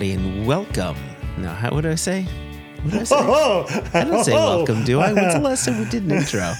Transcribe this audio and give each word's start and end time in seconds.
Everybody, 0.00 0.28
and 0.30 0.46
welcome. 0.46 0.96
Now, 1.36 1.52
how 1.52 1.74
would 1.74 1.84
I 1.84 1.94
say? 1.94 2.22
What 2.82 2.90
did 2.90 3.00
I 3.02 3.04
say? 3.04 3.16
Oh, 3.18 3.66
I 3.92 4.04
don't 4.04 4.24
say 4.24 4.32
welcome, 4.32 4.82
do 4.82 4.98
I? 4.98 5.12
When's 5.12 5.34
the 5.34 5.40
last 5.40 5.66
time 5.66 5.78
we 5.78 5.84
did 5.90 6.04
an 6.04 6.12
intro? 6.12 6.54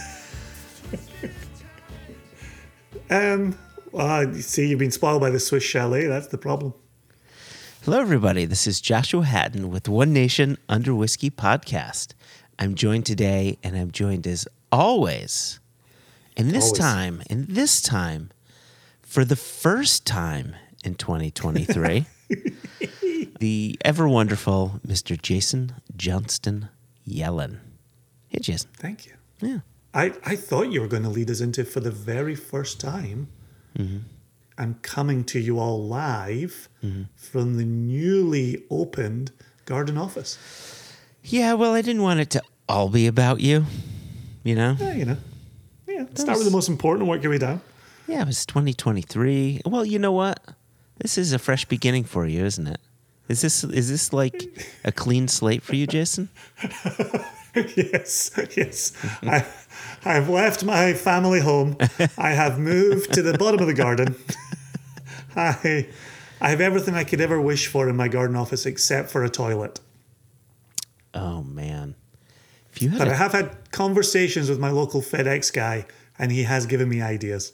Um, 3.09 3.59
well, 3.93 4.25
you 4.25 4.43
see, 4.43 4.69
you've 4.69 4.79
been 4.79 4.91
spoiled 4.91 5.23
by 5.23 5.31
the 5.31 5.41
Swiss 5.41 5.65
chalet. 5.65 6.07
That's 6.07 6.27
the 6.27 6.37
problem. 6.37 6.75
Hello, 7.87 7.99
everybody. 7.99 8.45
This 8.45 8.67
is 8.67 8.79
Joshua 8.79 9.25
Hatton 9.25 9.71
with 9.71 9.89
One 9.89 10.13
Nation 10.13 10.59
Under 10.69 10.95
Whiskey 10.95 11.31
podcast. 11.31 12.13
I'm 12.59 12.75
joined 12.75 13.07
today, 13.07 13.57
and 13.63 13.75
I'm 13.75 13.91
joined 13.91 14.27
as 14.27 14.47
always, 14.71 15.61
and 16.37 16.51
this 16.51 16.65
Always. 16.65 16.79
time, 16.79 17.23
and 17.31 17.47
this 17.47 17.81
time, 17.81 18.33
for 19.01 19.25
the 19.25 19.35
first 19.35 20.05
time 20.05 20.57
in 20.85 20.95
2023, 20.95 22.05
the 23.41 23.79
ever 23.85 24.09
wonderful 24.09 24.81
Mr. 24.87 25.21
Jason 25.21 25.75
Johnston 25.97 26.69
Yellen. 27.09 27.59
Hey, 28.29 28.39
Jason. 28.41 28.71
Thank 28.77 29.07
you. 29.07 29.13
Yeah. 29.41 29.59
I, 29.93 30.13
I 30.25 30.37
thought 30.37 30.71
you 30.71 30.81
were 30.81 30.89
going 30.89 31.03
to 31.03 31.09
lead 31.09 31.31
us 31.31 31.41
into 31.41 31.65
for 31.65 31.81
the 31.81 31.91
very 31.91 32.37
first 32.37 32.81
time. 32.81 33.29
Mm-hmm. 33.77 33.99
I'm 34.57 34.75
coming 34.83 35.25
to 35.25 35.41
you 35.41 35.59
all 35.59 35.83
live 35.83 36.69
mm-hmm. 36.85 37.05
from 37.17 37.57
the 37.57 37.65
newly 37.65 38.63
opened 38.71 39.33
garden 39.65 39.97
office. 39.97 40.39
Yeah, 41.25 41.55
well, 41.55 41.73
I 41.73 41.83
didn't 41.83 42.03
want 42.03 42.21
it 42.21 42.31
to 42.31 42.43
all 42.69 42.89
be 42.89 43.07
about 43.07 43.41
you, 43.41 43.65
you 44.45 44.55
know? 44.55 44.77
Yeah, 44.79 44.93
you 44.95 45.05
know. 45.07 45.17
Yeah, 45.89 46.05
start 46.15 46.39
with 46.39 46.47
the 46.47 46.53
most 46.53 46.69
important 46.69 47.09
work 47.09 47.23
your 47.23 47.33
way 47.33 47.39
down. 47.39 47.61
Yeah, 48.07 48.23
it 48.23 48.27
was 48.27 48.47
2023. 48.47 49.63
Well, 49.67 49.85
you 49.85 49.99
know 49.99 50.13
what? 50.13 50.41
This 50.99 51.17
is 51.17 51.33
a 51.33 51.39
fresh 51.39 51.65
beginning 51.65 52.05
for 52.05 52.27
you, 52.27 52.45
isn't 52.45 52.67
it? 52.67 52.81
Is 53.31 53.43
this 53.43 53.63
is 53.63 53.89
this 53.89 54.13
like 54.13 54.43
a 54.85 54.91
clean 54.91 55.29
slate 55.29 55.63
for 55.63 55.77
you, 55.77 55.87
Jason? 55.87 56.31
yes, 57.55 58.33
yes. 58.57 58.93
I, 59.23 59.47
I've 60.05 60.29
left 60.29 60.65
my 60.65 60.95
family 60.95 61.39
home. 61.39 61.77
I 62.19 62.31
have 62.31 62.59
moved 62.59 63.13
to 63.15 63.23
the 63.23 63.39
bottom 63.39 63.61
of 63.61 63.69
the 63.69 63.75
garden. 63.75 64.17
I, 65.37 65.87
I 66.41 66.51
have 66.51 66.61
everything 66.61 66.97
I 66.97 67.05
could 67.05 67.21
ever 67.21 67.41
wish 67.41 67.69
for 67.69 67.89
in 67.89 67.95
my 67.95 68.09
garden 68.09 68.35
office 68.35 68.67
except 68.67 69.13
for 69.13 69.23
a 69.23 69.31
toilet. 69.31 69.79
Oh 71.15 71.45
man. 71.45 71.95
If 72.73 72.83
you 72.83 72.91
had 72.91 72.99
But 72.99 73.09
I 73.09 73.13
a, 73.13 73.15
have 73.15 73.33
had 73.33 73.71
conversations 73.71 74.51
with 74.51 74.59
my 74.59 74.71
local 74.71 75.03
FedEx 75.03 75.53
guy, 75.53 75.87
and 76.19 76.33
he 76.33 76.43
has 76.43 76.67
given 76.67 76.89
me 76.89 77.01
ideas. 77.01 77.53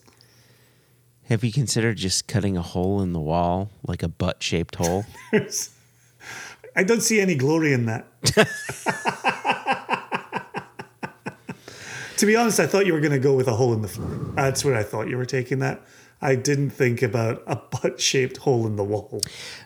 Have 1.29 1.43
you 1.43 1.53
considered 1.53 1.97
just 1.97 2.29
cutting 2.29 2.57
a 2.57 2.63
hole 2.63 3.03
in 3.03 3.13
the 3.13 3.21
wall, 3.21 3.71
like 3.87 4.03
a 4.03 4.09
butt-shaped 4.09 4.77
hole? 4.77 5.05
I 6.77 6.85
don't 6.85 7.01
see 7.01 7.21
any 7.21 7.35
glory 7.35 7.73
in 7.73 7.87
that. 7.87 8.07
to 12.19 12.27
be 12.27 12.37
honest, 12.37 12.61
I 12.61 12.67
thought 12.67 12.87
you 12.87 12.93
were 12.93 13.01
going 13.01 13.13
to 13.13 13.19
go 13.19 13.35
with 13.35 13.49
a 13.49 13.55
hole 13.55 13.73
in 13.73 13.83
the 13.83 13.89
floor. 13.89 14.11
That's 14.35 14.65
where 14.65 14.77
I 14.77 14.83
thought 14.83 15.09
you 15.09 15.17
were 15.17 15.25
taking 15.25 15.59
that. 15.61 15.81
I 16.23 16.35
didn't 16.35 16.71
think 16.71 17.03
about 17.03 17.43
a 17.47 17.57
butt 17.57 18.01
shaped 18.01 18.39
hole 18.39 18.67
in 18.67 18.77
the 18.77 18.85
wall. 18.85 19.21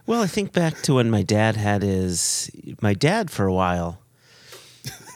Well, 0.06 0.22
I 0.22 0.27
think 0.27 0.53
back 0.53 0.83
to 0.83 0.94
when 0.94 1.11
my 1.11 1.22
dad 1.22 1.56
had 1.56 1.83
his 1.83 2.50
my 2.81 2.94
dad 2.94 3.31
for 3.31 3.47
a 3.47 3.53
while. 3.53 3.98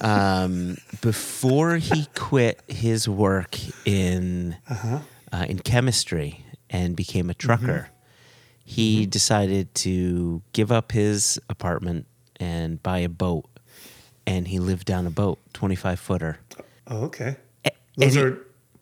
Um, 0.00 0.76
before 1.00 1.76
he 1.76 2.06
quit 2.14 2.60
his 2.68 3.08
work 3.08 3.56
in 3.86 4.56
uh 5.34 5.44
in 5.48 5.58
chemistry 5.58 6.30
and 6.70 6.94
became 6.96 7.28
a 7.30 7.34
trucker, 7.34 7.90
he 8.64 9.06
decided 9.06 9.74
to 9.74 10.42
give 10.52 10.70
up 10.72 10.92
his 10.92 11.38
apartment 11.48 12.06
and 12.40 12.82
buy 12.82 12.98
a 12.98 13.08
boat, 13.08 13.44
and 14.26 14.48
he 14.48 14.58
lived 14.58 14.86
down 14.86 15.06
a 15.06 15.10
boat, 15.10 15.38
twenty 15.52 15.74
five 15.76 15.98
footer. 16.00 16.38
Oh, 16.86 17.04
okay. 17.04 17.36
Those 17.96 18.16
and 18.16 18.16
he- 18.16 18.20
are, 18.20 18.38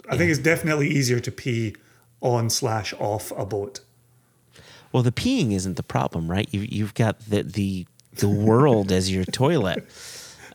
I 0.09 0.17
think 0.17 0.31
it's 0.31 0.41
definitely 0.41 0.89
easier 0.89 1.21
to 1.21 1.31
pee 1.31 1.75
on 2.21 2.51
slash 2.51 2.95
off 2.99 3.33
a 3.37 3.45
boat. 3.45 3.81
Well, 4.93 5.03
the 5.03 5.13
peeing 5.13 5.53
isn't 5.53 5.77
the 5.77 5.83
problem, 5.83 6.31
right? 6.31 6.49
You, 6.53 6.61
you've 6.61 6.95
got 6.95 7.19
the 7.21 7.43
the 7.43 7.87
the 8.17 8.29
world 8.29 8.93
as 8.93 9.11
your 9.11 9.25
toilet. 9.43 9.85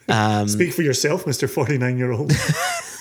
Um, 0.10 0.48
Speak 0.48 0.74
for 0.74 0.84
yourself, 0.84 1.26
Mr. 1.26 1.50
49 1.50 1.98
year 1.98 2.12
old. 2.12 2.32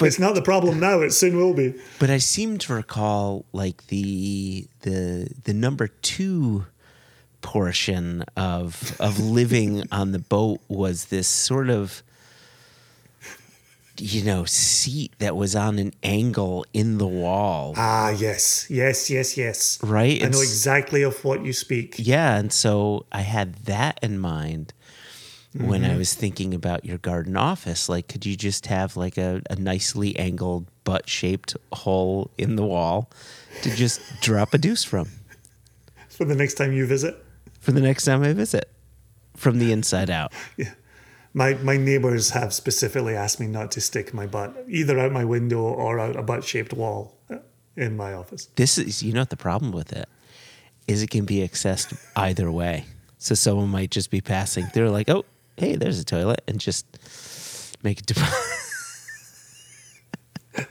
it's 0.00 0.18
not 0.18 0.34
the 0.34 0.42
problem 0.42 0.80
now, 0.80 1.00
it 1.00 1.12
soon 1.12 1.36
will 1.36 1.54
be. 1.54 1.74
But 1.98 2.10
I 2.10 2.18
seem 2.18 2.58
to 2.58 2.74
recall 2.74 3.44
like 3.52 3.86
the 3.88 4.66
the 4.80 5.28
the 5.44 5.54
number 5.54 5.88
two 5.88 6.66
portion 7.40 8.24
of 8.36 8.96
of 9.00 9.18
living 9.18 9.84
on 9.92 10.12
the 10.12 10.18
boat 10.18 10.60
was 10.68 11.06
this 11.06 11.26
sort 11.28 11.70
of 11.70 12.02
you 13.98 14.24
know 14.24 14.44
seat 14.44 15.12
that 15.18 15.36
was 15.36 15.54
on 15.54 15.78
an 15.78 15.92
angle 16.02 16.64
in 16.72 16.98
the 16.98 17.06
wall 17.06 17.74
Ah, 17.76 18.10
yes, 18.10 18.66
yes, 18.70 19.10
yes, 19.10 19.36
yes. 19.36 19.78
right 19.82 20.22
I 20.24 20.28
know 20.28 20.40
exactly 20.40 21.02
of 21.02 21.22
what 21.24 21.44
you 21.44 21.52
speak. 21.52 21.96
yeah 21.98 22.36
and 22.38 22.50
so 22.52 23.04
i 23.12 23.20
had 23.20 23.54
that 23.66 23.98
in 24.02 24.18
mind 24.18 24.72
when 25.54 25.82
Mm-hmm. 25.82 25.90
i 25.92 25.96
was 25.96 26.14
thinking 26.14 26.54
about 26.54 26.84
your 26.84 26.98
garden 26.98 27.36
office 27.36 27.88
like 27.88 28.08
could 28.08 28.24
you 28.24 28.36
just 28.36 28.66
have 28.66 28.96
like 28.96 29.18
a, 29.18 29.42
a 29.50 29.56
nicely 29.56 30.18
angled 30.18 30.66
butt 30.84 31.08
shaped 31.08 31.56
hole 31.72 32.30
in 32.38 32.56
the 32.56 32.64
wall 32.64 33.10
to 33.62 33.70
just 33.76 34.00
drop 34.22 34.54
a 34.54 34.58
deuce 34.58 34.82
from 34.84 35.08
For 36.08 36.24
the 36.24 36.34
next 36.34 36.54
time 36.54 36.72
you 36.72 36.86
visit, 36.86 37.14
for 37.60 37.72
the 37.72 37.80
next 37.80 38.04
time 38.04 38.22
I 38.22 38.32
visit 38.32 38.68
from 39.36 39.58
the 39.58 39.72
inside 39.72 40.08
out. 40.10 40.32
yeah. 40.56 40.72
my 41.34 41.54
my 41.54 41.76
neighbors 41.76 42.30
have 42.30 42.52
specifically 42.52 43.14
asked 43.16 43.40
me 43.40 43.46
not 43.46 43.70
to 43.72 43.80
stick 43.80 44.12
my 44.14 44.26
butt 44.26 44.54
either 44.68 44.98
out 44.98 45.12
my 45.12 45.24
window 45.24 45.60
or 45.60 45.98
out 45.98 46.16
a 46.16 46.22
butt 46.22 46.44
shaped 46.44 46.72
wall 46.72 47.16
uh, 47.30 47.36
in 47.76 47.96
my 47.96 48.12
office. 48.12 48.48
This 48.56 48.78
is, 48.78 49.02
you 49.02 49.12
know, 49.12 49.20
what 49.22 49.30
the 49.30 49.36
problem 49.36 49.72
with 49.72 49.92
it 49.92 50.08
is 50.86 51.02
it 51.02 51.10
can 51.10 51.24
be 51.24 51.38
accessed 51.46 51.96
either 52.16 52.50
way. 52.50 52.84
So 53.18 53.34
someone 53.34 53.68
might 53.70 53.90
just 53.90 54.10
be 54.10 54.20
passing. 54.20 54.66
They're 54.74 54.90
like, 54.90 55.08
oh, 55.08 55.24
hey, 55.62 55.76
there's 55.76 56.00
a 56.00 56.04
toilet, 56.04 56.42
and 56.48 56.58
just 56.58 56.84
make 57.84 58.00
it. 58.00 58.12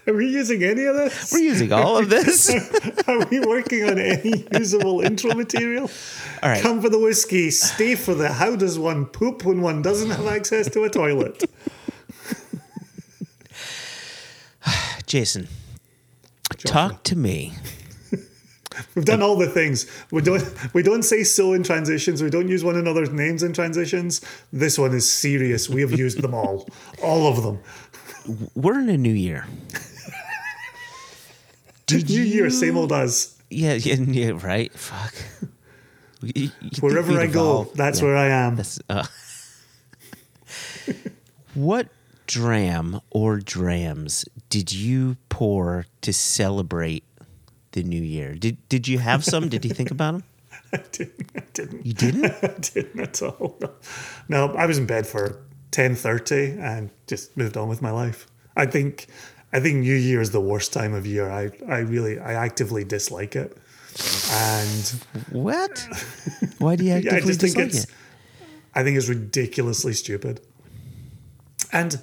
Are 0.07 0.13
we 0.13 0.27
using 0.27 0.63
any 0.63 0.83
of 0.83 0.95
this? 0.95 1.31
We're 1.31 1.39
using 1.39 1.71
all 1.71 1.97
of 1.97 2.09
this. 2.09 2.49
Are 3.07 3.25
we 3.27 3.39
working 3.39 3.85
on 3.85 3.97
any 3.97 4.45
usable 4.51 4.99
intro 4.99 5.33
material? 5.33 5.89
All 6.43 6.49
right. 6.49 6.61
Come 6.61 6.81
for 6.81 6.89
the 6.89 6.99
whiskey, 6.99 7.49
stay 7.51 7.95
for 7.95 8.13
the 8.13 8.33
how 8.33 8.57
does 8.57 8.77
one 8.77 9.05
poop 9.05 9.45
when 9.45 9.61
one 9.61 9.81
doesn't 9.81 10.11
have 10.11 10.27
access 10.27 10.69
to 10.71 10.83
a 10.83 10.89
toilet? 10.89 11.45
Jason, 15.05 15.47
talk 16.65 17.03
to 17.03 17.15
me. 17.15 17.53
We've 18.95 19.03
done 19.05 19.21
all 19.21 19.35
the 19.35 19.49
things. 19.49 19.85
We 20.11 20.21
don't 20.21 20.43
we 20.73 20.81
don't 20.83 21.03
say 21.03 21.23
so 21.23 21.53
in 21.53 21.63
transitions. 21.63 22.23
We 22.23 22.29
don't 22.29 22.47
use 22.47 22.63
one 22.63 22.75
another's 22.77 23.11
names 23.11 23.43
in 23.43 23.53
transitions. 23.53 24.21
This 24.53 24.77
one 24.79 24.93
is 24.93 25.09
serious. 25.11 25.69
We 25.69 25.81
have 25.81 25.97
used 25.97 26.21
them 26.21 26.33
all. 26.33 26.67
All 27.03 27.27
of 27.27 27.43
them. 27.43 27.59
We're 28.55 28.79
in 28.79 28.89
a 28.89 28.97
new 28.97 29.13
year. 29.13 29.45
Did 31.87 32.09
New 32.09 32.21
year, 32.21 32.49
same 32.49 32.77
old 32.77 32.91
us. 32.93 33.37
Yeah, 33.49 33.73
yeah, 33.73 33.95
yeah 33.95 34.31
right. 34.41 34.71
Fuck. 34.73 35.13
You- 36.21 36.51
you 36.61 36.69
Wherever 36.79 37.19
I 37.19 37.27
go, 37.27 37.69
that's 37.75 37.99
Yeah. 37.99 38.05
where 38.05 38.15
I 38.17 38.27
am. 38.27 38.61
Uh, 38.89 39.05
what 41.53 41.87
dram 42.27 43.01
or 43.09 43.39
drams 43.39 44.25
did 44.49 44.71
you 44.71 45.17
pour 45.29 45.85
to 46.01 46.13
celebrate 46.13 47.03
the 47.71 47.83
new 47.83 48.01
year? 48.01 48.35
Did 48.35 48.57
Did 48.69 48.87
you 48.87 48.99
have 48.99 49.23
some? 49.23 49.49
did 49.49 49.65
you 49.65 49.71
think 49.73 49.91
about 49.97 50.13
them? 50.13 50.23
I 50.73 50.77
didn't. 50.91 51.31
I 51.35 51.43
didn't. 51.53 51.85
You 51.85 51.93
didn't. 51.93 52.25
I 52.43 52.55
didn't 52.59 52.99
at 52.99 53.21
all. 53.21 53.57
No. 53.61 53.69
no, 54.29 54.53
I 54.55 54.65
was 54.65 54.77
in 54.77 54.85
bed 54.85 55.05
for 55.07 55.41
ten 55.71 55.95
thirty 55.95 56.51
and 56.59 56.89
just 57.07 57.35
moved 57.37 57.57
on 57.57 57.67
with 57.69 57.81
my 57.81 57.91
life. 57.91 58.27
I 58.55 58.65
think. 58.65 59.07
I 59.53 59.59
think 59.59 59.79
New 59.79 59.95
Year 59.95 60.21
is 60.21 60.31
the 60.31 60.39
worst 60.39 60.71
time 60.71 60.93
of 60.93 61.05
year. 61.05 61.29
I, 61.29 61.51
I 61.67 61.79
really, 61.79 62.17
I 62.19 62.33
actively 62.35 62.85
dislike 62.85 63.35
it, 63.35 63.57
and 64.31 65.03
What? 65.29 65.85
Why 66.57 66.77
do 66.77 66.85
you 66.85 66.91
Yeah, 66.95 66.95
I 66.95 67.15
actively 67.15 67.33
just 67.33 67.41
think 67.41 67.55
dislike 67.55 67.67
it's. 67.67 67.83
it? 67.83 67.89
I 68.73 68.83
think 68.83 68.95
it's 68.95 69.09
ridiculously 69.09 69.91
stupid, 69.91 70.39
and 71.73 71.99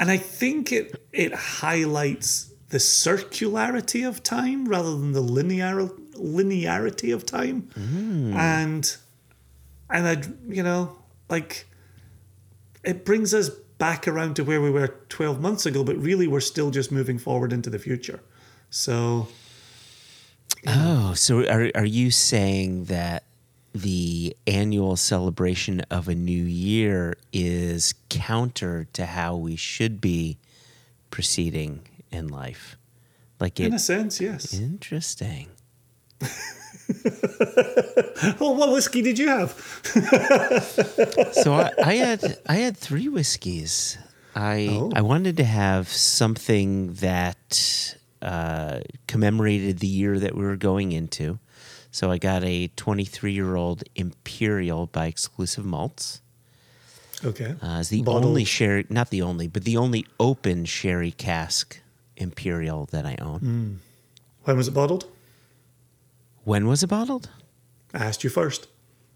and 0.00 0.10
I 0.10 0.16
think 0.16 0.72
it 0.72 1.00
it 1.12 1.32
highlights 1.32 2.49
the 2.70 2.78
circularity 2.78 4.06
of 4.06 4.22
time 4.22 4.66
rather 4.66 4.92
than 4.92 5.12
the 5.12 5.20
linear 5.20 5.88
linearity 6.14 7.12
of 7.14 7.26
time, 7.26 7.68
mm. 7.78 8.34
and 8.34 8.96
and 9.90 10.08
I 10.08 10.22
you 10.48 10.62
know 10.62 10.96
like 11.28 11.66
it 12.82 13.04
brings 13.04 13.34
us 13.34 13.50
back 13.78 14.06
around 14.06 14.36
to 14.36 14.44
where 14.44 14.60
we 14.60 14.70
were 14.70 14.88
12 15.08 15.40
months 15.40 15.64
ago 15.64 15.82
but 15.82 15.96
really 15.96 16.26
we're 16.26 16.40
still 16.40 16.70
just 16.70 16.92
moving 16.92 17.18
forward 17.18 17.52
into 17.52 17.70
the 17.70 17.78
future. 17.78 18.20
So 18.70 19.28
Oh, 20.66 21.14
so 21.14 21.46
are 21.48 21.70
are 21.74 21.86
you 21.86 22.10
saying 22.10 22.84
that 22.84 23.24
the 23.72 24.36
annual 24.46 24.96
celebration 24.96 25.80
of 25.90 26.08
a 26.08 26.14
new 26.14 26.44
year 26.44 27.16
is 27.32 27.94
counter 28.08 28.86
to 28.92 29.06
how 29.06 29.36
we 29.36 29.56
should 29.56 30.00
be 30.00 30.38
proceeding 31.10 31.80
in 32.12 32.28
life? 32.28 32.76
Like 33.38 33.58
In 33.60 33.72
a 33.74 33.78
sense, 33.78 34.20
yes. 34.20 34.52
interesting. 34.54 35.48
Oh, 38.40 38.50
what 38.52 38.72
whiskey 38.72 39.00
did 39.00 39.18
you 39.18 39.28
have? 39.28 39.52
So 41.32 41.54
I, 41.54 41.70
I 41.82 41.94
had 41.94 42.38
I 42.46 42.56
had 42.56 42.76
three 42.76 43.08
whiskeys. 43.08 43.96
I 44.34 44.68
Oh. 44.70 44.90
I 44.94 45.00
wanted 45.00 45.36
to 45.38 45.44
have 45.44 45.88
something 45.88 46.94
that 46.94 47.96
uh, 48.20 48.80
commemorated 49.06 49.78
the 49.78 49.86
year 49.86 50.18
that 50.18 50.34
we 50.34 50.44
were 50.44 50.56
going 50.56 50.92
into. 50.92 51.38
So 51.90 52.10
I 52.10 52.18
got 52.18 52.44
a 52.44 52.68
23 52.76 53.32
year 53.32 53.56
old 53.56 53.84
Imperial 53.94 54.86
by 54.86 55.06
Exclusive 55.06 55.64
Malts. 55.64 56.20
Okay. 57.24 57.54
Uh, 57.62 57.78
it's 57.80 57.88
the 57.88 58.02
Bottled. 58.02 58.24
only 58.26 58.44
sherry, 58.44 58.84
not 58.90 59.10
the 59.10 59.22
only, 59.22 59.48
but 59.48 59.64
the 59.64 59.76
only 59.76 60.06
open 60.18 60.64
sherry 60.66 61.10
cask 61.12 61.79
Imperial 62.20 62.86
that 62.86 63.06
I 63.06 63.16
own. 63.20 63.40
Mm. 63.40 63.76
When 64.44 64.56
was 64.56 64.68
it 64.68 64.74
bottled? 64.74 65.06
When 66.44 66.66
was 66.66 66.82
it 66.82 66.88
bottled? 66.88 67.28
I 67.94 68.04
asked 68.04 68.24
you 68.24 68.30
first. 68.30 68.66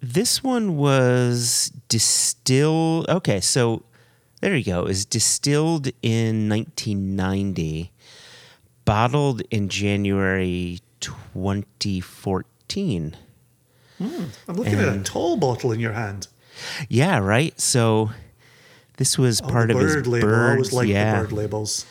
This 0.03 0.43
one 0.45 0.77
was 0.77 1.73
distilled. 1.89 3.09
Okay, 3.09 3.41
so 3.41 3.83
there 4.41 4.55
you 4.57 4.65
go. 4.65 4.81
It 4.81 4.89
was 4.89 5.05
distilled 5.07 5.89
in 6.03 6.49
1990, 6.49 7.91
bottled 8.85 9.43
in 9.51 9.69
January 9.69 10.81
2014. 11.01 13.17
I'm 14.01 14.31
looking 14.49 14.75
at 14.75 14.97
a 14.97 15.01
tall 15.03 15.37
bottle 15.37 15.73
in 15.73 15.81
your 15.81 15.93
hand. 15.93 16.29
Yeah, 16.89 17.19
right. 17.19 17.59
So 17.61 18.11
this 18.99 19.19
was 19.19 19.41
Oh, 19.41 19.49
part 19.49 19.71
of 19.71 19.79
his 19.79 19.95
bird 19.95 20.07
label. 20.07 20.29
bird. 20.29 20.49
I 20.49 20.53
always 20.53 20.73
like 20.73 20.89
yeah, 20.89 21.17
the 21.17 21.23
bird 21.29 21.33
labels. 21.33 21.87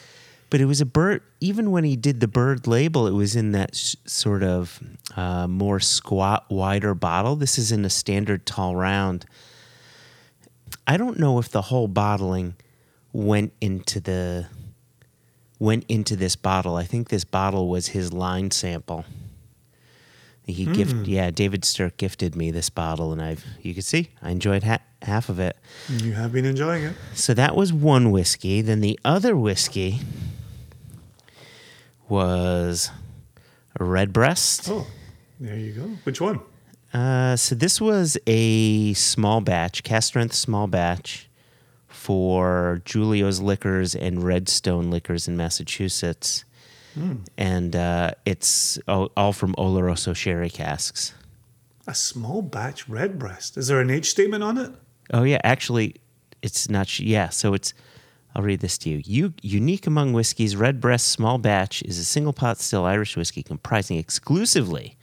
But 0.53 0.61
it 0.61 0.65
was 0.65 0.79
a 0.81 0.85
bird. 0.85 1.23
Even 1.39 1.71
when 1.71 1.83
he 1.83 1.95
did 1.95 2.19
the 2.19 2.27
bird 2.27 2.67
label, 2.67 3.07
it 3.07 3.11
was 3.13 3.35
in 3.35 3.53
that 3.53 3.71
s- 3.73 3.95
sort 4.05 4.44
of 4.44 4.79
uh, 5.17 5.47
more 5.47 5.79
squat, 5.79 6.45
wider 6.51 6.94
bottle. 6.94 7.35
This 7.35 7.57
is 7.57 7.71
in 7.71 7.83
a 7.85 7.89
standard 7.89 8.45
tall 8.45 8.75
round. 8.75 9.25
I 10.85 10.95
don't 10.95 11.17
know 11.17 11.39
if 11.39 11.50
the 11.50 11.63
whole 11.63 11.88
bottling 11.88 12.53
went 13.13 13.51
into 13.61 14.00
the 14.00 14.45
went 15.57 15.85
into 15.89 16.15
this 16.15 16.35
bottle. 16.35 16.75
I 16.75 16.83
think 16.83 17.09
this 17.09 17.23
bottle 17.23 17.67
was 17.67 17.88
his 17.88 18.13
line 18.13 18.51
sample. 18.51 19.05
He 20.45 20.65
gift, 20.65 21.07
yeah, 21.07 21.31
David 21.31 21.63
Stirk 21.65 21.97
gifted 21.97 22.35
me 22.35 22.51
this 22.51 22.69
bottle, 22.69 23.11
and 23.11 23.21
I've 23.23 23.44
you 23.63 23.73
can 23.73 23.81
see 23.81 24.09
I 24.21 24.29
enjoyed 24.29 24.61
ha- 24.63 24.79
half 25.01 25.29
of 25.29 25.39
it. 25.39 25.55
You 25.89 26.11
have 26.13 26.31
been 26.31 26.45
enjoying 26.45 26.83
it. 26.83 26.94
So 27.15 27.33
that 27.33 27.55
was 27.55 27.73
one 27.73 28.11
whiskey. 28.11 28.61
Then 28.61 28.81
the 28.81 29.00
other 29.03 29.35
whiskey 29.35 30.01
was 32.13 32.92
a 33.80 33.83
Redbreast. 33.83 34.69
Oh, 34.69 34.86
there 35.39 35.57
you 35.57 35.71
go. 35.71 35.81
Which 36.04 36.21
one? 36.21 36.42
Uh, 36.94 37.36
so 37.36 37.56
this 37.56 37.81
was 37.81 38.19
a 38.27 38.94
small 38.94 39.42
batch, 39.42 39.81
cask 39.81 40.10
strength 40.10 40.36
small 40.36 40.68
batch 40.68 41.27
for 41.88 42.81
Julio's 42.86 43.42
Liquors 43.42 43.95
and 43.95 44.24
Redstone 44.24 44.92
Liquors 44.92 45.27
in 45.27 45.36
Massachusetts. 45.36 46.45
And 47.39 47.75
uh, 47.75 48.12
it's 48.24 48.77
all, 48.88 49.12
all 49.18 49.33
from 49.33 49.56
Oloroso 49.56 50.15
sherry 50.15 50.51
casks. 50.51 51.15
A 51.88 51.95
small 51.95 52.44
batch 52.44 52.88
redbreast. 52.88 53.57
Is 53.57 53.68
there 53.68 53.81
an 53.81 53.89
age 53.89 54.12
statement 54.12 54.44
on 54.44 54.60
it? 54.60 54.71
Oh 55.12 55.24
yeah, 55.24 55.42
actually, 55.44 55.95
it's 56.44 56.69
not. 56.69 57.00
Yeah, 57.00 57.30
so 57.30 57.56
it's. 57.56 57.74
I'll 58.35 58.44
read 58.44 58.62
this 58.62 58.77
to 58.80 58.89
you. 58.89 59.01
you. 59.06 59.33
Unique 59.41 59.85
among 59.85 60.13
whiskeys, 60.13 60.56
Redbreast 60.56 61.07
Small 61.07 61.38
Batch 61.38 61.83
is 61.83 62.00
a 62.00 62.06
single 62.06 62.33
pot 62.33 62.59
still 62.59 62.85
Irish 62.85 63.15
whiskey 63.15 63.44
comprising 63.44 63.97
exclusively 63.97 64.97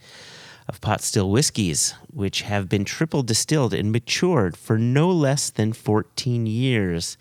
of 0.67 0.81
pot 0.81 1.01
still 1.01 1.29
whiskeys, 1.29 1.95
which 2.11 2.41
have 2.41 2.69
been 2.69 2.85
triple 2.85 3.23
distilled 3.23 3.73
and 3.73 3.91
matured 3.91 4.57
for 4.57 4.77
no 4.77 5.09
less 5.09 5.49
than 5.49 5.73
14 5.73 6.45
years 6.45 7.17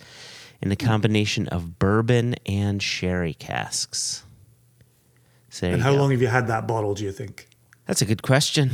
in 0.61 0.71
a 0.71 0.77
combination 0.77 1.49
of 1.49 1.79
bourbon 1.79 2.35
and 2.45 2.83
sherry 2.83 3.35
casks. 3.35 4.25
So 5.49 5.67
And 5.67 5.83
how 5.83 5.93
go. 5.93 5.99
long 5.99 6.11
have 6.11 6.21
you 6.21 6.29
had 6.29 6.47
that 6.49 6.67
bottle, 6.67 6.95
do 6.95 7.05
you 7.05 7.13
think? 7.13 7.49
That's 7.87 8.03
a 8.03 8.07
good 8.07 8.23
question. 8.23 8.71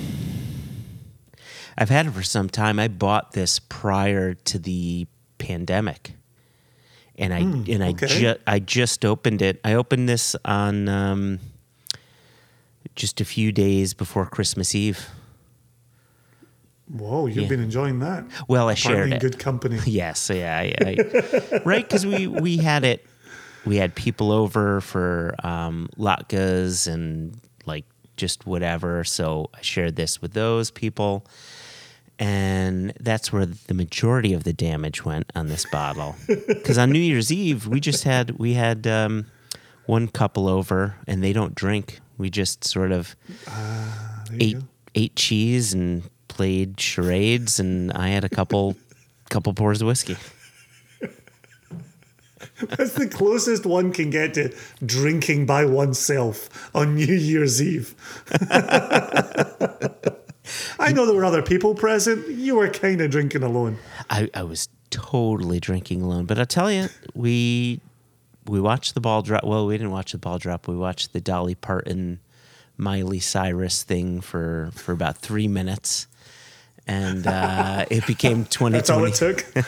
I've 1.79 1.91
had 1.91 2.07
it 2.07 2.11
for 2.13 2.23
some 2.23 2.49
time. 2.49 2.79
I 2.79 2.89
bought 2.89 3.33
this 3.33 3.59
prior 3.59 4.35
to 4.35 4.59
the 4.59 5.07
pandemic. 5.39 6.15
And 7.19 7.33
I 7.33 7.39
and 7.41 7.83
I 7.83 7.91
okay. 7.91 8.07
just 8.07 8.41
I 8.47 8.59
just 8.59 9.05
opened 9.05 9.41
it. 9.43 9.61
I 9.65 9.73
opened 9.75 10.09
this 10.09 10.37
on 10.45 10.89
um, 10.89 11.39
just 12.95 13.21
a 13.21 13.25
few 13.25 13.53
days 13.53 13.95
before 13.95 14.27
Christmas 14.27 14.75
Eve. 14.75 15.09
Whoa, 16.89 17.27
you've 17.27 17.37
Yeah. 17.39 17.49
been 17.49 17.61
enjoying 17.63 17.99
that. 18.01 18.25
Well, 18.49 18.69
I 18.69 18.75
shared 18.75 19.13
it. 19.13 19.21
good 19.21 19.39
company. 19.39 19.79
Yes, 19.87 20.31
yeah, 20.33 20.57
I, 20.57 20.75
I, 20.81 21.61
right. 21.65 21.85
Because 21.89 22.07
we 22.07 22.27
we 22.29 22.59
had 22.59 22.85
it, 22.85 23.05
we 23.65 23.77
had 23.77 23.95
people 23.95 24.31
over 24.31 24.81
for 24.81 25.35
um, 25.43 25.89
latkes 25.99 26.87
and 26.87 27.41
like 27.65 27.87
just 28.17 28.47
whatever. 28.47 29.03
So 29.05 29.51
I 29.55 29.63
shared 29.63 29.97
this 29.97 30.23
with 30.23 30.33
those 30.35 30.71
people, 30.71 31.27
and 32.19 32.93
that's 32.99 33.33
where 33.33 33.47
the 33.47 33.75
majority 33.75 34.33
of 34.33 34.45
the 34.45 34.53
damage 34.53 35.05
went 35.05 35.31
on 35.35 35.49
this 35.49 35.67
bottle. 35.67 36.17
Because 36.47 36.79
on 36.79 36.91
New 36.91 36.99
Year's 36.99 37.33
Eve, 37.33 37.69
we 37.69 37.79
just 37.79 38.03
had 38.05 38.39
we 38.39 38.55
had 38.55 38.87
um, 38.89 39.27
one 39.87 40.09
couple 40.09 40.49
over, 40.49 40.97
and 41.07 41.23
they 41.23 41.33
don't 41.33 41.55
drink. 41.55 42.01
We 42.19 42.29
just 42.29 42.65
sort 42.65 42.91
of 42.91 43.15
you 44.33 44.39
ate 44.41 44.57
ate 44.95 45.17
cheese 45.17 45.73
and 45.73 46.03
played 46.27 46.81
charades, 46.81 47.61
and 47.61 47.93
I 47.93 48.09
had 48.09 48.25
a 48.25 48.29
couple 48.29 48.77
couple 49.31 49.55
pours 49.55 49.81
of 49.81 49.87
whiskey. 49.87 50.17
That's 52.61 52.95
the 52.95 53.07
closest 53.07 53.65
one 53.67 53.93
can 53.93 54.11
get 54.11 54.35
to 54.35 54.55
drinking 54.85 55.47
by 55.47 55.67
oneself 55.67 56.71
on 56.75 56.97
New 56.97 57.15
Year's 57.15 57.63
Eve. 57.63 57.95
I 60.79 60.93
know 60.93 61.07
there 61.07 61.15
were 61.15 61.25
other 61.25 61.43
people 61.43 61.75
present. 61.75 62.29
You 62.29 62.57
were 62.57 62.69
kind 62.69 63.01
of 63.01 63.11
drinking 63.11 63.43
alone. 63.43 63.79
I, 64.11 64.31
I 64.35 64.43
was 64.43 64.69
totally 64.91 65.61
drinking 65.61 66.03
alone, 66.03 66.27
but 66.27 66.39
I 66.39 66.45
tell 66.45 66.71
you, 66.71 66.89
we 67.15 67.81
we 68.47 68.61
watched 68.61 68.95
the 68.95 69.01
ball 69.01 69.23
drop. 69.23 69.45
Well, 69.45 69.67
we 69.67 69.77
didn't 69.77 69.91
watch 69.91 70.13
the 70.13 70.19
ball 70.19 70.39
drop. 70.39 70.69
We 70.69 70.77
watched 70.77 71.13
the 71.13 71.21
Dolly 71.21 71.55
Parton, 71.55 72.21
Miley 72.77 73.21
Cyrus 73.21 73.83
thing 73.83 74.21
for 74.21 74.71
for 74.75 74.93
about 74.93 75.19
three 75.19 75.49
minutes, 75.49 76.07
and 76.87 77.27
uh, 77.27 77.87
it 77.91 78.07
became 78.07 78.45
twenty 78.45 78.75
That's 78.79 78.91
all 78.91 79.05
it 79.05 79.15
took. 79.15 79.45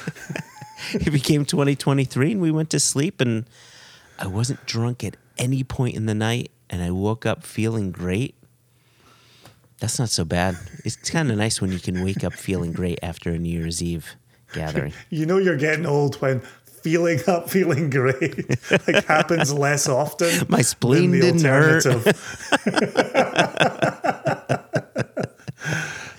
It 0.94 1.10
became 1.10 1.44
twenty 1.44 1.74
twenty 1.74 2.04
three, 2.04 2.30
and 2.30 2.40
we 2.40 2.52
went 2.52 2.70
to 2.70 2.78
sleep. 2.78 3.20
And 3.20 3.46
I 4.16 4.28
wasn't 4.28 4.64
drunk 4.64 5.02
at 5.02 5.16
any 5.36 5.64
point 5.64 5.96
in 5.96 6.06
the 6.06 6.14
night, 6.14 6.52
and 6.70 6.82
I 6.82 6.92
woke 6.92 7.26
up 7.26 7.42
feeling 7.42 7.90
great. 7.90 8.36
That's 9.80 9.98
not 9.98 10.08
so 10.08 10.24
bad. 10.24 10.56
It's 10.84 10.96
kind 10.96 11.30
of 11.30 11.36
nice 11.38 11.60
when 11.60 11.70
you 11.72 11.78
can 11.78 12.02
wake 12.02 12.24
up 12.24 12.32
feeling 12.34 12.72
great 12.72 12.98
after 13.02 13.30
a 13.30 13.38
New 13.38 13.50
Year's 13.50 13.82
Eve 13.82 14.16
gathering. 14.52 14.92
You 15.10 15.24
know 15.26 15.38
you're 15.38 15.56
getting 15.56 15.86
old 15.86 16.16
when 16.16 16.40
feeling 16.82 17.20
up, 17.26 17.48
feeling 17.50 17.90
great, 17.90 18.48
like 18.88 19.04
happens 19.06 19.52
less 19.52 19.88
often. 19.88 20.46
My 20.48 20.62
spleen 20.62 21.12
didn't 21.12 21.44
hurt. 21.44 21.84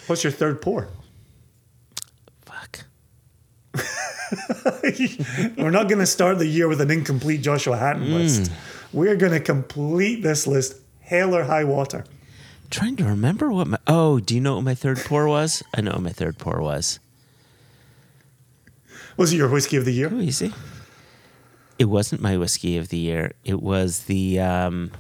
What's 0.07 0.23
your 0.23 0.31
third 0.31 0.61
pour? 0.61 0.87
Fuck. 2.45 2.85
We're 5.57 5.69
not 5.69 5.87
going 5.87 5.99
to 5.99 6.05
start 6.07 6.39
the 6.39 6.47
year 6.47 6.67
with 6.67 6.81
an 6.81 6.89
incomplete 6.91 7.41
Joshua 7.41 7.77
Hatton 7.77 8.07
Mm. 8.07 8.13
list. 8.13 8.51
We're 8.91 9.15
going 9.15 9.33
to 9.33 9.39
complete 9.39 10.23
this 10.23 10.47
list, 10.47 10.77
hell 11.01 11.35
or 11.35 11.43
high 11.43 11.63
water. 11.63 12.05
Trying 12.69 12.97
to 12.97 13.03
remember 13.05 13.51
what 13.51 13.67
my 13.67 13.79
oh, 13.88 14.19
do 14.19 14.35
you 14.35 14.41
know 14.41 14.55
what 14.55 14.63
my 14.63 14.75
third 14.75 14.99
pour 14.99 15.27
was? 15.27 15.63
I 15.73 15.81
know 15.81 15.91
what 15.93 16.01
my 16.01 16.11
third 16.11 16.38
pour 16.38 16.61
was. 16.61 16.99
Was 19.17 19.33
it 19.33 19.38
your 19.38 19.49
whiskey 19.49 19.75
of 19.75 19.85
the 19.85 19.91
year? 19.91 20.09
Oh, 20.11 20.19
easy. 20.19 20.53
It 21.79 21.85
wasn't 21.85 22.21
my 22.21 22.38
whiskey 22.38 22.77
of 22.77 22.89
the 22.89 22.97
year. 22.97 23.33
It 23.43 23.61
was 23.61 24.03
the 24.03 24.39
um, 24.39 24.91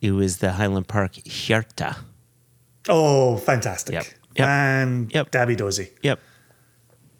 it 0.00 0.12
was 0.12 0.38
the 0.38 0.52
Highland 0.52 0.88
Park 0.88 1.14
Hjarta. 1.14 1.96
Oh, 2.88 3.36
fantastic. 3.38 3.94
Yep. 3.94 4.04
Yep. 4.36 4.48
And 4.48 5.12
Yep. 5.12 5.30
Dabby 5.30 5.56
Dozy. 5.56 5.90
Yep. 6.02 6.20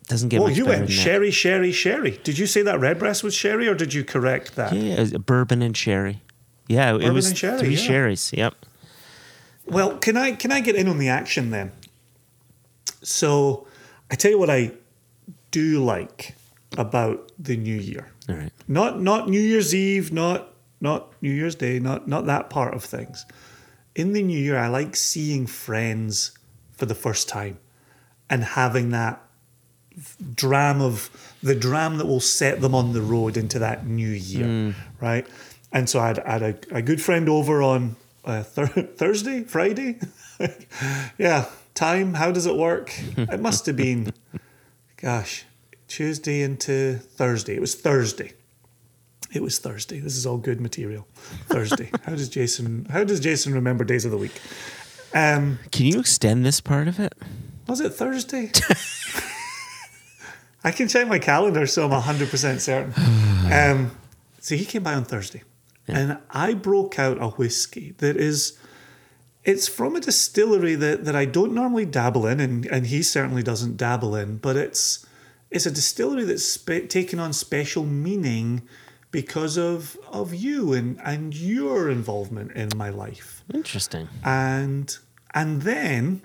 Doesn't 0.06 0.28
get 0.28 0.40
much 0.40 0.56
you 0.56 0.66
went 0.66 0.88
sherry, 0.88 1.32
sherry, 1.32 1.72
sherry. 1.72 2.20
Did 2.22 2.38
you 2.38 2.46
say 2.46 2.62
that 2.62 2.78
redbreast 2.78 3.24
was 3.24 3.34
sherry 3.34 3.66
or 3.66 3.74
did 3.74 3.92
you 3.92 4.04
correct 4.04 4.54
that? 4.54 4.72
Yeah, 4.72 4.94
it 4.94 5.00
was 5.00 5.12
bourbon 5.12 5.62
and 5.62 5.76
sherry. 5.76 6.22
Yeah, 6.68 6.96
it 6.96 7.10
was 7.10 7.36
sherry, 7.36 7.58
three 7.58 7.74
yeah. 7.74 7.76
sherries. 7.76 8.32
Yep. 8.32 8.54
Well, 9.66 9.98
can 9.98 10.16
I 10.16 10.32
can 10.32 10.52
I 10.52 10.60
get 10.60 10.76
in 10.76 10.88
on 10.88 10.98
the 10.98 11.08
action 11.08 11.50
then? 11.50 11.72
So, 13.02 13.66
I 14.10 14.14
tell 14.14 14.30
you 14.30 14.38
what 14.38 14.50
I 14.50 14.72
do 15.50 15.82
like 15.84 16.34
about 16.76 17.32
the 17.38 17.56
new 17.56 17.76
year. 17.76 18.10
All 18.28 18.36
right. 18.36 18.52
Not 18.68 19.00
not 19.00 19.28
New 19.28 19.40
Year's 19.40 19.74
Eve, 19.74 20.12
not 20.12 20.52
not 20.80 21.12
New 21.22 21.32
Year's 21.32 21.54
Day, 21.54 21.78
not 21.78 22.08
not 22.08 22.26
that 22.26 22.50
part 22.50 22.74
of 22.74 22.84
things. 22.84 23.24
In 23.94 24.12
the 24.12 24.22
new 24.22 24.38
year, 24.38 24.58
I 24.58 24.68
like 24.68 24.94
seeing 24.94 25.46
friends 25.46 26.32
for 26.72 26.86
the 26.86 26.94
first 26.94 27.28
time 27.28 27.58
and 28.28 28.44
having 28.44 28.90
that 28.90 29.22
dram 30.34 30.82
of 30.82 31.10
the 31.42 31.54
dram 31.54 31.96
that 31.98 32.06
will 32.06 32.20
set 32.20 32.60
them 32.60 32.74
on 32.74 32.92
the 32.92 33.00
road 33.00 33.36
into 33.36 33.58
that 33.58 33.86
new 33.86 34.08
year, 34.08 34.44
mm. 34.44 34.74
right? 35.00 35.26
And 35.72 35.88
so 35.88 36.00
I 36.00 36.08
had, 36.08 36.18
I 36.20 36.32
had 36.32 36.42
a, 36.42 36.76
a 36.76 36.82
good 36.82 37.00
friend 37.00 37.28
over 37.28 37.62
on 37.62 37.96
uh, 38.26 38.42
Thursday, 38.42 39.44
Friday. 39.44 39.98
yeah, 41.18 41.46
time. 41.74 42.14
How 42.14 42.32
does 42.32 42.46
it 42.46 42.56
work? 42.56 42.92
it 43.16 43.40
must 43.40 43.66
have 43.66 43.76
been, 43.76 44.12
gosh, 44.96 45.44
Tuesday 45.88 46.42
into 46.42 46.96
Thursday. 46.98 47.54
It 47.54 47.60
was 47.60 47.74
Thursday. 47.74 48.32
It 49.32 49.42
was 49.42 49.58
Thursday. 49.58 50.00
This 50.00 50.16
is 50.16 50.26
all 50.26 50.38
good 50.38 50.60
material. 50.60 51.06
Thursday. 51.46 51.90
how 52.04 52.12
does 52.12 52.28
Jason? 52.28 52.86
How 52.86 53.04
does 53.04 53.20
Jason 53.20 53.54
remember 53.54 53.84
days 53.84 54.04
of 54.04 54.10
the 54.10 54.18
week? 54.18 54.40
Um, 55.14 55.58
Can 55.70 55.86
you 55.86 56.00
extend 56.00 56.44
this 56.44 56.60
part 56.60 56.88
of 56.88 56.98
it? 57.00 57.14
was 57.66 57.80
it 57.80 57.94
Thursday? 57.94 58.50
I 60.62 60.72
can 60.72 60.88
check 60.88 61.06
my 61.06 61.18
calendar, 61.18 61.66
so 61.66 61.84
I'm 61.84 62.00
hundred 62.00 62.30
percent 62.30 62.60
certain. 62.60 62.92
Um, 63.46 63.92
so 64.40 64.56
he 64.56 64.64
came 64.64 64.82
by 64.82 64.94
on 64.94 65.04
Thursday, 65.04 65.44
and 65.88 66.18
I 66.30 66.54
broke 66.54 66.98
out 66.98 67.18
a 67.20 67.28
whiskey 67.30 67.94
that 67.98 68.16
is. 68.16 68.58
It's 69.44 69.68
from 69.68 69.94
a 69.94 70.00
distillery 70.00 70.74
that, 70.74 71.04
that 71.04 71.14
I 71.14 71.24
don't 71.24 71.52
normally 71.52 71.86
dabble 71.86 72.26
in, 72.26 72.40
and, 72.40 72.66
and 72.66 72.88
he 72.88 73.04
certainly 73.04 73.44
doesn't 73.44 73.76
dabble 73.76 74.16
in. 74.16 74.38
But 74.38 74.56
it's 74.56 75.06
it's 75.50 75.66
a 75.66 75.70
distillery 75.70 76.24
that's 76.24 76.44
spe- 76.44 76.88
taken 76.88 77.18
on 77.18 77.32
special 77.32 77.84
meaning 77.84 78.62
because 79.10 79.56
of 79.56 79.96
of 80.08 80.34
you 80.34 80.72
and 80.72 81.00
and 81.04 81.34
your 81.34 81.88
involvement 81.88 82.52
in 82.52 82.68
my 82.76 82.90
life 82.90 83.42
Interesting. 83.54 84.08
and 84.24 84.98
and 85.32 85.62
then 85.62 86.22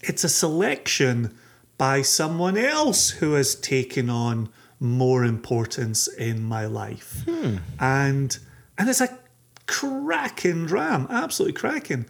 it's 0.00 0.24
a 0.24 0.28
selection 0.28 1.36
by 1.78 2.02
someone 2.02 2.56
else 2.56 3.10
who 3.10 3.34
has 3.34 3.54
taken 3.54 4.10
on 4.10 4.48
more 4.78 5.24
importance 5.24 6.08
in 6.08 6.42
my 6.42 6.66
life 6.66 7.22
hmm. 7.28 7.56
and 7.78 8.38
and 8.80 8.88
it's 8.88 9.00
a 9.02 9.18
cracking 9.66 10.64
dram 10.66 11.06
absolutely 11.10 11.52
cracking 11.52 12.06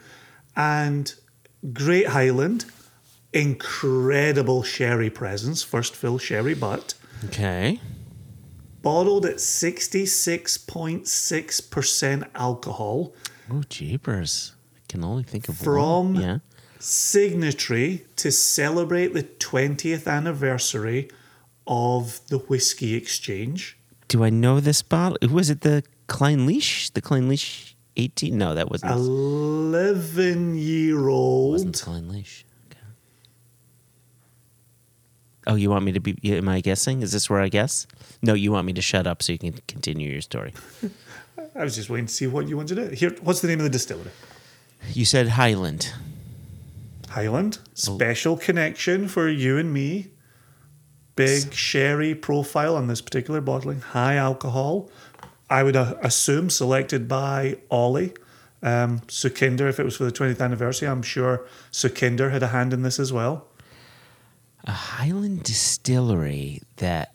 and 0.57 1.15
great 1.73 2.07
highland 2.09 2.65
incredible 3.35 4.63
sherry 4.63 5.11
presence 5.11 5.63
first 5.63 5.95
fill 5.97 6.17
sherry 6.19 6.55
butt 6.55 6.95
Okay. 7.27 7.79
bottled 8.83 9.27
at 9.27 9.37
66.6% 9.37 12.25
alcohol 12.35 13.13
Oh, 13.53 13.63
jeepers. 13.69 14.53
I 14.77 14.81
can 14.89 15.03
only 15.05 15.23
think 15.25 15.49
of 15.49 15.57
From- 15.57 16.15
one. 16.15 16.23
Yeah. 16.23 16.39
signatory 16.79 18.07
to 18.17 18.31
celebrate 18.33 19.13
the 19.13 19.25
20th 19.25 20.07
anniversary 20.07 21.11
of 21.67 22.21
the 22.29 22.39
Whiskey 22.39 22.95
Exchange. 22.95 23.77
Do 24.09 24.23
I 24.25 24.31
know 24.31 24.61
this 24.61 24.81
bottle? 24.83 25.19
Was 25.29 25.51
it 25.51 25.61
the 25.63 25.83
Clynelish? 26.11 26.93
The 26.93 27.01
Clynelish 27.01 27.75
18? 27.97 28.37
No, 28.37 28.55
that 28.55 28.69
wasn't. 28.69 28.93
11 28.93 30.57
year 30.57 31.09
old. 31.09 31.53
wasn't 31.53 31.77
Clynelish. 31.77 32.43
Okay. 32.71 32.81
Oh, 35.47 35.55
you 35.55 35.71
want 35.71 35.85
me 35.85 35.93
to 35.93 36.01
be? 36.01 36.19
Am 36.25 36.49
I 36.49 36.61
guessing? 36.61 37.03
Is 37.03 37.13
this 37.13 37.31
where 37.31 37.41
I 37.41 37.49
guess? 37.49 37.87
No, 38.23 38.35
you 38.35 38.51
want 38.51 38.67
me 38.67 38.73
to 38.73 38.83
shut 38.83 39.07
up 39.07 39.23
so 39.23 39.33
you 39.33 39.39
can 39.39 39.53
continue 39.69 40.11
your 40.11 40.21
story. 40.21 40.53
I 41.55 41.63
was 41.63 41.77
just 41.77 41.89
waiting 41.89 42.07
to 42.07 42.13
see 42.13 42.27
what 42.27 42.49
you 42.49 42.57
wanted 42.57 42.75
to 42.75 42.89
do. 42.89 42.95
Here, 42.95 43.17
what's 43.23 43.41
the 43.41 43.49
name 43.49 43.61
of 43.61 43.65
the 43.65 43.71
distillery? 43.71 44.11
You 44.93 45.05
said 45.05 45.29
Highland. 45.29 45.93
Highland. 47.09 47.59
Oh. 47.63 47.69
Special 47.75 48.37
connection 48.37 49.09
for 49.09 49.29
you 49.29 49.59
and 49.59 49.73
me. 49.73 50.09
Big 51.17 51.53
sherry 51.53 52.15
profile 52.15 52.77
on 52.77 52.87
this 52.87 53.01
particular 53.01 53.41
bottling. 53.41 53.81
High 53.81 54.17
alcohol. 54.17 54.89
I 55.51 55.63
would 55.65 55.77
uh, 55.77 55.95
assume 56.01 56.49
selected 56.49 57.09
by 57.09 57.57
Ollie. 57.71 58.15
Um, 58.63 59.01
Sukhinder, 59.09 59.69
if 59.69 59.81
it 59.81 59.85
was 59.85 59.97
for 59.97 60.05
the 60.05 60.13
20th 60.13 60.41
anniversary, 60.41 60.87
I'm 60.89 61.03
sure 61.03 61.47
Sukhinder 61.73 62.31
had 62.31 62.43
a 62.43 62.49
hand 62.49 62.73
in 62.73 62.83
this 62.83 62.99
as 63.01 63.13
well. 63.13 63.49
a 64.65 64.71
Highland 64.73 65.43
distillery 65.43 66.63
that 66.77 67.15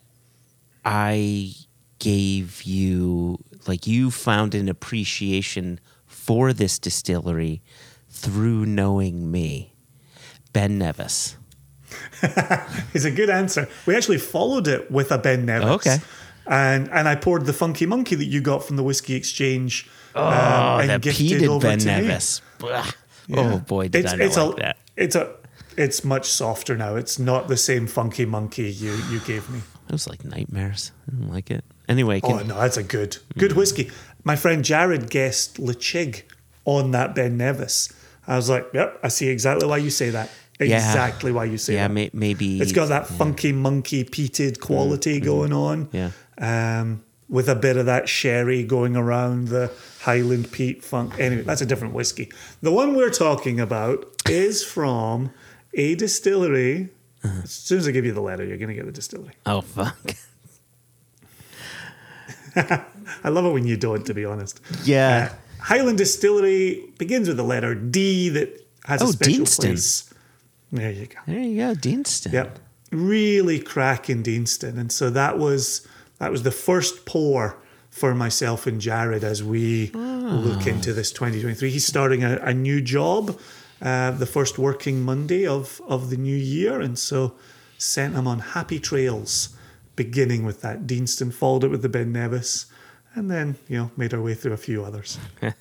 I 0.84 1.54
gave 2.00 2.64
you, 2.64 3.38
like 3.68 3.88
you 3.88 4.12
found 4.12 4.54
an 4.54 4.68
appreciation 4.68 5.80
for 6.06 6.52
this 6.52 6.78
distillery 6.80 7.62
through 8.10 8.66
knowing 8.66 9.32
me. 9.32 9.74
Ben 10.54 10.78
Nevis. 10.78 11.38
It's 12.94 13.06
a 13.06 13.12
good 13.12 13.30
answer. 13.30 13.68
We 13.86 13.96
actually 13.96 14.18
followed 14.18 14.68
it 14.68 14.90
with 14.90 15.12
a 15.12 15.18
Ben 15.18 15.46
Nevis. 15.46 15.70
Okay. 15.70 15.98
And 16.48 16.90
and 16.90 17.08
I 17.08 17.16
poured 17.16 17.46
the 17.46 17.54
Funky 17.54 17.86
Monkey 17.86 18.16
that 18.16 18.26
you 18.26 18.42
got 18.42 18.64
from 18.64 18.76
the 18.76 18.84
Whiskey 18.84 19.16
Exchange. 19.16 19.90
Oh, 20.14 20.26
um, 20.26 20.88
that 20.88 21.02
gifted 21.02 21.42
peated 21.42 21.48
over 21.48 21.68
Ben 21.68 21.80
to. 21.80 21.86
Nevis. 21.86 22.42
Blah. 22.60 22.86
Oh 23.34 23.60
boy, 23.60 23.88
did 23.88 24.06
it's, 24.06 24.14
I 24.14 24.18
it's 24.18 24.38
like 24.38 24.58
a, 24.58 24.62
that. 24.62 24.78
It's 24.96 25.16
a 25.16 25.36
it's 25.78 26.04
much 26.04 26.30
softer 26.30 26.78
now. 26.78 26.96
It's 26.96 27.20
not 27.20 27.48
the 27.48 27.58
same 27.58 27.88
Funky 27.88 28.26
Monkey 28.26 28.70
you 28.70 28.94
you 29.10 29.20
gave 29.22 29.50
me. 29.50 29.60
It 29.88 29.92
was 29.92 30.08
like 30.08 30.24
nightmares. 30.24 30.92
I 31.08 31.12
didn't 31.12 31.32
like 31.32 31.52
it. 31.52 31.64
Anyway, 31.88 32.20
Oh 32.24 32.40
no, 32.40 32.60
that's 32.60 32.78
a 32.78 32.84
good 32.84 33.18
good 33.38 33.54
whiskey. 33.54 33.92
My 34.24 34.36
friend 34.36 34.64
Jared 34.64 35.10
guessed 35.10 35.58
Ledaig 35.58 36.24
on 36.66 36.92
that 36.92 37.14
Ben 37.16 37.38
Nevis. 37.38 37.94
I 38.28 38.36
was 38.36 38.50
like, 38.50 38.68
yep, 38.74 39.00
I 39.04 39.10
see 39.10 39.28
exactly 39.30 39.68
why 39.68 39.78
you 39.78 39.92
say 39.92 40.10
that. 40.10 40.30
Yeah. 40.60 40.78
Exactly 40.78 41.32
why 41.34 41.46
you 41.46 41.58
say 41.58 41.74
yeah, 41.74 41.88
that. 41.88 41.94
may, 41.94 42.10
maybe 42.14 42.62
It's 42.62 42.72
got 42.72 42.88
that 42.90 43.08
funky 43.08 43.52
monkey 43.52 44.06
peated 44.06 44.60
quality 44.62 45.20
going 45.20 45.52
on. 45.52 45.90
Yeah. 45.92 46.12
Um, 46.38 47.04
with 47.28 47.50
a 47.50 47.56
bit 47.56 47.76
of 47.76 47.88
that 47.88 48.08
sherry 48.08 48.64
going 48.64 48.96
around 48.96 49.48
the 49.50 49.72
Highland 50.02 50.52
peat 50.52 50.84
funk. 50.84 51.20
Anyway, 51.20 51.42
that's 51.42 51.62
a 51.62 51.66
different 51.66 51.94
whiskey. 51.94 52.32
The 52.62 52.72
one 52.72 52.96
we're 52.96 53.10
talking 53.10 53.60
about 53.60 54.06
is 54.30 54.64
from 54.64 55.32
a 55.74 55.96
distillery. 55.96 56.90
As 57.24 57.50
soon 57.52 57.80
as 57.80 57.88
I 57.88 57.92
give 57.92 58.06
you 58.06 58.14
the 58.14 58.22
letter, 58.22 58.46
you're 58.46 58.58
going 58.58 58.70
to 58.70 58.76
get 58.76 58.86
the 58.86 58.92
distillery. 58.92 59.34
Oh 59.48 59.62
fuck. 59.62 59.98
I 63.24 63.30
love 63.30 63.46
it 63.46 63.52
when 63.52 63.66
you 63.66 63.76
don't, 63.78 64.06
to 64.06 64.14
be 64.14 64.24
honest. 64.26 64.62
Yeah. 64.84 65.30
Uh, 65.32 65.36
Highland 65.64 65.98
Distillery 65.98 66.84
begins 66.98 67.28
with 67.28 67.38
the 67.38 67.44
letter 67.44 67.76
D 67.76 68.30
that 68.30 68.66
has 68.86 69.02
Oh, 69.02 69.10
a 69.10 69.14
special 69.14 69.46
Deanston. 69.46 69.64
place. 69.72 70.14
There 70.76 70.92
you 70.92 71.08
go. 71.08 71.20
there 71.28 71.40
you 71.40 71.58
go, 71.58 71.74
Deanston. 71.74 72.34
Yep. 72.34 72.60
Really 72.92 73.60
cracking 73.60 74.24
Deanston. 74.24 74.78
And 74.78 74.92
so 74.92 75.10
that 75.10 75.38
was 75.38 75.88
that 76.20 76.32
was 76.32 76.44
the 76.44 76.52
first 76.52 77.06
pour 77.06 77.58
for 77.90 78.14
myself 78.14 78.68
and 78.68 78.80
Jared 78.82 79.24
as 79.24 79.44
we 79.44 79.92
look 79.92 80.68
into 80.68 80.94
this 80.94 81.12
2023. 81.12 81.70
He's 81.70 81.86
starting 81.86 82.24
a, 82.24 82.38
a 82.38 82.54
new 82.54 82.82
job, 82.82 83.40
uh, 83.82 84.12
the 84.12 84.26
first 84.26 84.58
working 84.58 85.02
Monday 85.02 85.48
of, 85.48 85.82
of 85.88 86.10
the 86.10 86.18
new 86.18 86.36
year. 86.36 86.82
And 86.82 87.00
so 87.00 87.36
sent 87.78 88.16
him 88.16 88.28
on 88.28 88.40
happy 88.40 88.80
trails, 88.80 89.56
beginning 89.96 90.46
with 90.46 90.62
that 90.62 90.86
Deanston, 90.86 91.34
followed 91.34 91.64
it 91.64 91.70
with 91.70 91.82
the 91.84 91.90
Ben 91.90 92.12
Nevis, 92.12 92.66
and 93.14 93.32
then, 93.32 93.56
you 93.70 93.78
know, 93.78 93.92
made 93.96 94.14
our 94.14 94.22
way 94.22 94.34
through 94.34 94.54
a 94.54 94.58
few 94.58 94.84
others. 94.84 95.18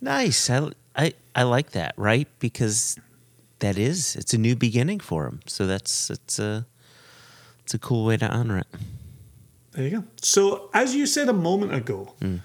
Nice. 0.00 0.50
I, 0.50 0.70
I 0.94 1.14
I 1.34 1.42
like 1.44 1.70
that, 1.72 1.94
right? 1.96 2.28
Because 2.38 2.98
that 3.58 3.78
is 3.78 4.16
it's 4.16 4.34
a 4.34 4.38
new 4.38 4.56
beginning 4.56 5.00
for 5.00 5.26
him. 5.26 5.40
So 5.46 5.66
that's 5.66 6.10
it's 6.10 6.38
a 6.38 6.66
it's 7.66 7.74
a 7.74 7.78
cool 7.78 8.04
way 8.04 8.16
to 8.16 8.28
honor 8.28 8.58
it. 8.58 8.66
There 9.72 9.84
you 9.84 9.90
go. 9.90 10.04
So, 10.22 10.70
as 10.72 10.94
you 10.94 11.04
said 11.04 11.28
a 11.28 11.34
moment 11.34 11.74
ago, 11.74 12.14
mm. 12.20 12.40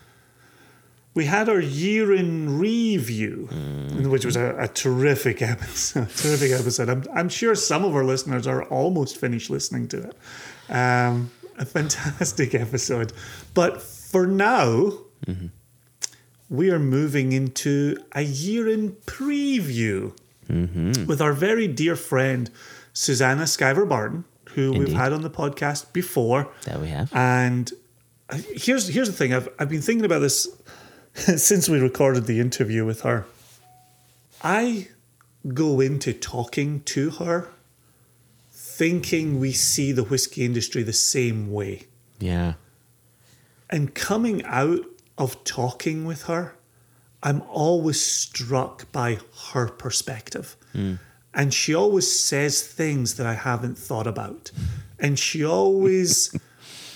we 1.14 1.26
had 1.26 1.48
our 1.48 1.62
year 1.62 2.14
in 2.14 2.60
review, 2.60 3.48
mm. 3.50 4.08
which 4.08 4.26
was 4.26 4.36
a, 4.36 4.56
a 4.58 4.68
terrific 4.68 5.42
episode. 5.42 6.10
terrific 6.18 6.52
episode. 6.52 6.90
I'm, 6.90 7.04
I'm 7.14 7.30
sure 7.30 7.56
some 7.56 7.86
of 7.86 7.96
our 7.96 8.04
listeners 8.04 8.48
are 8.48 8.64
almost 8.66 9.18
finished 9.18 9.50
listening 9.50 9.88
to 9.90 10.10
it. 10.10 10.76
Um, 10.76 11.32
a 11.58 11.66
fantastic 11.66 12.54
episode. 12.66 13.14
But 13.54 13.82
for 13.82 14.28
now, 14.28 14.98
mm-hmm. 15.26 15.48
we 16.50 16.70
are 16.70 16.80
moving 16.80 17.32
into 17.32 17.96
a 18.12 18.24
year 18.24 18.68
in 18.68 18.94
preview 19.06 20.14
Mm-hmm. 20.52 21.06
with 21.06 21.22
our 21.22 21.34
very 21.34 21.68
dear 21.68 21.96
friend 21.96 22.50
Susanna 22.94 23.44
Skiver 23.44 23.88
Barton, 23.88 24.26
who 24.50 24.74
we've 24.74 24.94
had 24.94 25.14
on 25.14 25.22
the 25.22 25.30
podcast 25.30 25.94
before. 25.94 26.52
That 26.66 26.82
we 26.82 26.90
have. 26.90 27.12
And 27.14 27.72
uh, 28.30 28.38
here's 28.54 28.88
here's 28.88 29.08
the 29.08 29.16
thing. 29.16 29.34
I've 29.34 29.50
I've 29.58 29.70
been 29.70 29.82
thinking 29.82 30.06
about 30.06 30.20
this 30.20 30.48
since 31.14 31.70
we 31.70 31.80
recorded 31.80 32.26
the 32.26 32.40
interview 32.40 32.86
with 32.86 33.02
her, 33.02 33.26
I 34.44 34.90
go 35.48 35.80
into 35.80 36.14
talking 36.14 36.82
to 36.82 37.10
her 37.12 37.50
thinking 38.52 39.40
we 39.40 39.52
see 39.52 39.92
the 39.92 40.04
whiskey 40.04 40.44
industry 40.46 40.84
the 40.84 40.94
same 40.94 41.52
way. 41.52 41.84
Yeah. 42.20 42.54
And 43.70 43.94
coming 43.94 44.44
out 44.46 44.82
of 45.18 45.44
talking 45.44 46.06
with 46.06 46.24
her, 46.24 46.56
I'm 47.24 47.42
always 47.50 48.02
struck 48.02 48.92
by 48.92 49.20
her 49.52 49.68
perspective. 49.68 50.56
And 51.34 51.54
she 51.54 51.74
always 51.74 52.20
says 52.20 52.62
things 52.66 53.16
that 53.16 53.26
I 53.26 53.36
haven't 53.36 53.78
thought 53.78 54.08
about. 54.08 54.52
And 55.00 55.18
she 55.18 55.46
always, 55.46 56.36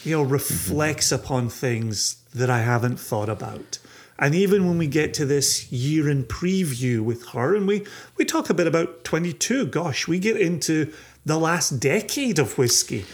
you 0.04 0.18
know, 0.18 0.24
reflects 0.24 1.12
upon 1.12 1.50
things 1.50 2.18
that 2.34 2.50
I 2.50 2.60
haven't 2.60 3.00
thought 3.00 3.30
about. 3.30 3.80
And 4.18 4.34
even 4.34 4.68
when 4.68 4.78
we 4.78 4.88
get 4.88 5.14
to 5.16 5.26
this 5.26 5.72
year 5.72 6.10
in 6.10 6.24
preview 6.24 7.02
with 7.02 7.28
her, 7.30 7.56
and 7.56 7.68
we, 7.68 7.86
we 8.18 8.24
talk 8.24 8.50
a 8.50 8.54
bit 8.54 8.68
about 8.68 9.04
22, 9.04 9.68
gosh, 9.68 10.08
we 10.08 10.20
get 10.20 10.40
into 10.40 10.94
the 11.26 11.38
last 11.38 11.80
decade 11.80 12.40
of 12.40 12.58
whiskey. 12.58 13.06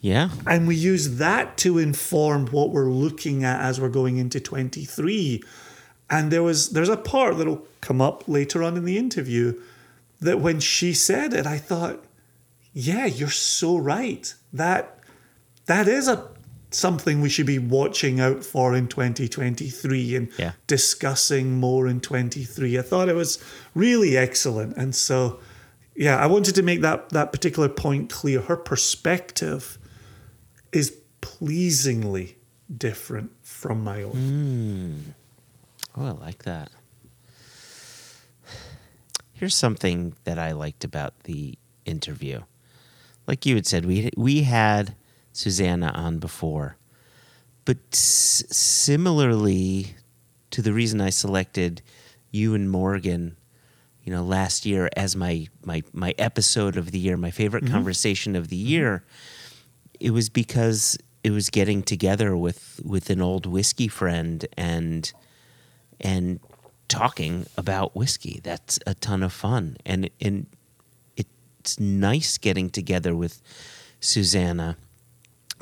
Yeah. 0.00 0.30
And 0.46 0.66
we 0.66 0.74
use 0.74 1.18
that 1.18 1.56
to 1.58 1.78
inform 1.78 2.48
what 2.48 2.70
we're 2.70 2.90
looking 2.90 3.44
at 3.44 3.62
as 3.62 3.80
we're 3.80 3.88
going 3.88 4.18
into 4.18 4.40
23. 4.40 5.42
And 6.12 6.30
there 6.30 6.42
was 6.42 6.70
there's 6.70 6.88
a 6.90 6.96
part 6.96 7.38
that'll 7.38 7.66
come 7.80 8.00
up 8.00 8.28
later 8.28 8.62
on 8.62 8.76
in 8.76 8.84
the 8.84 8.98
interview 8.98 9.58
that 10.20 10.38
when 10.40 10.60
she 10.60 10.92
said 10.94 11.32
it, 11.32 11.46
I 11.46 11.58
thought, 11.58 12.04
yeah, 12.72 13.06
you're 13.06 13.30
so 13.30 13.76
right. 13.78 14.32
That 14.52 14.98
that 15.66 15.88
is 15.88 16.06
a 16.08 16.28
something 16.70 17.20
we 17.20 17.28
should 17.28 17.46
be 17.46 17.58
watching 17.58 18.20
out 18.20 18.44
for 18.44 18.74
in 18.74 18.88
2023 18.88 20.16
and 20.16 20.28
Yeah. 20.38 20.52
discussing 20.66 21.58
more 21.60 21.86
in 21.86 22.00
23. 22.00 22.78
I 22.78 22.82
thought 22.82 23.08
it 23.10 23.14
was 23.14 23.38
really 23.74 24.16
excellent. 24.16 24.76
And 24.76 24.94
so 24.94 25.40
yeah, 25.94 26.16
I 26.16 26.26
wanted 26.26 26.54
to 26.54 26.62
make 26.62 26.80
that 26.82 27.08
that 27.10 27.32
particular 27.32 27.68
point 27.68 28.10
clear. 28.10 28.40
Her 28.42 28.56
perspective 28.56 29.78
is 30.72 30.96
pleasingly 31.20 32.36
different 32.74 33.30
from 33.42 33.82
my 33.84 34.02
own. 34.02 34.12
Hmm. 34.12 35.10
Oh, 35.96 36.06
I 36.06 36.10
like 36.10 36.44
that. 36.44 36.70
Here's 39.32 39.54
something 39.54 40.14
that 40.24 40.38
I 40.38 40.52
liked 40.52 40.84
about 40.84 41.24
the 41.24 41.58
interview. 41.84 42.42
Like 43.26 43.44
you 43.44 43.54
had 43.54 43.66
said, 43.66 43.84
we 43.84 44.10
we 44.16 44.42
had 44.42 44.94
Susanna 45.32 45.92
on 45.94 46.18
before, 46.18 46.76
but 47.64 47.78
s- 47.92 48.44
similarly 48.50 49.96
to 50.50 50.62
the 50.62 50.72
reason 50.72 51.00
I 51.00 51.10
selected 51.10 51.82
you 52.30 52.54
and 52.54 52.70
Morgan, 52.70 53.36
you 54.04 54.12
know, 54.12 54.22
last 54.22 54.64
year 54.64 54.88
as 54.96 55.14
my 55.14 55.46
my 55.64 55.82
my 55.92 56.14
episode 56.18 56.76
of 56.76 56.90
the 56.90 56.98
year, 56.98 57.16
my 57.16 57.30
favorite 57.30 57.64
mm-hmm. 57.64 57.74
conversation 57.74 58.34
of 58.34 58.48
the 58.48 58.58
mm-hmm. 58.58 58.68
year, 58.68 59.04
it 60.00 60.10
was 60.10 60.28
because 60.28 60.98
it 61.22 61.30
was 61.30 61.50
getting 61.50 61.82
together 61.82 62.36
with 62.36 62.80
with 62.84 63.10
an 63.10 63.20
old 63.20 63.46
whiskey 63.46 63.88
friend 63.88 64.46
and 64.56 65.12
and 66.02 66.40
talking 66.88 67.46
about 67.56 67.96
whiskey. 67.96 68.40
That's 68.42 68.78
a 68.86 68.94
ton 68.94 69.22
of 69.22 69.32
fun, 69.32 69.76
and 69.86 70.10
and 70.20 70.46
it's 71.16 71.78
nice 71.78 72.38
getting 72.38 72.70
together 72.70 73.14
with 73.14 73.40
Susanna 74.00 74.76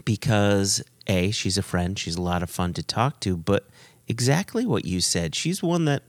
because 0.04 0.82
a 1.06 1.30
she's 1.30 1.58
a 1.58 1.62
friend, 1.62 1.98
she's 1.98 2.16
a 2.16 2.22
lot 2.22 2.42
of 2.42 2.50
fun 2.50 2.72
to 2.74 2.82
talk 2.82 3.20
to, 3.20 3.36
but 3.36 3.66
exactly 4.08 4.64
what 4.66 4.84
you 4.84 5.00
said, 5.00 5.34
she's 5.34 5.62
one 5.62 5.84
that 5.84 6.02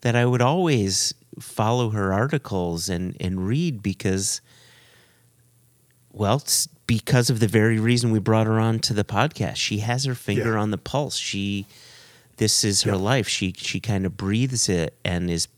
that 0.00 0.14
I 0.16 0.26
would 0.26 0.42
always 0.42 1.14
follow 1.40 1.90
her 1.90 2.12
articles 2.12 2.88
and 2.88 3.16
and 3.20 3.46
read 3.46 3.82
because 3.82 4.40
well, 6.12 6.36
it's 6.36 6.66
because 6.86 7.30
of 7.30 7.38
the 7.38 7.46
very 7.46 7.78
reason 7.78 8.10
we 8.10 8.18
brought 8.18 8.46
her 8.46 8.58
on 8.58 8.80
to 8.80 8.94
the 8.94 9.04
podcast. 9.04 9.56
She 9.56 9.78
has 9.78 10.04
her 10.04 10.14
finger 10.14 10.54
Yeah. 10.54 10.60
on 10.60 10.70
the 10.70 10.78
pulse. 10.78 11.16
She 11.16 11.66
this 12.38 12.64
is 12.64 12.82
her 12.82 12.92
Yeah. 12.92 12.96
life. 12.96 13.28
She 13.28 13.52
she 13.56 13.80
kind 13.80 14.06
of 14.06 14.16
breathes 14.16 14.68
it 14.68 14.98
and 15.04 15.30
is 15.30 15.48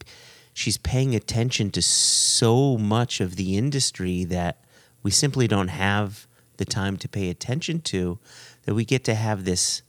she's 0.53 0.77
paying 0.79 1.15
attention 1.15 1.71
to 1.71 1.83
so 1.83 2.77
much 2.77 3.21
of 3.21 3.37
the 3.37 3.57
industry 3.57 4.25
that 4.25 4.63
we 5.03 5.11
simply 5.11 5.47
don't 5.49 5.69
have 5.69 6.27
the 6.57 6.65
time 6.65 6.97
to 6.99 7.09
pay 7.09 7.31
attention 7.31 7.81
to 7.81 8.19
that 8.65 8.75
we 8.75 8.85
get 8.85 9.05
to 9.05 9.15
have 9.15 9.45
this 9.45 9.83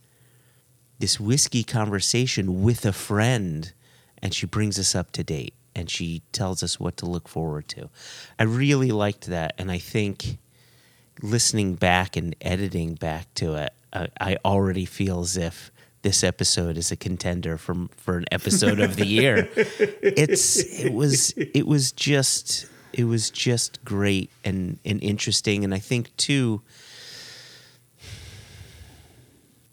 this 0.98 1.18
whiskey 1.18 1.64
conversation 1.64 2.62
with 2.62 2.86
a 2.86 2.92
friend 2.92 3.72
and 4.22 4.32
she 4.32 4.46
brings 4.46 4.78
us 4.78 4.94
up 4.94 5.10
to 5.12 5.24
date 5.24 5.52
and 5.74 5.90
she 5.90 6.22
tells 6.32 6.62
us 6.62 6.78
what 6.78 6.96
to 6.98 7.06
look 7.06 7.26
forward 7.28 7.66
to. 7.68 7.90
I 8.38 8.44
really 8.44 8.92
liked 8.92 9.26
that 9.26 9.54
and 9.58 9.70
I 9.70 9.78
think 9.78 10.38
listening 11.22 11.74
back 11.74 12.16
and 12.16 12.34
editing 12.40 12.94
back 12.94 13.32
to 13.34 13.54
it, 13.56 13.72
I, 13.92 14.08
I 14.20 14.36
already 14.44 14.84
feel 14.84 15.20
as 15.20 15.36
if 15.36 15.72
this 16.02 16.22
episode 16.22 16.76
is 16.76 16.92
a 16.92 16.96
contender 16.96 17.56
for 17.56 17.88
for 17.96 18.18
an 18.18 18.26
episode 18.30 18.80
of 18.80 18.96
the 18.96 19.06
year. 19.06 19.48
It's 20.02 20.58
it 20.58 20.92
was 20.92 21.32
it 21.36 21.66
was 21.66 21.92
just 21.92 22.66
it 22.92 23.04
was 23.04 23.30
just 23.30 23.84
great 23.84 24.30
and 24.44 24.78
and 24.84 25.02
interesting, 25.02 25.64
and 25.64 25.74
I 25.74 25.78
think 25.78 26.14
too. 26.16 26.62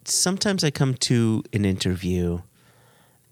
Sometimes 0.05 0.63
I 0.63 0.71
come 0.71 0.95
to 0.95 1.43
an 1.53 1.65
interview 1.65 2.41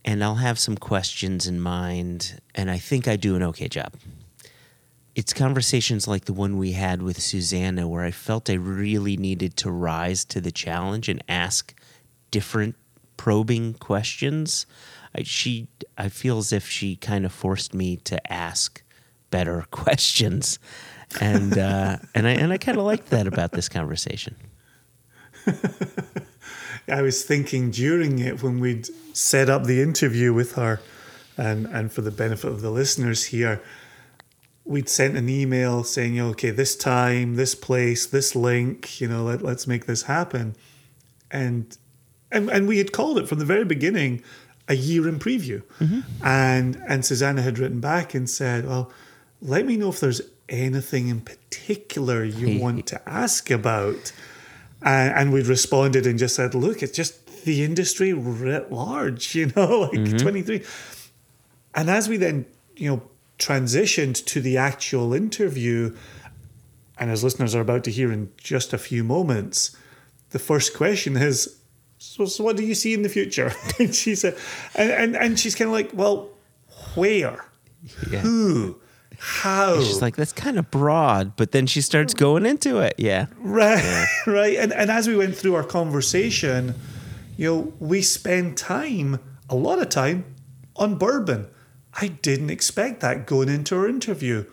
and 0.06 0.24
I'll 0.24 0.36
have 0.36 0.60
some 0.60 0.78
questions 0.78 1.48
in 1.48 1.60
mind, 1.60 2.40
and 2.54 2.70
I 2.70 2.78
think 2.78 3.08
I 3.08 3.16
do 3.16 3.36
an 3.36 3.44
okay 3.44 3.68
job 3.68 3.94
it's 5.18 5.34
conversations 5.34 6.08
like 6.08 6.26
the 6.26 6.34
one 6.34 6.60
we 6.60 6.74
had 6.74 7.02
with 7.02 7.20
Susanna 7.20 7.88
where 7.88 8.04
I 8.04 8.12
felt 8.12 8.52
I 8.52 8.54
really 8.54 9.18
needed 9.18 9.58
to 9.58 9.72
rise 9.72 10.24
to 10.26 10.40
the 10.40 10.52
challenge 10.52 11.10
and 11.10 11.24
ask 11.28 11.74
different 12.30 12.76
probing 13.18 13.74
questions. 13.76 14.66
I, 15.16 15.24
she, 15.24 15.68
I 15.98 16.10
feel 16.10 16.38
as 16.38 16.54
if 16.54 16.70
she 16.70 16.96
kind 16.96 17.26
of 17.26 17.32
forced 17.32 17.74
me 17.74 17.98
to 17.98 18.32
ask 18.32 18.84
better 19.30 19.66
questions, 19.72 20.60
and 21.20 21.58
uh, 21.58 21.98
and 22.16 22.28
I 22.28 22.32
and 22.32 22.54
I 22.54 22.58
kind 22.58 22.78
of 22.78 22.86
liked 22.86 23.10
that 23.10 23.28
about 23.28 23.52
this 23.52 23.68
conversation. 23.70 24.36
I 26.90 27.02
was 27.02 27.24
thinking 27.24 27.72
during 27.72 28.20
it 28.20 28.42
when 28.42 28.60
we'd 28.60 28.88
set 29.14 29.50
up 29.50 29.66
the 29.66 29.82
interview 29.82 30.34
with 30.34 30.54
her, 30.54 30.80
and, 31.38 31.66
and 31.68 31.92
for 31.92 32.02
the 32.02 32.12
benefit 32.12 32.50
of 32.50 32.62
the 32.62 32.70
listeners 32.72 33.26
here, 33.26 33.62
we'd 34.64 34.90
sent 34.90 35.18
an 35.18 35.28
email 35.30 35.84
saying, 35.84 36.20
okay, 36.20 36.50
this 36.50 36.76
time, 36.76 37.36
this 37.36 37.56
place, 37.56 38.06
this 38.06 38.36
link, 38.36 39.02
you 39.02 39.08
know, 39.08 39.24
let, 39.24 39.42
let's 39.42 39.68
make 39.68 39.86
this 39.86 40.04
happen. 40.04 40.56
And, 41.30 41.78
and 42.32 42.50
and 42.50 42.68
we 42.68 42.78
had 42.78 42.92
called 42.92 43.18
it 43.18 43.28
from 43.28 43.40
the 43.40 43.46
very 43.46 43.66
beginning 43.66 44.24
a 44.68 44.76
year 44.76 45.08
in 45.08 45.20
preview. 45.20 45.64
Mm-hmm. 45.80 46.02
And 46.26 46.82
and 46.88 47.06
Susanna 47.06 47.42
had 47.42 47.60
written 47.60 47.80
back 47.80 48.14
and 48.14 48.30
said, 48.30 48.68
Well, 48.68 48.92
let 49.42 49.66
me 49.66 49.78
know 49.78 49.90
if 49.90 50.00
there's 50.00 50.22
anything 50.50 51.08
in 51.10 51.22
particular 51.22 52.24
you 52.24 52.60
want 52.60 52.86
to 52.88 53.10
ask 53.10 53.50
about. 53.52 54.12
And, 54.82 55.14
and 55.14 55.34
we'd 55.34 55.48
responded 55.48 56.06
and 56.06 56.18
just 56.20 56.36
said, 56.36 56.56
look, 56.56 56.82
it's 56.82 56.96
just 56.96 57.44
the 57.44 57.64
industry 57.64 58.14
writ 58.14 58.72
large, 58.72 59.36
you 59.36 59.52
know, 59.56 59.80
like 59.82 59.92
mm-hmm. 59.92 60.18
23. 60.18 60.64
And 61.76 61.90
as 61.90 62.10
we 62.10 62.18
then, 62.18 62.46
you 62.76 62.90
know, 62.90 63.02
transitioned 63.40 64.26
to 64.26 64.42
the 64.42 64.58
actual 64.58 65.14
interview, 65.14 65.96
and 66.98 67.12
as 67.12 67.24
listeners 67.24 67.54
are 67.54 67.62
about 67.62 67.84
to 67.84 67.92
hear 67.92 68.12
in 68.12 68.32
just 68.38 68.74
a 68.74 68.78
few 68.78 69.04
moments, 69.04 69.76
the 70.32 70.40
first 70.40 70.76
question 70.76 71.16
is, 71.16 71.60
so, 71.98 72.26
so 72.26 72.44
what 72.44 72.58
do 72.58 72.64
you 72.64 72.76
see 72.76 72.94
in 72.94 73.02
the 73.02 73.10
future? 73.10 73.52
and 73.80 73.94
she 73.94 74.16
said, 74.16 74.38
and, 74.76 74.92
and, 74.92 75.16
and 75.16 75.40
she's 75.40 75.56
kind 75.56 75.68
of 75.68 75.74
like, 75.74 75.92
well, 75.94 76.30
where? 76.96 77.46
Yeah. 78.10 78.20
Who? 78.20 78.80
How? 79.20 79.82
She's 79.82 80.02
like, 80.02 80.16
that's 80.16 80.34
kind 80.34 80.60
of 80.60 80.70
broad, 80.70 81.36
but 81.36 81.52
then 81.52 81.66
she 81.66 81.82
starts 81.82 82.14
going 82.14 82.46
into 82.46 82.80
it. 82.80 82.96
Yeah. 82.98 83.28
Right, 83.40 84.06
right. 84.28 84.58
And 84.58 84.72
and 84.72 84.92
as 84.92 85.08
we 85.08 85.16
went 85.16 85.36
through 85.36 85.56
our 85.56 85.64
conversation, 85.64 86.76
you 87.36 87.50
know, 87.50 87.74
we 87.80 88.02
spend 88.02 88.58
time, 88.58 89.20
a 89.50 89.56
lot 89.56 89.80
of 89.80 89.90
time, 89.90 90.26
on 90.76 90.96
bourbon. 90.96 91.48
I 92.00 92.10
didn't 92.10 92.52
expect 92.52 93.00
that 93.00 93.26
going 93.26 93.50
into 93.50 93.76
our 93.76 93.88
interview. 93.88 94.46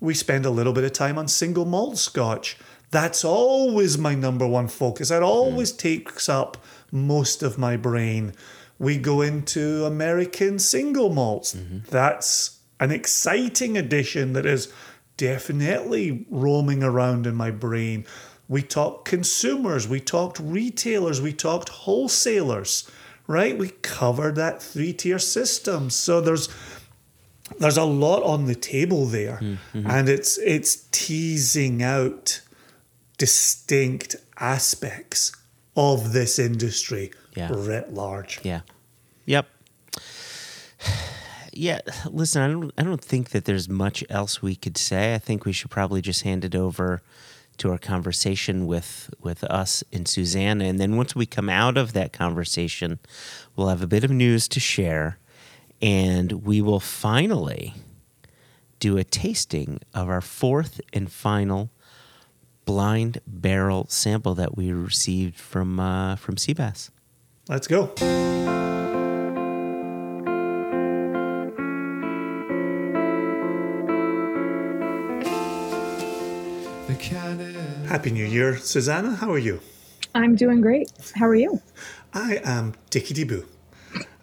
We 0.00 0.14
spend 0.14 0.46
a 0.46 0.50
little 0.50 0.72
bit 0.72 0.84
of 0.84 0.92
time 0.92 1.18
on 1.18 1.28
single 1.28 1.66
malt 1.66 1.98
scotch. 1.98 2.56
That's 2.90 3.24
always 3.24 3.98
my 3.98 4.14
number 4.14 4.46
one 4.46 4.68
focus. 4.68 5.10
That 5.10 5.22
always 5.22 5.72
takes 5.72 6.28
up 6.30 6.56
most 6.90 7.42
of 7.42 7.58
my 7.58 7.76
brain. 7.76 8.32
We 8.78 8.96
go 8.96 9.22
into 9.22 9.84
American 9.84 10.58
single 10.58 11.10
malts. 11.10 11.56
That's 11.90 12.58
an 12.80 12.90
exciting 12.90 13.76
addition 13.76 14.34
that 14.34 14.46
is 14.46 14.72
definitely 15.16 16.26
roaming 16.30 16.82
around 16.82 17.26
in 17.26 17.34
my 17.34 17.50
brain. 17.50 18.06
We 18.48 18.62
talked 18.62 19.04
consumers, 19.04 19.86
we 19.86 20.00
talked 20.00 20.38
retailers, 20.38 21.20
we 21.20 21.32
talked 21.32 21.68
wholesalers, 21.68 22.88
right? 23.26 23.58
We 23.58 23.70
covered 23.82 24.36
that 24.36 24.62
three 24.62 24.92
tier 24.92 25.18
system. 25.18 25.90
So 25.90 26.20
there's 26.20 26.48
there's 27.58 27.76
a 27.76 27.84
lot 27.84 28.22
on 28.22 28.46
the 28.46 28.54
table 28.54 29.06
there. 29.06 29.38
Mm-hmm. 29.42 29.90
And 29.90 30.08
it's 30.08 30.38
it's 30.38 30.86
teasing 30.92 31.82
out 31.82 32.40
distinct 33.18 34.16
aspects 34.38 35.32
of 35.78 36.12
this 36.12 36.40
industry 36.40 37.12
yeah. 37.36 37.50
writ 37.52 37.94
large. 37.94 38.40
Yeah. 38.42 38.60
Yep. 39.24 39.48
Yeah, 41.50 41.80
listen, 42.04 42.40
I 42.40 42.46
don't 42.46 42.72
I 42.78 42.82
don't 42.84 43.02
think 43.02 43.30
that 43.30 43.44
there's 43.44 43.68
much 43.68 44.04
else 44.08 44.40
we 44.40 44.54
could 44.54 44.78
say. 44.78 45.14
I 45.14 45.18
think 45.18 45.44
we 45.44 45.52
should 45.52 45.72
probably 45.72 46.00
just 46.00 46.22
hand 46.22 46.44
it 46.44 46.54
over 46.54 47.02
to 47.56 47.72
our 47.72 47.78
conversation 47.78 48.64
with 48.64 49.12
with 49.20 49.42
us 49.42 49.82
and 49.92 50.06
Susanna 50.06 50.66
and 50.66 50.78
then 50.78 50.96
once 50.96 51.16
we 51.16 51.26
come 51.26 51.48
out 51.48 51.76
of 51.76 51.94
that 51.94 52.12
conversation, 52.12 53.00
we'll 53.56 53.66
have 53.70 53.82
a 53.82 53.88
bit 53.88 54.04
of 54.04 54.10
news 54.12 54.46
to 54.48 54.60
share 54.60 55.18
and 55.82 56.44
we 56.44 56.62
will 56.62 56.78
finally 56.78 57.74
do 58.78 58.96
a 58.96 59.02
tasting 59.02 59.80
of 59.92 60.08
our 60.08 60.20
fourth 60.20 60.80
and 60.92 61.10
final 61.10 61.70
blind 62.68 63.18
barrel 63.26 63.86
sample 63.88 64.34
that 64.34 64.54
we 64.54 64.70
received 64.70 65.36
from 65.36 65.80
uh, 65.80 66.16
from 66.16 66.36
Seabass. 66.36 66.90
Let's 67.48 67.66
go. 67.66 67.94
Happy 77.86 78.10
New 78.10 78.26
Year, 78.26 78.58
Susanna. 78.58 79.14
How 79.14 79.32
are 79.32 79.38
you? 79.38 79.60
I'm 80.14 80.36
doing 80.36 80.60
great. 80.60 80.92
How 81.14 81.26
are 81.26 81.34
you? 81.34 81.62
I 82.12 82.42
am 82.44 82.74
Dicky 82.90 83.24
Boo, 83.24 83.46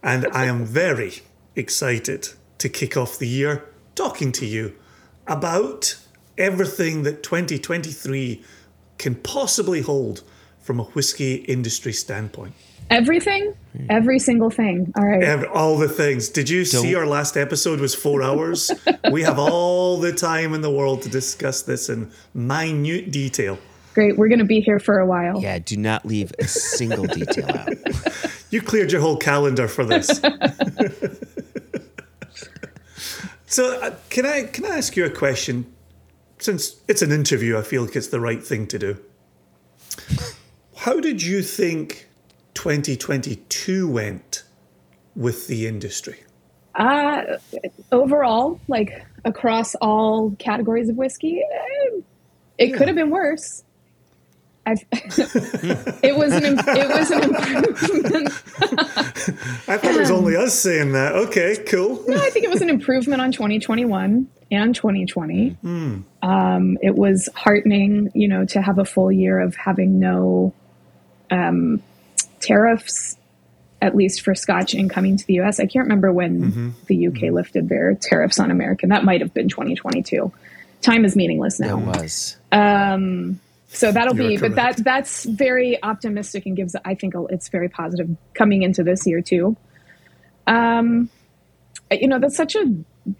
and 0.04 0.28
I 0.32 0.46
am 0.46 0.66
very 0.66 1.14
excited 1.56 2.30
to 2.60 2.70
kick 2.70 2.96
off 2.96 3.18
the 3.18 3.28
year 3.28 3.66
talking 3.96 4.32
to 4.34 4.46
you 4.46 4.76
about 5.26 5.98
everything 6.38 7.04
that 7.04 7.24
2023 7.24 8.44
can 8.98 9.16
possibly 9.16 9.82
hold 9.82 10.24
from 10.60 10.80
a 10.80 10.84
whiskey 10.84 11.36
industry 11.36 11.94
standpoint. 11.94 12.54
Everything, 12.90 13.56
every 13.90 14.20
single 14.20 14.52
thing. 14.52 14.94
All 14.96 15.06
right, 15.06 15.24
Every, 15.24 15.48
all 15.48 15.78
the 15.78 15.90
things. 15.90 16.30
Did 16.30 16.50
you 16.50 16.66
Don't. 16.66 16.84
see 16.84 16.94
our 16.94 17.08
last 17.08 17.36
episode 17.36 17.80
was 17.80 17.96
four 17.96 18.22
hours? 18.22 18.72
we 19.12 19.24
have 19.24 19.40
all 19.40 19.98
the 19.98 20.14
time 20.14 20.54
in 20.54 20.62
the 20.62 20.70
world 20.70 21.02
to 21.02 21.10
discuss 21.10 21.64
this 21.64 21.90
in 21.90 22.12
minute 22.34 23.12
detail. 23.12 23.58
Great, 23.96 24.18
we're 24.18 24.28
going 24.28 24.40
to 24.40 24.46
be 24.46 24.60
here 24.60 24.78
for 24.78 25.00
a 25.00 25.06
while. 25.06 25.42
Yeah, 25.42 25.58
do 25.58 25.78
not 25.78 26.06
leave 26.06 26.32
a 26.38 26.46
single 26.46 27.06
detail 27.06 27.50
out. 27.50 27.70
You 28.52 28.62
cleared 28.62 28.92
your 28.92 29.02
whole 29.02 29.18
calendar 29.18 29.68
for 29.68 29.84
this. 29.84 30.08
so, 33.48 33.82
uh, 33.82 33.96
can 34.10 34.26
I 34.26 34.44
can 34.44 34.66
I 34.66 34.78
ask 34.78 34.96
you 34.96 35.04
a 35.04 35.10
question? 35.10 35.66
Since 36.46 36.76
it's 36.88 37.02
an 37.02 37.12
interview, 37.12 37.58
I 37.58 37.64
feel 37.64 37.82
like 37.82 37.96
it's 37.96 38.10
the 38.10 38.20
right 38.20 38.44
thing 38.44 38.68
to 38.68 38.78
do. 38.78 38.98
How 40.76 41.00
did 41.00 41.24
you 41.24 41.42
think 41.42 42.08
2022 42.54 43.90
went 43.90 44.44
with 45.16 45.48
the 45.48 45.66
industry? 45.66 46.20
Uh, 46.76 47.24
overall, 47.92 48.60
like 48.68 49.08
across 49.24 49.74
all 49.82 50.36
categories 50.38 50.88
of 50.88 50.98
whiskey, 50.98 51.42
eh, 51.42 52.02
it 52.60 52.70
yeah. 52.70 52.78
could 52.78 52.90
have 52.90 52.96
been 52.96 53.10
worse. 53.10 53.64
It 54.68 56.16
was 56.16 56.34
an 56.34 56.58
it 56.58 56.90
was 56.90 57.12
an 57.12 57.24
improvement. 57.24 58.30
I 59.70 59.78
thought 59.78 59.96
it 59.96 60.00
was 60.00 60.12
only 60.12 60.36
us 60.36 60.54
saying 60.58 60.94
that. 60.94 61.14
Okay, 61.14 61.58
cool. 61.68 62.04
no, 62.08 62.18
I 62.18 62.30
think 62.32 62.46
it 62.46 62.50
was 62.50 62.62
an 62.62 62.70
improvement 62.70 63.22
on 63.22 63.32
2021 63.32 64.28
and 64.52 64.76
2020. 64.76 65.58
Mm. 65.64 66.04
Um, 66.24 66.78
it 66.82 66.96
was 66.96 67.30
heartening, 67.36 68.10
you 68.16 68.28
know, 68.28 68.46
to 68.46 68.62
have 68.62 68.80
a 68.80 68.86
full 68.86 69.12
year 69.12 69.40
of 69.40 69.56
having 69.56 70.00
no 70.00 70.54
um, 71.30 71.84
tariffs, 72.40 73.18
at 73.82 73.96
least 73.96 74.22
for 74.22 74.34
Scotch 74.34 74.74
incoming 74.74 75.18
to 75.18 75.26
the 75.28 75.36
U.S. 75.36 75.60
I 75.60 75.68
can't 75.68 75.86
remember 75.86 76.12
when 76.12 76.42
mm-hmm. 76.42 76.70
the 76.88 77.08
UK 77.08 77.14
mm-hmm. 77.14 77.36
lifted 77.36 77.70
their 77.70 77.94
tariffs 77.94 78.40
on 78.40 78.50
American. 78.50 78.90
That 78.90 79.04
might 79.04 79.22
have 79.22 79.34
been 79.34 79.50
2022. 79.50 80.32
Time 80.82 81.06
is 81.06 81.16
meaningless 81.16 81.60
now. 81.60 81.78
It 81.78 81.86
was. 81.86 82.38
Um, 82.52 83.40
so 83.76 83.92
that'll 83.92 84.16
You're 84.16 84.30
be, 84.30 84.38
correct. 84.38 84.56
but 84.56 84.76
that 84.78 84.84
that's 84.84 85.26
very 85.26 85.82
optimistic 85.84 86.46
and 86.46 86.56
gives, 86.56 86.76
I 86.86 86.96
think, 86.96 87.14
it's 87.30 87.50
very 87.50 87.70
positive 87.70 88.10
coming 88.34 88.64
into 88.64 88.84
this 88.84 89.06
year 89.06 89.22
too. 89.22 89.56
Um, 90.48 91.10
you 91.92 92.08
know, 92.08 92.20
that's 92.20 92.38
such 92.38 92.56
a 92.56 92.74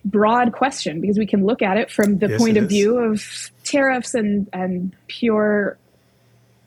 broad 0.04 0.54
question 0.54 1.02
because 1.02 1.18
we 1.18 1.26
can 1.26 1.46
look 1.46 1.62
at 1.62 1.78
it 1.78 1.92
from 1.92 2.18
the 2.20 2.30
yes, 2.30 2.42
point 2.42 2.58
of 2.58 2.66
is. 2.66 2.70
view 2.70 2.98
of 2.98 3.52
tariffs 3.64 4.14
and 4.14 4.50
and 4.54 4.96
pure 5.08 5.78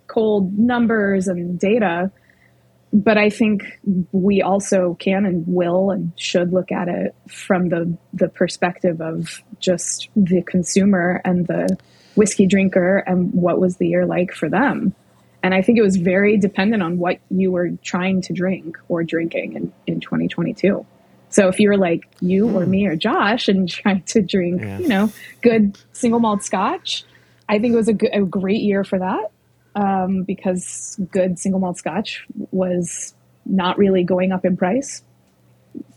cold 0.07 0.59
numbers 0.59 1.29
and 1.29 1.59
data. 1.59 2.11
But 2.91 3.19
I 3.19 3.29
think 3.29 3.65
we 4.13 4.41
also 4.41 4.95
can 4.99 5.27
and 5.27 5.45
will 5.47 5.91
and 5.91 6.13
should 6.17 6.53
look 6.53 6.73
at 6.73 6.89
it 6.89 7.15
from 7.29 7.69
the 7.71 7.97
the 8.13 8.29
perspective 8.29 9.01
of 9.01 9.43
just 9.61 10.09
the 10.15 10.43
consumer 10.43 11.21
and 11.25 11.47
the 11.47 11.77
whiskey 12.19 12.47
drinker 12.47 12.99
and 12.99 13.33
what 13.33 13.61
was 13.61 13.77
the 13.77 13.87
year 13.89 14.05
like 14.05 14.33
for 14.33 14.49
them. 14.49 14.95
And 15.43 15.55
I 15.55 15.63
think 15.63 15.79
it 15.79 15.83
was 15.83 15.97
very 15.97 16.37
dependent 16.37 16.83
on 16.83 16.99
what 16.99 17.21
you 17.31 17.53
were 17.53 17.71
trying 17.83 18.21
to 18.23 18.33
drink 18.33 18.77
or 18.89 19.05
drinking 19.05 19.55
in, 19.55 19.73
in 19.87 20.01
2022. 20.01 20.85
So 21.31 21.49
if 21.49 21.61
you 21.61 21.69
were 21.69 21.77
like 21.77 22.09
you 22.21 22.49
or 22.59 22.67
me 22.67 22.87
or 22.87 22.97
Josh 22.97 23.49
and 23.49 23.69
trying 23.81 24.03
to 24.03 24.21
drink, 24.21 24.61
yeah. 24.61 24.79
you 24.79 24.89
know, 24.89 25.13
good 25.43 25.79
single 25.93 26.19
malt 26.19 26.43
scotch, 26.43 27.05
I 27.49 27.61
think 27.61 27.73
it 27.73 27.77
was 27.77 27.89
a, 27.89 27.95
good, 27.95 28.11
a 28.13 28.23
great 28.23 28.63
year 28.63 28.83
for 28.83 28.99
that 28.99 29.31
um, 29.77 30.25
because 30.25 30.99
good 31.13 31.39
single 31.39 31.61
malt 31.61 31.79
scotch 31.79 32.27
was 32.51 33.15
not 33.47 33.79
really 33.79 34.03
going 34.03 34.33
up 34.33 34.45
in 34.45 34.57
price 34.57 35.03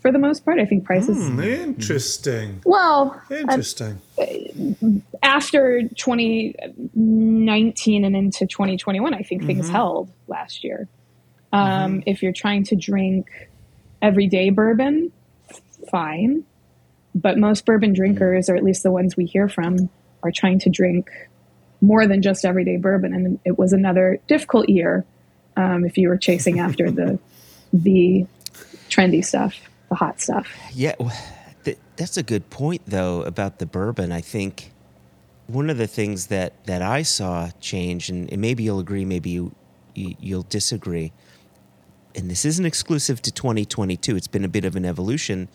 for 0.00 0.10
the 0.12 0.18
most 0.18 0.44
part. 0.44 0.58
I 0.58 0.66
think 0.66 0.84
prices. 0.84 1.18
Mm, 1.18 1.44
interesting. 1.44 2.60
Well, 2.64 3.20
interesting. 3.30 4.00
Uh, 4.18 4.24
after 5.22 5.82
2019 5.96 8.04
and 8.04 8.16
into 8.16 8.46
2021, 8.46 9.14
I 9.14 9.22
think 9.22 9.42
mm-hmm. 9.42 9.46
things 9.46 9.68
held 9.68 10.10
last 10.28 10.64
year. 10.64 10.88
Um, 11.52 12.00
mm-hmm. 12.00 12.02
If 12.06 12.22
you're 12.22 12.32
trying 12.32 12.64
to 12.64 12.76
drink 12.76 13.28
everyday 14.00 14.48
bourbon, 14.50 15.12
fine. 15.90 16.44
But 17.14 17.38
most 17.38 17.66
bourbon 17.66 17.92
drinkers, 17.92 18.48
or 18.48 18.56
at 18.56 18.64
least 18.64 18.82
the 18.82 18.90
ones 18.90 19.16
we 19.16 19.26
hear 19.26 19.48
from, 19.48 19.90
are 20.22 20.30
trying 20.30 20.58
to 20.60 20.70
drink 20.70 21.10
more 21.80 22.06
than 22.06 22.22
just 22.22 22.44
everyday 22.44 22.78
bourbon. 22.78 23.12
And 23.12 23.38
it 23.44 23.58
was 23.58 23.72
another 23.72 24.18
difficult 24.28 24.68
year 24.68 25.04
um, 25.56 25.84
if 25.84 25.98
you 25.98 26.08
were 26.08 26.16
chasing 26.16 26.58
after 26.58 26.90
the 26.90 27.18
the 27.72 28.26
trendy 28.90 29.24
stuff 29.24 29.68
the 29.92 29.96
hot 29.96 30.20
stuff. 30.20 30.48
Yeah, 30.72 30.94
that's 31.96 32.16
a 32.16 32.22
good 32.22 32.48
point 32.50 32.82
though 32.86 33.22
about 33.22 33.58
the 33.58 33.66
bourbon. 33.66 34.10
I 34.10 34.22
think 34.22 34.72
one 35.46 35.68
of 35.68 35.76
the 35.76 35.86
things 35.86 36.28
that 36.28 36.64
that 36.64 36.82
I 36.82 37.02
saw 37.02 37.50
change, 37.60 38.08
and, 38.08 38.30
and 38.32 38.40
maybe 38.40 38.62
you'll 38.62 38.80
agree, 38.80 39.04
maybe 39.04 39.30
you, 39.30 39.54
you 39.94 40.16
you'll 40.18 40.46
disagree. 40.48 41.12
And 42.14 42.30
this 42.30 42.44
isn't 42.44 42.66
exclusive 42.66 43.22
to 43.22 43.30
2022. 43.30 44.16
It's 44.16 44.26
been 44.26 44.44
a 44.44 44.48
bit 44.48 44.64
of 44.64 44.76
an 44.76 44.84
evolution. 44.84 45.48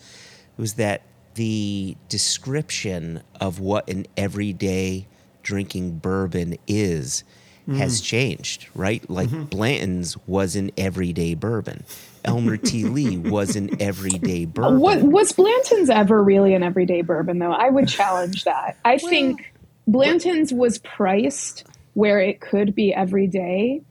Was 0.56 0.74
that 0.74 1.02
the 1.34 1.96
description 2.08 3.22
of 3.40 3.60
what 3.60 3.88
an 3.88 4.06
everyday 4.16 5.06
drinking 5.42 5.98
bourbon 5.98 6.56
is 6.66 7.24
mm. 7.68 7.76
has 7.76 8.00
changed, 8.00 8.68
right? 8.74 9.08
Like 9.08 9.28
mm-hmm. 9.28 9.44
Blanton's 9.44 10.16
was 10.26 10.56
an 10.56 10.70
everyday 10.76 11.34
bourbon. 11.34 11.84
Elmer 12.24 12.56
T. 12.56 12.84
Lee 12.84 13.16
was 13.18 13.56
an 13.56 13.80
everyday 13.80 14.44
bourbon. 14.46 14.80
What, 14.80 15.02
was 15.02 15.32
Blanton's 15.32 15.90
ever 15.90 16.22
really 16.22 16.54
an 16.54 16.62
everyday 16.62 17.02
bourbon, 17.02 17.38
though? 17.38 17.52
I 17.52 17.68
would 17.68 17.88
challenge 17.88 18.44
that. 18.44 18.76
I 18.84 18.98
well, 19.02 19.10
think 19.10 19.52
Blanton's 19.86 20.52
was 20.52 20.78
priced 20.78 21.64
where 21.94 22.20
it 22.20 22.40
could 22.40 22.74
be 22.74 22.94
everyday 22.94 23.82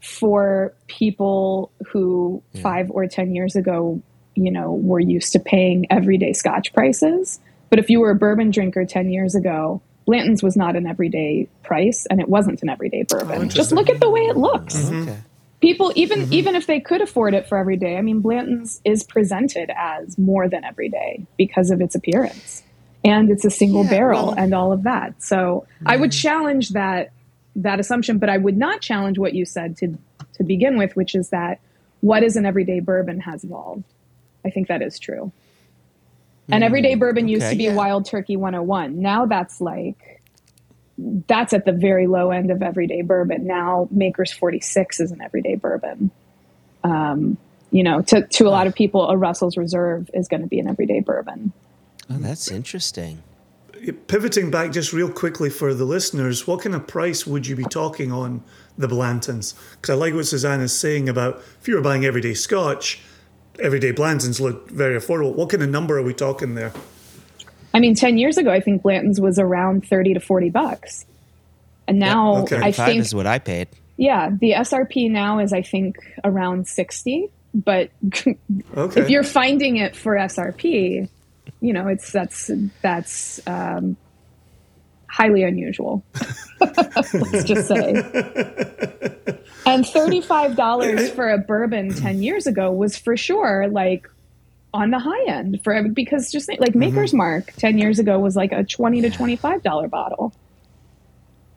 for 0.00 0.74
people 0.86 1.72
who 1.88 2.42
yeah. 2.52 2.62
five 2.62 2.90
or 2.90 3.06
ten 3.06 3.34
years 3.34 3.56
ago, 3.56 4.00
you 4.34 4.50
know, 4.50 4.72
were 4.72 5.00
used 5.00 5.32
to 5.32 5.40
paying 5.40 5.86
everyday 5.90 6.32
Scotch 6.32 6.72
prices. 6.72 7.40
But 7.70 7.78
if 7.78 7.90
you 7.90 8.00
were 8.00 8.10
a 8.10 8.14
bourbon 8.14 8.50
drinker 8.50 8.84
ten 8.84 9.10
years 9.10 9.34
ago, 9.34 9.82
Blanton's 10.06 10.42
was 10.42 10.56
not 10.56 10.76
an 10.76 10.86
everyday 10.86 11.48
price, 11.62 12.06
and 12.08 12.20
it 12.20 12.28
wasn't 12.28 12.62
an 12.62 12.68
everyday 12.68 13.02
bourbon. 13.02 13.42
Oh, 13.42 13.44
Just 13.46 13.72
look 13.72 13.90
at 13.90 14.00
the 14.00 14.08
way 14.08 14.20
it 14.22 14.36
looks. 14.36 14.76
Mm-hmm. 14.76 15.08
Okay 15.08 15.18
people 15.60 15.92
even 15.94 16.20
mm-hmm. 16.20 16.32
even 16.32 16.54
if 16.54 16.66
they 16.66 16.80
could 16.80 17.00
afford 17.00 17.34
it 17.34 17.48
for 17.48 17.58
every 17.58 17.76
day 17.76 17.96
i 17.96 18.02
mean 18.02 18.20
blanton's 18.20 18.80
is 18.84 19.02
presented 19.02 19.70
as 19.76 20.16
more 20.18 20.48
than 20.48 20.64
every 20.64 20.88
day 20.88 21.24
because 21.36 21.70
of 21.70 21.80
its 21.80 21.94
appearance 21.94 22.62
and 23.04 23.30
it's 23.30 23.44
a 23.44 23.50
single 23.50 23.84
yeah, 23.84 23.90
barrel 23.90 24.26
well, 24.26 24.34
and 24.36 24.54
all 24.54 24.72
of 24.72 24.82
that 24.84 25.20
so 25.22 25.66
mm-hmm. 25.76 25.88
i 25.88 25.96
would 25.96 26.12
challenge 26.12 26.70
that 26.70 27.12
that 27.56 27.80
assumption 27.80 28.18
but 28.18 28.28
i 28.28 28.36
would 28.36 28.56
not 28.56 28.80
challenge 28.80 29.18
what 29.18 29.34
you 29.34 29.44
said 29.44 29.76
to 29.76 29.96
to 30.34 30.44
begin 30.44 30.78
with 30.78 30.94
which 30.96 31.14
is 31.14 31.30
that 31.30 31.60
what 32.00 32.22
is 32.22 32.36
an 32.36 32.46
everyday 32.46 32.80
bourbon 32.80 33.20
has 33.20 33.44
evolved. 33.44 33.84
I 34.44 34.50
think 34.50 34.68
that 34.68 34.82
is 34.82 34.98
true. 34.98 35.32
And 36.50 36.64
everyday 36.64 36.94
bourbon 36.94 37.28
used 37.28 37.50
to 37.50 37.56
be 37.56 37.64
yeah. 37.64 37.74
Wild 37.74 38.06
Turkey 38.06 38.36
101. 38.36 39.02
Now 39.02 39.26
that's 39.26 39.60
like 39.60 40.17
that's 40.98 41.52
at 41.52 41.64
the 41.64 41.72
very 41.72 42.06
low 42.06 42.30
end 42.30 42.50
of 42.50 42.62
everyday 42.62 43.02
bourbon. 43.02 43.46
Now 43.46 43.88
Maker's 43.90 44.32
46 44.32 45.00
is 45.00 45.12
an 45.12 45.22
everyday 45.22 45.54
bourbon. 45.54 46.10
Um, 46.82 47.38
you 47.70 47.82
know, 47.82 48.02
to 48.02 48.26
to 48.26 48.48
a 48.48 48.50
lot 48.50 48.66
of 48.66 48.74
people, 48.74 49.08
a 49.08 49.16
Russell's 49.16 49.56
Reserve 49.56 50.10
is 50.14 50.28
going 50.28 50.40
to 50.40 50.46
be 50.46 50.58
an 50.58 50.68
everyday 50.68 51.00
bourbon. 51.00 51.52
Oh, 52.10 52.18
that's 52.18 52.50
interesting. 52.50 53.22
Pivoting 54.08 54.50
back 54.50 54.72
just 54.72 54.92
real 54.92 55.10
quickly 55.10 55.50
for 55.50 55.72
the 55.72 55.84
listeners, 55.84 56.46
what 56.46 56.62
kind 56.62 56.74
of 56.74 56.86
price 56.88 57.26
would 57.26 57.46
you 57.46 57.54
be 57.54 57.64
talking 57.64 58.10
on 58.10 58.42
the 58.76 58.88
Blantons? 58.88 59.54
Because 59.72 59.90
I 59.90 59.94
like 59.94 60.14
what 60.14 60.26
Suzanne 60.26 60.60
is 60.60 60.76
saying 60.76 61.08
about 61.08 61.40
if 61.60 61.68
you 61.68 61.76
were 61.76 61.80
buying 61.80 62.04
everyday 62.04 62.34
Scotch, 62.34 63.00
everyday 63.60 63.92
Blantons 63.92 64.40
look 64.40 64.68
very 64.70 64.98
affordable. 64.98 65.34
What 65.34 65.50
kind 65.50 65.62
of 65.62 65.68
number 65.68 65.96
are 65.96 66.02
we 66.02 66.14
talking 66.14 66.54
there? 66.54 66.72
I 67.74 67.80
mean, 67.80 67.94
10 67.94 68.18
years 68.18 68.38
ago, 68.38 68.50
I 68.50 68.60
think 68.60 68.82
Blanton's 68.82 69.20
was 69.20 69.38
around 69.38 69.86
30 69.86 70.14
to 70.14 70.20
40 70.20 70.50
bucks. 70.50 71.04
And 71.86 71.98
now 71.98 72.38
okay. 72.42 72.56
I 72.56 72.72
Five 72.72 72.86
think, 72.86 73.00
is 73.00 73.14
what 73.14 73.26
I 73.26 73.38
paid. 73.38 73.68
yeah, 73.96 74.30
the 74.30 74.52
SRP 74.52 75.10
now 75.10 75.38
is, 75.38 75.52
I 75.52 75.62
think, 75.62 75.96
around 76.24 76.66
60. 76.68 77.28
But 77.54 77.90
Okay. 78.76 79.00
if 79.00 79.08
you're 79.10 79.22
finding 79.22 79.76
it 79.78 79.96
for 79.96 80.14
SRP, 80.14 81.08
you 81.60 81.72
know, 81.72 81.88
it's 81.88 82.12
that's 82.12 82.50
that's 82.82 83.40
um, 83.46 83.96
highly 85.08 85.42
unusual. 85.44 86.04
Let's 86.60 87.44
just 87.44 87.68
say. 87.68 87.94
And 89.66 89.86
thirty-five 89.86 90.56
dollars 90.56 91.10
for 91.10 91.28
a 91.28 91.36
bourbon 91.36 91.94
ten 91.94 92.22
years 92.22 92.46
ago 92.46 92.72
was 92.72 92.96
for 92.96 93.18
sure 93.18 93.68
like 93.68 94.08
on 94.78 94.90
the 94.90 94.98
high 94.98 95.24
end 95.26 95.60
for 95.62 95.82
because 95.88 96.30
just 96.32 96.46
think, 96.46 96.60
like 96.60 96.74
Maker's 96.74 97.12
Mark 97.12 97.52
ten 97.56 97.76
years 97.78 97.98
ago 97.98 98.18
was 98.18 98.36
like 98.36 98.52
a 98.52 98.64
twenty 98.64 99.00
to 99.02 99.10
twenty-five 99.10 99.62
dollar 99.62 99.88
bottle. 99.88 100.32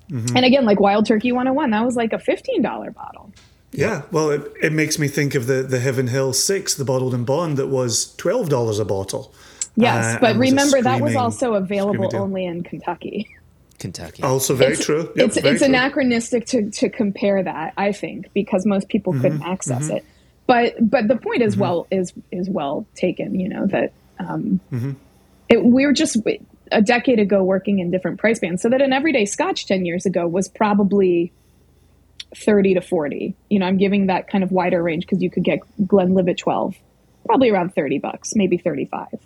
And 0.09 0.43
again, 0.43 0.65
like 0.65 0.79
Wild 0.79 1.05
Turkey 1.05 1.31
101, 1.31 1.69
that 1.69 1.85
was 1.85 1.95
like 1.95 2.11
a 2.11 2.19
fifteen 2.19 2.61
dollar 2.61 2.91
bottle. 2.91 3.31
yeah, 3.71 4.01
well, 4.11 4.29
it, 4.29 4.51
it 4.61 4.73
makes 4.73 4.99
me 4.99 5.07
think 5.07 5.35
of 5.35 5.47
the, 5.47 5.63
the 5.63 5.79
Heaven 5.79 6.07
Hill 6.07 6.33
6, 6.33 6.75
the 6.75 6.83
bottled 6.83 7.13
in 7.13 7.23
bond, 7.23 7.55
that 7.57 7.67
was 7.67 8.13
$12 8.17 8.79
a 8.81 8.83
bottle. 8.83 9.33
Yes, 9.77 10.15
Uh, 10.15 10.19
but 10.19 10.31
and 10.31 10.39
was 10.39 10.49
remember 10.49 10.81
that 10.81 10.99
was 10.99 11.15
also 11.15 11.53
available 11.53 12.13
only 12.13 12.43
in 12.45 12.61
Kentucky. 12.63 13.29
Kentucky. 13.79 14.21
Also 14.21 14.53
very 14.53 14.73
it's, 14.73 14.85
true. 14.85 15.09
Yep, 15.15 15.27
it's 15.27 15.39
very 15.39 15.55
it's 15.55 15.63
true. 15.63 15.69
anachronistic 15.73 16.45
to 16.47 16.69
to 16.71 16.89
compare 16.89 17.41
that, 17.41 17.73
I 17.77 17.93
think, 17.93 18.27
because 18.33 18.65
most 18.65 18.89
people 18.89 19.13
Mm-hmm, 19.13 19.21
couldn't 19.21 19.43
access 19.43 19.89
it. 19.89 20.03
But 20.47 20.73
but 20.89 21.07
the 21.07 21.15
point 21.15 21.41
is 21.41 21.55
well 21.55 21.87
is 21.91 22.13
is 22.31 22.49
well 22.49 22.85
taken. 22.95 23.39
You 23.39 23.49
know 23.49 23.67
that 23.67 23.93
um, 24.19 24.59
Mm-hmm. 24.71 24.91
it, 25.49 25.63
we 25.63 25.85
were 25.85 25.93
just 25.93 26.17
a 26.71 26.81
decade 26.81 27.19
ago 27.19 27.43
working 27.43 27.79
in 27.79 27.91
different 27.91 28.19
price 28.19 28.39
bands, 28.39 28.61
so 28.61 28.69
that 28.69 28.81
an 28.81 28.93
everyday 28.93 29.25
Scotch 29.25 29.65
ten 29.65 29.85
years 29.85 30.05
ago 30.05 30.27
was 30.27 30.47
probably 30.49 31.31
thirty 32.35 32.73
to 32.73 32.81
forty. 32.81 33.35
You 33.49 33.59
know, 33.59 33.65
I'm 33.65 33.77
giving 33.77 34.07
that 34.07 34.27
kind 34.27 34.43
of 34.43 34.51
wider 34.51 34.81
range 34.81 35.05
because 35.05 35.21
you 35.21 35.29
could 35.29 35.43
get 35.43 35.59
Glenlivet 35.87 36.37
twelve, 36.37 36.75
probably 37.25 37.49
around 37.49 37.73
thirty 37.73 37.99
bucks, 37.99 38.35
maybe 38.35 38.57
thirty 38.57 38.85
five. 38.85 39.19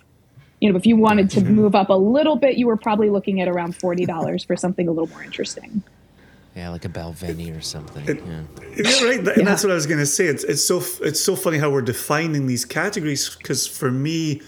You 0.60 0.70
know, 0.72 0.76
if 0.78 0.86
you 0.86 0.96
wanted 0.96 1.28
Mm-hmm. 1.30 1.46
to 1.46 1.52
move 1.52 1.74
up 1.74 1.90
a 1.90 1.94
little 1.94 2.36
bit, 2.36 2.56
you 2.56 2.66
were 2.66 2.76
probably 2.76 3.10
looking 3.10 3.40
at 3.40 3.48
around 3.48 3.76
forty 3.76 4.06
dollars 4.06 4.44
for 4.44 4.56
something 4.56 4.86
a 4.88 4.90
little 4.92 5.08
more 5.08 5.22
interesting. 5.22 5.82
Yeah, 6.56 6.70
like 6.70 6.84
a 6.84 6.88
Balvenie 6.88 7.56
or 7.56 7.60
something. 7.60 8.08
It- 8.08 8.22
yeah. 8.26 8.42
Yeah, 8.76 9.04
right. 9.04 9.22
That- 9.24 9.34
Yeah. 9.36 9.40
And 9.40 9.46
that's 9.46 9.62
what 9.62 9.70
I 9.70 9.74
was 9.74 9.86
going 9.86 10.00
to 10.00 10.06
say. 10.06 10.26
It's 10.26 10.42
it's 10.44 10.64
so 10.64 10.82
it's 11.02 11.20
so 11.20 11.36
funny 11.36 11.58
how 11.58 11.70
we're 11.70 11.82
defining 11.82 12.46
these 12.46 12.64
categories 12.64 13.28
because 13.36 13.66
for 13.66 13.90
me, 13.90 14.40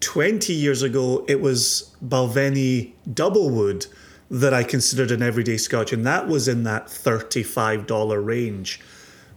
twenty 0.00 0.52
years 0.52 0.82
ago, 0.82 1.24
it 1.28 1.40
was 1.40 1.94
Balvenie 2.06 2.92
double 3.12 3.50
wood 3.50 3.86
that 4.30 4.52
I 4.52 4.62
considered 4.62 5.10
an 5.10 5.22
everyday 5.22 5.56
Scotch, 5.56 5.92
and 5.92 6.04
that 6.06 6.28
was 6.28 6.48
in 6.48 6.64
that 6.64 6.90
thirty-five 6.90 7.86
dollar 7.86 8.20
range, 8.20 8.80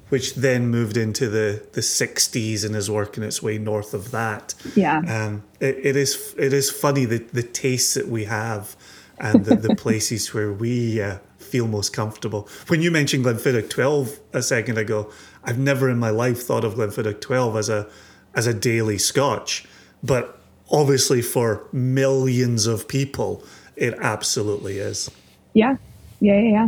which 0.09 0.35
then 0.35 0.67
moved 0.67 0.97
into 0.97 1.29
the 1.29 1.65
the 1.71 1.81
sixties 1.81 2.63
and 2.65 2.75
is 2.75 2.91
working 2.91 3.23
its 3.23 3.41
way 3.41 3.57
north 3.57 3.93
of 3.93 4.11
that. 4.11 4.53
Yeah. 4.75 4.99
Um, 5.07 5.43
it, 5.61 5.77
it 5.81 5.95
is 5.95 6.35
it 6.37 6.51
is 6.51 6.69
funny 6.69 7.05
the 7.05 7.19
the 7.31 7.43
tastes 7.43 7.93
that 7.93 8.07
we 8.09 8.25
have 8.25 8.75
and 9.17 9.45
the, 9.45 9.55
the 9.55 9.75
places 9.85 10.33
where 10.33 10.51
we 10.51 11.01
uh, 11.01 11.17
feel 11.51 11.67
most 11.67 11.91
comfortable. 11.93 12.47
When 12.67 12.81
you 12.81 12.91
mentioned 12.91 13.25
Glenfiddich 13.25 13.69
12 13.69 14.19
a 14.33 14.41
second 14.41 14.77
ago, 14.77 15.11
I've 15.43 15.59
never 15.59 15.89
in 15.89 15.99
my 15.99 16.09
life 16.09 16.41
thought 16.41 16.63
of 16.63 16.75
Glenfiddich 16.75 17.19
12 17.19 17.57
as 17.57 17.69
a 17.69 17.87
as 18.33 18.47
a 18.47 18.53
daily 18.53 18.97
Scotch, 18.97 19.65
but 20.01 20.39
obviously 20.69 21.21
for 21.21 21.67
millions 21.73 22.65
of 22.65 22.87
people, 22.87 23.43
it 23.75 23.93
absolutely 23.99 24.79
is. 24.79 25.11
Yeah, 25.53 25.75
yeah, 26.21 26.39
yeah, 26.39 26.49
yeah. 26.49 26.67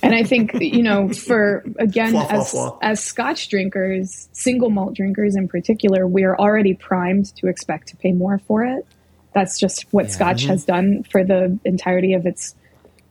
And 0.00 0.14
I 0.14 0.22
think 0.22 0.54
you 0.60 0.82
know, 0.82 1.08
for 1.08 1.64
again, 1.78 2.12
Fwa, 2.12 2.28
fwa, 2.28 2.32
as 2.32 2.52
fwa. 2.52 2.78
as 2.82 3.02
Scotch 3.02 3.48
drinkers, 3.48 4.28
single 4.32 4.70
malt 4.70 4.94
drinkers 4.94 5.34
in 5.34 5.48
particular, 5.48 6.06
we're 6.06 6.36
already 6.36 6.74
primed 6.74 7.34
to 7.36 7.48
expect 7.48 7.88
to 7.88 7.96
pay 7.96 8.12
more 8.12 8.38
for 8.46 8.64
it. 8.64 8.86
That's 9.32 9.58
just 9.58 9.86
what 9.92 10.10
Scotch 10.10 10.42
mm-hmm. 10.42 10.50
has 10.50 10.64
done 10.64 11.02
for 11.04 11.24
the 11.24 11.58
entirety 11.64 12.14
of 12.14 12.26
its, 12.26 12.54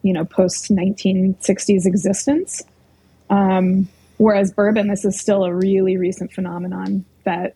you 0.01 0.13
know, 0.13 0.25
post 0.25 0.71
1960s 0.71 1.85
existence. 1.85 2.63
Um, 3.29 3.87
whereas 4.17 4.51
bourbon, 4.51 4.87
this 4.87 5.05
is 5.05 5.19
still 5.19 5.43
a 5.43 5.53
really 5.53 5.97
recent 5.97 6.33
phenomenon 6.33 7.05
that 7.23 7.55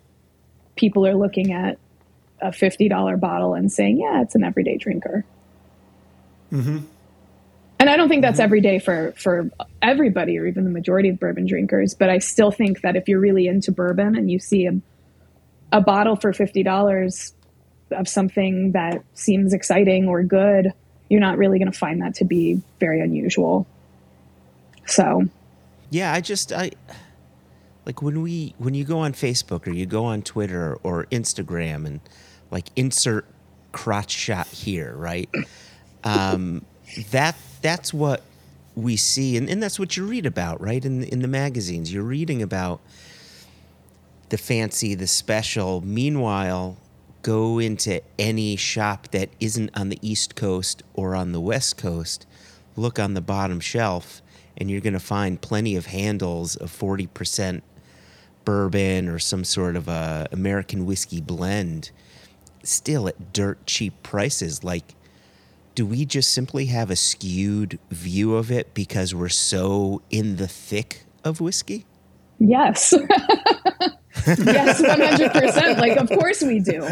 people 0.76 1.06
are 1.08 1.16
looking 1.16 1.54
at 1.54 1.78
a 2.42 2.50
$50 2.50 3.20
bottle 3.20 3.54
and 3.54 3.72
saying, 3.72 4.00
yeah, 4.00 4.22
it's 4.22 4.36
an 4.36 4.44
everyday 4.44 4.78
drinker. 4.78 5.26
And 7.80 7.90
I 7.90 7.98
don't 7.98 8.08
think 8.08 8.22
that's 8.22 8.40
every 8.40 8.62
day 8.62 8.80
for 8.80 9.14
for 9.18 9.50
everybody 9.82 10.40
or 10.40 10.46
even 10.46 10.64
the 10.64 10.70
majority 10.70 11.10
of 11.10 11.20
bourbon 11.20 11.46
drinkers. 11.46 11.94
But 11.94 12.10
I 12.10 12.20
still 12.20 12.52
think 12.52 12.82
that 12.82 12.96
if 12.96 13.08
you're 13.08 13.20
really 13.20 13.48
into 13.48 13.72
bourbon 13.72 14.16
and 14.16 14.32
you 14.32 14.40
see 14.40 14.66
a, 14.66 14.80
a 15.72 15.82
bottle 15.82 16.16
for 16.16 16.32
fifty 16.32 16.64
dollars 16.64 17.34
of 17.92 18.08
something 18.08 18.72
that 18.72 19.04
seems 19.14 19.54
exciting 19.54 20.08
or 20.08 20.24
good, 20.24 20.74
you're 21.10 21.22
not 21.22 21.38
really 21.38 21.60
going 21.60 21.72
to 21.72 21.78
find 21.78 22.02
that 22.02 22.16
to 22.16 22.26
be 22.26 22.62
very 22.80 23.02
unusual. 23.02 23.68
So 24.86 25.28
Yeah, 25.90 26.14
I 26.14 26.22
just 26.22 26.52
I 26.52 26.72
like 27.86 28.02
when 28.02 28.22
we 28.22 28.56
when 28.58 28.74
you 28.74 28.84
go 28.84 29.00
on 29.00 29.14
Facebook 29.14 29.68
or 29.68 29.72
you 29.72 29.86
go 29.86 30.06
on 30.06 30.22
Twitter 30.22 30.76
or 30.84 31.06
Instagram 31.06 31.86
and 31.86 32.00
like 32.52 32.68
insert 32.76 33.26
crotch 33.72 34.12
shot 34.12 34.48
here, 34.48 34.94
right? 34.96 35.30
Um, 36.04 36.66
that 37.12 37.36
that's 37.62 37.94
what 37.94 38.22
we 38.76 38.96
see, 38.96 39.38
and, 39.38 39.50
and 39.50 39.62
that's 39.62 39.80
what 39.80 39.98
you 39.98 40.06
read 40.06 40.26
about, 40.26 40.62
right? 40.62 40.84
In 40.84 41.04
in 41.04 41.22
the 41.22 41.28
magazines, 41.28 41.94
you're 41.94 42.04
reading 42.04 42.42
about 42.42 42.80
the 44.30 44.38
fancy, 44.38 44.96
the 44.96 45.08
special. 45.08 45.82
Meanwhile, 45.82 46.78
go 47.26 47.58
into 47.58 48.04
any 48.20 48.56
shop 48.56 49.08
that 49.08 49.28
isn't 49.40 49.72
on 49.76 49.90
the 49.90 49.98
East 50.00 50.36
Coast 50.36 50.84
or 50.94 51.16
on 51.16 51.32
the 51.32 51.42
West 51.42 51.76
Coast, 51.76 52.28
look 52.76 53.00
on 53.00 53.16
the 53.16 53.22
bottom 53.22 53.60
shelf, 53.60 54.22
and 54.56 54.70
you're 54.70 54.80
going 54.80 54.94
to 54.94 55.00
find 55.00 55.42
plenty 55.42 55.76
of 55.76 55.88
handles 55.88 56.56
of 56.56 56.70
40% 56.70 57.64
bourbon 58.46 59.10
or 59.10 59.18
some 59.18 59.44
sort 59.44 59.76
of 59.76 59.88
a 59.88 60.28
American 60.32 60.86
whiskey 60.86 61.20
blend 61.20 61.90
still 62.62 63.08
at 63.08 63.34
dirt 63.34 63.66
cheap 63.66 64.04
prices. 64.04 64.64
Like, 64.64 64.94
do 65.74 65.84
we 65.84 66.06
just 66.06 66.32
simply 66.32 66.68
have 66.68 66.92
a 66.92 66.96
skewed 66.96 67.80
view 67.90 68.36
of 68.36 68.52
it 68.52 68.76
because 68.76 69.16
we're 69.16 69.30
so 69.30 70.04
in 70.12 70.36
the 70.36 70.48
thick 70.48 71.06
of 71.24 71.42
whiskey? 71.42 71.88
yes. 72.38 72.94
yes, 74.28 74.82
one 74.82 75.00
hundred 75.02 75.32
percent. 75.32 75.80
Like, 75.80 75.98
of 75.98 76.10
course 76.10 76.42
we 76.42 76.60
do. 76.60 76.84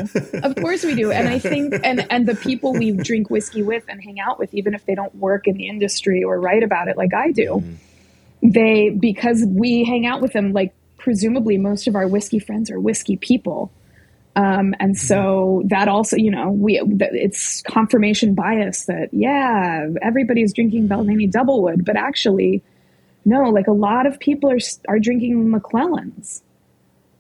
Of 0.44 0.56
course 0.56 0.84
we 0.84 0.96
do. 0.96 1.12
And 1.12 1.28
I 1.28 1.40
think, 1.40 1.74
and 1.84 2.06
and 2.12 2.28
the 2.28 2.36
people 2.36 2.74
we 2.74 2.92
drink 2.92 3.30
whiskey 3.30 3.64
with 3.64 3.84
and 3.88 4.02
hang 4.02 4.20
out 4.20 4.40
with, 4.40 4.54
even 4.54 4.74
if 4.74 4.86
they 4.86 4.96
don't 4.96 5.16
work 5.16 5.48
in 5.48 5.58
the 5.58 5.68
industry 5.68 6.24
or 6.24 6.40
write 6.40 6.64
about 6.64 6.88
it 6.88 6.98
like 6.98 7.14
I 7.14 7.32
do, 7.32 7.64
mm-hmm. 7.64 8.50
they 8.50 8.90
because 8.90 9.44
we 9.48 9.84
hang 9.84 10.06
out 10.06 10.22
with 10.22 10.34
them. 10.34 10.54
Like, 10.54 10.74
presumably, 10.98 11.58
most 11.58 11.88
of 11.88 11.96
our 11.96 12.08
whiskey 12.08 12.40
friends 12.40 12.72
are 12.72 12.80
whiskey 12.80 13.18
people. 13.18 13.72
Um, 14.36 14.74
and 14.80 14.98
so 14.98 15.60
mm-hmm. 15.60 15.68
that 15.68 15.88
also, 15.88 16.18
you 16.18 16.32
know, 16.32 16.50
we 16.50 16.82
it's 16.82 17.62
confirmation 17.62 18.34
bias 18.34 18.86
that 18.86 19.10
yeah, 19.12 19.88
everybody's 20.02 20.54
drinking 20.54 20.90
mm-hmm. 20.90 21.08
Balvenie 21.08 21.32
Doublewood, 21.32 21.86
but 21.86 21.96
actually, 21.98 22.64
no. 23.26 23.44
Like 23.52 23.68
a 23.68 23.74
lot 23.74 24.08
of 24.08 24.20
people 24.20 24.50
are 24.50 24.58
are 24.88 24.98
drinking 24.98 25.52
McClelland's, 25.52 26.42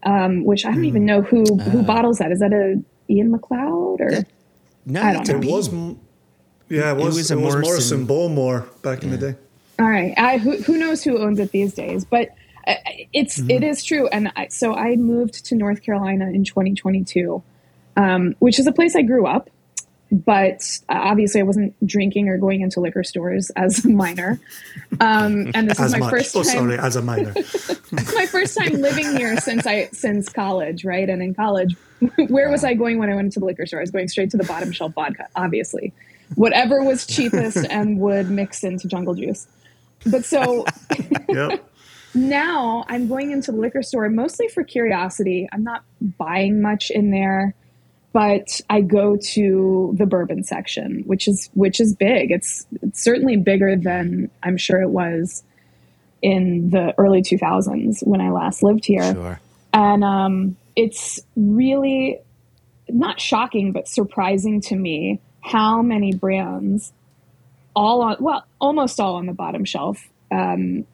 um, 0.06 0.44
which 0.44 0.66
I 0.66 0.72
don't 0.72 0.86
even 0.86 1.06
know 1.06 1.22
who 1.22 1.44
who 1.58 1.84
bottles 1.84 2.18
that. 2.20 2.32
Is 2.32 2.40
that 2.40 2.54
a 2.54 2.82
Ian 3.10 3.32
Macleod 3.32 4.02
or 4.02 4.12
That- 4.12 4.28
No, 4.86 5.02
I 5.02 5.14
don't 5.14 5.22
it's 5.22 5.30
know. 5.30 5.40
It 5.40 5.46
was, 5.46 5.74
m- 5.74 6.00
yeah, 6.70 6.92
it 6.92 6.98
was, 6.98 7.16
was 7.16 7.32
it 7.32 7.36
a 7.36 7.40
was 7.40 7.54
Morrison- 7.56 7.62
Morrison 7.62 8.08
Bowmore 8.08 8.82
back 8.82 9.04
in 9.04 9.10
the 9.12 9.18
day. 9.18 9.36
All 9.80 9.90
right. 9.90 10.14
I, 10.18 10.38
who, 10.38 10.58
who 10.58 10.78
knows 10.78 11.04
who 11.04 11.18
owns 11.18 11.40
it 11.40 11.52
these 11.52 11.74
days? 11.74 12.06
But 12.06 12.30
it's 13.12 13.40
mm-hmm. 13.40 13.50
it 13.50 13.64
is 13.64 13.84
true, 13.84 14.08
and 14.08 14.32
I, 14.36 14.48
so 14.48 14.74
I 14.74 14.96
moved 14.96 15.46
to 15.46 15.56
North 15.56 15.82
Carolina 15.84 16.30
in 16.30 16.46
2022, 16.46 17.44
um, 17.98 18.36
which 18.40 18.58
is 18.58 18.68
a 18.68 18.72
place 18.72 18.96
I 18.96 19.02
grew 19.02 19.28
up 19.28 19.50
but 20.14 20.80
obviously 20.90 21.42
I 21.42 21.44
wasn't 21.44 21.76
drinking 21.86 22.30
or 22.30 22.38
going 22.38 22.62
into 22.62 22.80
liquor 22.80 23.04
stores 23.04 23.50
as 23.56 23.84
a 23.84 23.90
minor. 23.90 24.40
Um, 25.02 25.52
and 25.56 25.68
this 25.68 25.80
as 25.80 25.88
is 25.88 25.94
my 25.94 26.00
much. 26.00 26.12
first 26.12 26.36
oh, 26.36 26.44
sorry, 26.44 26.78
as 26.78 26.96
a 26.96 27.02
minor. 27.02 27.34
my 27.92 28.28
first 28.28 28.56
time 28.56 28.74
living 28.74 29.18
here 29.18 29.36
since 29.38 29.66
I 29.66 29.88
since 29.88 30.30
college, 30.30 30.86
right? 30.86 31.10
And 31.10 31.24
in 31.24 31.34
college, 31.34 31.76
where 32.28 32.52
was 32.52 32.64
I 32.64 32.76
going 32.76 33.00
when 33.00 33.10
I 33.10 33.16
went 33.16 33.26
into 33.26 33.40
the 33.40 33.48
liquor 33.48 33.66
store? 33.66 33.80
I 33.80 33.82
was 33.82 33.90
going 33.90 34.08
straight 34.08 34.30
to 34.32 34.38
the 34.38 34.44
bottom 34.44 34.72
shelf 34.72 34.94
vodka, 34.94 35.28
obviously. 35.36 35.94
Whatever 36.36 36.84
was 36.84 37.08
cheapest 37.08 37.66
and 37.72 38.00
would 38.00 38.30
mix 38.30 38.64
into 38.64 38.88
jungle 38.88 39.16
juice. 39.16 39.48
But 40.06 40.26
so 40.26 40.66
yep. 41.30 41.68
now 42.14 42.86
I'm 42.88 43.08
going 43.08 43.32
into 43.32 43.52
the 43.52 43.58
liquor 43.58 43.82
store 43.82 44.08
mostly 44.10 44.48
for 44.48 44.64
curiosity. 44.64 45.50
I'm 45.52 45.64
not 45.64 45.84
buying 46.20 46.62
much 46.62 46.92
in 46.92 47.10
there 47.10 47.56
but 48.14 48.62
I 48.70 48.82
go 48.82 49.18
to 49.18 49.94
the 49.98 50.06
bourbon 50.06 50.44
section, 50.44 51.04
which 51.08 51.28
is 51.28 51.50
which 51.56 51.82
is 51.82 51.96
big. 51.96 52.32
It's, 52.32 52.66
it's 52.82 53.02
certainly 53.02 53.38
bigger 53.38 53.76
than 53.76 54.30
I'm 54.44 54.56
sure 54.56 54.82
it 54.82 54.90
was 54.90 55.44
in 56.22 56.70
the 56.70 56.94
early 56.98 57.22
2000s 57.22 58.06
when 58.08 58.22
I 58.22 58.30
last 58.30 58.64
lived 58.64 58.86
here. 58.86 59.14
Sure. 59.14 59.40
And 59.74 60.04
um, 60.04 60.56
it's 60.76 61.20
really 61.36 62.20
not 62.88 63.20
shocking, 63.20 63.72
but 63.72 63.88
surprising 63.88 64.62
to 64.62 64.76
me 64.76 65.20
how 65.42 65.82
many 65.82 66.14
brands, 66.14 66.94
all 67.76 68.04
on 68.04 68.18
well, 68.20 68.46
almost 68.62 69.00
all 69.00 69.16
on 69.16 69.26
the 69.26 69.34
bottom 69.34 69.66
shelf 69.66 70.08
um, 70.32 70.86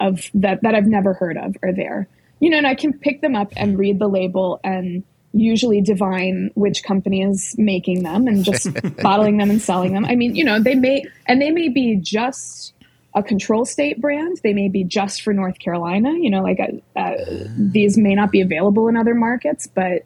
of 0.00 0.30
that 0.32 0.62
that 0.62 0.74
I've 0.74 0.86
never 0.86 1.12
heard 1.12 1.36
of, 1.36 1.56
are 1.62 1.74
there. 1.74 2.08
You 2.40 2.48
know, 2.50 2.56
and 2.56 2.66
I 2.66 2.74
can 2.74 2.94
pick 2.94 3.20
them 3.20 3.36
up 3.36 3.52
and 3.54 3.78
read 3.78 3.98
the 3.98 4.08
label 4.08 4.60
and 4.64 5.04
usually 5.34 5.80
divine 5.80 6.50
which 6.54 6.84
company 6.84 7.22
is 7.22 7.54
making 7.58 8.04
them 8.04 8.26
and 8.26 8.44
just 8.44 8.68
bottling 9.02 9.38
them 9.38 9.50
and 9.50 9.60
selling 9.60 9.92
them. 9.92 10.04
I 10.04 10.14
mean, 10.14 10.34
you 10.34 10.44
know, 10.44 10.60
they 10.60 10.74
may, 10.74 11.04
and 11.26 11.42
they 11.42 11.50
may 11.50 11.68
be 11.68 11.96
just 11.96 12.72
a 13.14 13.22
control 13.22 13.64
state 13.64 14.00
brand. 14.00 14.38
They 14.42 14.52
may 14.52 14.68
be 14.68 14.84
just 14.84 15.22
for 15.22 15.32
North 15.32 15.58
Carolina. 15.58 16.12
You 16.12 16.30
know, 16.30 16.42
like 16.42 16.60
uh, 16.60 16.98
uh, 16.98 17.24
these 17.56 17.96
may 17.98 18.14
not 18.14 18.30
be 18.30 18.40
available 18.40 18.88
in 18.88 18.96
other 18.96 19.14
markets, 19.14 19.66
but 19.66 20.04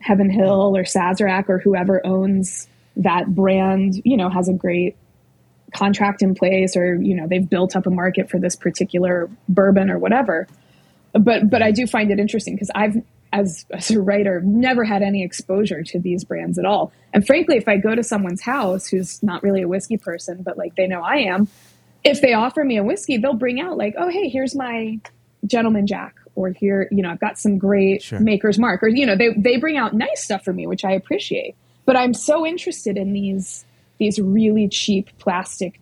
Heaven 0.00 0.30
Hill 0.30 0.76
or 0.76 0.84
Sazerac 0.84 1.48
or 1.48 1.58
whoever 1.58 2.04
owns 2.06 2.68
that 2.96 3.34
brand, 3.34 4.00
you 4.04 4.16
know, 4.16 4.28
has 4.28 4.48
a 4.48 4.52
great 4.52 4.96
contract 5.74 6.22
in 6.22 6.34
place 6.34 6.76
or, 6.76 6.94
you 6.96 7.14
know, 7.14 7.26
they've 7.26 7.48
built 7.48 7.76
up 7.76 7.86
a 7.86 7.90
market 7.90 8.30
for 8.30 8.38
this 8.38 8.56
particular 8.56 9.30
bourbon 9.48 9.90
or 9.90 9.98
whatever. 9.98 10.46
But, 11.12 11.50
but 11.50 11.62
I 11.62 11.70
do 11.70 11.86
find 11.86 12.10
it 12.10 12.18
interesting 12.18 12.54
because 12.54 12.70
I've, 12.74 12.96
as, 13.32 13.66
as 13.70 13.90
a 13.90 14.00
writer, 14.00 14.40
never 14.44 14.84
had 14.84 15.02
any 15.02 15.22
exposure 15.24 15.82
to 15.82 15.98
these 15.98 16.24
brands 16.24 16.58
at 16.58 16.64
all. 16.64 16.92
And 17.12 17.26
frankly, 17.26 17.56
if 17.56 17.68
I 17.68 17.76
go 17.76 17.94
to 17.94 18.02
someone's 18.02 18.42
house 18.42 18.86
who's 18.86 19.22
not 19.22 19.42
really 19.42 19.62
a 19.62 19.68
whiskey 19.68 19.96
person, 19.96 20.42
but 20.42 20.56
like 20.56 20.74
they 20.76 20.86
know 20.86 21.02
I 21.02 21.16
am, 21.16 21.48
if 22.04 22.20
they 22.20 22.32
offer 22.32 22.64
me 22.64 22.76
a 22.76 22.84
whiskey, 22.84 23.16
they'll 23.16 23.34
bring 23.34 23.60
out 23.60 23.76
like, 23.76 23.94
oh, 23.98 24.08
hey, 24.08 24.28
here's 24.28 24.54
my 24.54 24.98
Gentleman 25.46 25.86
Jack, 25.86 26.16
or 26.34 26.50
here, 26.50 26.88
you 26.90 27.02
know, 27.02 27.10
I've 27.10 27.20
got 27.20 27.38
some 27.38 27.58
great 27.58 28.02
sure. 28.02 28.20
Maker's 28.20 28.58
Mark, 28.58 28.82
or 28.82 28.88
you 28.88 29.06
know, 29.06 29.16
they 29.16 29.32
they 29.36 29.56
bring 29.56 29.76
out 29.76 29.94
nice 29.94 30.22
stuff 30.22 30.44
for 30.44 30.52
me, 30.52 30.66
which 30.66 30.84
I 30.84 30.92
appreciate. 30.92 31.54
But 31.84 31.96
I'm 31.96 32.14
so 32.14 32.46
interested 32.46 32.96
in 32.96 33.12
these 33.12 33.64
these 33.98 34.18
really 34.18 34.68
cheap 34.68 35.10
plastic 35.18 35.80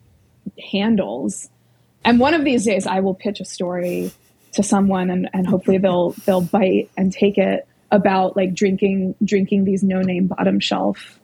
handles. 0.73 1.49
And 2.05 2.21
one 2.21 2.35
of 2.35 2.45
these 2.45 2.65
days, 2.65 2.87
I 2.87 3.01
will 3.01 3.15
pitch 3.15 3.41
a 3.41 3.45
story 3.45 4.13
to 4.57 4.63
someone 4.63 5.11
and, 5.11 5.29
and 5.33 5.47
hopefully 5.47 5.79
they'll 5.79 6.11
they'll 6.25 6.41
bite 6.41 6.91
and 6.97 7.13
take 7.13 7.39
it 7.39 7.67
about 7.91 8.37
like 8.37 8.55
drinking 8.55 9.15
drinking 9.25 9.65
these 9.65 9.83
no 9.83 10.01
name 10.03 10.27
bottom 10.27 10.61
shelf 10.61 11.19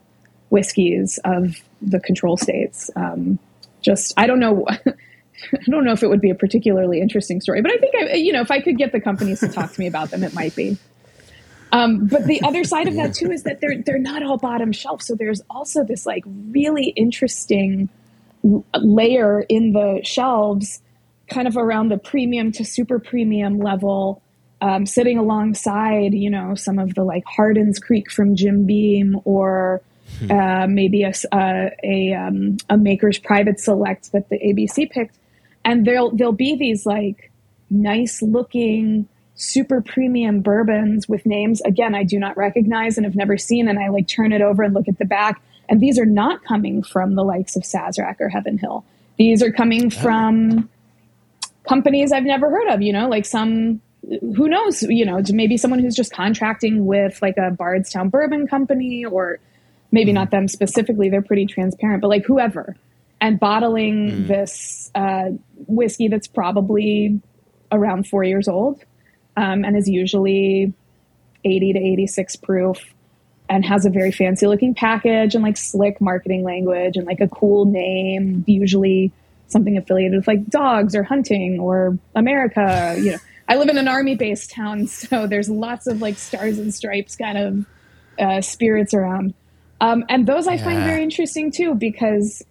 whiskeys 0.51 1.19
of 1.25 1.57
the 1.81 1.99
control 1.99 2.37
states. 2.37 2.91
Um, 2.95 3.39
just 3.81 4.15
I 4.17 4.27
don't 4.27 4.39
know. 4.41 4.67
I 4.71 5.71
don't 5.71 5.85
know 5.85 5.93
if 5.93 6.05
it 6.05 6.09
would 6.09 6.21
be 6.21 6.31
a 6.31 6.37
particularly 6.37 7.01
interesting 7.01 7.41
story, 7.41 7.63
but 7.63 7.73
I 7.73 7.79
think 7.79 7.95
I, 7.97 8.15
you 8.15 8.33
know 8.33 8.43
if 8.43 8.51
I 8.51 8.61
could 8.61 8.79
get 8.79 8.93
the 8.93 9.01
companies 9.01 9.41
to 9.41 9.49
talk 9.49 9.73
to 9.73 9.81
me 9.81 9.87
about 9.87 10.11
them, 10.11 10.23
it 10.23 10.35
might 10.35 10.55
be. 10.55 10.79
Um, 11.73 12.07
but 12.07 12.27
the 12.27 12.43
other 12.43 12.65
side 12.65 12.87
of 12.87 12.95
that 12.95 13.15
too 13.15 13.33
is 13.33 13.43
that 13.45 13.61
they're 13.61 13.83
they're 13.83 13.99
not 13.99 14.23
all 14.23 14.37
bottom 14.37 14.73
shelf. 14.73 15.03
So 15.03 15.15
there's 15.15 15.41
also 15.51 15.85
this 15.85 16.07
like 16.07 16.23
really 16.27 16.89
interesting 16.97 17.89
layer 18.75 19.41
in 19.41 19.73
the 19.73 20.01
shelves 20.05 20.83
kind 21.33 21.49
of 21.49 21.57
around 21.57 21.89
the 21.89 21.99
premium 21.99 22.53
to 22.53 22.65
super 22.65 22.99
premium 22.99 23.59
level, 23.59 24.23
um, 24.61 24.87
sitting 24.87 25.19
alongside, 25.19 26.13
you 26.15 26.31
know, 26.31 26.55
some 26.55 26.79
of 26.79 26.95
the 26.95 27.05
like 27.05 27.25
Hardin's 27.27 27.79
Creek 27.79 28.11
from 28.11 28.37
Jim 28.37 28.67
Beam 28.67 29.21
or 29.25 29.83
hmm. 30.19 30.31
uh, 30.31 30.67
maybe 30.67 31.03
a, 31.03 31.13
a, 31.33 31.71
a, 31.83 32.15
um, 32.15 32.57
a 32.69 32.77
maker's 32.77 33.19
private 33.19 33.59
select 33.59 34.13
that 34.13 34.29
the 34.29 34.39
ABC 34.39 34.91
picked. 34.91 35.17
And 35.65 35.87
there'll, 35.87 36.15
there'll 36.15 36.33
be 36.33 36.57
these 36.57 36.87
like 36.87 37.31
nice 37.71 38.23
looking, 38.23 39.09
super 39.35 39.81
premium 39.81 40.41
bourbons 40.41 41.09
with 41.09 41.25
names, 41.27 41.61
again, 41.63 41.95
I 41.95 42.05
do 42.05 42.19
not 42.19 42.37
recognize 42.37 42.97
and 42.97 43.05
have 43.05 43.17
never 43.17 43.37
seen. 43.37 43.69
And 43.69 43.79
I 43.79 43.89
like 43.89 44.07
turn 44.07 44.33
it 44.33 44.43
over 44.43 44.63
and 44.63 44.75
look 44.75 44.89
at 44.89 44.99
the 44.99 45.05
back. 45.05 45.43
And 45.69 45.81
these 45.81 45.99
are 45.99 46.07
not 46.07 46.45
coming 46.45 46.83
from 46.83 47.15
the 47.15 47.25
likes 47.25 47.57
of 47.57 47.63
Sazerac 47.63 48.17
or 48.21 48.29
Heaven 48.29 48.59
Hill. 48.59 48.85
These 49.19 49.43
are 49.43 49.53
coming 49.53 49.91
from 49.91 50.69
companies 51.69 52.13
I've 52.13 52.25
never 52.25 52.51
heard 52.51 52.69
of, 52.69 52.83
you 52.83 52.93
know, 52.93 53.09
like 53.09 53.25
some 53.25 53.81
who 54.21 54.49
knows, 54.49 54.83
you 54.83 55.05
know, 55.05 55.21
maybe 55.31 55.57
someone 55.57 55.79
who's 55.79 55.95
just 55.95 56.13
contracting 56.13 56.87
with 56.87 57.23
like 57.23 57.37
a 57.37 57.51
Bardstown 57.51 58.09
bourbon 58.09 58.47
company 58.47 59.05
or 59.05 59.39
maybe 59.93 60.11
mm. 60.11 60.15
not 60.15 60.31
them 60.31 60.49
specifically, 60.49 61.09
they're 61.09 61.23
pretty 61.23 61.47
transparent, 61.47 62.03
but 62.03 62.09
like 62.09 62.25
whoever. 62.25 62.77
And 63.21 63.39
bottling 63.39 64.09
mm. 64.09 64.27
this 64.27 64.91
uh, 64.95 65.31
whiskey 65.69 66.09
that's 66.09 66.27
probably 66.27 67.21
around 67.71 68.09
four 68.09 68.25
years 68.25 68.49
old 68.49 68.83
um, 69.37 69.65
and 69.65 69.77
is 69.77 69.89
usually 69.89 70.73
80 71.45 71.75
to 71.75 71.79
86 71.79 72.37
proof 72.37 72.93
and 73.49 73.65
has 73.65 73.87
a 73.87 73.91
very 73.91 74.11
fancy 74.11 74.47
looking 74.47 74.75
package 74.75 75.35
and 75.35 75.45
like 75.45 75.57
slick 75.57 76.01
marketing 76.01 76.43
language 76.43 76.97
and 76.97 77.07
like 77.07 77.21
a 77.21 77.29
cool 77.29 77.65
name, 77.67 78.45
usually 78.47 79.13
something 79.53 79.77
affiliated 79.77 80.17
with 80.17 80.27
like 80.27 80.47
dogs 80.47 80.97
or 80.97 81.03
hunting 81.03 81.61
or 81.61 81.99
America. 82.15 82.97
You 82.99 83.13
know, 83.13 83.19
I 83.49 83.57
live 83.57 83.69
in 83.69 83.79
an 83.79 83.89
army 83.89 84.15
based 84.15 84.51
town, 84.51 84.87
so 84.89 85.27
there's 85.27 85.49
lots 85.49 85.87
of 85.87 86.01
like 86.01 86.17
stars 86.17 86.59
and 86.59 86.75
stripes 86.75 87.17
kind 87.17 87.39
of 87.39 87.67
uh, 88.19 88.41
spirits 88.41 88.95
around. 88.95 89.35
Um, 89.81 90.05
and 90.09 90.27
those 90.27 90.47
I 90.47 90.55
yeah. 90.55 90.65
find 90.65 90.85
very 90.85 91.03
interesting 91.03 91.51
too, 91.51 91.75
because 91.75 92.43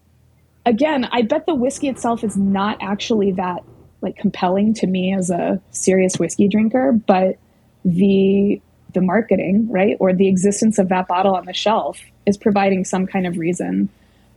again, 0.66 1.06
I 1.12 1.22
bet 1.22 1.46
the 1.46 1.56
whiskey 1.56 1.88
itself 1.88 2.24
is 2.24 2.38
not 2.38 2.78
actually 2.82 3.32
that 3.34 3.64
like 4.02 4.18
compelling 4.18 4.74
to 4.76 4.88
me 4.88 5.14
as 5.14 5.30
a 5.30 5.62
serious 5.72 6.18
whiskey 6.18 6.48
drinker, 6.48 6.92
but 6.92 7.38
the 7.86 8.62
the 8.94 9.02
marketing, 9.02 9.70
right, 9.70 9.96
or 10.00 10.14
the 10.14 10.28
existence 10.28 10.78
of 10.78 10.90
that 10.90 11.08
bottle 11.08 11.36
on 11.36 11.46
the 11.46 11.54
shelf 11.54 12.00
is 12.26 12.38
providing 12.38 12.84
some 12.84 13.08
kind 13.08 13.26
of 13.26 13.38
reason 13.38 13.88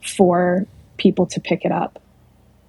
for 0.00 0.66
people 0.96 1.26
to 1.26 1.40
pick 1.40 1.64
it 1.64 1.72
up 1.72 2.00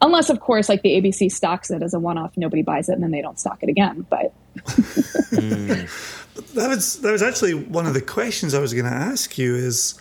unless 0.06 0.30
of 0.30 0.40
course 0.40 0.70
like 0.70 0.82
the 0.84 1.02
abc 1.02 1.32
stocks 1.32 1.72
it 1.72 1.82
as 1.82 1.94
a 1.94 2.00
one-off 2.00 2.38
nobody 2.38 2.62
buys 2.62 2.88
it 2.88 2.94
and 2.94 3.04
then 3.04 3.12
they 3.12 3.22
don't 3.22 3.40
stock 3.40 3.58
it 3.62 3.70
again 3.70 4.06
but 4.10 4.34
mm. 4.56 5.90
that 6.54 6.70
was 6.70 7.02
that 7.02 7.12
was 7.12 7.22
actually 7.22 7.54
one 7.54 7.86
of 7.86 7.94
the 7.94 8.02
questions 8.02 8.54
i 8.54 8.60
was 8.60 8.74
going 8.74 8.86
to 8.86 8.92
ask 8.92 9.38
you 9.38 9.56
is 9.56 10.00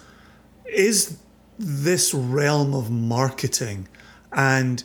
is 0.66 1.18
this 1.58 2.12
realm 2.12 2.74
of 2.74 2.90
marketing 2.90 3.88
and 4.32 4.84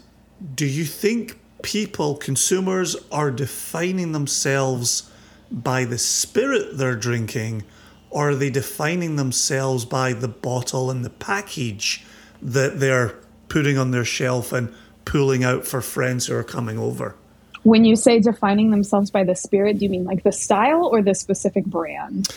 do 0.56 0.66
you 0.66 0.86
think 0.86 1.38
people 1.62 2.16
consumers 2.16 2.96
are 3.12 3.32
defining 3.32 4.14
themselves 4.14 5.12
by 5.52 5.84
the 5.84 5.98
spirit 5.98 6.78
they're 6.78 6.96
drinking 6.96 7.64
or 8.10 8.30
are 8.30 8.36
they 8.36 8.50
defining 8.50 9.18
themselves 9.18 9.86
by 9.86 10.14
the 10.14 10.28
bottle 10.28 10.90
and 10.90 11.04
the 11.04 11.10
package 11.10 12.04
that 12.42 12.80
they're 12.80 13.16
putting 13.50 13.78
on 13.78 13.92
their 13.92 14.06
shelf 14.06 14.54
and 14.54 14.74
pulling 15.06 15.44
out 15.44 15.66
for 15.66 15.82
friends 15.82 16.28
who 16.28 16.36
are 16.36 16.44
coming 16.44 16.78
over. 16.78 17.16
When 17.64 17.84
you 17.84 17.96
say 17.96 18.20
defining 18.20 18.72
themselves 18.72 19.12
by 19.12 19.24
the 19.24 19.36
spirit, 19.36 19.80
do 19.80 19.86
you 19.86 19.92
mean 19.92 20.06
like 20.06 20.24
the 20.24 20.32
style 20.32 20.86
or 20.86 21.02
the 21.02 21.14
specific 21.14 21.66
brand? 21.66 22.30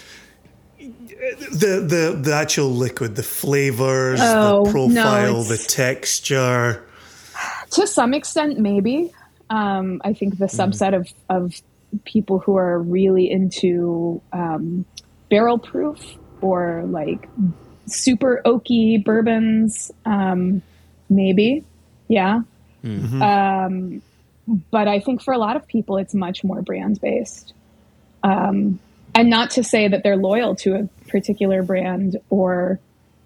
The 0.79 1.81
the 1.87 2.19
the 2.21 2.35
actual 2.35 2.71
liquid, 2.71 3.15
the 3.15 3.23
flavors, 3.23 4.19
oh, 4.21 4.65
the 4.65 4.71
profile, 4.73 5.35
no, 5.35 5.43
the 5.45 5.57
texture. 5.57 6.85
To 7.71 7.87
some 7.87 8.15
extent, 8.15 8.59
maybe. 8.59 9.13
Um, 9.49 10.01
I 10.05 10.13
think 10.13 10.39
the 10.39 10.47
mm-hmm. 10.47 10.61
subset 10.61 10.93
mm. 10.93 11.01
of 11.01 11.13
of 11.29 11.63
people 12.05 12.39
who 12.41 12.57
are 12.57 12.81
really 12.81 13.31
into 13.31 14.21
um, 14.33 14.85
barrel 15.31 15.59
proof 15.59 16.17
or 16.41 16.83
like 16.87 17.29
super 17.87 18.43
oaky 18.45 19.03
bourbons, 19.03 19.93
um, 20.05 20.63
maybe, 21.09 21.65
yeah. 22.09 22.41
Mm-hmm. 22.85 23.23
Um, 23.23 24.03
but 24.71 24.89
I 24.89 25.01
think 25.01 25.23
for 25.23 25.33
a 25.33 25.39
lot 25.39 25.57
of 25.57 25.67
people, 25.67 25.97
it's 25.97 26.15
much 26.15 26.43
more 26.45 26.63
brand 26.63 27.01
based. 27.01 27.53
Um, 28.23 28.81
and 29.15 29.29
not 29.29 29.51
to 29.53 29.65
say 29.65 29.89
that 29.89 30.03
they're 30.03 30.17
loyal 30.17 30.55
to 30.57 30.75
a 30.75 30.89
particular 31.09 31.63
brand 31.63 32.17
or 32.31 32.81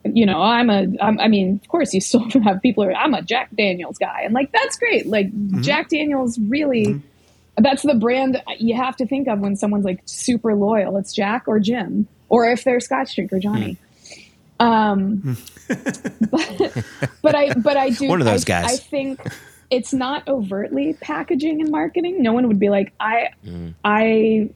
you 0.05 0.27
know 0.27 0.41
i'm 0.41 0.71
a 0.71 0.87
I'm, 1.01 1.19
i 1.19 1.29
mean 1.29 1.61
of 1.63 1.69
course 1.69 1.93
you 1.95 2.01
still 2.01 2.29
have 2.45 2.63
people 2.63 2.85
who 2.85 2.91
are 2.91 2.95
i'm 2.95 3.15
a 3.15 3.23
jack 3.23 3.51
daniels 3.57 3.99
guy 3.99 4.23
and 4.25 4.35
like 4.35 4.53
that's 4.53 4.79
great 4.79 5.07
like 5.07 5.27
mm-hmm. 5.27 5.63
jack 5.63 5.89
daniels 5.89 6.39
really 6.39 6.87
mm-hmm. 6.87 7.63
that's 7.63 7.83
the 7.83 7.95
brand 7.95 8.43
you 8.59 8.77
have 8.77 8.97
to 8.97 9.07
think 9.07 9.29
of 9.29 9.41
when 9.41 9.57
someone's 9.57 9.85
like 9.85 10.01
super 10.05 10.55
loyal 10.55 10.97
it's 10.97 11.13
jack 11.13 11.45
or 11.47 11.59
jim 11.59 12.07
or 12.29 12.49
if 12.49 12.65
they're 12.65 12.81
scotch 12.81 13.15
drinker 13.15 13.39
johnny 13.39 13.73
mm. 13.73 13.79
Um 14.61 15.37
but 16.31 16.85
but 17.23 17.35
i 17.35 17.53
but 17.55 17.77
i 17.77 17.91
do 17.91 18.09
one 18.09 18.21
of 18.21 18.27
those 18.27 18.45
I, 18.45 18.63
guys 18.63 18.73
i 18.73 18.77
think 18.77 19.21
it's 19.71 19.93
not 19.93 20.27
overtly 20.29 20.95
packaging 21.01 21.61
and 21.61 21.71
marketing 21.71 22.23
no 22.23 22.33
one 22.33 22.49
would 22.49 22.59
be 22.59 22.71
like 22.71 22.93
i 23.01 23.29
mm. 23.45 23.75
i 23.85 24.51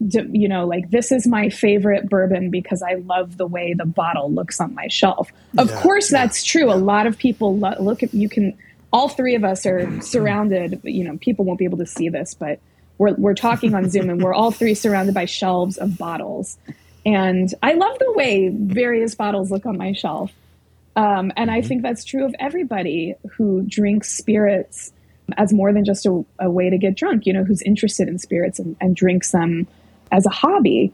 you 0.00 0.48
know, 0.48 0.66
like 0.66 0.90
this 0.90 1.10
is 1.10 1.26
my 1.26 1.48
favorite 1.48 2.08
bourbon 2.08 2.50
because 2.50 2.82
I 2.82 2.94
love 2.94 3.36
the 3.36 3.46
way 3.46 3.74
the 3.74 3.84
bottle 3.84 4.30
looks 4.30 4.60
on 4.60 4.74
my 4.74 4.86
shelf. 4.88 5.32
Of 5.56 5.70
yeah, 5.70 5.82
course, 5.82 6.12
yeah, 6.12 6.24
that's 6.24 6.44
true. 6.44 6.68
Yeah. 6.68 6.74
A 6.74 6.76
lot 6.76 7.06
of 7.06 7.18
people 7.18 7.56
lo- 7.58 7.74
look 7.80 8.02
at 8.02 8.14
you 8.14 8.28
can. 8.28 8.56
All 8.92 9.08
three 9.08 9.34
of 9.34 9.44
us 9.44 9.66
are 9.66 10.00
surrounded. 10.00 10.80
You 10.84 11.04
know, 11.04 11.18
people 11.18 11.44
won't 11.44 11.58
be 11.58 11.64
able 11.64 11.78
to 11.78 11.86
see 11.86 12.08
this, 12.08 12.34
but 12.34 12.60
we're 12.96 13.14
we're 13.14 13.34
talking 13.34 13.74
on 13.74 13.90
Zoom, 13.90 14.08
and 14.08 14.22
we're 14.22 14.32
all 14.32 14.50
three 14.50 14.74
surrounded 14.74 15.14
by 15.14 15.24
shelves 15.24 15.76
of 15.78 15.98
bottles. 15.98 16.58
And 17.04 17.52
I 17.62 17.74
love 17.74 17.98
the 17.98 18.12
way 18.12 18.48
various 18.48 19.14
bottles 19.14 19.50
look 19.50 19.66
on 19.66 19.78
my 19.78 19.92
shelf. 19.92 20.32
Um, 20.96 21.32
and 21.36 21.50
I 21.50 21.58
mm-hmm. 21.58 21.68
think 21.68 21.82
that's 21.82 22.04
true 22.04 22.24
of 22.24 22.34
everybody 22.40 23.14
who 23.30 23.62
drinks 23.62 24.10
spirits 24.10 24.92
as 25.36 25.52
more 25.52 25.72
than 25.72 25.84
just 25.84 26.06
a, 26.06 26.24
a, 26.38 26.50
way 26.50 26.70
to 26.70 26.78
get 26.78 26.96
drunk, 26.96 27.26
you 27.26 27.32
know, 27.32 27.44
who's 27.44 27.62
interested 27.62 28.08
in 28.08 28.18
spirits 28.18 28.58
and, 28.58 28.76
and 28.80 28.96
drinks 28.96 29.30
them 29.30 29.66
as 30.10 30.26
a 30.26 30.30
hobby, 30.30 30.92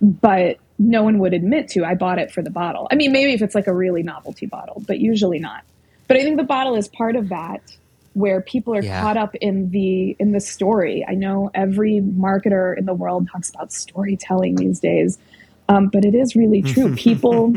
but 0.00 0.58
no 0.78 1.02
one 1.02 1.18
would 1.18 1.34
admit 1.34 1.68
to 1.68 1.84
I 1.84 1.94
bought 1.94 2.18
it 2.18 2.32
for 2.32 2.42
the 2.42 2.50
bottle. 2.50 2.88
I 2.90 2.94
mean, 2.94 3.12
maybe 3.12 3.32
if 3.32 3.42
it's 3.42 3.54
like 3.54 3.66
a 3.66 3.74
really 3.74 4.02
novelty 4.02 4.46
bottle, 4.46 4.82
but 4.86 4.98
usually 4.98 5.38
not. 5.38 5.62
But 6.08 6.16
I 6.16 6.22
think 6.22 6.36
the 6.36 6.44
bottle 6.44 6.76
is 6.76 6.88
part 6.88 7.14
of 7.14 7.28
that 7.28 7.60
where 8.14 8.40
people 8.40 8.74
are 8.74 8.82
yeah. 8.82 9.00
caught 9.00 9.16
up 9.16 9.34
in 9.36 9.70
the 9.70 10.16
in 10.18 10.32
the 10.32 10.40
story. 10.40 11.04
I 11.06 11.14
know 11.14 11.50
every 11.54 12.00
marketer 12.00 12.76
in 12.76 12.86
the 12.86 12.94
world 12.94 13.28
talks 13.30 13.50
about 13.50 13.72
storytelling 13.72 14.56
these 14.56 14.80
days. 14.80 15.18
Um, 15.68 15.88
but 15.88 16.04
it 16.04 16.14
is 16.14 16.36
really 16.36 16.62
true. 16.62 16.94
People 16.96 17.54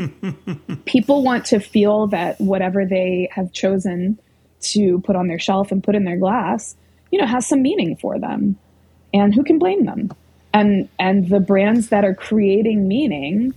people 0.86 1.22
want 1.22 1.44
to 1.46 1.60
feel 1.60 2.06
that 2.08 2.40
whatever 2.40 2.86
they 2.86 3.28
have 3.32 3.52
chosen 3.52 4.18
to 4.60 5.00
put 5.00 5.14
on 5.14 5.28
their 5.28 5.38
shelf 5.38 5.70
and 5.70 5.84
put 5.84 5.94
in 5.94 6.04
their 6.04 6.16
glass, 6.16 6.74
you 7.12 7.20
know, 7.20 7.26
has 7.26 7.46
some 7.46 7.62
meaning 7.62 7.96
for 7.96 8.18
them. 8.18 8.58
And 9.12 9.34
who 9.34 9.44
can 9.44 9.58
blame 9.58 9.84
them? 9.84 10.10
and 10.52 10.88
and 10.98 11.28
the 11.28 11.40
brands 11.40 11.88
that 11.88 12.04
are 12.04 12.14
creating 12.14 12.88
meaning 12.88 13.54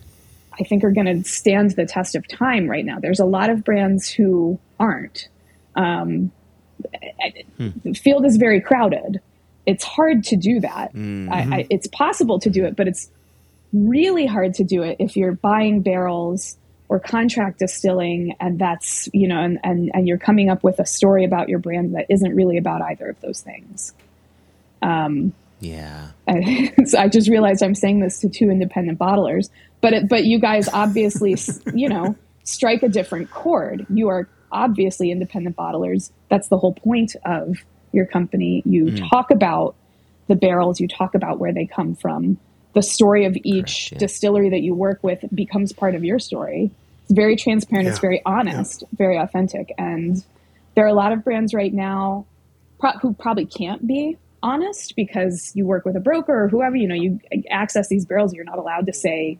i 0.60 0.64
think 0.64 0.84
are 0.84 0.92
going 0.92 1.06
to 1.06 1.28
stand 1.28 1.72
the 1.72 1.86
test 1.86 2.16
of 2.16 2.28
time 2.28 2.70
right 2.70 2.86
now 2.86 3.00
there's 3.00 3.20
a 3.20 3.26
lot 3.26 3.50
of 3.50 3.64
brands 3.64 4.10
who 4.10 4.60
aren't 4.80 5.28
um, 5.76 6.32
hmm. 7.58 7.70
the 7.84 7.94
field 7.94 8.26
is 8.26 8.38
very 8.38 8.60
crowded 8.60 9.22
it's 9.66 9.84
hard 9.84 10.24
to 10.24 10.36
do 10.36 10.60
that 10.60 10.94
mm-hmm. 10.94 11.32
I, 11.32 11.58
I, 11.58 11.68
it's 11.70 11.88
possible 11.88 12.40
to 12.40 12.50
do 12.50 12.66
it 12.66 12.76
but 12.76 12.88
it's 12.88 13.10
really 13.74 14.26
hard 14.26 14.54
to 14.56 14.64
do 14.64 14.84
it 14.84 14.98
if 15.00 15.16
you're 15.16 15.34
buying 15.34 15.82
barrels 15.82 16.58
or 16.90 17.00
contract 17.00 17.60
distilling 17.60 18.36
and 18.40 18.60
that's 18.60 19.08
you 19.14 19.28
know 19.28 19.40
and, 19.40 19.60
and, 19.64 19.92
and 19.94 20.08
you're 20.08 20.18
coming 20.18 20.50
up 20.50 20.64
with 20.64 20.80
a 20.80 20.86
story 20.86 21.24
about 21.24 21.48
your 21.48 21.60
brand 21.60 21.96
that 21.96 22.06
isn't 22.10 22.36
really 22.36 22.58
about 22.58 22.82
either 22.82 23.10
of 23.10 23.20
those 23.22 23.42
things 23.42 23.94
um, 24.82 25.34
yeah. 25.62 26.10
so 26.86 26.98
I 27.00 27.08
just 27.08 27.30
realized 27.30 27.64
I'm 27.64 27.76
saying 27.76 28.00
this 28.00 28.20
to 28.20 28.30
two 28.30 28.50
independent 28.50 29.00
bottlers, 29.00 29.50
but 29.80 29.94
it, 29.94 30.10
but 30.10 30.26
you 30.26 30.40
guys 30.40 30.68
obviously, 30.68 31.38
you 31.74 31.88
know, 31.88 32.16
strike 32.44 32.84
a 32.84 32.90
different 32.90 33.32
chord. 33.32 33.86
You 33.90 34.10
are 34.10 34.28
obviously 34.52 35.12
independent 35.12 35.56
bottlers. 35.56 36.12
That's 36.30 36.50
the 36.50 36.58
whole 36.58 36.74
point 36.74 37.16
of 37.24 37.58
your 37.94 38.06
company. 38.06 38.64
You 38.66 38.86
mm. 38.86 39.10
talk 39.10 39.32
about 39.32 39.76
the 40.28 40.36
barrels, 40.36 40.80
you 40.80 40.88
talk 40.88 41.14
about 41.14 41.40
where 41.40 41.54
they 41.54 41.66
come 41.66 41.96
from. 41.96 42.40
The 42.74 42.82
story 42.82 43.26
of 43.26 43.36
each 43.44 43.90
Correct, 43.90 43.92
yeah. 43.92 43.98
distillery 43.98 44.50
that 44.50 44.62
you 44.62 44.74
work 44.74 45.04
with 45.04 45.26
becomes 45.34 45.74
part 45.74 45.96
of 45.96 46.04
your 46.04 46.20
story. 46.20 46.72
It's 47.04 47.14
very 47.14 47.36
transparent, 47.36 47.86
yeah. 47.86 47.92
it's 47.92 48.00
very 48.00 48.22
honest, 48.26 48.84
yeah. 48.84 48.88
very 48.98 49.18
authentic. 49.18 49.74
And 49.78 50.24
there 50.76 50.86
are 50.86 50.90
a 50.90 50.94
lot 50.94 51.12
of 51.12 51.24
brands 51.24 51.54
right 51.54 51.74
now 51.74 52.26
pro- 52.80 52.92
who 52.94 53.14
probably 53.14 53.46
can't 53.46 53.86
be 53.86 54.18
honest 54.44 54.96
because 54.96 55.52
you 55.56 55.66
work 55.66 55.86
with 55.86 55.96
a 55.96 56.00
broker 56.00 56.46
or 56.46 56.48
whoever, 56.48 56.76
you 56.76 56.88
know, 56.88 56.96
you 56.96 57.20
access 57.50 57.88
these 57.88 58.06
barrels, 58.06 58.34
you're 58.34 58.46
not 58.46 58.58
allowed 58.58 58.86
to 58.88 58.94
say 58.94 59.38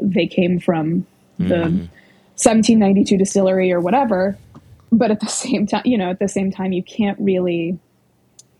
they 0.00 0.26
came 0.26 0.58
from 0.58 1.06
the 1.38 1.54
mm. 1.54 1.88
1792 2.36 3.18
distillery 3.18 3.72
or 3.72 3.80
whatever. 3.80 4.36
But 4.92 5.10
at 5.10 5.20
the 5.20 5.26
same 5.26 5.66
time, 5.66 5.82
you 5.84 5.98
know, 5.98 6.10
at 6.10 6.18
the 6.18 6.28
same 6.28 6.50
time, 6.50 6.72
you 6.72 6.82
can't 6.82 7.18
really. 7.20 7.78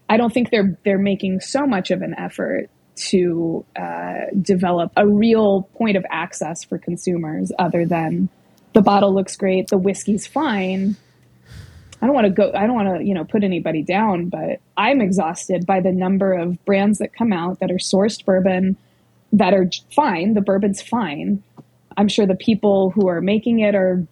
I 0.08 0.16
don't 0.16 0.32
think 0.32 0.50
they're 0.50 0.78
they're 0.84 0.98
making 0.98 1.40
so 1.40 1.66
much 1.66 1.90
of 1.90 2.02
an 2.02 2.14
effort 2.18 2.68
to 3.08 3.64
uh, 3.76 4.26
develop 4.40 4.92
a 4.96 5.06
real 5.06 5.62
point 5.74 5.96
of 5.96 6.04
access 6.10 6.64
for 6.64 6.78
consumers, 6.78 7.52
other 7.58 7.84
than 7.84 8.28
the 8.72 8.82
bottle 8.82 9.14
looks 9.14 9.36
great, 9.36 9.68
the 9.68 9.78
whiskey's 9.78 10.26
fine, 10.26 10.96
I 12.02 12.06
don't 12.06 12.14
want 12.14 12.26
to 12.26 12.32
go 12.32 12.50
I 12.54 12.66
don't 12.66 12.74
want 12.74 12.98
to, 12.98 13.04
you 13.04 13.14
know, 13.14 13.24
put 13.24 13.44
anybody 13.44 13.82
down, 13.82 14.26
but 14.26 14.60
I'm 14.76 15.00
exhausted 15.00 15.66
by 15.66 15.80
the 15.80 15.92
number 15.92 16.32
of 16.32 16.62
brands 16.64 16.98
that 16.98 17.12
come 17.12 17.32
out 17.32 17.60
that 17.60 17.70
are 17.70 17.74
sourced 17.74 18.24
bourbon 18.24 18.76
that 19.32 19.54
are 19.54 19.68
fine, 19.94 20.34
the 20.34 20.40
bourbon's 20.40 20.80
fine. 20.80 21.42
I'm 21.96 22.08
sure 22.08 22.26
the 22.26 22.34
people 22.34 22.90
who 22.90 23.08
are 23.08 23.20
making 23.20 23.60
it 23.60 23.74
are 23.74 24.04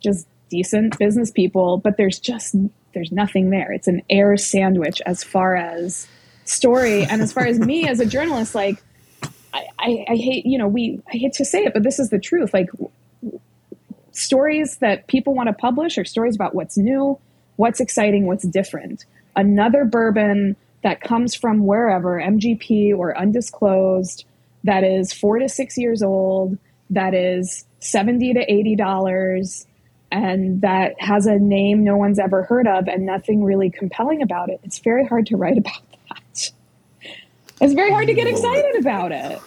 just 0.00 0.26
decent 0.50 0.98
business 0.98 1.30
people, 1.30 1.78
but 1.78 1.96
there's 1.96 2.18
just 2.18 2.56
there's 2.92 3.12
nothing 3.12 3.50
there. 3.50 3.72
It's 3.72 3.88
an 3.88 4.02
air 4.10 4.36
sandwich 4.36 5.00
as 5.06 5.22
far 5.22 5.56
as 5.56 6.08
story 6.44 7.04
and 7.04 7.22
as 7.22 7.32
far 7.32 7.46
as 7.46 7.58
me 7.58 7.88
as 7.88 8.00
a 8.00 8.06
journalist 8.06 8.54
like 8.54 8.82
I, 9.54 9.66
I, 9.78 10.04
I 10.10 10.16
hate 10.16 10.46
you 10.46 10.58
know 10.58 10.68
we 10.68 11.00
I 11.08 11.16
hate 11.16 11.34
to 11.34 11.44
say 11.44 11.64
it, 11.64 11.72
but 11.72 11.82
this 11.82 11.98
is 11.98 12.10
the 12.10 12.18
truth. 12.18 12.52
Like 12.54 12.68
stories 14.12 14.78
that 14.78 15.06
people 15.06 15.34
want 15.34 15.48
to 15.48 15.52
publish 15.52 15.98
are 15.98 16.04
stories 16.04 16.34
about 16.34 16.54
what's 16.54 16.76
new, 16.76 17.18
what's 17.56 17.80
exciting, 17.80 18.26
what's 18.26 18.44
different. 18.44 19.04
Another 19.36 19.84
bourbon 19.84 20.56
that 20.82 21.00
comes 21.00 21.34
from 21.34 21.64
wherever, 21.64 22.20
MGP 22.20 22.96
or 22.96 23.16
undisclosed, 23.16 24.24
that 24.64 24.84
is 24.84 25.12
four 25.12 25.38
to 25.38 25.48
six 25.48 25.78
years 25.78 26.02
old, 26.02 26.58
that 26.90 27.14
is 27.14 27.64
70 27.80 28.34
to 28.34 28.52
80 28.52 28.76
dollars 28.76 29.66
and 30.10 30.60
that 30.60 30.94
has 31.00 31.24
a 31.24 31.38
name 31.38 31.84
no 31.84 31.96
one's 31.96 32.18
ever 32.18 32.42
heard 32.42 32.66
of 32.66 32.86
and 32.86 33.06
nothing 33.06 33.42
really 33.42 33.70
compelling 33.70 34.20
about 34.20 34.50
it. 34.50 34.60
It's 34.62 34.78
very 34.78 35.06
hard 35.06 35.26
to 35.26 35.36
write 35.38 35.56
about. 35.56 35.91
It's 37.62 37.74
very 37.74 37.90
hard 37.90 38.08
to 38.08 38.14
get 38.14 38.26
excited 38.26 38.76
about 38.76 39.12
it 39.12 39.40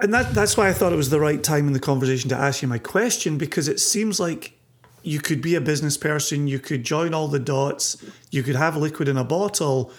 and 0.00 0.14
that, 0.14 0.32
that's 0.32 0.56
why 0.56 0.68
I 0.68 0.72
thought 0.72 0.92
it 0.92 0.96
was 0.96 1.10
the 1.10 1.20
right 1.20 1.42
time 1.42 1.66
in 1.66 1.72
the 1.72 1.80
conversation 1.80 2.28
to 2.30 2.36
ask 2.36 2.62
you 2.62 2.68
my 2.68 2.78
question 2.78 3.38
because 3.38 3.68
it 3.68 3.80
seems 3.80 4.20
like 4.20 4.52
you 5.02 5.20
could 5.20 5.42
be 5.42 5.56
a 5.56 5.60
business 5.60 5.96
person, 5.96 6.46
you 6.46 6.60
could 6.60 6.84
join 6.84 7.12
all 7.12 7.26
the 7.26 7.40
dots, 7.40 8.04
you 8.30 8.42
could 8.42 8.54
have 8.54 8.76
liquid 8.76 9.08
in 9.08 9.16
a 9.16 9.24
bottle, 9.24 9.90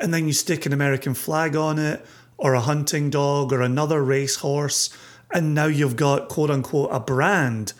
and 0.00 0.14
then 0.14 0.26
you 0.26 0.32
stick 0.32 0.64
an 0.66 0.72
American 0.72 1.14
flag 1.14 1.56
on 1.56 1.78
it, 1.78 2.04
or 2.38 2.54
a 2.54 2.60
hunting 2.60 3.10
dog, 3.10 3.52
or 3.52 3.60
another 3.60 4.02
racehorse, 4.02 4.96
and 5.34 5.54
now 5.54 5.66
you've 5.66 5.96
got 5.96 6.28
quote 6.28 6.50
unquote 6.50 6.90
a 6.92 7.00
brand. 7.00 7.72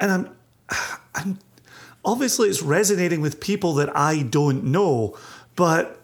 And 0.00 0.10
I'm, 0.10 0.36
I'm 1.14 1.38
obviously 2.04 2.48
it's 2.48 2.62
resonating 2.62 3.20
with 3.20 3.38
people 3.38 3.74
that 3.74 3.96
I 3.96 4.22
don't 4.22 4.64
know, 4.64 5.16
but 5.54 5.97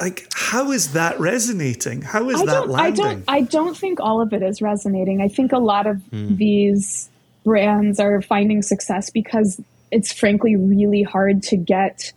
like 0.00 0.26
how 0.34 0.72
is 0.72 0.92
that 0.92 1.18
resonating 1.18 2.02
how 2.02 2.28
is 2.28 2.40
I 2.42 2.46
that 2.46 2.68
landing 2.68 3.04
i 3.04 3.08
don't 3.08 3.24
i 3.28 3.40
don't 3.40 3.76
think 3.76 4.00
all 4.00 4.20
of 4.20 4.32
it 4.32 4.42
is 4.42 4.60
resonating 4.60 5.20
i 5.20 5.28
think 5.28 5.52
a 5.52 5.58
lot 5.58 5.86
of 5.86 5.96
mm. 6.12 6.36
these 6.36 7.08
brands 7.44 7.98
are 8.00 8.20
finding 8.20 8.62
success 8.62 9.10
because 9.10 9.60
it's 9.90 10.12
frankly 10.12 10.56
really 10.56 11.02
hard 11.02 11.42
to 11.44 11.56
get 11.56 12.12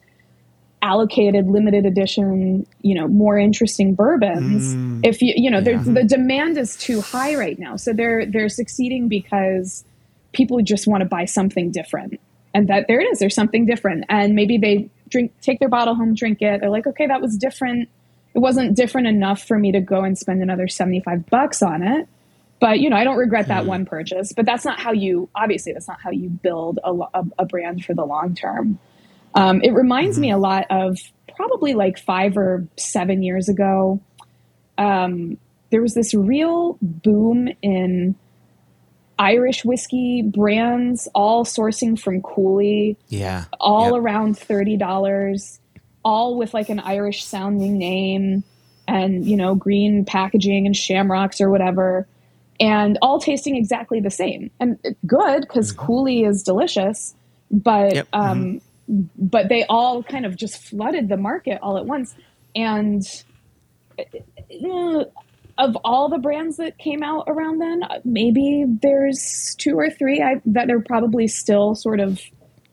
allocated 0.82 1.48
limited 1.48 1.86
edition 1.86 2.66
you 2.82 2.96
know 2.96 3.08
more 3.08 3.38
interesting 3.38 3.94
bourbons 3.96 4.74
mm. 4.74 5.06
if 5.06 5.22
you 5.22 5.34
you 5.36 5.52
know 5.52 5.60
yeah. 5.60 5.82
the 5.84 6.04
demand 6.04 6.58
is 6.58 6.78
too 6.78 7.02
high 7.02 7.36
right 7.36 7.60
now 7.60 7.76
so 7.76 7.92
they're 7.92 8.26
they're 8.26 8.50
succeeding 8.50 9.10
because 9.10 9.84
people 10.32 10.62
just 10.62 10.88
want 10.88 11.02
to 11.02 11.06
buy 11.06 11.26
something 11.26 11.70
different 11.72 12.20
and 12.54 12.70
that 12.70 12.88
there 12.88 13.02
it 13.02 13.06
is 13.06 13.20
there's 13.20 13.36
something 13.36 13.66
different 13.66 14.06
and 14.08 14.36
maybe 14.36 14.58
they 14.58 14.90
drink, 15.10 15.34
take 15.42 15.60
their 15.60 15.70
bottle 15.70 15.96
home, 15.96 16.14
drink 16.14 16.42
it. 16.42 16.62
They're 16.62 16.70
like, 16.70 16.88
okay, 16.88 17.08
that 17.08 17.22
was 17.22 17.38
different. 17.38 17.90
It 18.34 18.40
wasn't 18.40 18.76
different 18.76 19.08
enough 19.08 19.44
for 19.44 19.58
me 19.58 19.72
to 19.72 19.82
go 19.82 20.04
and 20.04 20.18
spend 20.18 20.42
another 20.42 20.68
75 20.68 21.26
bucks 21.28 21.62
on 21.62 21.84
it. 21.84 22.08
But, 22.60 22.80
you 22.80 22.90
know, 22.90 22.98
I 22.98 23.04
don't 23.04 23.18
regret 23.18 23.48
that 23.48 23.64
mm 23.64 23.68
one 23.68 23.86
purchase, 23.86 24.34
but 24.34 24.46
that's 24.46 24.66
not 24.66 24.80
how 24.80 24.92
you, 24.92 25.30
obviously, 25.34 25.72
that's 25.72 25.88
not 25.88 26.02
how 26.02 26.12
you 26.12 26.30
build 26.30 26.80
a, 26.84 26.92
a, 26.92 27.24
a 27.40 27.46
brand 27.46 27.86
for 27.86 27.94
the 27.94 28.04
long 28.04 28.36
term. 28.36 28.80
Um, 29.34 29.62
it 29.62 29.72
reminds 29.72 30.20
me 30.20 30.32
a 30.32 30.38
lot 30.38 30.66
of 30.70 30.98
probably 31.40 31.74
like 31.74 31.98
five 31.98 32.38
or 32.38 32.68
seven 32.76 33.24
years 33.24 33.48
ago, 33.48 34.02
um, 34.78 35.38
there 35.72 35.82
was 35.82 35.94
this 35.94 36.14
real 36.14 36.78
boom 36.82 37.48
in 37.62 38.16
Irish 39.20 39.66
whiskey 39.66 40.22
brands, 40.22 41.10
all 41.14 41.44
sourcing 41.44 42.00
from 42.00 42.22
Cooley. 42.22 42.98
Yeah. 43.10 43.46
All 43.60 43.92
yep. 43.92 44.02
around 44.02 44.38
$30, 44.38 45.60
all 46.04 46.38
with 46.38 46.54
like 46.54 46.70
an 46.70 46.80
Irish 46.80 47.26
sounding 47.26 47.78
name 47.78 48.46
and, 48.88 49.26
you 49.26 49.36
know, 49.36 49.56
green 49.56 50.06
packaging 50.06 50.66
and 50.66 50.76
shamrocks 50.76 51.42
or 51.42 51.50
whatever, 51.50 52.08
and 52.60 52.98
all 53.02 53.20
tasting 53.20 53.56
exactly 53.58 54.00
the 54.00 54.10
same. 54.10 54.50
And 54.60 54.80
good 55.06 55.42
because 55.42 55.74
mm-hmm. 55.74 55.86
Cooley 55.86 56.24
is 56.24 56.42
delicious, 56.42 57.14
but, 57.52 57.94
yep. 57.94 58.08
um, 58.14 58.62
mm-hmm. 58.90 59.02
but 59.18 59.50
they 59.50 59.66
all 59.66 60.02
kind 60.02 60.26
of 60.26 60.38
just 60.38 60.58
flooded 60.58 61.10
the 61.10 61.18
market 61.18 61.60
all 61.62 61.78
at 61.78 61.86
once. 61.86 62.16
And, 62.56 63.04
uh, 64.00 65.04
of 65.60 65.78
all 65.84 66.08
the 66.08 66.18
brands 66.18 66.58
that 66.58 66.78
came 66.78 67.04
out 67.04 67.26
around 67.28 67.60
then, 67.60 67.84
maybe 68.06 68.66
there's 68.82 69.56
two 69.60 69.78
or 69.78 69.90
three 69.90 70.22
I, 70.22 70.42
that 70.46 70.72
are 70.72 70.80
probably 70.80 71.28
still 71.28 71.76
sort 71.76 72.00
of 72.00 72.22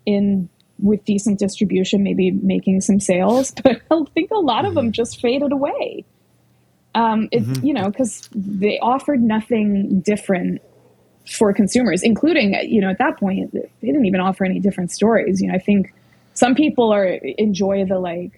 in 0.06 0.48
with 0.78 1.04
decent 1.04 1.38
distribution, 1.38 2.02
maybe 2.02 2.30
making 2.30 2.80
some 2.80 3.00
sales. 3.00 3.52
But 3.62 3.82
I 3.90 4.04
think 4.14 4.30
a 4.30 4.38
lot 4.38 4.64
of 4.64 4.74
them 4.74 4.86
mm-hmm. 4.86 4.92
just 4.92 5.20
faded 5.20 5.50
away. 5.50 6.04
Um, 6.94 7.28
it, 7.32 7.42
mm-hmm. 7.42 7.66
You 7.66 7.74
know, 7.74 7.90
because 7.90 8.28
they 8.32 8.78
offered 8.78 9.20
nothing 9.20 10.00
different 10.00 10.62
for 11.28 11.52
consumers, 11.52 12.02
including 12.02 12.54
you 12.70 12.80
know 12.80 12.88
at 12.88 12.98
that 12.98 13.18
point 13.18 13.52
they 13.52 13.68
didn't 13.82 14.06
even 14.06 14.20
offer 14.20 14.44
any 14.44 14.60
different 14.60 14.92
stories. 14.92 15.42
You 15.42 15.48
know, 15.48 15.54
I 15.54 15.58
think 15.58 15.92
some 16.34 16.54
people 16.54 16.92
are 16.94 17.06
enjoy 17.06 17.84
the 17.84 17.98
like 17.98 18.32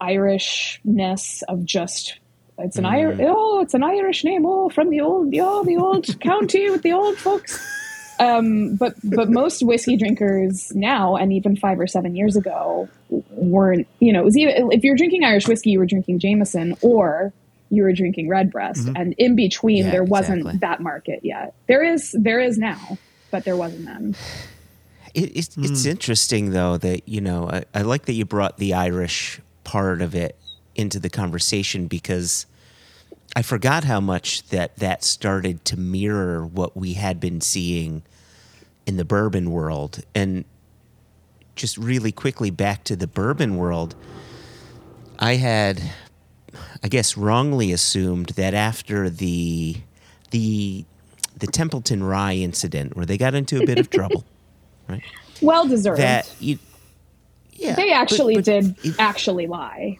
Irishness 0.00 1.42
of 1.48 1.64
just 1.64 2.18
it's 2.58 2.76
an 2.76 2.84
mm. 2.84 2.90
Irish. 2.90 3.20
Oh, 3.22 3.60
it's 3.60 3.74
an 3.74 3.82
Irish 3.82 4.24
name. 4.24 4.44
Oh, 4.46 4.68
from 4.68 4.90
the 4.90 5.00
old, 5.00 5.34
oh, 5.34 5.64
the 5.64 5.76
old 5.76 6.20
county 6.20 6.70
with 6.70 6.82
the 6.82 6.92
old 6.92 7.16
folks. 7.16 7.58
Um, 8.18 8.76
but 8.76 8.94
but 9.02 9.30
most 9.30 9.62
whiskey 9.62 9.96
drinkers 9.96 10.72
now, 10.74 11.16
and 11.16 11.32
even 11.32 11.56
five 11.56 11.80
or 11.80 11.86
seven 11.86 12.14
years 12.14 12.36
ago, 12.36 12.88
weren't. 13.08 13.86
You 14.00 14.12
know, 14.12 14.20
it 14.20 14.24
was 14.24 14.36
even 14.36 14.70
if 14.70 14.84
you're 14.84 14.96
drinking 14.96 15.24
Irish 15.24 15.48
whiskey, 15.48 15.70
you 15.70 15.78
were 15.78 15.86
drinking 15.86 16.18
Jameson 16.18 16.76
or 16.82 17.32
you 17.70 17.82
were 17.82 17.92
drinking 17.92 18.28
Redbreast, 18.28 18.86
mm-hmm. 18.86 18.96
and 18.96 19.14
in 19.16 19.34
between, 19.34 19.86
yeah, 19.86 19.90
there 19.90 20.04
wasn't 20.04 20.40
exactly. 20.40 20.58
that 20.58 20.80
market 20.80 21.20
yet. 21.22 21.54
There 21.66 21.82
is 21.82 22.14
there 22.18 22.38
is 22.38 22.58
now, 22.58 22.98
but 23.30 23.44
there 23.44 23.56
wasn't 23.56 23.86
then. 23.86 24.14
It, 25.14 25.36
it's, 25.36 25.56
mm. 25.56 25.70
it's 25.70 25.84
interesting 25.84 26.50
though 26.50 26.76
that 26.78 27.08
you 27.08 27.20
know 27.20 27.48
I, 27.48 27.64
I 27.74 27.82
like 27.82 28.06
that 28.06 28.12
you 28.12 28.24
brought 28.24 28.58
the 28.58 28.74
Irish 28.74 29.40
part 29.64 30.02
of 30.02 30.14
it 30.14 30.38
into 30.74 30.98
the 30.98 31.10
conversation 31.10 31.86
because 31.86 32.46
I 33.34 33.42
forgot 33.42 33.84
how 33.84 34.00
much 34.00 34.44
that 34.48 34.76
that 34.76 35.04
started 35.04 35.64
to 35.66 35.78
mirror 35.78 36.46
what 36.46 36.76
we 36.76 36.94
had 36.94 37.18
been 37.20 37.40
seeing 37.40 38.02
in 38.86 38.96
the 38.96 39.04
bourbon 39.04 39.50
world. 39.50 40.02
And 40.14 40.44
just 41.56 41.78
really 41.78 42.12
quickly 42.12 42.50
back 42.50 42.84
to 42.84 42.96
the 42.96 43.06
bourbon 43.06 43.56
world, 43.56 43.94
I 45.18 45.36
had, 45.36 45.82
I 46.82 46.88
guess, 46.88 47.16
wrongly 47.16 47.72
assumed 47.72 48.30
that 48.30 48.54
after 48.54 49.08
the 49.08 49.76
the 50.30 50.84
the 51.36 51.46
Templeton 51.46 52.02
Rye 52.02 52.34
incident, 52.34 52.96
where 52.96 53.06
they 53.06 53.16
got 53.16 53.34
into 53.34 53.62
a 53.62 53.66
bit 53.66 53.78
of 53.78 53.88
trouble, 53.88 54.24
right? 54.88 55.02
Well 55.40 55.66
deserved. 55.66 56.00
That 56.00 56.30
you, 56.38 56.58
yeah, 57.52 57.74
they 57.74 57.92
actually 57.92 58.34
but, 58.34 58.44
but 58.44 58.52
did 58.52 58.76
it, 58.84 58.94
actually 58.98 59.46
lie. 59.46 59.98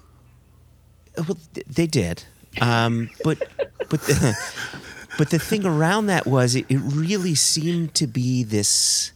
Well, 1.16 1.38
they 1.66 1.86
did, 1.86 2.24
um, 2.60 3.10
but 3.22 3.38
but 3.90 4.00
the, 4.02 4.36
but 5.18 5.30
the 5.30 5.38
thing 5.38 5.66
around 5.66 6.06
that 6.06 6.26
was 6.26 6.54
it, 6.54 6.66
it 6.68 6.78
really 6.78 7.34
seemed 7.34 7.94
to 7.96 8.06
be 8.06 8.42
this. 8.42 9.12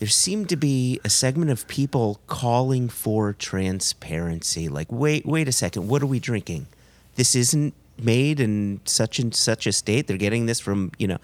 There 0.00 0.08
seemed 0.08 0.48
to 0.48 0.56
be 0.56 1.00
a 1.04 1.08
segment 1.08 1.50
of 1.50 1.68
people 1.68 2.20
calling 2.26 2.88
for 2.88 3.32
transparency. 3.32 4.68
Like, 4.68 4.90
wait, 4.90 5.24
wait 5.24 5.46
a 5.46 5.52
second, 5.52 5.88
what 5.88 6.02
are 6.02 6.06
we 6.06 6.18
drinking? 6.18 6.66
This 7.14 7.36
isn't 7.36 7.74
made 7.96 8.40
in 8.40 8.80
such 8.84 9.20
and 9.20 9.34
such 9.34 9.66
a 9.68 9.72
state. 9.72 10.08
They're 10.08 10.16
getting 10.16 10.46
this 10.46 10.60
from 10.60 10.92
you 10.98 11.06
know. 11.06 11.18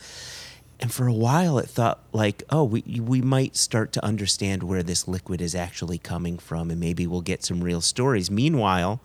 And 0.82 0.90
for 0.90 1.06
a 1.06 1.12
while, 1.12 1.58
it 1.58 1.68
thought 1.68 2.00
like, 2.12 2.42
oh, 2.48 2.64
we 2.64 2.82
we 3.00 3.20
might 3.20 3.56
start 3.56 3.92
to 3.92 4.04
understand 4.04 4.62
where 4.62 4.82
this 4.82 5.06
liquid 5.06 5.42
is 5.42 5.54
actually 5.54 5.98
coming 5.98 6.38
from, 6.38 6.70
and 6.70 6.80
maybe 6.80 7.06
we'll 7.06 7.20
get 7.20 7.44
some 7.44 7.62
real 7.62 7.82
stories. 7.82 8.30
Meanwhile, 8.30 9.00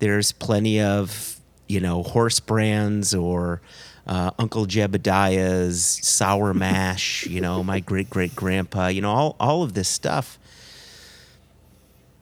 there's 0.00 0.32
plenty 0.32 0.80
of 0.80 1.40
you 1.68 1.80
know 1.80 2.02
horse 2.02 2.40
brands 2.40 3.14
or 3.14 3.60
uh, 4.06 4.32
Uncle 4.38 4.66
Jebediah's 4.66 5.84
sour 5.84 6.52
mash. 6.52 7.26
you 7.28 7.40
know, 7.40 7.62
my 7.62 7.80
great 7.80 8.10
great 8.10 8.34
grandpa. 8.34 8.88
You 8.88 9.02
know, 9.02 9.10
all 9.10 9.36
all 9.38 9.62
of 9.62 9.74
this 9.74 9.88
stuff. 9.88 10.38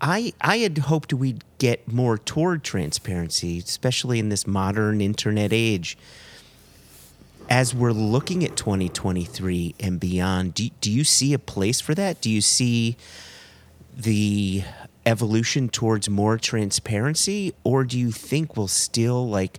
I 0.01 0.33
I 0.41 0.59
had 0.59 0.79
hoped 0.79 1.13
we'd 1.13 1.43
get 1.59 1.91
more 1.91 2.19
toward 2.19 2.63
transparency, 2.63 3.59
especially 3.59 4.19
in 4.19 4.29
this 4.29 4.47
modern 4.47 5.01
internet 5.01 5.53
age. 5.53 5.97
As 7.51 7.75
we're 7.75 7.93
looking 7.93 8.45
at 8.45 8.57
2023 8.57 9.75
and 9.81 9.99
beyond, 9.99 10.53
do, 10.53 10.69
do 10.83 10.93
you 10.93 11.03
see 11.03 11.33
a 11.33 11.39
place 11.39 11.81
for 11.81 11.95
that? 11.95 12.21
Do 12.21 12.31
you 12.31 12.43
see 12.43 12.99
the 13.97 14.65
evolution 15.09 15.71
towards 15.71 16.09
more 16.11 16.37
transparency, 16.37 17.55
or 17.65 17.83
do 17.83 17.99
you 17.99 18.13
think 18.13 18.57
we'll 18.57 18.69
still 18.69 19.27
like 19.27 19.59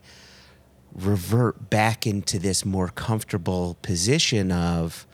revert 0.94 1.72
back 1.72 2.06
into 2.06 2.38
this 2.38 2.64
more 2.64 2.90
comfortable 2.90 3.76
position 3.82 4.52
of 4.52 5.08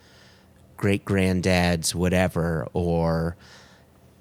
great 0.75 1.05
granddad's 1.05 1.95
whatever 1.95 2.67
or 2.73 3.37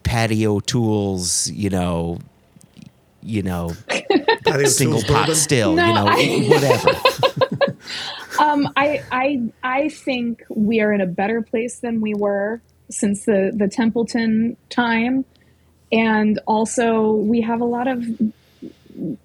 patio 0.04 0.60
tools, 0.60 1.50
you 1.50 1.68
know, 1.68 2.18
you 3.20 3.42
know, 3.42 3.72
single 4.66 5.02
pot 5.02 5.34
still, 5.34 5.74
no, 5.74 5.86
you 5.86 5.94
know, 5.94 6.06
I, 6.06 6.38
whatever. 6.48 7.76
um, 8.38 8.72
I 8.76 9.02
I 9.10 9.42
I 9.64 9.88
think 9.88 10.44
we 10.48 10.80
are 10.80 10.92
in 10.92 11.00
a 11.00 11.06
better 11.06 11.42
place 11.42 11.80
than 11.80 12.00
we 12.00 12.14
were 12.14 12.60
since 12.88 13.24
the 13.24 13.50
the 13.52 13.66
Templeton 13.66 14.56
time 14.68 15.24
and 15.94 16.40
also 16.46 17.12
we 17.12 17.40
have 17.40 17.60
a 17.60 17.64
lot 17.64 17.86
of 17.86 18.04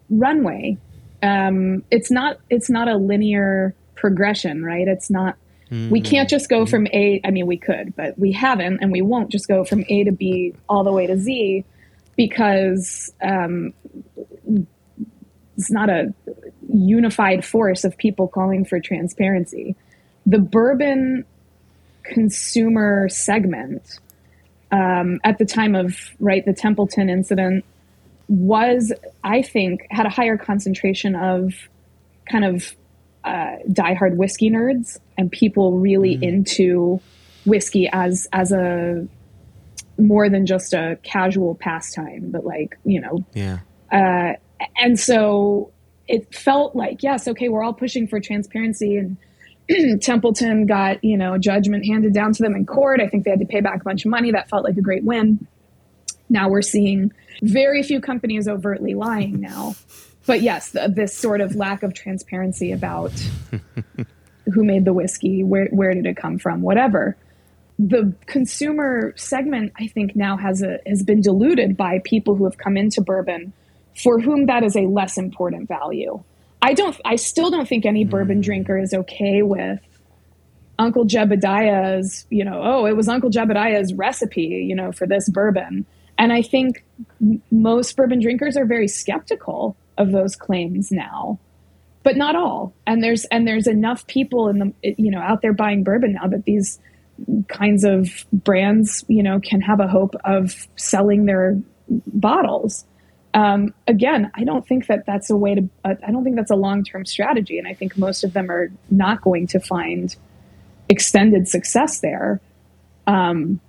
runway. 0.09 0.77
Um, 1.23 1.83
it's 1.89 2.11
not 2.11 2.39
it's 2.49 2.69
not 2.69 2.87
a 2.87 2.95
linear 2.95 3.73
progression, 3.95 4.63
right? 4.63 4.87
It's 4.87 5.09
not. 5.09 5.35
Mm-hmm. 5.71 5.89
We 5.89 6.01
can't 6.01 6.29
just 6.29 6.49
go 6.49 6.65
from 6.65 6.87
A. 6.87 7.21
I 7.23 7.31
mean, 7.31 7.47
we 7.47 7.57
could, 7.57 7.95
but 7.95 8.17
we 8.17 8.31
haven't, 8.31 8.79
and 8.81 8.91
we 8.91 9.01
won't 9.01 9.31
just 9.31 9.47
go 9.47 9.63
from 9.63 9.83
A 9.89 10.03
to 10.03 10.11
B 10.11 10.53
all 10.67 10.83
the 10.83 10.91
way 10.91 11.07
to 11.07 11.17
Z 11.17 11.63
because 12.15 13.13
um, 13.21 13.73
it's 15.57 15.71
not 15.71 15.89
a 15.89 16.13
unified 16.71 17.43
force 17.43 17.83
of 17.83 17.97
people 17.97 18.27
calling 18.27 18.65
for 18.65 18.79
transparency. 18.79 19.75
The 20.25 20.39
bourbon 20.39 21.25
consumer 22.03 23.07
segment 23.09 23.99
um, 24.71 25.19
at 25.23 25.37
the 25.37 25.45
time 25.45 25.75
of 25.75 25.97
right 26.19 26.45
the 26.45 26.53
Templeton 26.53 27.09
incident 27.09 27.65
was, 28.27 28.93
I 29.23 29.41
think, 29.41 29.87
had 29.89 30.05
a 30.05 30.09
higher 30.09 30.37
concentration 30.37 31.15
of 31.15 31.53
kind 32.29 32.45
of 32.45 32.75
uh, 33.23 33.57
diehard 33.69 34.15
whiskey 34.15 34.49
nerds 34.49 34.99
and 35.17 35.31
people 35.31 35.79
really 35.79 36.17
mm. 36.17 36.23
into 36.23 37.01
whiskey 37.45 37.89
as 37.91 38.27
as 38.31 38.51
a 38.51 39.07
more 39.97 40.29
than 40.29 40.45
just 40.45 40.73
a 40.73 40.97
casual 41.03 41.55
pastime, 41.55 42.29
but 42.31 42.45
like 42.45 42.77
you 42.85 43.01
know, 43.01 43.25
yeah. 43.33 43.59
Uh, 43.91 44.33
and 44.77 44.99
so 44.99 45.71
it 46.07 46.33
felt 46.33 46.75
like 46.75 47.03
yes, 47.03 47.27
okay, 47.27 47.49
we're 47.49 47.63
all 47.63 47.73
pushing 47.73 48.07
for 48.07 48.19
transparency 48.19 48.95
and 48.95 49.17
Templeton 50.01 50.65
got, 50.65 51.03
you 51.03 51.17
know, 51.17 51.37
judgment 51.37 51.85
handed 51.85 52.13
down 52.13 52.33
to 52.33 52.43
them 52.43 52.55
in 52.55 52.65
court. 52.65 52.99
I 53.01 53.07
think 53.07 53.23
they 53.25 53.31
had 53.31 53.39
to 53.39 53.45
pay 53.45 53.61
back 53.61 53.81
a 53.81 53.83
bunch 53.83 54.05
of 54.05 54.11
money. 54.11 54.31
That 54.31 54.49
felt 54.49 54.63
like 54.63 54.77
a 54.77 54.81
great 54.81 55.03
win. 55.03 55.47
Now 56.29 56.49
we're 56.49 56.61
seeing 56.61 57.11
very 57.41 57.83
few 57.83 58.01
companies 58.01 58.47
overtly 58.47 58.93
lying 58.93 59.39
now. 59.39 59.75
But 60.25 60.41
yes, 60.41 60.71
the, 60.71 60.91
this 60.93 61.15
sort 61.15 61.41
of 61.41 61.55
lack 61.55 61.83
of 61.83 61.93
transparency 61.93 62.71
about 62.71 63.11
who 64.53 64.63
made 64.63 64.85
the 64.85 64.93
whiskey, 64.93 65.43
where, 65.43 65.67
where 65.67 65.93
did 65.93 66.05
it 66.05 66.17
come 66.17 66.37
from, 66.37 66.61
whatever. 66.61 67.17
The 67.79 68.13
consumer 68.25 69.13
segment, 69.15 69.73
I 69.79 69.87
think, 69.87 70.15
now 70.15 70.37
has 70.37 70.61
a 70.61 70.79
has 70.85 71.01
been 71.01 71.21
diluted 71.21 71.77
by 71.77 72.01
people 72.03 72.35
who 72.35 72.43
have 72.43 72.57
come 72.57 72.75
into 72.75 73.01
bourbon 73.01 73.53
for 73.95 74.19
whom 74.19 74.47
that 74.47 74.63
is 74.63 74.75
a 74.75 74.81
less 74.81 75.17
important 75.17 75.67
value. 75.67 76.21
I 76.61 76.73
don't. 76.73 76.99
I 77.05 77.15
still 77.15 77.49
don't 77.49 77.67
think 77.67 77.85
any 77.85 78.03
bourbon 78.03 78.39
mm. 78.39 78.43
drinker 78.43 78.77
is 78.77 78.93
okay 78.93 79.41
with 79.41 79.79
Uncle 80.77 81.05
Jebediah's. 81.05 82.25
You 82.29 82.45
know, 82.45 82.61
oh, 82.63 82.85
it 82.85 82.95
was 82.95 83.07
Uncle 83.07 83.29
Jebediah's 83.29 83.93
recipe. 83.93 84.65
You 84.67 84.75
know, 84.75 84.91
for 84.91 85.07
this 85.07 85.29
bourbon, 85.29 85.85
and 86.17 86.33
I 86.33 86.41
think 86.41 86.83
most 87.49 87.95
bourbon 87.95 88.19
drinkers 88.19 88.57
are 88.57 88.65
very 88.65 88.87
skeptical 88.87 89.77
of 89.97 90.11
those 90.11 90.35
claims 90.35 90.91
now, 90.91 91.39
but 92.03 92.17
not 92.17 92.35
all. 92.35 92.73
And 92.85 93.01
there's 93.01 93.25
and 93.25 93.47
there's 93.47 93.67
enough 93.67 94.05
people 94.07 94.49
in 94.49 94.59
the 94.59 94.95
you 94.97 95.11
know 95.11 95.19
out 95.19 95.41
there 95.41 95.53
buying 95.53 95.83
bourbon 95.83 96.13
now 96.13 96.27
that 96.27 96.43
these 96.43 96.79
kinds 97.47 97.83
of 97.83 98.25
brands 98.31 99.03
you 99.07 99.23
know 99.23 99.39
can 99.39 99.61
have 99.61 99.79
a 99.79 99.87
hope 99.87 100.15
of 100.25 100.67
selling 100.75 101.25
their 101.25 101.57
bottles. 102.07 102.85
Um, 103.33 103.73
again, 103.87 104.31
I 104.33 104.43
don't 104.43 104.67
think 104.67 104.87
that 104.87 105.05
that's 105.05 105.29
a 105.29 105.35
way 105.35 105.55
to. 105.55 105.69
Uh, 105.85 105.95
I 106.05 106.11
don't 106.11 106.23
think 106.23 106.35
that's 106.35 106.51
a 106.51 106.55
long 106.55 106.83
term 106.83 107.05
strategy, 107.05 107.59
and 107.59 107.67
I 107.67 107.73
think 107.73 107.97
most 107.97 108.23
of 108.23 108.33
them 108.33 108.49
are 108.49 108.71
not 108.89 109.21
going 109.21 109.47
to 109.47 109.59
find 109.59 110.15
extended 110.89 111.47
success 111.47 111.99
there. 111.99 112.41
Um, 113.05 113.59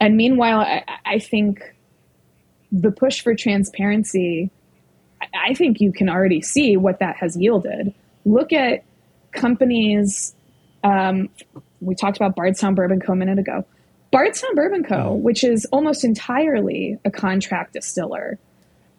and 0.00 0.16
meanwhile, 0.16 0.60
I, 0.60 0.84
I, 1.04 1.18
think 1.18 1.74
the 2.70 2.90
push 2.90 3.20
for 3.20 3.34
transparency, 3.34 4.50
I, 5.20 5.50
I 5.50 5.54
think 5.54 5.80
you 5.80 5.92
can 5.92 6.08
already 6.08 6.40
see 6.40 6.76
what 6.76 7.00
that 7.00 7.16
has 7.16 7.36
yielded. 7.36 7.92
Look 8.24 8.52
at 8.52 8.84
companies. 9.32 10.34
Um, 10.84 11.28
we 11.80 11.94
talked 11.94 12.16
about 12.16 12.36
Bardstown 12.36 12.74
Bourbon 12.74 13.00
Co. 13.00 13.12
a 13.12 13.16
minute 13.16 13.38
ago. 13.38 13.64
Bardstown 14.10 14.54
Bourbon 14.54 14.84
Co., 14.84 15.16
mm. 15.16 15.20
which 15.20 15.44
is 15.44 15.66
almost 15.66 16.04
entirely 16.04 16.98
a 17.04 17.10
contract 17.10 17.74
distiller, 17.74 18.38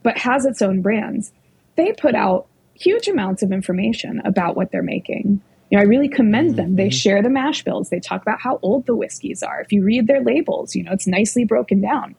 but 0.04 0.18
has 0.18 0.46
its 0.46 0.62
own 0.62 0.82
brands, 0.82 1.32
they 1.76 1.94
put 1.94 2.16
out 2.16 2.48
huge 2.74 3.08
amounts 3.08 3.44
of 3.44 3.52
information 3.52 4.22
about 4.26 4.56
what 4.56 4.72
they're 4.72 4.82
making. 4.82 5.42
You 5.70 5.78
know, 5.78 5.84
I 5.84 5.86
really 5.86 6.08
commend 6.08 6.56
them. 6.56 6.76
They 6.76 6.88
mm-hmm. 6.88 6.92
share 6.92 7.22
the 7.22 7.30
mash 7.30 7.64
bills. 7.64 7.90
They 7.90 8.00
talk 8.00 8.22
about 8.22 8.40
how 8.40 8.60
old 8.62 8.86
the 8.86 8.96
whiskeys 8.96 9.44
are. 9.44 9.62
If 9.62 9.72
you 9.72 9.84
read 9.84 10.08
their 10.08 10.22
labels, 10.22 10.76
you 10.76 10.84
know, 10.84 10.92
it's 10.94 11.08
nicely 11.08 11.46
broken 11.46 11.82
down. 11.82 12.16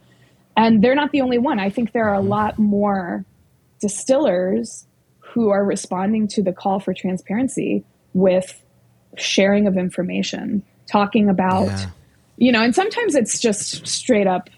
And 0.57 0.83
they're 0.83 0.95
not 0.95 1.13
the 1.13 1.23
only 1.23 1.39
one. 1.39 1.59
I 1.59 1.71
think 1.71 1.93
there 1.93 2.09
are 2.09 2.15
a 2.15 2.19
mm-hmm. 2.19 2.29
lot 2.29 2.59
more 2.59 3.25
distillers 3.81 4.87
who 5.21 5.51
are 5.51 5.65
responding 5.65 6.29
to 6.29 6.43
the 6.43 6.53
call 6.53 6.81
for 6.81 6.93
transparency 6.93 7.85
with 8.15 8.63
sharing 9.17 9.67
of 9.67 9.77
information, 9.77 10.63
talking 10.87 11.29
about, 11.29 11.67
yeah. 11.67 11.87
you 12.37 12.53
know, 12.53 12.63
and 12.63 12.75
sometimes 12.75 13.15
it's 13.15 13.41
just 13.41 13.87
straight 13.87 14.27
up 14.27 14.51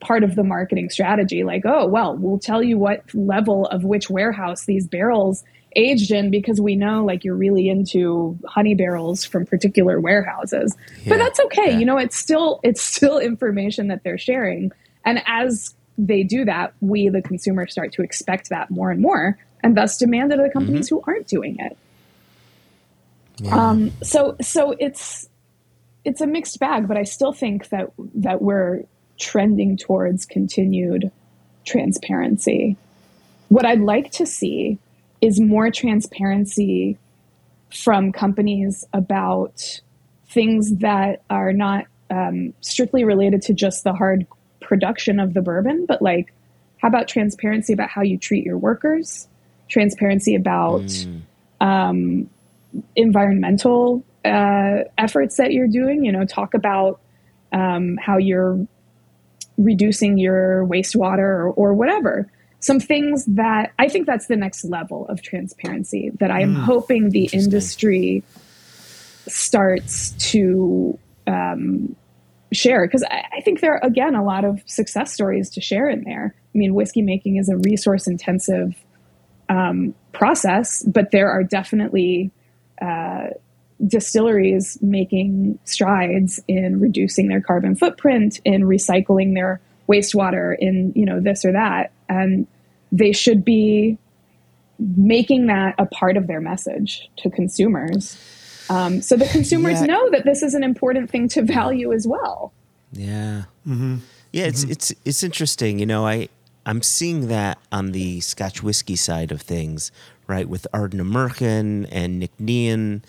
part 0.00 0.24
of 0.24 0.34
the 0.34 0.44
marketing 0.44 0.88
strategy 0.88 1.44
like 1.44 1.62
oh 1.66 1.86
well 1.86 2.16
we'll 2.16 2.38
tell 2.38 2.62
you 2.62 2.78
what 2.78 3.02
level 3.14 3.66
of 3.66 3.84
which 3.84 4.08
warehouse 4.08 4.64
these 4.64 4.86
barrels 4.86 5.44
aged 5.76 6.10
in 6.10 6.30
because 6.30 6.60
we 6.60 6.76
know 6.76 7.04
like 7.04 7.24
you're 7.24 7.36
really 7.36 7.68
into 7.68 8.38
honey 8.46 8.74
barrels 8.74 9.24
from 9.24 9.46
particular 9.46 10.00
warehouses. 10.00 10.76
Yeah, 11.02 11.10
but 11.10 11.18
that's 11.18 11.40
okay. 11.40 11.72
Yeah. 11.72 11.78
You 11.78 11.86
know, 11.86 11.98
it's 11.98 12.16
still 12.16 12.60
it's 12.62 12.82
still 12.82 13.18
information 13.18 13.88
that 13.88 14.02
they're 14.04 14.18
sharing. 14.18 14.72
And 15.04 15.22
as 15.26 15.74
they 15.98 16.22
do 16.22 16.44
that, 16.44 16.74
we 16.80 17.08
the 17.08 17.22
consumer 17.22 17.66
start 17.66 17.92
to 17.94 18.02
expect 18.02 18.48
that 18.50 18.70
more 18.70 18.90
and 18.90 19.00
more 19.00 19.38
and 19.62 19.76
thus 19.76 19.96
demand 19.96 20.32
it 20.32 20.38
of 20.38 20.44
the 20.44 20.50
companies 20.50 20.86
mm-hmm. 20.86 20.96
who 20.96 21.04
aren't 21.06 21.26
doing 21.26 21.56
it. 21.58 21.76
Yeah. 23.38 23.70
Um, 23.70 23.92
so 24.02 24.36
so 24.40 24.74
it's 24.78 25.28
it's 26.04 26.20
a 26.20 26.26
mixed 26.26 26.58
bag, 26.60 26.86
but 26.86 26.96
I 26.96 27.04
still 27.04 27.32
think 27.32 27.68
that 27.70 27.90
that 28.16 28.42
we're 28.42 28.84
trending 29.18 29.76
towards 29.76 30.24
continued 30.24 31.10
transparency. 31.64 32.76
What 33.48 33.64
I'd 33.64 33.80
like 33.80 34.10
to 34.12 34.26
see 34.26 34.78
is 35.20 35.40
more 35.40 35.70
transparency 35.70 36.98
from 37.72 38.12
companies 38.12 38.84
about 38.92 39.80
things 40.28 40.76
that 40.78 41.22
are 41.30 41.52
not 41.52 41.86
um, 42.10 42.52
strictly 42.60 43.04
related 43.04 43.42
to 43.42 43.54
just 43.54 43.84
the 43.84 43.92
hard 43.92 44.26
production 44.60 45.20
of 45.20 45.34
the 45.34 45.42
bourbon, 45.42 45.86
but 45.86 46.02
like, 46.02 46.32
how 46.78 46.88
about 46.88 47.08
transparency 47.08 47.72
about 47.72 47.88
how 47.88 48.02
you 48.02 48.18
treat 48.18 48.44
your 48.44 48.58
workers? 48.58 49.26
Transparency 49.68 50.34
about 50.34 50.82
mm. 50.82 51.22
um, 51.60 52.28
environmental 52.96 54.04
uh, 54.24 54.84
efforts 54.98 55.36
that 55.36 55.52
you're 55.52 55.68
doing. 55.68 56.04
You 56.04 56.12
know, 56.12 56.24
talk 56.24 56.54
about 56.54 57.00
um, 57.52 57.96
how 57.96 58.18
you're 58.18 58.66
reducing 59.56 60.18
your 60.18 60.66
wastewater 60.66 61.18
or, 61.18 61.48
or 61.52 61.74
whatever. 61.74 62.30
Some 62.60 62.80
things 62.80 63.24
that 63.26 63.72
I 63.78 63.88
think 63.88 64.06
that's 64.06 64.26
the 64.26 64.36
next 64.36 64.64
level 64.64 65.06
of 65.08 65.20
transparency 65.20 66.10
that 66.18 66.30
I 66.30 66.40
am 66.40 66.54
mm, 66.54 66.62
hoping 66.62 67.10
the 67.10 67.26
industry 67.32 68.24
starts 69.26 70.10
to 70.30 70.98
um, 71.26 71.94
share. 72.52 72.86
Because 72.86 73.02
I, 73.04 73.24
I, 73.36 73.40
think 73.42 73.60
there 73.60 73.74
are 73.74 73.84
again 73.84 74.14
a 74.14 74.24
lot 74.24 74.44
of 74.44 74.62
success 74.64 75.12
stories 75.12 75.50
to 75.50 75.60
share 75.60 75.90
in 75.90 76.04
there. 76.04 76.34
I 76.54 76.58
mean, 76.58 76.74
whiskey 76.74 77.02
making 77.02 77.36
is 77.36 77.48
a 77.48 77.56
resource 77.58 78.06
intensive 78.06 78.74
um, 79.50 79.94
process, 80.12 80.82
but 80.84 81.10
there 81.10 81.30
are 81.30 81.42
definitely 81.42 82.30
uh, 82.80 83.28
distilleries 83.86 84.78
making 84.82 85.58
strides 85.64 86.40
in 86.48 86.80
reducing 86.80 87.28
their 87.28 87.40
carbon 87.40 87.74
footprint, 87.74 88.40
in 88.44 88.62
recycling 88.62 89.34
their 89.34 89.60
wastewater, 89.88 90.56
in 90.58 90.92
you 90.94 91.04
know 91.04 91.20
this 91.20 91.44
or 91.44 91.52
that, 91.52 91.92
and 92.08 92.46
they 92.92 93.12
should 93.12 93.44
be 93.44 93.98
making 94.78 95.46
that 95.46 95.74
a 95.78 95.86
part 95.86 96.16
of 96.16 96.26
their 96.26 96.40
message 96.40 97.08
to 97.16 97.30
consumers. 97.30 98.18
Um, 98.70 99.02
so 99.02 99.16
the 99.16 99.26
consumers 99.26 99.80
yeah. 99.80 99.86
know 99.86 100.10
that 100.10 100.24
this 100.24 100.42
is 100.42 100.54
an 100.54 100.64
important 100.64 101.10
thing 101.10 101.28
to 101.30 101.42
value 101.42 101.92
as 101.92 102.06
well. 102.06 102.52
Yeah. 102.92 103.44
Mm-hmm. 103.66 103.96
Yeah, 104.32 104.44
it's 104.44 104.62
mm-hmm. 104.62 104.72
it's 104.72 104.94
it's 105.04 105.22
interesting. 105.22 105.78
You 105.78 105.86
know, 105.86 106.06
I 106.06 106.28
I'm 106.66 106.82
seeing 106.82 107.28
that 107.28 107.58
on 107.70 107.92
the 107.92 108.20
Scotch 108.20 108.62
whiskey 108.62 108.96
side 108.96 109.30
of 109.30 109.42
things, 109.42 109.92
right? 110.26 110.48
With 110.48 110.66
Ardnamurchan 110.72 111.88
and 111.90 112.22
Nc'nean, 112.22 113.02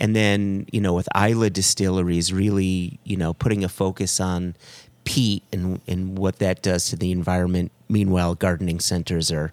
and 0.00 0.16
then 0.16 0.66
you 0.72 0.80
know 0.80 0.94
with 0.94 1.08
Islay 1.14 1.50
Distilleries, 1.50 2.32
really 2.32 2.98
you 3.04 3.16
know 3.16 3.34
putting 3.34 3.62
a 3.62 3.68
focus 3.68 4.20
on 4.20 4.56
peat 5.04 5.42
and 5.52 5.80
and 5.86 6.18
what 6.18 6.38
that 6.38 6.62
does 6.62 6.88
to 6.88 6.96
the 6.96 7.12
environment 7.12 7.70
Meanwhile, 7.90 8.36
gardening 8.36 8.78
centers 8.78 9.32
are 9.32 9.52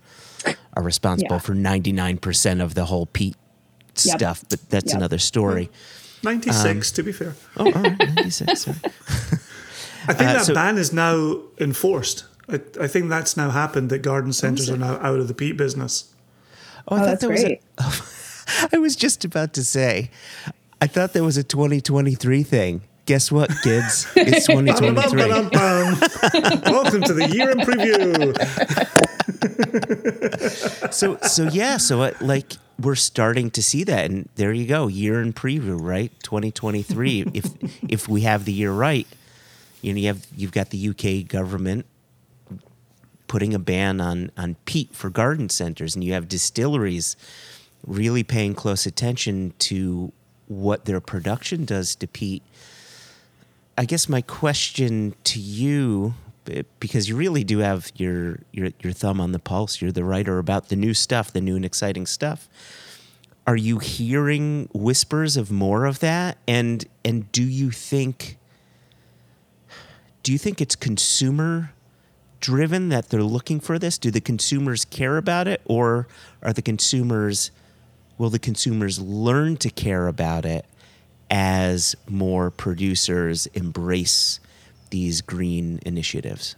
are 0.76 0.84
responsible 0.84 1.38
yeah. 1.38 1.40
for 1.40 1.56
99% 1.56 2.62
of 2.62 2.76
the 2.76 2.86
whole 2.86 3.08
peat 3.08 3.36
yep. 4.04 4.18
stuff, 4.18 4.46
but 4.48 4.70
that's 4.70 4.92
yep. 4.92 4.98
another 4.98 5.18
story. 5.18 5.72
96 6.22 6.64
um, 6.64 6.82
to 6.96 7.04
be 7.04 7.12
fair. 7.12 7.36
Oh, 7.58 7.66
all 7.66 7.72
right, 7.72 7.98
96. 7.98 8.68
I 8.70 8.72
think 10.14 10.30
uh, 10.30 10.34
that 10.34 10.46
so, 10.46 10.54
ban 10.54 10.78
is 10.78 10.94
now 10.94 11.42
enforced. 11.58 12.26
I, 12.48 12.62
I, 12.80 12.88
think 12.88 13.10
that's 13.10 13.36
now 13.36 13.50
happened 13.50 13.90
that 13.90 14.00
garden 14.04 14.32
centers 14.32 14.70
are 14.70 14.78
now 14.78 14.98
out 14.98 15.20
of 15.20 15.28
the 15.28 15.34
peat 15.34 15.58
business. 15.58 16.14
Oh, 16.88 16.96
I 16.96 17.00
oh, 17.00 17.06
thought 17.06 17.20
that 17.20 17.28
great. 17.28 17.62
was 17.78 17.86
a, 17.86 18.02
I 18.74 18.78
was 18.78 18.96
just 18.96 19.26
about 19.26 19.54
to 19.54 19.64
say 19.64 20.12
I 20.82 20.88
thought 20.88 21.14
that 21.14 21.24
was 21.24 21.38
a 21.38 21.44
2023 21.44 22.44
thing 22.44 22.82
guess 23.08 23.32
what, 23.32 23.50
kids? 23.64 24.06
It's 24.16 24.46
2023. 24.48 25.20
Welcome 26.72 27.02
to 27.04 27.14
the 27.14 27.30
year 27.32 27.50
in 27.52 27.60
preview. 27.60 28.36
so, 30.94 31.18
so 31.26 31.44
yeah, 31.46 31.78
so 31.78 32.02
uh, 32.02 32.12
like 32.22 32.54
we're 32.80 32.96
starting 32.96 33.50
to 33.52 33.64
see 33.64 33.84
that, 33.86 34.12
and 34.12 34.30
there 34.36 34.54
you 34.54 34.68
go, 34.68 34.88
year 34.88 35.22
in 35.22 35.34
preview, 35.34 35.80
right? 35.82 36.12
2023. 36.22 37.32
if 37.34 37.46
if 37.90 38.08
we 38.08 38.22
have 38.22 38.46
the 38.46 38.54
year 38.54 38.72
right, 38.72 39.08
you 39.82 39.94
know, 39.94 40.00
you 40.00 40.08
have 40.08 40.28
you've 40.36 40.52
got 40.52 40.70
the 40.70 40.90
UK 40.90 41.28
government 41.28 41.86
putting 43.28 43.54
a 43.54 43.60
ban 43.60 44.00
on 44.02 44.32
on 44.38 44.56
peat 44.66 44.94
for 44.94 45.10
garden 45.10 45.50
centers, 45.50 45.96
and 45.96 46.04
you 46.04 46.14
have 46.14 46.28
distilleries 46.28 47.16
really 47.86 48.24
paying 48.24 48.54
close 48.54 48.86
attention 48.86 49.54
to 49.60 50.12
what 50.48 50.86
their 50.86 51.00
production 51.00 51.66
does 51.66 51.96
to 51.96 52.08
peat. 52.08 52.44
I 53.78 53.86
guess 53.86 54.10
my 54.10 54.22
question 54.22 55.14
to 55.26 55.40
you, 55.40 56.16
because 56.80 57.10
you 57.10 57.16
really 57.16 57.44
do 57.44 57.60
have 57.60 57.92
your, 57.96 58.40
your 58.52 58.72
your 58.82 58.94
thumb 58.94 59.20
on 59.20 59.34
the 59.34 59.40
pulse. 59.40 59.82
You're 59.82 59.92
the 59.92 60.06
writer 60.06 60.40
about 60.40 60.70
the 60.70 60.76
new 60.76 60.94
stuff, 60.94 61.32
the 61.32 61.42
new 61.42 61.56
and 61.56 61.66
exciting 61.66 62.06
stuff. 62.06 62.48
Are 63.46 63.56
you 63.56 63.80
hearing 63.80 64.68
whispers 64.74 65.38
of 65.38 65.52
more 65.52 65.86
of 65.86 66.00
that? 66.00 66.38
And 66.48 66.86
and 67.06 67.32
do 67.32 67.44
you 67.44 67.72
think 67.72 68.38
do 70.24 70.32
you 70.32 70.38
think 70.38 70.60
it's 70.60 70.76
consumer 70.76 71.72
driven 72.40 72.90
that 72.90 73.10
they're 73.10 73.24
looking 73.24 73.60
for 73.60 73.78
this? 73.80 73.98
Do 73.98 74.12
the 74.12 74.22
consumers 74.22 74.86
care 74.86 75.18
about 75.18 75.48
it, 75.48 75.62
or 75.66 76.08
are 76.42 76.54
the 76.54 76.62
consumers 76.62 77.52
will 78.18 78.30
the 78.30 78.40
consumers 78.40 79.00
learn 79.00 79.58
to 79.58 79.70
care 79.70 80.08
about 80.08 80.46
it 80.46 80.66
as 81.30 81.96
more 82.10 82.50
producers 82.50 83.48
embrace 83.48 84.40
these 84.90 85.22
green 85.22 85.80
initiatives? 85.86 86.56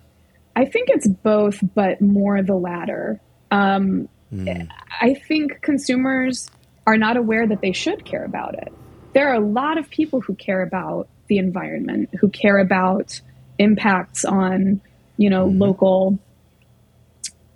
I 0.56 0.66
think 0.66 0.90
it's 0.90 1.08
both, 1.08 1.60
but 1.74 2.02
more 2.02 2.42
the 2.42 2.56
latter. 2.56 3.20
Um, 3.52 4.10
mm. 4.34 4.68
I 5.02 5.14
think 5.14 5.62
consumers 5.62 6.50
are 6.86 6.98
not 6.98 7.18
aware 7.18 7.48
that 7.48 7.62
they 7.62 7.72
should 7.72 8.06
care 8.06 8.24
about 8.24 8.56
it. 8.56 8.72
There 9.14 9.30
are 9.30 9.36
a 9.36 9.46
lot 9.46 9.78
of 9.78 9.90
people 9.90 10.22
who 10.22 10.36
care 10.36 10.62
about 10.62 11.08
the 11.28 11.38
environment, 11.38 12.10
who 12.20 12.30
care 12.30 12.60
about 12.60 13.20
impacts 13.58 14.24
on 14.24 14.82
you 15.18 15.30
know 15.30 15.48
mm-hmm. 15.48 15.60
local 15.60 16.20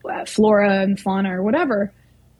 uh, 0.09 0.25
flora 0.25 0.81
and 0.81 0.99
fauna 0.99 1.37
or 1.37 1.43
whatever 1.43 1.93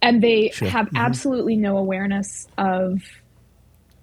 and 0.03 0.21
they 0.21 0.49
sure. 0.49 0.67
have 0.67 0.87
mm-hmm. 0.87 0.97
absolutely 0.97 1.55
no 1.55 1.77
awareness 1.77 2.47
of 2.57 3.01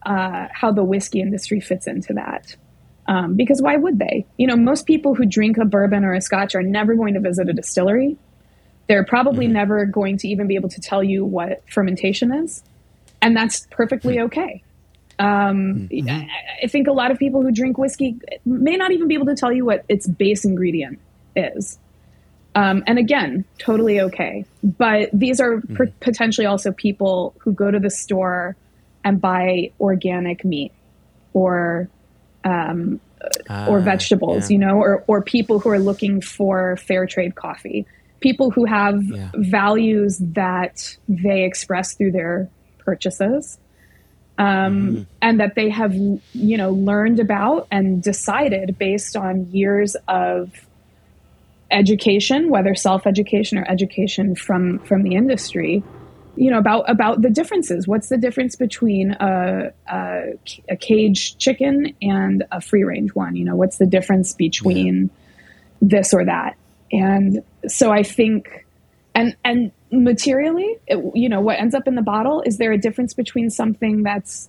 uh, 0.04 0.48
how 0.50 0.72
the 0.72 0.82
whiskey 0.82 1.20
industry 1.20 1.60
fits 1.60 1.86
into 1.86 2.14
that 2.14 2.56
um, 3.06 3.36
because 3.36 3.62
why 3.62 3.76
would 3.76 3.98
they 3.98 4.26
you 4.38 4.46
know 4.46 4.56
most 4.56 4.86
people 4.86 5.14
who 5.14 5.26
drink 5.26 5.58
a 5.58 5.64
bourbon 5.64 6.04
or 6.04 6.14
a 6.14 6.20
scotch 6.20 6.54
are 6.54 6.62
never 6.62 6.96
going 6.96 7.14
to 7.14 7.20
visit 7.20 7.48
a 7.48 7.52
distillery 7.52 8.16
they're 8.88 9.04
probably 9.04 9.44
mm-hmm. 9.44 9.54
never 9.54 9.84
going 9.84 10.16
to 10.16 10.26
even 10.26 10.48
be 10.48 10.56
able 10.56 10.70
to 10.70 10.80
tell 10.80 11.04
you 11.04 11.24
what 11.24 11.62
fermentation 11.70 12.32
is 12.32 12.64
and 13.22 13.36
that's 13.36 13.68
perfectly 13.70 14.16
hmm. 14.16 14.22
okay 14.22 14.64
um, 15.20 15.88
mm-hmm. 15.92 16.28
I 16.64 16.66
think 16.66 16.88
a 16.88 16.92
lot 16.92 17.10
of 17.10 17.18
people 17.18 17.42
who 17.42 17.52
drink 17.52 17.76
whiskey 17.76 18.18
may 18.46 18.76
not 18.76 18.90
even 18.90 19.06
be 19.06 19.14
able 19.14 19.26
to 19.26 19.34
tell 19.34 19.52
you 19.52 19.66
what 19.66 19.84
its 19.86 20.06
base 20.06 20.46
ingredient 20.46 20.98
is. 21.36 21.78
Um, 22.60 22.84
and 22.86 22.98
again, 22.98 23.44
totally 23.58 24.00
okay. 24.00 24.44
But 24.62 25.08
these 25.14 25.40
are 25.40 25.56
mm-hmm. 25.56 25.84
potentially 26.00 26.46
also 26.46 26.72
people 26.72 27.34
who 27.38 27.52
go 27.52 27.70
to 27.70 27.78
the 27.78 27.90
store 27.90 28.54
and 29.02 29.18
buy 29.18 29.72
organic 29.80 30.44
meat 30.44 30.72
or 31.32 31.88
um, 32.44 33.00
uh, 33.48 33.66
or 33.68 33.80
vegetables, 33.80 34.50
yeah. 34.50 34.54
you 34.54 34.58
know, 34.58 34.76
or 34.76 35.04
or 35.06 35.22
people 35.22 35.58
who 35.58 35.70
are 35.70 35.78
looking 35.78 36.20
for 36.20 36.76
fair 36.76 37.06
trade 37.06 37.34
coffee. 37.34 37.86
People 38.20 38.50
who 38.50 38.66
have 38.66 39.02
yeah. 39.02 39.30
values 39.34 40.18
that 40.18 40.98
they 41.08 41.44
express 41.44 41.94
through 41.94 42.12
their 42.12 42.50
purchases 42.78 43.58
um, 44.36 44.46
mm-hmm. 44.46 45.02
and 45.22 45.40
that 45.40 45.54
they 45.54 45.70
have 45.70 45.94
you 45.94 46.56
know 46.58 46.72
learned 46.72 47.20
about 47.20 47.68
and 47.70 48.02
decided 48.02 48.78
based 48.78 49.16
on 49.16 49.50
years 49.50 49.96
of 50.08 50.52
education 51.70 52.50
whether 52.50 52.74
self-education 52.74 53.58
or 53.58 53.70
education 53.70 54.34
from 54.34 54.78
from 54.80 55.02
the 55.02 55.14
industry 55.14 55.82
you 56.36 56.50
know 56.50 56.58
about 56.58 56.88
about 56.88 57.22
the 57.22 57.30
differences 57.30 57.86
what's 57.86 58.08
the 58.08 58.16
difference 58.16 58.56
between 58.56 59.12
a, 59.12 59.72
a, 59.88 60.22
a 60.68 60.76
cage 60.76 61.36
chicken 61.38 61.94
and 62.00 62.44
a 62.52 62.60
free 62.60 62.84
range 62.84 63.14
one 63.14 63.36
you 63.36 63.44
know 63.44 63.56
what's 63.56 63.78
the 63.78 63.86
difference 63.86 64.32
between 64.32 65.10
yeah. 65.80 65.88
this 65.88 66.14
or 66.14 66.24
that 66.24 66.56
and 66.92 67.42
so 67.66 67.90
i 67.90 68.02
think 68.02 68.66
and 69.14 69.36
and 69.44 69.72
materially 69.92 70.76
it, 70.86 70.98
you 71.14 71.28
know 71.28 71.40
what 71.40 71.58
ends 71.58 71.74
up 71.74 71.86
in 71.86 71.94
the 71.94 72.02
bottle 72.02 72.42
is 72.46 72.58
there 72.58 72.72
a 72.72 72.78
difference 72.78 73.12
between 73.12 73.50
something 73.50 74.02
that's 74.02 74.48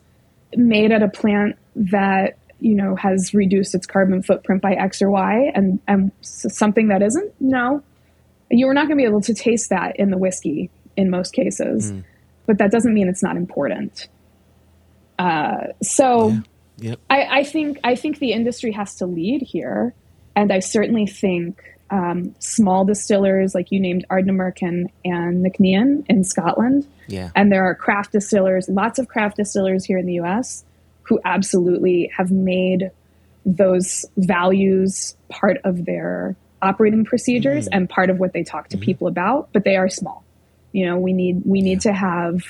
made 0.55 0.91
at 0.91 1.01
a 1.01 1.09
plant 1.09 1.57
that 1.75 2.37
you 2.61 2.75
know 2.75 2.95
has 2.95 3.33
reduced 3.33 3.75
its 3.75 3.85
carbon 3.85 4.21
footprint 4.21 4.61
by 4.61 4.73
x 4.73 5.01
or 5.01 5.09
y 5.09 5.51
and 5.53 5.79
and 5.87 6.11
something 6.21 6.87
that 6.87 7.01
isn't 7.01 7.33
no 7.41 7.83
you're 8.49 8.73
not 8.73 8.87
going 8.87 8.97
to 8.97 9.01
be 9.01 9.07
able 9.07 9.21
to 9.21 9.33
taste 9.33 9.69
that 9.69 9.99
in 9.99 10.11
the 10.11 10.17
whiskey 10.17 10.69
in 10.95 11.09
most 11.09 11.33
cases 11.33 11.91
mm. 11.91 12.03
but 12.45 12.57
that 12.59 12.71
doesn't 12.71 12.93
mean 12.93 13.09
it's 13.09 13.23
not 13.23 13.35
important 13.35 14.07
uh, 15.19 15.67
so 15.83 16.29
yeah. 16.29 16.91
yep. 16.91 16.99
I, 17.09 17.39
I 17.39 17.43
think 17.43 17.79
i 17.83 17.95
think 17.95 18.19
the 18.19 18.31
industry 18.31 18.71
has 18.71 18.95
to 18.95 19.05
lead 19.05 19.41
here 19.41 19.93
and 20.35 20.53
i 20.53 20.59
certainly 20.59 21.07
think 21.07 21.63
um, 21.89 22.33
small 22.39 22.85
distillers 22.85 23.53
like 23.53 23.69
you 23.69 23.77
named 23.77 24.05
Ardnamurchan 24.09 24.85
and, 25.03 25.45
Nc'nean 25.45 26.05
in 26.07 26.23
Scotland. 26.23 26.87
Yeah. 27.07 27.31
And 27.35 27.51
there 27.51 27.65
are 27.65 27.75
craft 27.75 28.13
distillers, 28.13 28.69
lots 28.69 28.97
of 28.97 29.09
craft 29.09 29.35
distillers 29.35 29.83
here 29.83 29.97
in 29.97 30.05
the 30.05 30.13
US 30.21 30.63
who 31.11 31.19
absolutely 31.25 32.09
have 32.15 32.31
made 32.31 32.89
those 33.45 34.05
values 34.15 35.17
part 35.27 35.57
of 35.65 35.83
their 35.83 36.37
operating 36.61 37.03
procedures 37.03 37.65
mm-hmm. 37.65 37.79
and 37.79 37.89
part 37.89 38.09
of 38.09 38.17
what 38.17 38.31
they 38.31 38.43
talk 38.43 38.69
to 38.69 38.77
mm-hmm. 38.77 38.85
people 38.85 39.07
about, 39.07 39.49
but 39.51 39.65
they 39.65 39.75
are 39.75 39.89
small. 39.89 40.23
You 40.71 40.85
know, 40.85 40.97
we 40.97 41.11
need 41.11 41.41
we 41.43 41.59
need 41.59 41.83
yeah. 41.83 41.91
to 41.91 41.93
have 41.93 42.43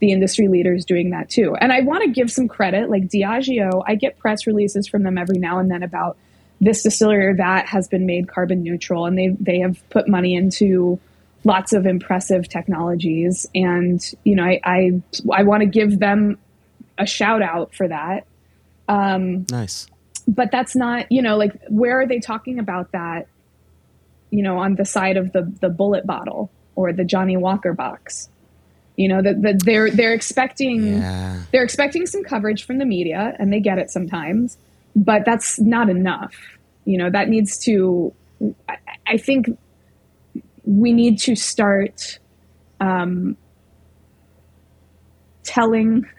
the 0.00 0.12
industry 0.12 0.48
leaders 0.48 0.84
doing 0.84 1.10
that 1.10 1.30
too. 1.30 1.56
And 1.56 1.72
I 1.72 1.80
want 1.80 2.04
to 2.04 2.10
give 2.10 2.30
some 2.30 2.46
credit, 2.46 2.90
like 2.90 3.04
Diageo, 3.04 3.82
I 3.86 3.94
get 3.94 4.18
press 4.18 4.46
releases 4.46 4.86
from 4.86 5.02
them 5.02 5.16
every 5.16 5.38
now 5.38 5.58
and 5.58 5.70
then 5.70 5.82
about 5.82 6.18
this 6.60 6.82
distillery 6.82 7.24
or 7.24 7.36
that 7.36 7.68
has 7.68 7.88
been 7.88 8.04
made 8.04 8.28
carbon 8.28 8.62
neutral, 8.62 9.06
and 9.06 9.16
they 9.16 9.28
they 9.40 9.60
have 9.60 9.82
put 9.88 10.08
money 10.08 10.34
into 10.34 11.00
lots 11.42 11.72
of 11.72 11.86
impressive 11.86 12.50
technologies. 12.50 13.46
And 13.54 14.04
you 14.24 14.34
know, 14.34 14.44
I 14.44 14.60
I, 14.62 15.02
I 15.32 15.42
want 15.44 15.62
to 15.62 15.66
give 15.66 15.98
them 16.00 16.36
a 16.98 17.06
shout 17.06 17.42
out 17.42 17.74
for 17.74 17.88
that. 17.88 18.26
Um, 18.88 19.46
nice. 19.50 19.86
But 20.26 20.50
that's 20.50 20.74
not 20.74 21.10
you 21.10 21.22
know 21.22 21.36
like 21.36 21.52
where 21.68 22.00
are 22.00 22.06
they 22.06 22.20
talking 22.20 22.58
about 22.58 22.92
that? 22.92 23.26
You 24.30 24.42
know, 24.42 24.58
on 24.58 24.74
the 24.74 24.84
side 24.84 25.16
of 25.16 25.32
the 25.32 25.42
the 25.60 25.68
Bulleit 25.68 26.06
bottle 26.06 26.50
or 26.74 26.92
the 26.92 27.04
Johnnie 27.04 27.36
Walker 27.36 27.72
box. 27.72 28.28
You 28.96 29.08
know 29.08 29.22
that 29.22 29.42
the, 29.42 29.60
they're 29.64 29.90
they're 29.90 30.14
expecting 30.14 30.98
yeah. 30.98 31.42
they're 31.52 31.64
expecting 31.64 32.06
some 32.06 32.22
coverage 32.22 32.64
from 32.64 32.78
the 32.78 32.84
media, 32.84 33.34
and 33.38 33.52
they 33.52 33.60
get 33.60 33.78
it 33.78 33.90
sometimes 33.90 34.56
but 34.96 35.24
that's 35.24 35.58
not 35.60 35.88
enough. 35.88 36.34
You 36.84 36.98
know, 36.98 37.10
that 37.10 37.28
needs 37.28 37.58
to, 37.60 38.12
I, 38.68 38.76
I 39.06 39.16
think 39.16 39.58
we 40.64 40.92
need 40.92 41.18
to 41.20 41.34
start 41.34 42.18
um, 42.80 43.36
telling. 45.42 46.06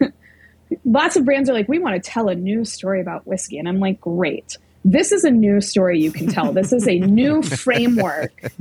lots 0.84 1.16
of 1.16 1.24
brands 1.24 1.48
are 1.48 1.52
like, 1.52 1.68
we 1.68 1.78
want 1.78 2.02
to 2.02 2.10
tell 2.10 2.28
a 2.28 2.34
new 2.34 2.64
story 2.64 3.00
about 3.00 3.26
whiskey. 3.26 3.58
And 3.58 3.68
I'm 3.68 3.80
like, 3.80 4.00
great. 4.00 4.58
This 4.84 5.12
is 5.12 5.24
a 5.24 5.30
new 5.30 5.60
story 5.60 6.00
you 6.00 6.12
can 6.12 6.28
tell. 6.28 6.52
This 6.52 6.72
is 6.72 6.86
a 6.86 6.98
new 6.98 7.42
framework, 7.42 8.52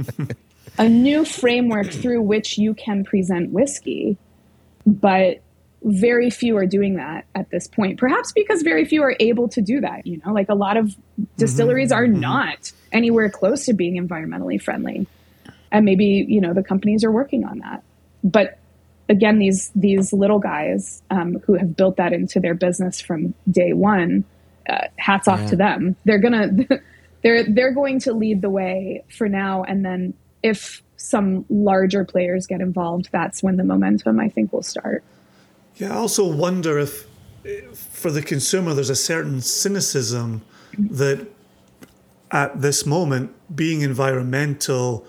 a 0.78 0.90
new 0.90 1.24
framework 1.24 1.92
through 1.92 2.22
which 2.22 2.58
you 2.58 2.74
can 2.74 3.04
present 3.04 3.52
whiskey. 3.52 4.18
But 4.86 5.42
very 5.84 6.32
few 6.32 6.58
are 6.58 6.66
doing 6.66 6.96
that 6.96 7.26
at 7.36 7.52
this 7.52 7.68
point. 7.68 8.00
Perhaps 8.00 8.32
because 8.32 8.64
very 8.64 8.86
few 8.86 9.04
are 9.04 9.16
able 9.20 9.48
to 9.50 9.62
do 9.62 9.82
that. 9.82 10.06
You 10.06 10.20
know, 10.26 10.34
like 10.34 10.50
a 10.50 10.56
lot 10.56 10.78
of 10.78 10.96
distilleries 11.38 11.92
mm-hmm. 11.92 12.00
are 12.00 12.08
mm-hmm. 12.08 12.20
not 12.20 12.72
anywhere 12.92 13.30
close 13.30 13.66
to 13.66 13.74
being 13.74 13.96
environmentally 13.96 14.60
friendly, 14.60 15.08
and 15.72 15.86
maybe 15.86 16.26
you 16.28 16.42
know 16.42 16.54
the 16.54 16.64
companies 16.64 17.04
are 17.04 17.12
working 17.12 17.46
on 17.46 17.60
that. 17.60 17.84
But 18.24 18.58
again, 19.10 19.40
these 19.40 19.72
these 19.76 20.14
little 20.14 20.40
guys 20.40 21.02
um, 21.10 21.40
who 21.46 21.54
have 21.54 21.76
built 21.76 21.98
that 21.98 22.14
into 22.14 22.40
their 22.40 22.54
business 22.54 23.00
from 23.02 23.34
day 23.50 23.74
one, 23.74 24.24
uh, 24.70 24.88
hats 24.98 25.28
off 25.28 25.42
yeah. 25.42 25.48
to 25.48 25.56
them. 25.56 25.96
They're 26.06 26.20
gonna 26.20 26.50
they're 27.24 27.44
they're 27.44 27.74
going 27.74 28.00
to 28.02 28.14
lead 28.14 28.42
the 28.42 28.50
way 28.50 29.04
for 29.10 29.28
now, 29.30 29.64
and 29.64 29.86
then 29.86 30.14
if 30.44 30.82
some 30.98 31.46
larger 31.50 32.06
players 32.06 32.48
get 32.48 32.62
involved, 32.62 33.10
that's 33.12 33.44
when 33.44 33.58
the 33.58 33.64
momentum 33.64 34.20
I 34.20 34.30
think 34.30 34.54
will 34.54 34.64
start. 34.64 35.04
Yeah, 35.76 35.94
I 35.94 35.98
also 35.98 36.26
wonder 36.26 36.80
if, 36.80 37.06
for 37.74 38.10
the 38.10 38.22
consumer, 38.22 38.74
there's 38.74 38.90
a 38.90 38.96
certain 38.96 39.42
cynicism 39.42 40.42
that 40.78 41.28
at 42.32 42.62
this 42.62 42.86
moment, 42.86 43.32
being 43.56 43.82
environmental 43.82 45.06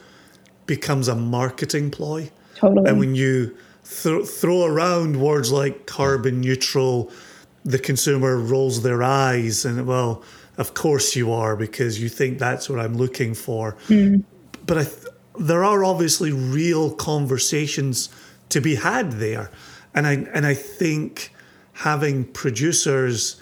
becomes 0.66 1.09
a 1.09 1.14
marketing 1.14 1.90
ploy. 1.90 2.30
Totally. 2.57 2.88
And 2.88 2.99
when 2.99 3.14
you 3.14 3.57
th- 4.03 4.26
throw 4.26 4.64
around 4.64 5.20
words 5.20 5.53
like 5.53 5.87
carbon 5.87 6.41
neutral, 6.41 7.11
the 7.64 7.78
consumer 7.78 8.39
rolls 8.39 8.82
their 8.82 9.03
eyes 9.03 9.64
and, 9.64 9.87
well, 9.87 10.22
of 10.59 10.74
course 10.74 11.14
you 11.16 11.32
are 11.32 11.57
because 11.57 12.01
you 12.01 12.09
think 12.09 12.39
that's 12.39 12.68
what 12.68 12.78
I'm 12.78 12.97
looking 12.97 13.34
for. 13.34 13.76
Mm. 13.89 14.24
But 14.64 14.74
th- 14.74 15.12
there 15.39 15.64
are 15.64 15.84
obviously 15.84 16.32
real 16.32 16.95
conversations 16.95 18.09
to 18.49 18.61
be 18.61 18.76
had 18.76 19.12
there 19.12 19.51
and 19.97 20.07
I 20.07 20.12
and 20.32 20.47
I 20.47 20.55
think 20.55 21.32
having 21.72 22.26
producers 22.26 23.41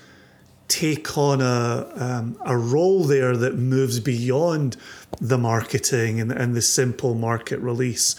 take 0.69 1.19
on 1.19 1.43
a 1.43 1.93
um, 1.97 2.39
a 2.47 2.57
role 2.57 3.05
there 3.05 3.37
that 3.37 3.57
moves 3.57 4.01
beyond 4.01 4.77
the 5.21 5.37
marketing 5.37 6.21
and, 6.21 6.33
and 6.33 6.55
the 6.55 6.63
simple 6.63 7.15
market 7.15 7.59
release, 7.59 8.17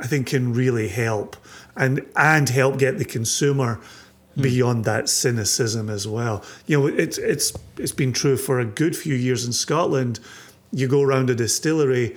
I 0.00 0.06
think 0.06 0.28
can 0.28 0.54
really 0.54 0.88
help 0.88 1.36
and 1.76 2.04
and 2.16 2.48
help 2.48 2.78
get 2.78 2.98
the 2.98 3.04
consumer 3.04 3.80
hmm. 4.34 4.42
beyond 4.42 4.84
that 4.84 5.08
cynicism 5.08 5.88
as 5.88 6.06
well. 6.06 6.44
You 6.66 6.80
know, 6.80 6.86
it's 6.86 7.18
it's 7.18 7.52
it's 7.78 7.92
been 7.92 8.12
true 8.12 8.36
for 8.36 8.60
a 8.60 8.64
good 8.64 8.96
few 8.96 9.14
years 9.14 9.44
in 9.44 9.52
Scotland. 9.52 10.20
You 10.72 10.88
go 10.88 11.02
around 11.02 11.30
a 11.30 11.34
distillery, 11.34 12.16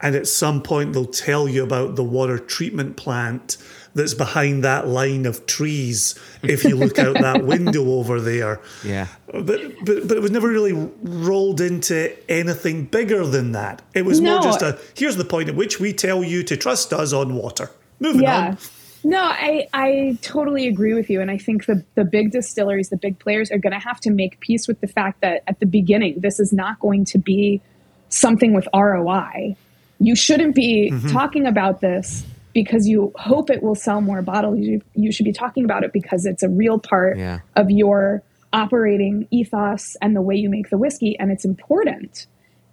and 0.00 0.14
at 0.14 0.26
some 0.26 0.62
point 0.62 0.92
they'll 0.92 1.06
tell 1.06 1.48
you 1.48 1.62
about 1.62 1.96
the 1.96 2.04
water 2.04 2.38
treatment 2.38 2.96
plant 2.96 3.56
that's 3.94 4.14
behind 4.14 4.64
that 4.64 4.88
line 4.88 5.24
of 5.24 5.46
trees 5.46 6.18
if 6.42 6.64
you 6.64 6.76
look 6.76 6.98
out 6.98 7.14
that 7.14 7.44
window 7.44 7.92
over 7.92 8.20
there. 8.20 8.60
Yeah. 8.84 9.06
But, 9.26 9.46
but 9.84 10.08
but 10.08 10.16
it 10.16 10.20
was 10.20 10.30
never 10.30 10.48
really 10.48 10.72
rolled 11.02 11.60
into 11.60 12.14
anything 12.30 12.84
bigger 12.84 13.26
than 13.26 13.52
that. 13.52 13.82
It 13.94 14.04
was 14.04 14.20
no. 14.20 14.34
more 14.34 14.42
just 14.42 14.62
a 14.62 14.78
here's 14.94 15.16
the 15.16 15.24
point 15.24 15.48
at 15.48 15.54
which 15.54 15.80
we 15.80 15.92
tell 15.92 16.24
you 16.24 16.42
to 16.44 16.56
trust 16.56 16.92
us 16.92 17.12
on 17.12 17.34
water. 17.34 17.70
Moving 18.00 18.22
yeah. 18.22 18.48
on. 18.48 18.58
No, 19.04 19.22
I, 19.22 19.68
I 19.74 20.18
totally 20.22 20.66
agree 20.66 20.94
with 20.94 21.10
you. 21.10 21.20
And 21.20 21.30
I 21.30 21.36
think 21.36 21.66
the, 21.66 21.84
the 21.94 22.04
big 22.04 22.32
distilleries, 22.32 22.88
the 22.88 22.96
big 22.96 23.18
players 23.18 23.50
are 23.50 23.58
going 23.58 23.74
to 23.74 23.78
have 23.78 24.00
to 24.00 24.10
make 24.10 24.40
peace 24.40 24.66
with 24.66 24.80
the 24.80 24.86
fact 24.86 25.20
that 25.20 25.42
at 25.46 25.60
the 25.60 25.66
beginning, 25.66 26.20
this 26.20 26.40
is 26.40 26.52
not 26.52 26.80
going 26.80 27.04
to 27.06 27.18
be 27.18 27.60
something 28.08 28.54
with 28.54 28.66
ROI. 28.74 29.56
You 30.00 30.16
shouldn't 30.16 30.54
be 30.54 30.90
mm-hmm. 30.90 31.08
talking 31.08 31.46
about 31.46 31.82
this 31.82 32.24
because 32.54 32.86
you 32.86 33.12
hope 33.16 33.50
it 33.50 33.62
will 33.62 33.74
sell 33.74 34.00
more 34.00 34.22
bottles. 34.22 34.58
You, 34.58 34.80
you 34.94 35.12
should 35.12 35.24
be 35.24 35.32
talking 35.32 35.64
about 35.64 35.84
it 35.84 35.92
because 35.92 36.24
it's 36.24 36.42
a 36.42 36.48
real 36.48 36.78
part 36.78 37.18
yeah. 37.18 37.40
of 37.56 37.70
your 37.70 38.22
operating 38.54 39.28
ethos 39.30 39.96
and 40.00 40.16
the 40.16 40.22
way 40.22 40.36
you 40.36 40.48
make 40.48 40.70
the 40.70 40.78
whiskey, 40.78 41.18
and 41.18 41.30
it's 41.30 41.44
important. 41.44 42.26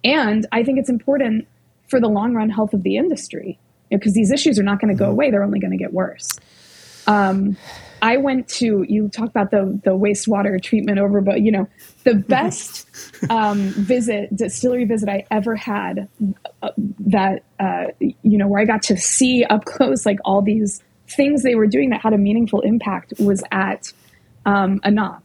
And 0.04 0.46
I 0.52 0.62
think 0.62 0.78
it's 0.78 0.88
important 0.88 1.46
for 1.88 2.00
the 2.00 2.08
long 2.08 2.34
run 2.34 2.48
health 2.48 2.72
of 2.72 2.84
the 2.84 2.96
industry 2.96 3.58
because 3.98 4.14
these 4.14 4.30
issues 4.30 4.58
are 4.58 4.62
not 4.62 4.80
going 4.80 4.92
to 4.92 4.98
go 4.98 5.04
mm-hmm. 5.04 5.12
away; 5.12 5.30
they're 5.30 5.44
only 5.44 5.60
going 5.60 5.72
to 5.72 5.76
get 5.76 5.92
worse. 5.92 6.38
Um, 7.06 7.56
I 8.00 8.16
went 8.16 8.48
to 8.48 8.84
you 8.88 9.08
talk 9.08 9.28
about 9.28 9.50
the 9.50 9.80
the 9.84 9.92
wastewater 9.92 10.60
treatment 10.60 10.98
over, 10.98 11.20
but 11.20 11.40
you 11.42 11.52
know 11.52 11.68
the 12.04 12.14
best 12.28 12.88
um, 13.30 13.68
visit 13.68 14.34
distillery 14.34 14.84
visit 14.84 15.08
I 15.08 15.24
ever 15.30 15.54
had 15.54 16.08
uh, 16.62 16.70
that 17.00 17.44
uh, 17.60 17.86
you 18.00 18.38
know 18.38 18.48
where 18.48 18.60
I 18.60 18.64
got 18.64 18.82
to 18.84 18.96
see 18.96 19.44
up 19.44 19.64
close 19.64 20.04
like 20.04 20.18
all 20.24 20.42
these 20.42 20.82
things 21.08 21.42
they 21.42 21.54
were 21.54 21.66
doing 21.66 21.90
that 21.90 22.00
had 22.00 22.12
a 22.12 22.18
meaningful 22.18 22.60
impact 22.60 23.14
was 23.18 23.42
at 23.52 23.92
um, 24.46 24.80
anCnoc 24.80 25.22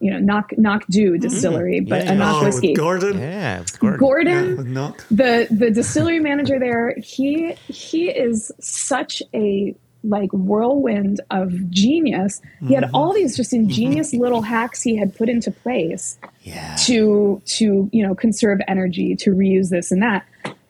you 0.00 0.10
know, 0.10 0.18
knock 0.18 0.50
Knockdhu 0.52 0.88
mm-hmm. 0.88 1.16
distillery, 1.20 1.80
mm-hmm. 1.80 1.88
but 1.88 2.04
yeah. 2.04 2.14
anCnoc 2.14 2.40
oh, 2.40 2.44
whiskey. 2.44 2.72
Gordon, 2.74 3.18
yeah, 3.18 3.64
Gordon. 3.78 3.98
Gordon 3.98 4.74
yeah, 4.74 4.92
the 5.10 5.46
the 5.50 5.70
distillery 5.70 6.20
manager 6.20 6.58
there. 6.58 6.94
He 6.98 7.52
he 7.68 8.08
is 8.08 8.50
such 8.60 9.22
a 9.34 9.74
like 10.02 10.30
whirlwind 10.32 11.20
of 11.30 11.70
genius. 11.70 12.40
He 12.66 12.74
had 12.74 12.84
mm-hmm. 12.84 12.94
all 12.94 13.12
these 13.12 13.36
just 13.36 13.52
ingenious 13.52 14.12
mm-hmm. 14.12 14.22
little 14.22 14.42
hacks 14.42 14.82
he 14.82 14.96
had 14.96 15.14
put 15.14 15.28
into 15.28 15.50
place 15.50 16.18
yeah. 16.42 16.74
to 16.86 17.42
to 17.44 17.90
you 17.92 18.06
know 18.06 18.14
conserve 18.14 18.60
energy, 18.66 19.14
to 19.16 19.30
reuse 19.30 19.68
this 19.68 19.92
and 19.92 20.02
that, 20.02 20.26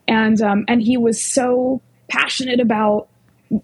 and 0.09 0.41
um, 0.43 0.64
and 0.68 0.83
he 0.83 0.97
was 0.97 1.22
so 1.22 1.81
passionate 2.09 2.59
about 2.59 3.09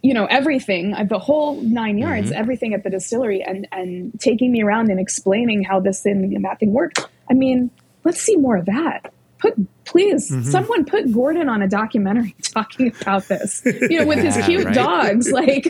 you 0.03 0.13
know 0.13 0.27
everything 0.27 0.95
uh, 0.95 1.05
the 1.05 1.19
whole 1.19 1.61
nine 1.63 1.99
yards 1.99 2.31
mm-hmm. 2.31 2.41
everything 2.41 2.75
at 2.75 2.83
the 2.83 2.91
distillery 2.91 3.43
and 3.43 3.69
and 3.71 4.19
taking 4.21 4.51
me 4.51 4.63
around 4.63 4.91
and 4.91 4.99
explaining 4.99 5.63
how 5.63 5.79
this 5.79 6.03
thing 6.03 6.35
and 6.35 6.45
that 6.45 6.59
thing 6.59 6.73
worked 6.73 7.07
i 7.31 7.35
mean 7.35 7.71
let's 8.05 8.21
see 8.21 8.37
more 8.37 8.57
of 8.57 8.67
that 8.67 9.13
put 9.39 9.55
please 9.85 10.31
mm-hmm. 10.31 10.43
someone 10.43 10.85
put 10.85 11.13
gordon 11.13 11.49
on 11.49 11.63
a 11.63 11.69
documentary 11.69 12.35
talking 12.43 12.93
about 13.01 13.29
this 13.29 13.63
you 13.65 14.01
know 14.01 14.07
with 14.07 14.19
his 14.19 14.37
cute 14.47 14.65
right? 14.65 14.75
dogs 14.75 15.31
like 15.37 15.65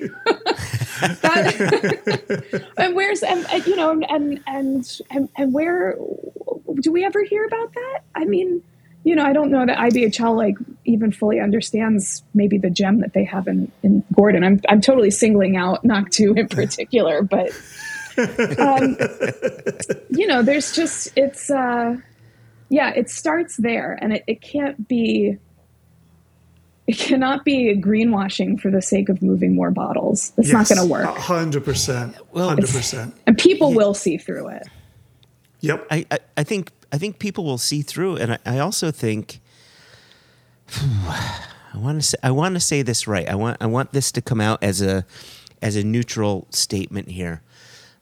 that, 1.20 2.64
and 2.78 2.94
where's 2.94 3.22
and, 3.22 3.44
and, 3.50 3.66
you 3.66 3.76
know 3.76 3.90
and, 3.90 4.40
and 4.46 5.00
and 5.10 5.28
and 5.36 5.52
where 5.52 5.98
do 6.80 6.90
we 6.90 7.04
ever 7.04 7.22
hear 7.22 7.44
about 7.44 7.74
that 7.74 8.00
i 8.14 8.24
mean 8.24 8.62
you 9.06 9.14
know, 9.14 9.24
I 9.24 9.32
don't 9.32 9.52
know 9.52 9.64
that 9.64 9.78
IBHL 9.78 10.36
like 10.36 10.56
even 10.84 11.12
fully 11.12 11.38
understands 11.38 12.24
maybe 12.34 12.58
the 12.58 12.70
gem 12.70 13.02
that 13.02 13.12
they 13.12 13.22
have 13.22 13.46
in, 13.46 13.70
in 13.84 14.02
Gordon. 14.12 14.42
I'm 14.42 14.60
I'm 14.68 14.80
totally 14.80 15.12
singling 15.12 15.56
out 15.56 15.84
Knockdhu 15.84 16.36
in 16.36 16.48
particular, 16.48 17.22
but 17.22 17.52
um, 18.58 18.96
you 20.10 20.26
know, 20.26 20.42
there's 20.42 20.72
just 20.72 21.12
it's 21.14 21.48
uh, 21.50 21.96
yeah, 22.68 22.90
it 22.96 23.08
starts 23.08 23.56
there, 23.58 23.96
and 24.02 24.12
it, 24.12 24.24
it 24.26 24.40
can't 24.40 24.88
be 24.88 25.38
it 26.88 26.98
cannot 26.98 27.44
be 27.44 27.76
greenwashing 27.76 28.60
for 28.60 28.72
the 28.72 28.82
sake 28.82 29.08
of 29.08 29.22
moving 29.22 29.54
more 29.54 29.70
bottles. 29.70 30.32
It's 30.36 30.48
yes, 30.48 30.52
not 30.52 30.68
going 30.68 30.88
to 30.88 30.92
work. 30.92 31.16
Hundred 31.16 31.64
percent. 31.64 32.16
Well, 32.32 32.48
Hundred 32.48 32.70
percent. 32.70 33.14
And 33.24 33.38
people 33.38 33.70
yeah. 33.70 33.76
will 33.76 33.94
see 33.94 34.18
through 34.18 34.48
it. 34.48 34.66
Yep. 35.60 35.86
I, 35.92 36.06
I, 36.10 36.18
I 36.38 36.42
think 36.42 36.70
I 36.96 36.98
think 36.98 37.18
people 37.18 37.44
will 37.44 37.58
see 37.58 37.82
through, 37.82 38.16
and 38.16 38.32
I, 38.32 38.38
I 38.46 38.58
also 38.58 38.90
think 38.90 39.40
I 40.74 41.42
want 41.74 42.00
to 42.00 42.06
say 42.06 42.16
I 42.22 42.30
want 42.30 42.54
to 42.54 42.60
say 42.60 42.80
this 42.80 43.06
right. 43.06 43.28
I 43.28 43.34
want 43.34 43.58
I 43.60 43.66
want 43.66 43.92
this 43.92 44.10
to 44.12 44.22
come 44.22 44.40
out 44.40 44.62
as 44.62 44.80
a 44.80 45.04
as 45.60 45.76
a 45.76 45.84
neutral 45.84 46.46
statement 46.48 47.10
here. 47.10 47.42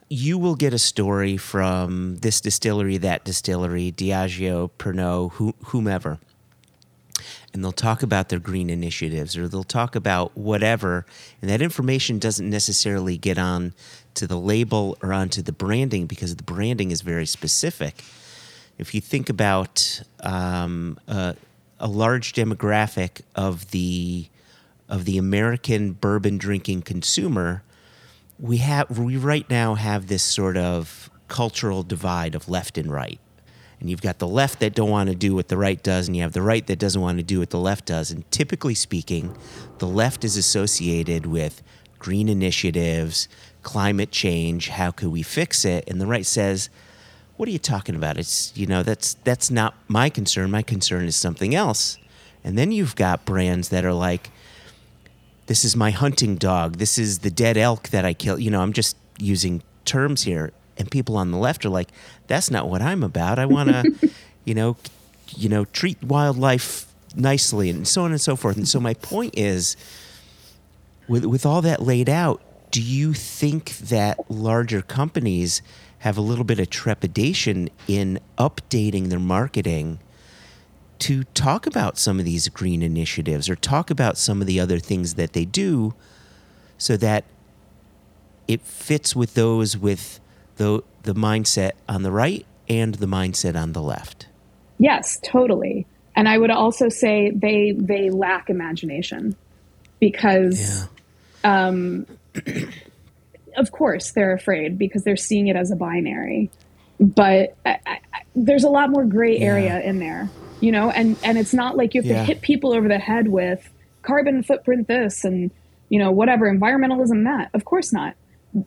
You 0.08 0.38
will 0.38 0.54
get 0.54 0.72
a 0.72 0.78
story 0.78 1.36
from 1.36 2.18
this 2.18 2.40
distillery, 2.40 2.96
that 2.98 3.24
distillery, 3.24 3.90
Diageo, 3.90 4.70
Pernod, 4.78 5.54
whomever, 5.64 6.20
and 7.52 7.64
they'll 7.64 7.72
talk 7.72 8.04
about 8.04 8.28
their 8.28 8.38
green 8.38 8.70
initiatives 8.70 9.36
or 9.36 9.48
they'll 9.48 9.64
talk 9.64 9.96
about 9.96 10.36
whatever, 10.36 11.04
and 11.42 11.50
that 11.50 11.60
information 11.60 12.20
doesn't 12.20 12.48
necessarily 12.48 13.18
get 13.18 13.38
on 13.38 13.74
to 14.14 14.28
the 14.28 14.38
label 14.38 14.96
or 15.02 15.12
onto 15.12 15.42
the 15.42 15.50
branding 15.50 16.06
because 16.06 16.36
the 16.36 16.44
branding 16.44 16.92
is 16.92 17.00
very 17.00 17.26
specific 17.26 18.04
if 18.78 18.94
you 18.94 19.00
think 19.00 19.28
about 19.28 20.02
um, 20.20 20.98
a, 21.06 21.36
a 21.78 21.86
large 21.86 22.32
demographic 22.32 23.22
of 23.34 23.70
the 23.70 24.28
of 24.88 25.06
the 25.06 25.16
American 25.16 25.92
bourbon 25.92 26.36
drinking 26.36 26.82
consumer, 26.82 27.62
we 28.38 28.58
have 28.58 28.98
we 28.98 29.16
right 29.16 29.48
now 29.48 29.74
have 29.74 30.06
this 30.08 30.22
sort 30.22 30.56
of 30.56 31.10
cultural 31.28 31.82
divide 31.82 32.34
of 32.34 32.48
left 32.48 32.76
and 32.78 32.92
right. 32.92 33.18
And 33.80 33.90
you've 33.90 34.02
got 34.02 34.18
the 34.18 34.28
left 34.28 34.60
that 34.60 34.74
don't 34.74 34.90
want 34.90 35.10
to 35.10 35.14
do 35.14 35.34
what 35.34 35.48
the 35.48 35.56
right 35.56 35.82
does, 35.82 36.06
and 36.06 36.16
you 36.16 36.22
have 36.22 36.32
the 36.32 36.42
right 36.42 36.66
that 36.66 36.78
doesn't 36.78 37.00
want 37.00 37.18
to 37.18 37.24
do 37.24 37.40
what 37.40 37.50
the 37.50 37.58
left 37.58 37.86
does. 37.86 38.10
And 38.10 38.30
typically 38.30 38.74
speaking, 38.74 39.36
the 39.78 39.86
left 39.86 40.24
is 40.24 40.36
associated 40.36 41.26
with 41.26 41.62
green 41.98 42.28
initiatives, 42.28 43.28
climate 43.62 44.10
change, 44.10 44.68
how 44.68 44.90
could 44.90 45.08
we 45.08 45.22
fix 45.22 45.64
it? 45.64 45.84
And 45.88 46.00
the 46.00 46.06
right 46.06 46.26
says, 46.26 46.70
what 47.36 47.48
are 47.48 47.52
you 47.52 47.58
talking 47.58 47.94
about? 47.94 48.16
It's 48.16 48.52
you 48.56 48.66
know 48.66 48.82
that's 48.82 49.14
that's 49.24 49.50
not 49.50 49.74
my 49.88 50.08
concern. 50.08 50.50
My 50.50 50.62
concern 50.62 51.04
is 51.06 51.16
something 51.16 51.54
else. 51.54 51.98
And 52.44 52.58
then 52.58 52.72
you've 52.72 52.94
got 52.94 53.24
brands 53.24 53.70
that 53.70 53.84
are 53.86 53.92
like, 53.94 54.30
this 55.46 55.64
is 55.64 55.74
my 55.74 55.90
hunting 55.90 56.36
dog. 56.36 56.76
This 56.76 56.98
is 56.98 57.20
the 57.20 57.30
dead 57.30 57.56
elk 57.56 57.88
that 57.88 58.04
I 58.04 58.12
kill. 58.12 58.38
You 58.38 58.50
know, 58.50 58.60
I'm 58.60 58.74
just 58.74 58.96
using 59.18 59.62
terms 59.86 60.22
here. 60.22 60.52
And 60.76 60.90
people 60.90 61.16
on 61.16 61.30
the 61.30 61.38
left 61.38 61.64
are 61.64 61.70
like, 61.70 61.88
that's 62.26 62.50
not 62.50 62.68
what 62.68 62.82
I'm 62.82 63.02
about. 63.02 63.38
I 63.38 63.46
want 63.46 63.70
to, 63.70 64.10
you 64.44 64.54
know, 64.54 64.76
you 65.36 65.48
know, 65.48 65.64
treat 65.66 66.02
wildlife 66.02 66.86
nicely 67.14 67.70
and 67.70 67.86
so 67.88 68.02
on 68.02 68.10
and 68.10 68.20
so 68.20 68.36
forth. 68.36 68.56
And 68.56 68.68
so 68.68 68.78
my 68.78 68.94
point 68.94 69.38
is, 69.38 69.76
with 71.08 71.24
with 71.24 71.46
all 71.46 71.62
that 71.62 71.82
laid 71.82 72.08
out, 72.08 72.42
do 72.70 72.82
you 72.82 73.12
think 73.12 73.76
that 73.78 74.30
larger 74.30 74.82
companies 74.82 75.62
have 76.04 76.18
a 76.18 76.20
little 76.20 76.44
bit 76.44 76.58
of 76.60 76.68
trepidation 76.68 77.66
in 77.88 78.20
updating 78.36 79.08
their 79.08 79.18
marketing 79.18 79.98
to 80.98 81.24
talk 81.32 81.66
about 81.66 81.96
some 81.96 82.18
of 82.18 82.26
these 82.26 82.46
green 82.50 82.82
initiatives 82.82 83.48
or 83.48 83.56
talk 83.56 83.88
about 83.88 84.18
some 84.18 84.42
of 84.42 84.46
the 84.46 84.60
other 84.60 84.78
things 84.78 85.14
that 85.14 85.32
they 85.32 85.46
do 85.46 85.94
so 86.76 86.94
that 86.98 87.24
it 88.46 88.60
fits 88.60 89.16
with 89.16 89.32
those 89.32 89.78
with 89.78 90.20
the 90.56 90.82
the 91.04 91.14
mindset 91.14 91.72
on 91.88 92.02
the 92.02 92.12
right 92.12 92.44
and 92.68 92.96
the 92.96 93.06
mindset 93.06 93.56
on 93.56 93.72
the 93.72 93.80
left. 93.80 94.26
Yes, 94.78 95.18
totally. 95.24 95.86
And 96.14 96.28
I 96.28 96.36
would 96.36 96.50
also 96.50 96.90
say 96.90 97.30
they 97.30 97.72
they 97.72 98.10
lack 98.10 98.50
imagination 98.50 99.34
because 100.00 100.86
yeah. 101.42 101.66
um, 101.66 102.06
of 103.56 103.72
course 103.72 104.12
they're 104.12 104.34
afraid 104.34 104.78
because 104.78 105.04
they're 105.04 105.16
seeing 105.16 105.48
it 105.48 105.56
as 105.56 105.70
a 105.70 105.76
binary. 105.76 106.50
But 107.00 107.56
I, 107.66 107.78
I, 107.86 108.00
there's 108.34 108.64
a 108.64 108.68
lot 108.68 108.90
more 108.90 109.04
gray 109.04 109.38
area 109.38 109.78
yeah. 109.78 109.88
in 109.88 109.98
there 109.98 110.30
you 110.64 110.72
know? 110.72 110.90
And 110.90 111.16
and 111.22 111.38
it's 111.38 111.54
not 111.54 111.76
like 111.76 111.94
you 111.94 112.02
have 112.02 112.10
yeah. 112.10 112.18
to 112.20 112.24
hit 112.24 112.40
people 112.40 112.74
over 112.74 112.88
the 112.88 112.98
head 112.98 113.28
with 113.28 113.70
carbon 114.02 114.42
footprint 114.42 114.88
this 114.88 115.24
and 115.24 115.50
you 115.88 115.98
know 115.98 116.10
whatever 116.10 116.50
environmentalism 116.50 117.24
that. 117.24 117.50
Of 117.54 117.64
course 117.64 117.92
not. 117.92 118.14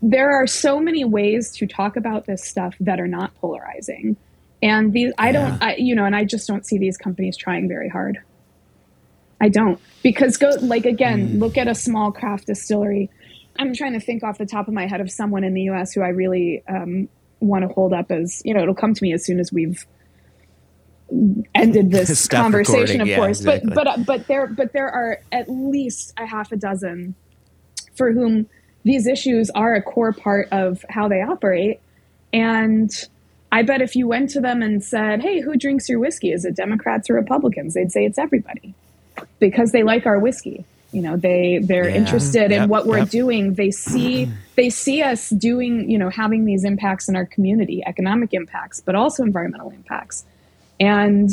There 0.02 0.32
are 0.32 0.48
so 0.48 0.80
many 0.80 1.06
ways 1.06 1.52
to 1.58 1.66
talk 1.66 1.96
about 1.96 2.26
this 2.26 2.44
stuff 2.44 2.76
that 2.80 3.00
are 3.00 3.08
not 3.08 3.34
polarizing. 3.36 4.16
And 4.62 4.94
these 4.94 5.12
i 5.18 5.32
don't 5.32 5.62
I, 5.62 5.76
you 5.76 5.96
know 5.96 6.06
and 6.06 6.16
i 6.16 6.24
just 6.24 6.48
don't 6.48 6.66
see 6.66 6.78
these 6.78 6.98
companies 6.98 7.36
trying 7.36 7.68
very 7.68 7.90
hard. 7.90 8.20
I 9.40 9.50
don't. 9.50 9.80
Because 10.04 10.38
go 10.38 10.50
like 10.62 10.86
again 10.86 11.30
mm. 11.30 11.40
look 11.40 11.58
at 11.58 11.68
a 11.68 11.76
small 11.76 12.12
craft 12.12 12.48
distillery 12.48 13.10
I'm 13.60 13.74
trying 13.74 13.94
to 13.94 14.00
think 14.00 14.24
off 14.24 14.38
the 14.38 14.46
top 14.46 14.68
of 14.68 14.74
my 14.74 14.88
head 14.88 15.02
of 15.02 15.12
someone 15.12 15.44
in 15.44 15.54
the 15.54 15.64
U.S. 15.64 15.94
who 15.94 16.02
I 16.02 16.10
really 16.10 16.64
um, 16.68 17.10
want 17.40 17.68
to 17.68 17.74
hold 17.74 17.94
up 17.94 18.12
as 18.12 18.42
you 18.46 18.54
know. 18.54 18.62
It'll 18.62 18.76
come 18.76 18.94
to 18.94 19.04
me 19.04 19.14
as 19.14 19.26
soon 19.26 19.40
as 19.40 19.52
we've 19.52 19.86
ended 21.56 21.92
this 21.92 22.28
conversation, 22.30 23.02
of 23.02 23.08
yeah, 23.08 23.18
course. 23.18 23.40
Exactly. 23.40 23.72
But 23.74 23.86
but 23.86 24.06
but 24.06 24.28
there 24.28 24.48
but 24.48 24.74
there 24.74 24.90
are 24.90 25.20
at 25.32 25.50
least 25.50 26.14
a 26.18 26.26
half 26.26 26.52
a 26.52 26.58
dozen 26.58 27.16
for 27.96 28.12
whom 28.12 28.48
these 28.84 29.08
issues 29.08 29.50
are 29.52 29.76
a 29.76 29.82
core 29.82 30.14
part 30.14 30.48
of 30.52 30.84
how 30.90 31.08
they 31.08 31.22
operate, 31.22 31.80
and. 32.34 32.92
I 33.50 33.62
bet 33.64 33.82
if 33.82 33.96
you 33.96 34.10
went 34.10 34.30
to 34.32 34.42
them 34.42 34.62
and 34.62 34.84
said, 34.84 35.22
"Hey, 35.22 35.40
who 35.40 35.56
drinks 35.56 35.88
your 35.88 36.00
whiskey? 36.00 36.34
Is 36.34 36.44
it 36.44 36.54
Democrats 36.54 37.10
or 37.10 37.14
Republicans?" 37.14 37.76
They'd 37.76 37.94
say 37.94 38.04
it's 38.04 38.18
everybody 38.18 38.76
because 39.40 39.72
they 39.72 39.84
like 39.84 40.06
our 40.06 40.20
whiskey 40.20 40.66
You 40.92 41.02
know, 41.02 41.18
they 41.18 41.60
they're 41.62 41.90
Yeah. 41.90 41.96
interested 41.96 42.52
in 42.52 42.70
what 42.70 42.88
we're 42.88 43.00
yep. 43.00 43.10
doing. 43.10 43.54
They 43.56 43.72
see 43.72 44.30
they 44.56 44.70
see 44.70 45.02
us 45.04 45.30
doing, 45.30 45.90
you 45.90 45.98
know, 45.98 46.10
having 46.10 46.46
these 46.46 46.64
impacts 46.64 47.10
in 47.10 47.16
our 47.16 47.26
community, 47.26 47.84
economic 47.86 48.34
impacts, 48.34 48.82
but 48.82 48.96
also 48.96 49.24
environmental 49.24 49.70
impacts. 49.72 50.26
And 50.80 51.30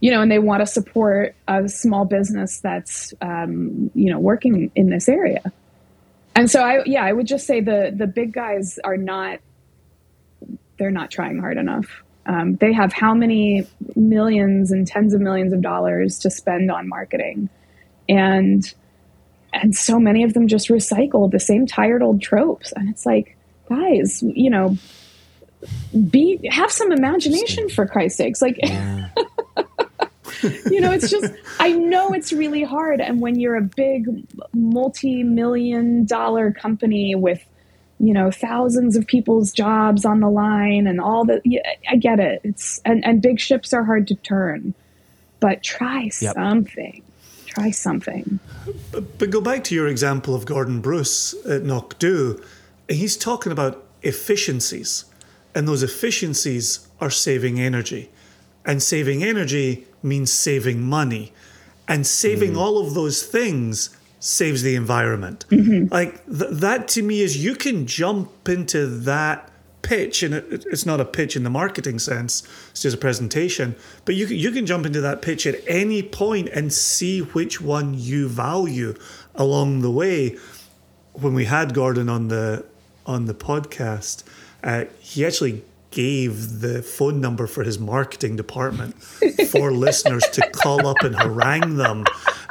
you 0.00 0.10
know, 0.10 0.20
and 0.22 0.30
they 0.30 0.38
want 0.40 0.60
to 0.60 0.66
support 0.66 1.34
a 1.46 1.68
small 1.68 2.04
business 2.04 2.58
that's 2.58 3.14
um, 3.20 3.90
you 3.94 4.10
know 4.10 4.18
working 4.18 4.70
in 4.74 4.90
this 4.90 5.08
area. 5.08 5.52
And 6.34 6.50
so 6.50 6.62
I 6.62 6.82
yeah, 6.84 7.04
I 7.04 7.12
would 7.12 7.26
just 7.26 7.46
say 7.46 7.60
the 7.60 7.92
the 7.96 8.06
big 8.06 8.32
guys 8.32 8.78
are 8.84 8.96
not 8.96 9.38
they're 10.78 10.90
not 10.90 11.10
trying 11.10 11.38
hard 11.38 11.56
enough. 11.56 12.02
Um, 12.26 12.56
they 12.56 12.72
have 12.72 12.92
how 12.92 13.14
many 13.14 13.66
millions 13.96 14.70
and 14.70 14.86
tens 14.86 15.14
of 15.14 15.20
millions 15.20 15.52
of 15.52 15.62
dollars 15.62 16.18
to 16.20 16.30
spend 16.30 16.70
on 16.70 16.88
marketing, 16.88 17.48
and 18.08 18.72
and 19.52 19.74
so 19.74 19.98
many 19.98 20.22
of 20.24 20.34
them 20.34 20.48
just 20.48 20.68
recycle 20.68 21.30
the 21.30 21.40
same 21.40 21.66
tired 21.66 22.02
old 22.02 22.20
tropes. 22.22 22.72
And 22.72 22.88
it's 22.88 23.06
like, 23.06 23.36
guys, 23.68 24.22
you 24.22 24.50
know, 24.50 24.76
be 26.10 26.38
have 26.50 26.70
some 26.70 26.92
imagination 26.92 27.68
for 27.68 27.86
Christ's 27.86 28.18
sakes. 28.18 28.42
Like, 28.42 28.58
Yeah. 28.62 29.08
you 30.70 30.80
know, 30.80 30.92
it's 30.92 31.10
just 31.10 31.32
I 31.58 31.72
know 31.72 32.12
it's 32.12 32.32
really 32.32 32.62
hard. 32.62 33.00
And 33.00 33.20
when 33.20 33.40
you're 33.40 33.56
a 33.56 33.62
big 33.62 34.06
multi-million 34.54 36.04
dollar 36.04 36.52
company 36.52 37.14
with 37.14 37.44
you 38.00 38.14
know 38.14 38.30
thousands 38.30 38.94
of 38.96 39.06
people's 39.06 39.50
jobs 39.50 40.04
on 40.04 40.20
the 40.20 40.28
line 40.30 40.86
and 40.86 41.00
all 41.00 41.24
the 41.24 41.40
yeah, 41.44 41.62
I 41.90 41.96
get 41.96 42.20
it. 42.20 42.40
It's 42.44 42.80
and 42.84 43.04
and 43.04 43.20
big 43.20 43.40
ships 43.40 43.72
are 43.72 43.82
hard 43.84 44.06
to 44.08 44.14
turn, 44.14 44.74
but 45.40 45.62
try 45.64 46.02
Yep. 46.20 46.34
something. 46.34 47.02
Try 47.48 47.70
something. 47.70 48.40
But 48.92 49.18
but 49.18 49.30
go 49.30 49.40
back 49.40 49.64
to 49.64 49.74
your 49.74 49.88
example 49.88 50.34
of 50.34 50.44
Gordon 50.44 50.80
Bruce 50.80 51.34
at 51.46 51.62
Knockdhu. 51.62 52.44
He's 52.88 53.16
talking 53.16 53.52
about 53.52 53.84
efficiencies, 54.02 55.06
and 55.54 55.66
those 55.66 55.82
efficiencies 55.82 56.86
are 57.00 57.10
saving 57.10 57.58
energy. 57.58 58.10
And 58.64 58.82
saving 58.82 59.24
energy 59.24 59.86
means 60.02 60.30
saving 60.30 60.82
money. 60.82 61.32
And 61.86 62.06
saving 62.06 62.52
mm. 62.52 62.58
all 62.58 62.84
of 62.84 62.92
those 62.92 63.22
things 63.22 63.96
saves 64.20 64.62
the 64.62 64.74
environment. 64.74 65.46
Mm-hmm. 65.50 65.92
Like 65.92 66.24
th- 66.26 66.50
that 66.50 66.86
to 66.88 67.02
me 67.02 67.22
is 67.22 67.42
you 67.42 67.54
can 67.54 67.86
jump 67.86 68.46
into 68.46 68.86
that 68.86 69.47
pitch, 69.82 70.22
and 70.22 70.34
it, 70.34 70.64
it's 70.70 70.86
not 70.86 71.00
a 71.00 71.04
pitch 71.04 71.36
in 71.36 71.42
the 71.44 71.50
marketing 71.50 71.98
sense, 71.98 72.42
it's 72.70 72.82
just 72.82 72.96
a 72.96 72.98
presentation. 72.98 73.76
But 74.04 74.14
you 74.14 74.26
can, 74.26 74.36
you 74.36 74.50
can 74.50 74.66
jump 74.66 74.86
into 74.86 75.00
that 75.00 75.22
pitch 75.22 75.46
at 75.46 75.56
any 75.66 76.02
point 76.02 76.48
and 76.48 76.72
see 76.72 77.20
which 77.20 77.60
one 77.60 77.94
you 77.94 78.28
value 78.28 78.94
along 79.34 79.80
the 79.80 79.90
way. 79.90 80.36
When 81.12 81.34
we 81.34 81.46
had 81.46 81.74
Gordon 81.74 82.08
on 82.08 82.28
the 82.28 82.64
on 83.06 83.24
the 83.24 83.34
podcast, 83.34 84.22
uh, 84.62 84.84
he 85.00 85.24
actually 85.24 85.64
gave 85.90 86.60
the 86.60 86.82
phone 86.82 87.20
number 87.20 87.46
for 87.46 87.64
his 87.64 87.78
marketing 87.78 88.36
department 88.36 89.02
for 89.02 89.72
listeners 89.86 90.22
to 90.32 90.48
call 90.50 90.86
up 90.86 90.98
and 91.02 91.16
harangue 91.16 91.76
them 91.76 92.04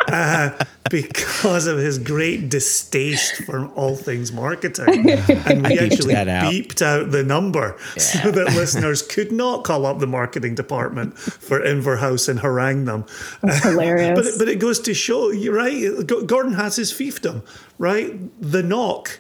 uh, 0.08 0.58
because 0.90 1.68
of 1.68 1.78
his 1.78 2.00
great 2.00 2.50
distaste 2.50 3.44
for 3.44 3.68
all 3.70 3.96
things 3.96 4.32
marketing. 4.32 5.10
And 5.10 5.68
we 5.68 5.80
actually 5.80 6.14
that 6.14 6.28
out. 6.28 6.52
beeped 6.52 6.82
out 6.82 7.12
the 7.12 7.24
number 7.24 7.78
so 7.98 8.32
that 8.32 8.48
listeners 8.54 9.02
could 9.02 9.32
not 9.32 9.64
call 9.64 9.86
up 9.86 10.00
the 10.00 10.08
marketing 10.08 10.56
department 10.56 11.18
for 11.18 11.60
Inverhouse 11.60 12.30
and 12.30 12.40
harangue 12.40 12.86
them. 12.86 13.06
That's 13.42 13.64
hilarious. 13.64 14.18
But, 14.18 14.40
but 14.40 14.50
it 14.50 14.60
goes 14.60 14.80
to 14.82 14.94
show, 14.94 15.30
you're 15.30 15.56
right, 15.56 16.06
Gordon 16.06 16.54
has 16.54 16.76
his 16.76 16.92
fiefdom, 16.92 17.46
right? 17.78 18.16
The 18.42 18.64
knock 18.64 19.20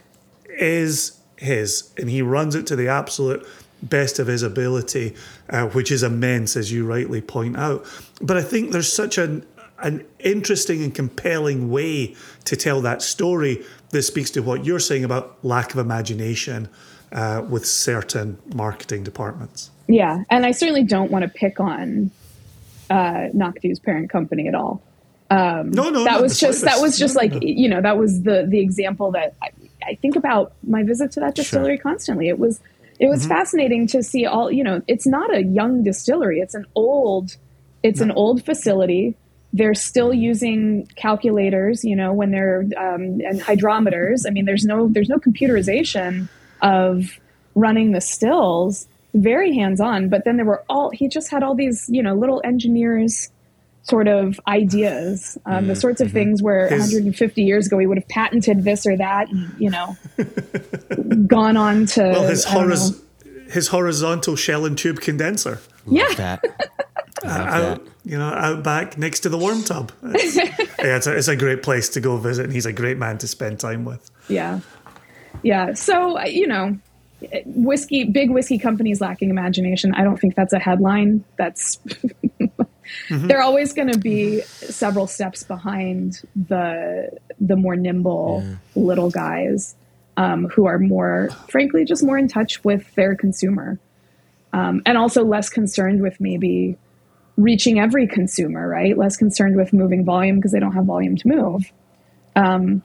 is 0.49 1.19
his, 1.38 1.93
and 1.97 2.09
he 2.09 2.21
runs 2.21 2.55
it 2.55 2.65
to 2.67 2.75
the 2.75 2.88
absolute 2.88 3.45
best 3.81 4.19
of 4.19 4.27
his 4.27 4.43
ability, 4.43 5.15
uh, 5.49 5.67
which 5.67 5.91
is 5.91 6.03
immense, 6.03 6.55
as 6.55 6.71
you 6.71 6.85
rightly 6.85 7.21
point 7.21 7.57
out. 7.57 7.85
But 8.21 8.38
I 8.38 8.41
think 8.41 8.71
there's 8.71 8.91
such 8.91 9.17
an 9.17 9.45
an 9.80 10.05
interesting 10.19 10.84
and 10.84 10.93
compelling 10.93 11.69
way 11.69 12.15
to 12.45 12.55
tell 12.55 12.82
that 12.82 13.01
story 13.01 13.63
This 13.91 14.07
speaks 14.07 14.32
to 14.32 14.41
what 14.41 14.65
you're 14.65 14.80
saying 14.80 15.03
about 15.03 15.38
lack 15.43 15.73
of 15.73 15.80
imagination 15.80 16.67
uh, 17.11 17.45
with 17.49 17.65
certain 17.65 18.38
marketing 18.53 19.03
departments. 19.03 19.71
Yeah, 19.88 20.23
and 20.30 20.45
I 20.45 20.51
certainly 20.51 20.84
don't 20.84 21.11
want 21.11 21.23
to 21.23 21.30
pick 21.30 21.59
on 21.59 22.11
uh, 22.89 23.30
Knockdhu's 23.34 23.80
parent 23.80 24.09
company 24.09 24.47
at 24.47 24.55
all. 24.55 24.82
No, 25.30 25.89
no, 25.89 26.03
that 26.03 26.21
was 26.21 26.39
just 26.39 26.63
that 26.63 26.80
was 26.82 26.97
just 26.97 27.15
No, 27.15 27.21
like 27.21 27.32
no. 27.34 27.39
you 27.41 27.69
know 27.69 27.82
that 27.82 27.97
was 27.97 28.23
the 28.23 28.45
the 28.47 28.59
example 28.59 29.11
that 29.11 29.36
I, 29.41 29.51
I 29.86 29.95
think 29.95 30.15
about 30.15 30.53
my 30.65 30.84
visit 30.84 31.11
to 31.13 31.19
that 31.19 31.36
distillery 31.36 31.78
constantly. 31.78 32.30
It 32.30 32.39
was 32.39 32.59
it 32.99 33.07
was 33.07 33.25
fascinating 33.25 33.88
to 33.88 34.03
see 34.03 34.25
all 34.25 34.51
you 34.51 34.63
know. 34.63 34.82
It's 34.88 35.05
not 35.05 35.34
a 35.34 35.43
young 35.43 35.84
distillery; 35.84 36.39
it's 36.39 36.55
an 36.55 36.65
old 36.75 37.36
it's 37.84 38.01
an 38.01 38.11
old 38.11 38.43
facility. 38.43 39.15
They're 39.58 39.74
still 39.74 40.14
using 40.14 40.88
calculators, 40.95 41.84
you 41.84 41.95
know, 41.95 42.14
when 42.14 42.32
they're 42.32 42.62
um, 42.78 43.20
and 43.30 43.41
hydrometers. 43.41 44.26
I 44.28 44.30
mean, 44.32 44.45
there's 44.45 44.66
no 44.66 44.88
there's 44.88 45.10
no 45.10 45.18
computerization 45.18 46.28
of 46.62 47.20
running 47.55 47.91
the 47.91 48.01
stills. 48.01 48.88
Very 49.14 49.55
hands 49.55 49.80
on, 49.82 50.10
but 50.10 50.26
then 50.26 50.36
there 50.38 50.45
were 50.45 50.64
all 50.70 50.91
he 50.91 51.08
just 51.08 51.32
had 51.32 51.41
all 51.41 51.55
these 51.55 51.89
you 51.89 52.03
know 52.03 52.14
little 52.14 52.41
engineers 52.43 53.30
sort 53.84 54.08
of 54.10 54.38
ideas, 54.49 55.38
um, 55.45 55.68
the 55.68 55.76
sorts 55.76 56.01
of 56.01 56.12
things 56.12 56.43
where 56.43 56.68
His- 56.68 56.91
150 56.91 57.41
years 57.41 57.68
ago 57.68 57.78
we 57.78 57.88
would 57.88 57.97
have 57.97 58.08
patented 58.10 58.66
this 58.66 58.86
or 58.86 58.97
that, 58.97 59.30
and 59.32 59.49
you 59.58 59.70
know, 59.70 59.95
gone 61.28 61.55
on 61.58 61.86
to 61.88 62.01
Well, 62.01 62.28
his, 62.28 62.45
horiz- 62.45 63.01
his 63.49 63.70
horizontal 63.70 64.36
shell 64.36 64.66
and 64.66 64.78
tube 64.78 64.99
condenser. 64.99 65.62
yeah, 65.89 66.14
that. 66.16 66.43
Out, 67.24 67.86
you 68.03 68.18
know, 68.18 68.30
out 68.30 68.63
back 68.63 68.97
next 68.97 69.22
to 69.22 69.30
the 69.30 69.38
warm 69.38 69.63
tub. 69.63 69.91
It's, 70.03 70.36
yeah, 70.36 70.97
it's 70.97 71.07
a, 71.07 71.18
it's 71.18 71.28
a 71.28 71.36
great 71.36 71.63
place 71.63 71.89
to 71.89 71.99
go 71.99 72.18
visit, 72.18 72.45
and 72.45 72.53
he's 72.53 72.65
a 72.65 72.74
great 72.74 72.97
man 72.97 73.18
to 73.20 73.28
spend 73.28 73.59
time 73.59 73.84
with. 73.84 74.11
yeah, 74.28 74.59
yeah. 75.41 75.74
So 75.74 76.24
you 76.24 76.47
know, 76.47 76.78
whiskey, 77.45 78.03
big 78.03 78.30
whiskey 78.30 78.59
companies 78.59 79.01
lacking 79.01 79.30
imagination. 79.30 79.93
I 79.95 80.03
don't 80.03 80.18
think 80.18 80.36
that's 80.36 80.53
a 80.53 80.59
headline. 80.59 81.24
That's 81.38 81.80
they're 83.09 83.41
always 83.41 83.74
going 83.74 83.91
to 83.91 83.97
be 83.97 84.41
several 84.41 85.07
steps 85.07 85.43
behind 85.43 86.22
the 86.36 87.09
the 87.39 87.55
more 87.55 87.76
nimble 87.76 88.43
little 88.76 89.09
guys 89.09 89.76
um, 90.18 90.45
who 90.49 90.65
are 90.65 90.80
more, 90.80 91.30
frankly, 91.47 91.86
just 91.86 92.03
more 92.03 92.18
in 92.18 92.28
touch 92.28 92.63
with 92.63 92.93
their 92.95 93.15
consumer, 93.15 93.80
um, 94.53 94.82
and 94.86 94.97
also 94.97 95.24
less 95.24 95.49
concerned 95.49 96.01
with 96.01 96.20
maybe 96.20 96.78
reaching 97.38 97.79
every 97.79 98.07
consumer. 98.07 98.67
Right, 98.67 98.97
less 98.97 99.15
concerned 99.15 99.55
with 99.55 99.71
moving 99.73 100.03
volume 100.03 100.35
because 100.38 100.51
they 100.51 100.59
don't 100.59 100.73
have 100.73 100.85
volume 100.85 101.15
to 101.17 101.27
move. 101.27 101.71
Um, 102.35 102.83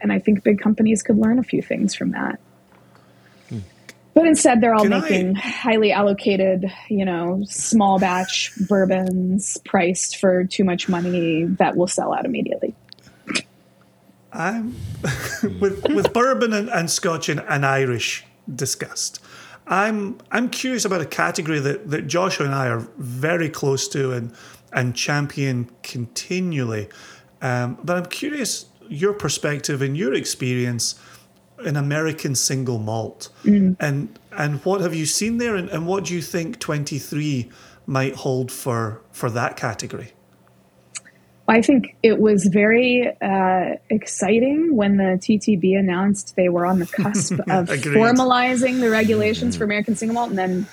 and 0.00 0.12
I 0.12 0.18
think 0.18 0.42
big 0.42 0.60
companies 0.60 1.02
could 1.02 1.18
learn 1.18 1.38
a 1.38 1.42
few 1.42 1.62
things 1.62 1.94
from 1.94 2.12
that. 2.12 2.40
But 4.18 4.26
instead, 4.26 4.60
they're 4.60 4.74
all 4.74 4.82
Can 4.82 4.94
I- 4.94 5.00
making 5.00 5.34
highly 5.36 5.92
allocated, 5.92 6.72
you 6.88 7.04
know, 7.04 7.44
small 7.46 8.00
batch 8.00 8.52
bourbons 8.68 9.58
priced 9.64 10.16
for 10.16 10.42
too 10.44 10.64
much 10.64 10.88
money 10.88 11.44
that 11.44 11.76
will 11.76 11.86
sell 11.86 12.12
out 12.12 12.24
immediately. 12.24 12.74
I'm 14.32 14.74
with 15.60 15.86
with 15.88 16.12
bourbon 16.12 16.52
and, 16.52 16.68
and 16.68 16.90
Scotch 16.90 17.28
and, 17.28 17.40
and 17.48 17.64
Irish 17.64 18.24
discussed. 18.52 19.20
I'm 19.68 20.18
I'm 20.30 20.48
curious 20.48 20.84
about 20.84 21.00
a 21.00 21.06
category 21.06 21.60
that, 21.60 21.90
that 21.90 22.06
Joshua 22.06 22.46
and 22.46 22.54
I 22.54 22.68
are 22.68 22.88
very 22.96 23.48
close 23.48 23.88
to 23.88 24.12
and 24.12 24.32
and 24.72 24.94
champion 24.94 25.70
continually. 25.82 26.88
Um, 27.40 27.78
but 27.84 27.96
I'm 27.96 28.06
curious 28.06 28.66
your 28.88 29.12
perspective 29.12 29.82
and 29.82 29.96
your 29.96 30.14
experience 30.14 30.98
in 31.64 31.76
American 31.76 32.34
single 32.34 32.78
malt 32.78 33.28
and 33.80 34.18
and 34.32 34.64
what 34.64 34.80
have 34.80 34.94
you 34.94 35.06
seen 35.06 35.38
there 35.38 35.56
and, 35.56 35.68
and 35.70 35.86
what 35.86 36.04
do 36.04 36.14
you 36.14 36.22
think 36.22 36.58
23 36.58 37.50
might 37.86 38.14
hold 38.14 38.50
for 38.50 39.02
for 39.12 39.28
that 39.30 39.56
category? 39.56 40.12
I 41.48 41.62
think 41.62 41.96
it 42.02 42.18
was 42.18 42.44
very 42.44 43.10
uh, 43.22 43.76
exciting 43.88 44.76
when 44.76 44.98
the 44.98 45.18
TTB 45.18 45.78
announced 45.78 46.36
they 46.36 46.50
were 46.50 46.66
on 46.66 46.78
the 46.78 46.86
cusp 46.86 47.32
of 47.48 47.68
formalizing 47.68 48.80
the 48.80 48.90
regulations 48.90 49.56
for 49.56 49.64
American 49.64 49.96
single 49.96 50.14
malt, 50.14 50.30
and 50.30 50.38
then 50.38 50.66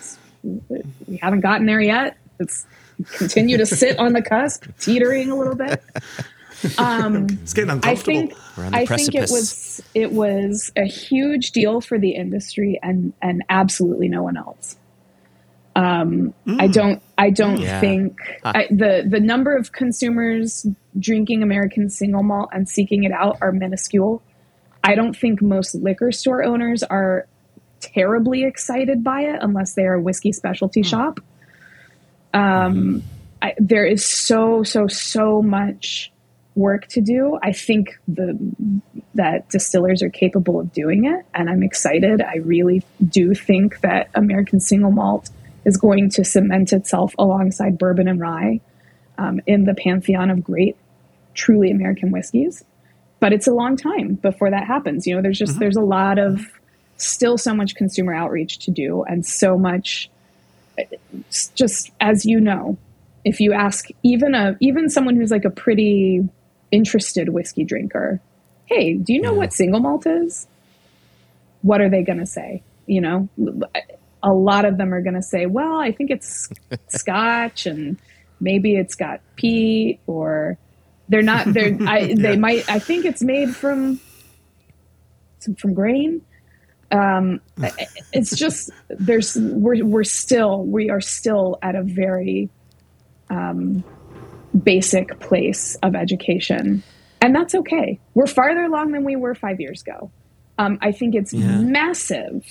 we 1.08 1.18
haven't 1.18 1.42
gotten 1.42 1.66
there 1.66 1.80
yet. 1.80 2.18
It's 2.40 2.66
continue 3.14 3.58
to 3.58 3.66
sit 3.66 3.98
on 4.00 4.14
the 4.14 4.22
cusp, 4.22 4.66
teetering 4.80 5.32
a 5.32 5.36
little 5.36 5.56
bit. 5.56 5.82
Um, 6.78 7.28
It's 7.44 7.54
getting 7.54 7.70
uncomfortable. 7.70 8.18
I 8.18 8.26
think 8.26 8.38
We're 8.58 8.70
I 8.74 8.86
think 8.86 9.16
it 9.16 9.30
was 9.30 9.82
it 9.94 10.12
was 10.12 10.72
a 10.76 10.86
huge 10.86 11.52
deal 11.52 11.80
for 11.80 11.98
the 11.98 12.12
industry 12.12 12.80
and 12.84 13.14
and 13.22 13.44
absolutely 13.50 14.10
no 14.10 14.24
one 14.24 14.36
else. 14.36 14.76
Um, 15.76 16.34
mm. 16.48 16.62
I 16.62 16.68
don't. 16.68 17.02
I 17.18 17.30
don't 17.30 17.60
yeah. 17.60 17.82
think. 17.82 18.18
I, 18.44 18.68
the 18.70 19.06
the 19.08 19.20
number 19.20 19.56
of 19.56 19.72
consumers 19.72 20.66
drinking 20.98 21.44
American 21.44 21.90
single 21.90 22.24
malt 22.24 22.50
and 22.54 22.68
seeking 22.68 23.04
it 23.04 23.12
out 23.12 23.38
are 23.42 23.52
minuscule. 23.52 24.22
I 24.84 24.96
don't 24.96 25.16
think 25.18 25.42
most 25.42 25.76
liquor 25.76 26.12
store 26.12 26.44
owners 26.44 26.84
are 26.84 27.28
terribly 27.82 28.44
excited 28.46 29.04
by 29.04 29.22
it 29.22 29.40
unless 29.42 29.74
they 29.74 29.84
are 29.84 29.96
a 29.96 30.02
whiskey 30.02 30.32
specialty 30.32 30.82
mm. 30.82 30.86
shop. 30.86 31.20
Um, 32.34 32.42
mm. 32.42 33.02
I, 33.42 33.54
there 33.58 33.86
is 33.86 34.06
so 34.06 34.64
so 34.64 34.88
so 34.88 35.42
much 35.42 36.12
work 36.56 36.88
to 36.88 37.02
do. 37.02 37.38
I 37.44 37.52
think 37.52 38.00
the 38.08 38.40
that 39.16 39.50
distillers 39.50 40.02
are 40.02 40.10
capable 40.10 40.60
of 40.60 40.72
doing 40.72 41.06
it, 41.06 41.26
and 41.34 41.50
I'm 41.50 41.64
excited. 41.64 42.22
I 42.22 42.38
really 42.38 42.84
do 43.06 43.34
think 43.34 43.82
that 43.82 44.10
American 44.16 44.62
single 44.62 44.92
malt 44.92 45.30
is 45.66 45.78
going 45.78 46.10
to 46.12 46.24
cement 46.24 46.72
itself 46.72 47.14
alongside 47.18 47.78
bourbon 47.78 48.08
and 48.08 48.20
rye 48.20 48.62
um, 49.18 49.42
in 49.48 49.66
the 49.66 49.74
pantheon 49.74 50.30
of 50.30 50.44
great, 50.44 50.76
truly 51.34 51.72
American 51.72 52.12
whiskeys. 52.12 52.64
But 53.20 53.34
it's 53.34 53.48
a 53.48 53.54
long 53.54 53.76
time 53.76 54.16
before 54.16 54.52
that 54.52 54.66
happens. 54.68 55.08
You 55.08 55.16
know, 55.16 55.22
there's 55.22 55.40
just 55.40 55.54
mm-hmm. 55.54 55.60
there's 55.60 55.78
a 55.78 55.82
lot 55.82 56.20
of 56.20 56.46
still 56.98 57.38
so 57.38 57.54
much 57.54 57.76
consumer 57.76 58.14
outreach 58.14 58.60
to 58.60 58.72
do, 58.72 59.04
and 59.04 59.26
so 59.26 59.58
much. 59.58 60.10
Just 61.56 61.92
as 62.02 62.26
you 62.26 62.40
know, 62.42 62.78
if 63.24 63.40
you 63.40 63.54
ask 63.54 63.88
even 64.04 64.36
a 64.36 64.58
even 64.60 64.90
someone 64.90 65.16
who's 65.16 65.32
like 65.32 65.46
a 65.46 65.50
pretty 65.50 66.28
interested 66.72 67.30
whiskey 67.30 67.64
drinker, 67.64 68.20
hey, 68.66 68.94
do 68.94 69.14
you 69.14 69.22
know 69.22 69.32
yeah. 69.32 69.38
what 69.38 69.54
single 69.54 69.80
malt 69.80 70.06
is? 70.06 70.48
What 71.62 71.82
are 71.82 71.90
they 71.90 72.04
going 72.04 72.20
to 72.20 72.28
say? 72.28 72.62
You 72.86 73.02
know, 73.02 73.30
a 74.26 74.34
lot 74.34 74.66
of 74.66 74.78
them 74.78 74.94
are 74.94 75.02
going 75.02 75.14
to 75.16 75.22
say, 75.22 75.46
well, 75.46 75.80
I 75.80 75.92
think 75.92 76.10
it's 76.10 76.50
scotch 76.90 77.68
and 77.68 77.98
maybe 78.42 78.76
it's 78.76 78.96
got 78.96 79.22
peat 79.36 80.00
or 80.08 80.58
they're 81.08 81.22
not, 81.22 81.54
they're, 81.54 81.78
I, 81.88 82.00
yeah. 82.00 82.16
they 82.18 82.36
might, 82.36 82.70
I 82.70 82.80
think 82.80 83.06
it's 83.06 83.22
made 83.22 83.56
from, 83.56 84.02
from 85.58 85.76
grain. 85.76 86.22
Um, 86.92 87.40
it's 88.12 88.36
just, 88.36 88.72
there's, 88.90 89.38
we're, 89.38 89.86
we're 89.86 90.04
still, 90.04 90.64
we 90.64 90.90
are 90.90 91.02
still 91.02 91.60
at 91.62 91.76
a 91.76 91.84
very, 91.84 92.50
um, 93.30 93.84
basic 94.64 95.20
place 95.20 95.76
of 95.84 95.96
education. 95.96 96.82
And 97.22 97.36
that's 97.36 97.54
okay. 97.54 98.00
We're 98.16 98.28
farther 98.28 98.64
along 98.64 98.92
than 98.92 99.04
we 99.04 99.16
were 99.16 99.36
five 99.36 99.60
years 99.60 99.82
ago. 99.82 100.12
Um, 100.58 100.80
I 100.82 100.92
think 100.92 101.16
it's 101.16 101.34
yeah. 101.34 101.60
massive 101.60 102.44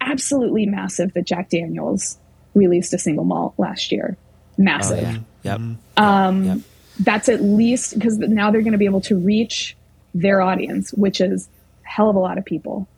absolutely 0.00 0.66
massive 0.66 1.12
that 1.14 1.24
Jack 1.24 1.50
Daniels 1.50 2.18
released 2.54 2.92
a 2.94 2.98
single 2.98 3.24
malt 3.24 3.54
last 3.58 3.92
year. 3.92 4.16
Massive. 4.56 4.98
Oh, 4.98 5.02
yeah. 5.02 5.56
Yep. 5.56 5.60
Um, 5.96 6.44
yep. 6.44 6.58
That's 7.00 7.28
at 7.28 7.42
least 7.42 7.94
because 7.94 8.18
now 8.18 8.50
they're 8.50 8.62
going 8.62 8.72
to 8.72 8.78
be 8.78 8.84
able 8.84 9.00
to 9.02 9.16
reach 9.16 9.76
their 10.14 10.40
audience, 10.40 10.92
which 10.92 11.20
is 11.20 11.48
a 11.84 11.88
hell 11.88 12.10
of 12.10 12.16
a 12.16 12.18
lot 12.18 12.38
of 12.38 12.44
people. 12.44 12.88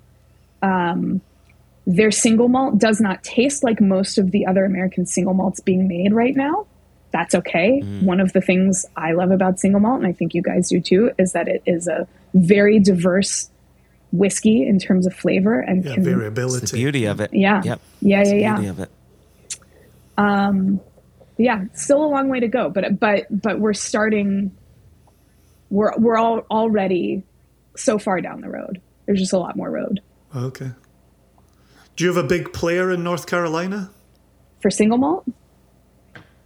Um, 0.63 1.21
their 1.87 2.11
single 2.11 2.49
malt 2.49 2.79
does 2.79 3.01
not 3.01 3.23
taste 3.25 3.65
like 3.65 3.81
most 3.81 4.17
of 4.19 4.31
the 4.31 4.47
other 4.47 4.65
American 4.65 5.07
single 5.07 5.35
malts 5.35 5.61
being 5.61 5.89
made 5.89 6.13
right 6.13 6.37
now. 6.37 6.67
That's 7.13 7.35
okay. 7.35 7.83
Mm. 7.83 8.05
One 8.05 8.21
of 8.21 8.33
the 8.33 8.41
things 8.41 8.87
I 8.97 9.13
love 9.13 9.33
about 9.33 9.59
single 9.59 9.81
malt, 9.81 9.99
and 9.99 10.07
I 10.07 10.13
think 10.13 10.35
you 10.35 10.43
guys 10.43 10.69
do 10.69 10.81
too, 10.81 11.11
is 11.19 11.33
that 11.33 11.49
it 11.49 11.63
is 11.67 11.89
a 11.89 12.07
very 12.35 12.79
diverse 12.79 13.51
whiskey 14.13 14.67
in 14.67 14.79
terms 14.79 15.07
of 15.07 15.15
flavor 15.15 15.61
and 15.61 15.85
yeah, 15.85 15.95
can, 15.95 16.05
variability. 16.05 16.63
It's 16.63 16.73
the 16.73 16.79
beauty 16.79 17.05
of 17.05 17.21
it. 17.21 17.31
Yeah. 17.33 17.63
Yep. 17.65 17.81
Yeah, 18.01 18.23
yeah, 18.25 18.35
yeah. 18.35 18.55
Beauty 18.55 18.69
of 18.69 18.81
it. 18.81 18.91
Um, 20.19 20.81
yeah, 21.39 21.65
still 21.73 22.05
a 22.05 22.07
long 22.09 22.29
way 22.29 22.41
to 22.41 22.49
go, 22.49 22.69
but 22.69 22.99
but 23.01 23.27
but 23.31 23.59
we're 23.59 23.73
starting. 23.73 24.55
We're 25.71 25.97
we're 25.97 26.19
all 26.19 26.41
already 26.51 27.23
so 27.77 27.99
far 27.99 28.21
down 28.21 28.43
the 28.43 28.51
road. 28.51 28.81
There's 29.07 29.21
just 29.21 29.33
a 29.33 29.39
lot 29.39 29.57
more 29.57 29.71
road. 29.71 30.01
Okay. 30.35 30.73
Do 31.97 32.05
you 32.05 32.13
have 32.13 32.23
a 32.23 32.27
big 32.27 32.53
player 32.53 32.91
in 32.91 33.03
North 33.03 33.27
Carolina 33.27 33.91
for 34.61 34.71
single 34.71 34.99
malt? 34.99 35.25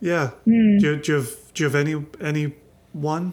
Yeah. 0.00 0.30
Mm. 0.46 0.80
Do, 0.80 0.86
you, 0.86 0.96
do 0.96 1.12
you 1.12 1.18
have 1.18 1.30
do 1.54 1.62
you 1.62 1.68
have 1.68 1.74
any 1.74 2.04
any 2.20 2.54
one? 2.92 3.32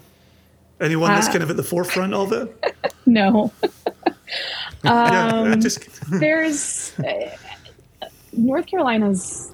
Anyone 0.80 1.12
that's 1.12 1.28
uh, 1.28 1.32
kind 1.32 1.44
of 1.44 1.52
at 1.52 1.58
the 1.58 1.64
forefront 1.64 2.14
of 2.14 2.34
it? 2.34 2.76
no. 3.06 3.52
Um, 4.84 5.60
just... 5.62 5.88
there's 6.12 6.98
uh, 7.00 7.36
North 8.34 8.68
Carolina's 8.68 9.54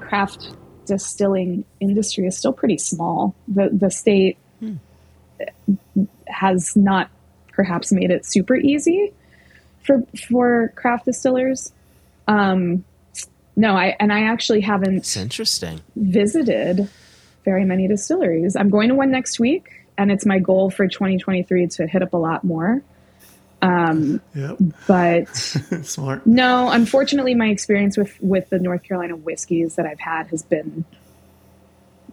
craft 0.00 0.50
distilling 0.86 1.64
industry 1.80 2.26
is 2.26 2.36
still 2.36 2.52
pretty 2.52 2.78
small. 2.78 3.34
The 3.46 3.68
the 3.70 3.90
state 3.90 4.38
hmm. 4.58 4.76
has 6.26 6.74
not 6.76 7.10
perhaps 7.52 7.92
made 7.92 8.10
it 8.10 8.24
super 8.24 8.56
easy 8.56 9.12
for 9.84 10.02
for 10.28 10.72
craft 10.76 11.04
distillers. 11.04 11.72
Um, 12.26 12.84
no, 13.56 13.74
I 13.74 13.96
and 14.00 14.12
I 14.12 14.22
actually 14.22 14.60
haven't. 14.60 14.98
It's 14.98 15.16
interesting. 15.16 15.80
Visited 15.96 16.88
very 17.44 17.64
many 17.64 17.88
distilleries. 17.88 18.56
I'm 18.56 18.70
going 18.70 18.88
to 18.88 18.94
one 18.94 19.10
next 19.10 19.40
week, 19.40 19.86
and 19.96 20.10
it's 20.10 20.26
my 20.26 20.38
goal 20.38 20.70
for 20.70 20.86
2023 20.86 21.66
to 21.68 21.86
hit 21.86 22.02
up 22.02 22.12
a 22.12 22.16
lot 22.16 22.44
more. 22.44 22.82
Um, 23.60 24.20
yep. 24.34 24.56
But 24.86 25.28
smart. 25.82 26.26
No, 26.26 26.70
unfortunately, 26.70 27.34
my 27.34 27.48
experience 27.48 27.96
with 27.96 28.16
with 28.20 28.50
the 28.50 28.58
North 28.58 28.82
Carolina 28.82 29.16
whiskeys 29.16 29.76
that 29.76 29.86
I've 29.86 30.00
had 30.00 30.28
has 30.28 30.42
been 30.42 30.84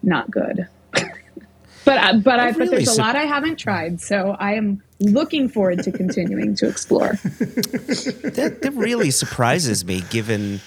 not 0.02 0.32
good. 0.32 0.68
but 0.92 1.98
uh, 1.98 2.18
but 2.18 2.40
I, 2.40 2.50
really 2.50 2.58
but 2.60 2.70
there's 2.72 2.98
a 2.98 3.02
lot 3.02 3.16
I 3.16 3.26
haven't 3.26 3.58
tried, 3.58 4.02
so 4.02 4.36
I 4.40 4.54
am 4.54 4.82
looking 5.00 5.50
forward 5.50 5.84
to 5.84 5.92
continuing 5.92 6.56
to 6.56 6.68
explore. 6.68 7.14
that 7.24 8.60
that 8.62 8.74
really 8.74 9.12
surprises 9.12 9.86
me, 9.86 10.02
given. 10.10 10.62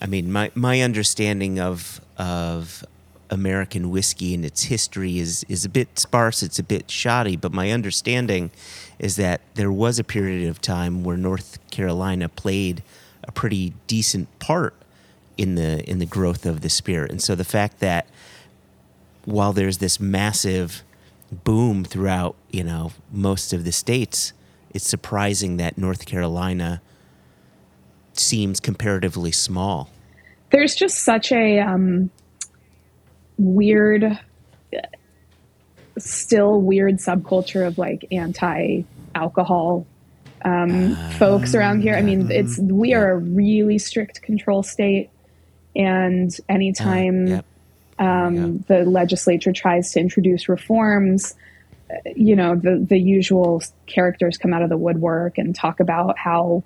I 0.00 0.06
mean, 0.06 0.32
my 0.32 0.50
my 0.54 0.80
understanding 0.80 1.60
of 1.60 2.00
of 2.18 2.84
American 3.30 3.90
whiskey 3.90 4.34
and 4.34 4.44
its 4.44 4.64
history 4.64 5.18
is 5.18 5.44
is 5.48 5.64
a 5.64 5.68
bit 5.68 5.98
sparse. 5.98 6.42
It's 6.42 6.58
a 6.58 6.62
bit 6.62 6.90
shoddy, 6.90 7.36
but 7.36 7.52
my 7.52 7.70
understanding 7.70 8.50
is 8.98 9.16
that 9.16 9.40
there 9.54 9.72
was 9.72 9.98
a 9.98 10.04
period 10.04 10.48
of 10.48 10.60
time 10.60 11.04
where 11.04 11.16
North 11.16 11.58
Carolina 11.70 12.28
played 12.28 12.82
a 13.24 13.32
pretty 13.32 13.74
decent 13.86 14.38
part 14.38 14.74
in 15.36 15.54
the 15.54 15.88
in 15.88 15.98
the 15.98 16.06
growth 16.06 16.46
of 16.46 16.60
the 16.60 16.70
spirit. 16.70 17.10
And 17.10 17.22
so 17.22 17.34
the 17.34 17.44
fact 17.44 17.80
that 17.80 18.06
while 19.24 19.52
there's 19.52 19.78
this 19.78 19.98
massive 20.00 20.82
boom 21.44 21.84
throughout, 21.84 22.36
you 22.50 22.62
know, 22.62 22.92
most 23.12 23.52
of 23.52 23.64
the 23.64 23.72
states, 23.72 24.32
it's 24.70 24.88
surprising 24.88 25.56
that 25.56 25.76
North 25.76 26.06
Carolina 26.06 26.80
seems 28.12 28.60
comparatively 28.60 29.32
small. 29.32 29.90
There's 30.50 30.74
just 30.74 30.98
such 30.98 31.32
a 31.32 31.58
um, 31.58 32.10
weird 33.38 34.18
still 35.98 36.60
weird 36.60 36.96
subculture 36.96 37.66
of 37.66 37.78
like 37.78 38.06
anti 38.12 38.82
alcohol 39.14 39.86
um, 40.44 40.92
uh, 40.92 41.10
folks 41.12 41.54
around 41.54 41.80
here. 41.80 41.94
I 41.94 42.02
mean, 42.02 42.30
it's 42.30 42.58
we 42.58 42.94
are 42.94 43.12
a 43.12 43.18
really 43.18 43.78
strict 43.78 44.22
control 44.22 44.62
state, 44.62 45.10
and 45.74 46.34
anytime 46.48 47.26
uh, 47.26 47.30
yep. 47.30 47.44
um, 47.98 48.58
the 48.68 48.84
legislature 48.84 49.52
tries 49.52 49.92
to 49.92 50.00
introduce 50.00 50.48
reforms, 50.48 51.34
uh, 51.90 51.94
you 52.14 52.36
know, 52.36 52.54
the 52.54 52.84
the 52.88 52.98
usual 52.98 53.62
characters 53.86 54.36
come 54.38 54.52
out 54.52 54.62
of 54.62 54.68
the 54.68 54.76
woodwork 54.76 55.38
and 55.38 55.54
talk 55.54 55.80
about 55.80 56.18
how 56.18 56.62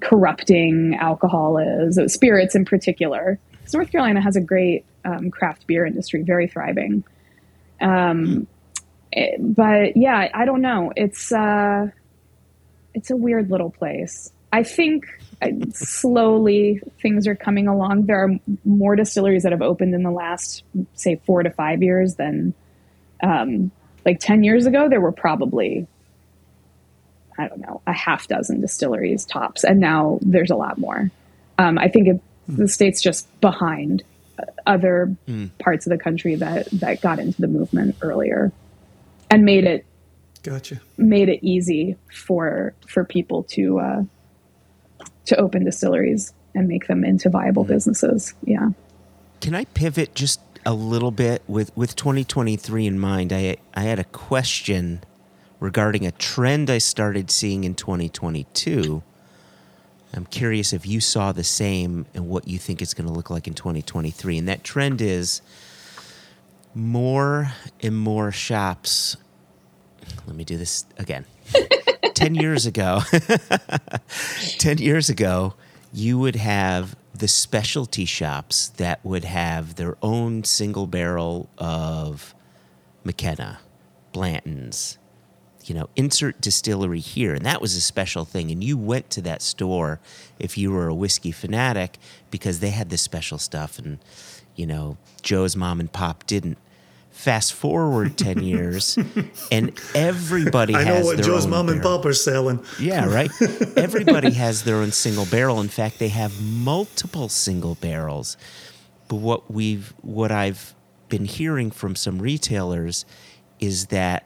corrupting 0.00 0.94
alcohol 0.94 1.58
is, 1.58 1.98
spirits 2.12 2.54
in 2.54 2.64
particular. 2.64 3.38
Because 3.70 3.78
North 3.78 3.92
Carolina 3.92 4.20
has 4.20 4.34
a 4.34 4.40
great 4.40 4.84
um, 5.04 5.30
craft 5.30 5.66
beer 5.68 5.86
industry, 5.86 6.22
very 6.22 6.48
thriving. 6.48 7.04
Um, 7.80 8.48
it, 9.12 9.38
but 9.38 9.96
yeah, 9.96 10.28
I 10.34 10.44
don't 10.44 10.60
know. 10.60 10.92
It's 10.96 11.30
uh, 11.30 11.88
it's 12.94 13.10
a 13.10 13.16
weird 13.16 13.48
little 13.48 13.70
place. 13.70 14.32
I 14.52 14.64
think 14.64 15.06
uh, 15.40 15.50
slowly 15.72 16.82
things 17.00 17.28
are 17.28 17.36
coming 17.36 17.68
along. 17.68 18.06
There 18.06 18.24
are 18.24 18.30
more 18.64 18.96
distilleries 18.96 19.44
that 19.44 19.52
have 19.52 19.62
opened 19.62 19.94
in 19.94 20.02
the 20.02 20.10
last, 20.10 20.64
say, 20.94 21.20
four 21.24 21.44
to 21.44 21.50
five 21.50 21.80
years 21.80 22.16
than 22.16 22.52
um, 23.22 23.70
like 24.04 24.18
10 24.18 24.42
years 24.42 24.66
ago. 24.66 24.88
There 24.88 25.00
were 25.00 25.12
probably, 25.12 25.86
I 27.38 27.46
don't 27.46 27.60
know, 27.60 27.80
a 27.86 27.92
half 27.92 28.26
dozen 28.26 28.60
distilleries 28.60 29.24
tops. 29.24 29.62
And 29.62 29.78
now 29.78 30.18
there's 30.22 30.50
a 30.50 30.56
lot 30.56 30.78
more. 30.78 31.12
Um, 31.58 31.78
I 31.78 31.86
think 31.86 32.08
it, 32.08 32.20
the 32.56 32.68
state's 32.68 33.00
just 33.00 33.28
behind 33.40 34.02
other 34.66 35.14
mm. 35.28 35.50
parts 35.58 35.86
of 35.86 35.90
the 35.90 35.98
country 35.98 36.34
that 36.34 36.66
that 36.72 37.00
got 37.00 37.18
into 37.18 37.40
the 37.40 37.48
movement 37.48 37.96
earlier 38.00 38.52
and 39.30 39.44
made 39.44 39.64
it 39.64 39.84
gotcha 40.42 40.80
made 40.96 41.28
it 41.28 41.40
easy 41.42 41.96
for 42.10 42.74
for 42.86 43.04
people 43.04 43.42
to 43.44 43.78
uh, 43.78 44.02
to 45.26 45.36
open 45.36 45.64
distilleries 45.64 46.32
and 46.54 46.68
make 46.68 46.86
them 46.86 47.04
into 47.04 47.30
viable 47.30 47.64
Mm-hmm. 47.64 47.72
businesses. 47.72 48.34
Yeah. 48.44 48.70
Can 49.40 49.54
I 49.54 49.64
pivot 49.66 50.14
just 50.14 50.40
a 50.66 50.74
little 50.74 51.10
bit 51.10 51.42
with, 51.46 51.74
with 51.76 51.96
2023 51.96 52.86
in 52.86 52.98
mind? 52.98 53.32
I 53.32 53.56
I 53.74 53.82
had 53.82 53.98
a 53.98 54.04
question 54.04 55.02
regarding 55.58 56.06
a 56.06 56.12
trend 56.12 56.70
I 56.70 56.78
started 56.78 57.30
seeing 57.30 57.64
in 57.64 57.74
2022. 57.74 59.02
I'm 60.12 60.26
curious 60.26 60.72
if 60.72 60.86
you 60.86 61.00
saw 61.00 61.32
the 61.32 61.44
same 61.44 62.06
and 62.14 62.28
what 62.28 62.48
you 62.48 62.58
think 62.58 62.82
it's 62.82 62.94
going 62.94 63.06
to 63.06 63.12
look 63.12 63.30
like 63.30 63.46
in 63.46 63.54
2023. 63.54 64.38
And 64.38 64.48
that 64.48 64.64
trend 64.64 65.00
is 65.00 65.40
more 66.74 67.52
and 67.80 67.96
more 67.96 68.32
shops. 68.32 69.16
Let 70.26 70.34
me 70.34 70.44
do 70.44 70.56
this 70.56 70.84
again. 70.98 71.26
10 72.14 72.34
years 72.34 72.66
ago, 72.66 73.00
10 74.58 74.78
years 74.78 75.08
ago, 75.08 75.54
you 75.92 76.18
would 76.18 76.36
have 76.36 76.96
the 77.14 77.28
specialty 77.28 78.04
shops 78.04 78.68
that 78.76 79.04
would 79.04 79.24
have 79.24 79.76
their 79.76 79.96
own 80.02 80.44
single 80.44 80.86
barrel 80.86 81.48
of 81.58 82.34
McKenna, 83.04 83.60
Blanton's, 84.12 84.98
you 85.70 85.76
know, 85.76 85.88
insert 85.94 86.40
distillery 86.40 86.98
here. 86.98 87.32
And 87.32 87.46
that 87.46 87.60
was 87.60 87.76
a 87.76 87.80
special 87.80 88.24
thing. 88.24 88.50
And 88.50 88.62
you 88.64 88.76
went 88.76 89.08
to 89.10 89.22
that 89.22 89.40
store 89.40 90.00
if 90.36 90.58
you 90.58 90.72
were 90.72 90.88
a 90.88 90.94
whiskey 90.94 91.30
fanatic 91.30 91.96
because 92.32 92.58
they 92.58 92.70
had 92.70 92.90
this 92.90 93.02
special 93.02 93.38
stuff 93.38 93.78
and, 93.78 94.00
you 94.56 94.66
know, 94.66 94.96
Joe's 95.22 95.54
mom 95.54 95.78
and 95.78 95.92
pop 95.92 96.26
didn't. 96.26 96.58
Fast 97.12 97.52
forward 97.52 98.18
10 98.18 98.42
years 98.42 98.98
and 99.52 99.78
everybody 99.94 100.74
I 100.74 100.82
has 100.82 101.00
know 101.02 101.06
what 101.06 101.16
their 101.18 101.26
Joe's 101.26 101.44
own 101.44 101.50
mom 101.52 101.68
and 101.68 101.80
barrel. 101.80 101.98
pop 101.98 102.06
are 102.06 102.14
selling. 102.14 102.64
Yeah, 102.80 103.06
right. 103.06 103.30
Everybody 103.76 104.32
has 104.32 104.64
their 104.64 104.76
own 104.76 104.90
single 104.90 105.26
barrel. 105.26 105.60
In 105.60 105.68
fact, 105.68 106.00
they 106.00 106.08
have 106.08 106.42
multiple 106.42 107.28
single 107.28 107.76
barrels. 107.76 108.36
But 109.06 109.16
what 109.16 109.48
we've 109.48 109.94
what 110.02 110.32
I've 110.32 110.74
been 111.08 111.26
hearing 111.26 111.70
from 111.70 111.94
some 111.94 112.18
retailers 112.18 113.04
is 113.60 113.86
that 113.86 114.24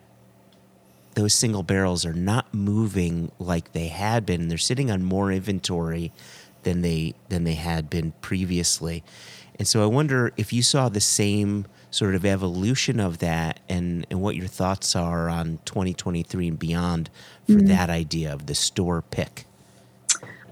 those 1.14 1.34
single 1.34 1.62
barrels 1.62 2.04
are 2.04 2.12
not 2.12 2.52
moving 2.52 3.30
like 3.38 3.72
they 3.72 3.88
had 3.88 4.26
been. 4.26 4.48
They're 4.48 4.58
sitting 4.58 4.90
on 4.90 5.04
more 5.04 5.30
inventory 5.30 6.12
than 6.62 6.82
they 6.82 7.14
than 7.28 7.44
they 7.44 7.54
had 7.54 7.88
been 7.88 8.12
previously. 8.20 9.04
And 9.58 9.68
so 9.68 9.82
I 9.82 9.86
wonder 9.86 10.32
if 10.36 10.52
you 10.52 10.62
saw 10.62 10.88
the 10.88 11.00
same 11.00 11.66
sort 11.90 12.16
of 12.16 12.24
evolution 12.24 12.98
of 12.98 13.18
that 13.18 13.60
and, 13.68 14.04
and 14.10 14.20
what 14.20 14.34
your 14.34 14.48
thoughts 14.48 14.96
are 14.96 15.28
on 15.28 15.60
2023 15.64 16.48
and 16.48 16.58
beyond 16.58 17.08
for 17.46 17.52
mm-hmm. 17.52 17.66
that 17.66 17.88
idea 17.88 18.32
of 18.32 18.46
the 18.46 18.54
store 18.54 19.02
pick. 19.02 19.44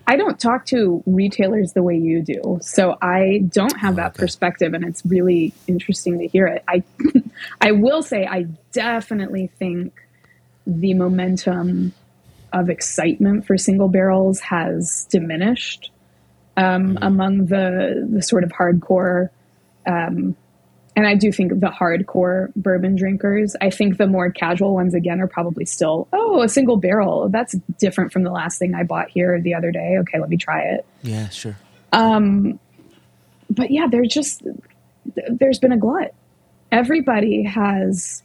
I 0.06 0.16
don't 0.16 0.38
talk 0.38 0.66
to 0.66 1.02
retailers 1.06 1.72
the 1.72 1.82
way 1.82 1.96
you 1.96 2.22
do, 2.22 2.58
so 2.60 2.96
I 3.00 3.42
don't 3.48 3.76
have 3.78 3.94
oh, 3.94 3.96
that 3.96 4.08
okay. 4.08 4.20
perspective, 4.20 4.74
and 4.74 4.84
it's 4.84 5.04
really 5.06 5.52
interesting 5.66 6.18
to 6.18 6.26
hear 6.26 6.46
it. 6.46 6.64
I, 6.68 6.82
I 7.60 7.72
will 7.72 8.02
say, 8.02 8.26
I 8.26 8.46
definitely 8.72 9.50
think 9.58 9.94
the 10.66 10.94
momentum 10.94 11.92
of 12.52 12.68
excitement 12.68 13.46
for 13.46 13.56
single 13.56 13.88
barrels 13.88 14.40
has 14.40 15.06
diminished 15.10 15.90
um, 16.56 16.98
among 17.00 17.46
the 17.46 18.08
the 18.10 18.22
sort 18.22 18.44
of 18.44 18.50
hardcore. 18.50 19.30
Um, 19.86 20.36
and 20.94 21.06
I 21.06 21.14
do 21.14 21.32
think 21.32 21.60
the 21.60 21.68
hardcore 21.68 22.52
bourbon 22.54 22.96
drinkers, 22.96 23.56
I 23.60 23.70
think 23.70 23.96
the 23.96 24.06
more 24.06 24.30
casual 24.30 24.74
ones 24.74 24.94
again 24.94 25.20
are 25.20 25.26
probably 25.26 25.64
still, 25.64 26.06
oh, 26.12 26.42
a 26.42 26.48
single 26.48 26.76
barrel. 26.76 27.28
That's 27.30 27.54
different 27.78 28.12
from 28.12 28.24
the 28.24 28.30
last 28.30 28.58
thing 28.58 28.74
I 28.74 28.82
bought 28.82 29.08
here 29.08 29.40
the 29.40 29.54
other 29.54 29.70
day. 29.70 29.96
Okay, 30.00 30.20
let 30.20 30.28
me 30.28 30.36
try 30.36 30.62
it. 30.62 30.84
Yeah, 31.02 31.30
sure. 31.30 31.56
Um, 31.92 32.60
But 33.48 33.70
yeah, 33.70 33.86
there's 33.90 34.08
just, 34.08 34.42
there's 35.28 35.58
been 35.58 35.72
a 35.72 35.76
glut. 35.76 36.14
Everybody 36.70 37.42
has 37.42 38.22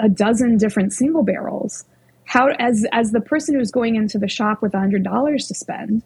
a 0.00 0.08
dozen 0.08 0.56
different 0.56 0.92
single 0.92 1.22
barrels. 1.22 1.84
How, 2.24 2.48
as, 2.58 2.86
as 2.92 3.10
the 3.10 3.20
person 3.20 3.54
who's 3.56 3.70
going 3.70 3.96
into 3.96 4.18
the 4.18 4.28
shop 4.28 4.62
with 4.62 4.74
a 4.74 4.78
hundred 4.78 5.02
dollars 5.02 5.46
to 5.48 5.54
spend, 5.54 6.02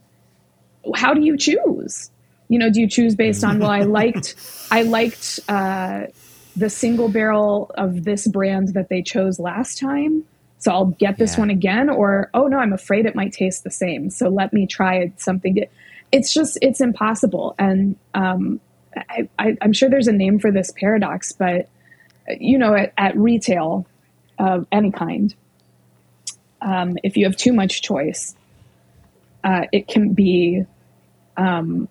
how 0.95 1.15
do 1.15 1.21
you 1.23 1.37
choose? 1.37 2.11
You 2.49 2.59
know, 2.59 2.71
do 2.71 2.81
you 2.81 2.89
choose 2.89 3.15
based 3.15 3.45
on 3.45 3.59
well, 3.59 3.71
I 3.71 3.83
liked, 3.85 4.35
I 4.71 4.83
liked 4.83 5.41
uh, 5.49 6.03
the 6.57 6.71
single 6.71 7.09
barrel 7.09 7.71
of 7.77 8.05
this 8.05 8.27
brand 8.27 8.69
that 8.75 8.89
they 8.89 9.03
chose 9.03 9.39
last 9.39 9.79
time, 9.79 10.25
so 10.59 10.73
I'll 10.73 10.87
get 10.87 11.19
this 11.19 11.37
Yeah. 11.37 11.41
one 11.41 11.51
again, 11.51 11.91
or 11.91 12.31
oh 12.35 12.47
no, 12.47 12.59
I'm 12.59 12.73
afraid 12.73 13.07
it 13.07 13.15
might 13.15 13.33
taste 13.33 13.65
the 13.65 13.71
same, 13.71 14.11
so 14.11 14.29
let 14.29 14.53
me 14.53 14.67
try 14.67 15.13
something. 15.17 15.65
It's 16.13 16.33
just 16.33 16.59
it's 16.63 16.81
impossible, 16.81 17.55
and 17.59 17.97
um, 18.15 18.61
I, 18.97 19.29
I, 19.39 19.57
I'm 19.61 19.73
sure 19.73 19.91
there's 19.91 20.07
a 20.09 20.13
name 20.13 20.39
for 20.39 20.51
this 20.53 20.73
paradox, 20.79 21.33
but 21.33 21.69
you 22.29 22.59
know, 22.59 22.75
at, 22.75 22.93
at 22.97 23.17
retail 23.17 23.87
of 24.39 24.67
any 24.73 24.91
kind, 24.91 25.35
um, 26.61 26.97
if 27.03 27.17
you 27.17 27.25
have 27.25 27.37
too 27.37 27.53
much 27.53 27.83
choice, 27.83 28.35
uh, 29.43 29.67
it 29.73 29.87
can 29.89 30.13
be 30.15 30.65
um, 31.37 31.89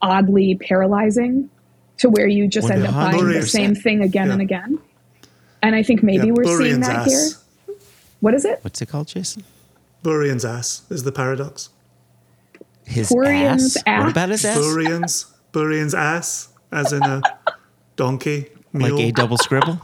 oddly 0.00 0.54
paralyzing 0.56 1.50
to 1.98 2.08
where 2.08 2.26
you 2.26 2.48
just 2.48 2.70
end 2.70 2.86
up 2.86 2.94
buying 2.94 3.28
the 3.28 3.46
same 3.46 3.74
thing 3.74 4.02
again 4.02 4.30
and 4.30 4.40
again. 4.40 4.78
And 5.62 5.74
I 5.74 5.82
think 5.82 6.02
maybe 6.02 6.28
Yeah, 6.28 6.32
we're 6.34 6.58
seeing 6.58 6.80
that 6.80 7.06
ass. 7.06 7.42
here. 7.66 7.76
What 8.20 8.34
is 8.34 8.44
it? 8.44 8.58
What's 8.62 8.80
it 8.82 8.86
called, 8.88 9.08
Jason? 9.08 9.44
Buridan's 10.02 10.44
ass 10.44 10.82
is 10.90 11.04
the 11.04 11.12
paradox. 11.12 11.70
His 12.84 13.08
Purian's 13.08 13.76
ass? 13.76 13.82
ass? 13.86 14.00
What 14.02 14.10
about 14.10 14.28
his 14.30 14.44
ass? 14.44 14.58
Buridan's 14.58 15.26
Buridan's 15.52 15.94
ass, 15.94 16.48
as 16.72 16.92
in 16.92 17.02
a 17.02 17.22
donkey, 17.96 18.48
mule. 18.72 18.96
Like 18.96 19.08
a 19.08 19.12
double 19.12 19.38
scribble? 19.38 19.80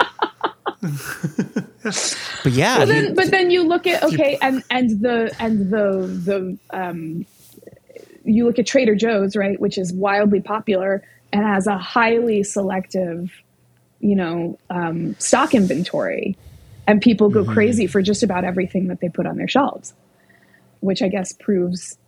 but 0.80 2.52
yeah, 2.52 2.78
But 2.78 2.88
he- 2.88 2.94
then, 2.94 3.14
but 3.14 3.30
then 3.30 3.50
you 3.50 3.66
look 3.66 3.86
at 3.86 4.02
okay, 4.04 4.38
and 4.40 4.62
and 4.70 5.00
the 5.00 5.34
and 5.40 5.70
the 5.70 6.58
the 6.70 6.76
um, 6.76 7.26
you 8.24 8.44
look 8.46 8.58
at 8.58 8.66
Trader 8.66 8.94
Joe's, 8.94 9.34
right, 9.36 9.58
which 9.60 9.78
is 9.78 9.92
wildly 9.92 10.40
popular 10.40 11.02
and 11.32 11.44
has 11.44 11.66
a 11.66 11.76
highly 11.78 12.42
selective, 12.42 13.30
you 14.00 14.14
know, 14.16 14.58
um, 14.70 15.14
stock 15.18 15.54
inventory, 15.54 16.36
and 16.86 17.00
people 17.02 17.30
Mm-hmm. 17.30 17.44
go 17.48 17.52
crazy 17.54 17.86
for 17.86 18.00
just 18.02 18.22
about 18.22 18.44
everything 18.44 18.88
that 18.88 19.00
they 19.00 19.08
put 19.08 19.26
on 19.26 19.36
their 19.36 19.48
shelves, 19.48 19.94
which 20.80 21.02
I 21.02 21.08
guess 21.08 21.32
proves 21.32 21.98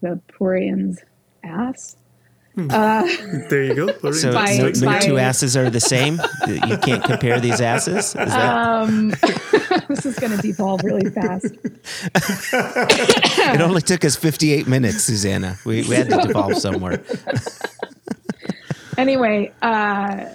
the 0.00 0.20
Purian's 0.38 0.98
ass. 1.44 1.96
There 2.56 3.62
you 3.62 3.74
go. 3.74 4.10
So, 4.12 4.32
by- 4.32 4.46
so 4.56 4.68
ass. 4.68 4.80
no 4.80 4.86
by- 4.90 4.98
two 4.98 5.18
asses 5.18 5.56
are 5.56 5.70
the 5.70 5.80
same? 5.80 6.20
You 6.48 6.76
can't 6.78 7.02
compare 7.04 7.40
these 7.40 7.60
asses? 7.60 8.06
Is 8.06 8.12
that, 8.14 8.56
Um, 8.66 9.10
this 9.88 10.04
is 10.04 10.18
going 10.18 10.36
to 10.36 10.42
devolve 10.42 10.82
really 10.84 11.08
fast. 11.10 11.46
it 13.54 13.60
only 13.60 13.80
took 13.82 14.04
us 14.04 14.16
58 14.16 14.66
minutes, 14.66 15.02
Susanna. 15.04 15.56
We, 15.64 15.82
we 15.88 15.94
had 15.94 16.10
to 16.10 16.18
devolve 16.26 16.56
somewhere. 16.58 17.02
anyway, 18.98 19.52
uh, 19.62 20.26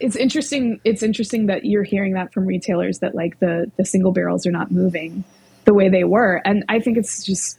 it's 0.00 0.16
interesting. 0.16 0.80
It's 0.84 1.02
interesting 1.02 1.46
that 1.46 1.64
you're 1.64 1.82
hearing 1.82 2.14
that 2.14 2.32
from 2.32 2.46
retailers 2.46 2.98
that 3.00 3.14
like 3.14 3.38
the 3.40 3.70
the 3.76 3.84
single 3.84 4.12
barrels 4.12 4.46
are 4.46 4.50
not 4.52 4.70
moving 4.70 5.24
the 5.64 5.74
way 5.74 5.88
they 5.88 6.04
were, 6.04 6.40
and 6.44 6.64
I 6.68 6.80
think 6.80 6.96
it's 6.98 7.24
just 7.24 7.58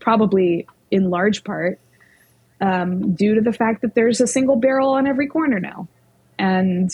probably 0.00 0.66
in 0.90 1.10
large 1.10 1.44
part 1.44 1.78
um, 2.64 3.14
due 3.14 3.34
to 3.34 3.40
the 3.40 3.52
fact 3.52 3.82
that 3.82 3.94
there's 3.94 4.20
a 4.20 4.26
single 4.26 4.56
barrel 4.56 4.90
on 4.90 5.06
every 5.06 5.26
corner 5.26 5.60
now, 5.60 5.86
and 6.38 6.90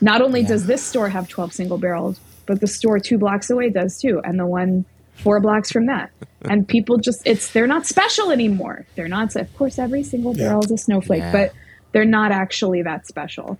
not 0.00 0.22
only 0.22 0.40
Yeah. 0.40 0.48
does 0.48 0.66
this 0.66 0.82
store 0.82 1.08
have 1.08 1.28
12 1.28 1.52
single 1.52 1.78
barrels, 1.78 2.20
but 2.46 2.60
the 2.60 2.66
store 2.66 2.98
two 2.98 3.18
blocks 3.18 3.50
away 3.50 3.70
does 3.70 3.98
too, 3.98 4.20
and 4.24 4.38
the 4.38 4.46
one 4.46 4.84
four 5.16 5.40
blocks 5.40 5.70
from 5.70 5.86
that. 5.86 6.10
And 6.50 6.68
people 6.68 6.98
just 6.98 7.22
it's 7.26 7.52
they're 7.52 7.66
not 7.66 7.86
special 7.86 8.30
anymore. 8.30 8.84
They're 8.96 9.08
not 9.08 9.34
of 9.36 9.48
course 9.56 9.78
every 9.78 10.02
single 10.02 10.36
Yeah. 10.36 10.48
barrel 10.48 10.64
is 10.64 10.70
a 10.72 10.76
snowflake, 10.76 11.20
Yeah. 11.22 11.32
but 11.32 11.52
they're 11.92 12.04
not 12.04 12.32
actually 12.32 12.82
that 12.82 13.06
special. 13.06 13.58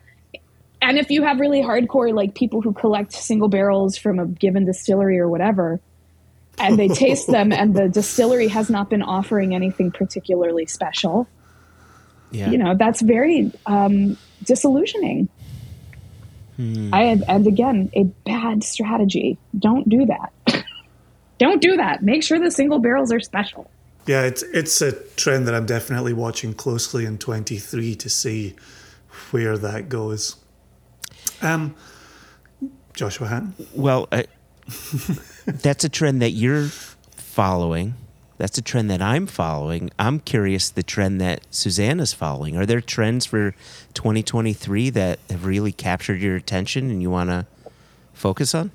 And 0.83 0.99
if 0.99 1.11
you 1.11 1.23
have 1.23 1.41
really 1.41 1.63
hardcore 1.63 2.13
like 2.13 2.35
people 2.35 2.61
who 2.61 2.75
collect 2.75 3.13
single 3.13 3.49
barrels 3.49 3.97
from 3.97 4.19
a 4.19 4.27
given 4.27 4.67
distillery 4.67 5.19
or 5.19 5.29
whatever, 5.31 5.81
and 6.59 6.79
they 6.79 6.89
taste 6.89 7.27
them 7.37 7.53
and 7.53 7.75
the 7.75 7.89
distillery 7.89 8.49
has 8.49 8.69
not 8.69 8.91
been 8.91 9.01
offering 9.03 9.55
anything 9.55 9.91
particularly 9.91 10.67
special, 10.67 11.27
Yeah. 12.35 12.51
you 12.51 12.59
know, 12.59 12.75
that's 12.77 13.01
very 13.01 13.53
um, 13.67 14.19
disillusioning. 14.43 15.29
I 16.59 17.21
and 17.27 17.47
again, 17.47 17.91
a 17.95 18.05
bad 18.05 18.63
strategy. 18.63 19.39
Don't 19.59 19.89
do 19.89 20.07
that. 20.07 20.33
Don't 21.39 21.61
do 21.61 21.77
that. 21.77 22.03
Make 22.03 22.23
sure 22.23 22.39
the 22.39 22.51
single 22.51 22.79
barrels 22.79 23.11
are 23.11 23.19
special. 23.19 23.69
Yeah, 24.07 24.23
it's 24.23 24.43
it's 24.43 24.81
a 24.81 24.93
trend 25.17 25.49
that 25.49 25.55
I'm 25.55 25.67
definitely 25.67 26.13
watching 26.13 26.55
closely 26.55 27.07
in 27.07 27.19
23 27.19 27.97
to 27.97 28.09
see 28.09 28.55
where 29.31 29.59
that 29.59 29.89
goes. 29.89 30.37
Um, 31.43 31.75
Joshua 32.93 33.27
Hatton. 33.27 33.55
Well, 33.75 34.09
uh, 34.13 34.23
that's 35.47 35.85
a 35.85 35.89
trend 35.89 36.23
that 36.23 36.31
you're 36.31 36.69
following, 37.17 37.95
That's 38.37 38.59
a 38.59 38.63
trend 38.63 38.91
that 38.91 39.01
I'm 39.01 39.27
following. 39.27 39.91
I'm 39.99 40.19
curious 40.21 40.71
the 40.71 40.83
trend 40.83 41.21
that 41.21 41.47
Susanna's 41.51 42.13
following. 42.13 42.57
Are 42.57 42.67
there 42.67 42.81
trends 42.81 43.27
for 43.27 43.53
2023 43.95 44.91
that 44.91 45.21
have 45.31 45.45
really 45.45 45.73
captured 45.73 46.21
your 46.21 46.35
attention 46.37 46.91
and 46.91 47.01
you 47.01 47.11
want 47.11 47.31
to 47.31 47.47
focus 48.13 48.55
on? 48.55 48.73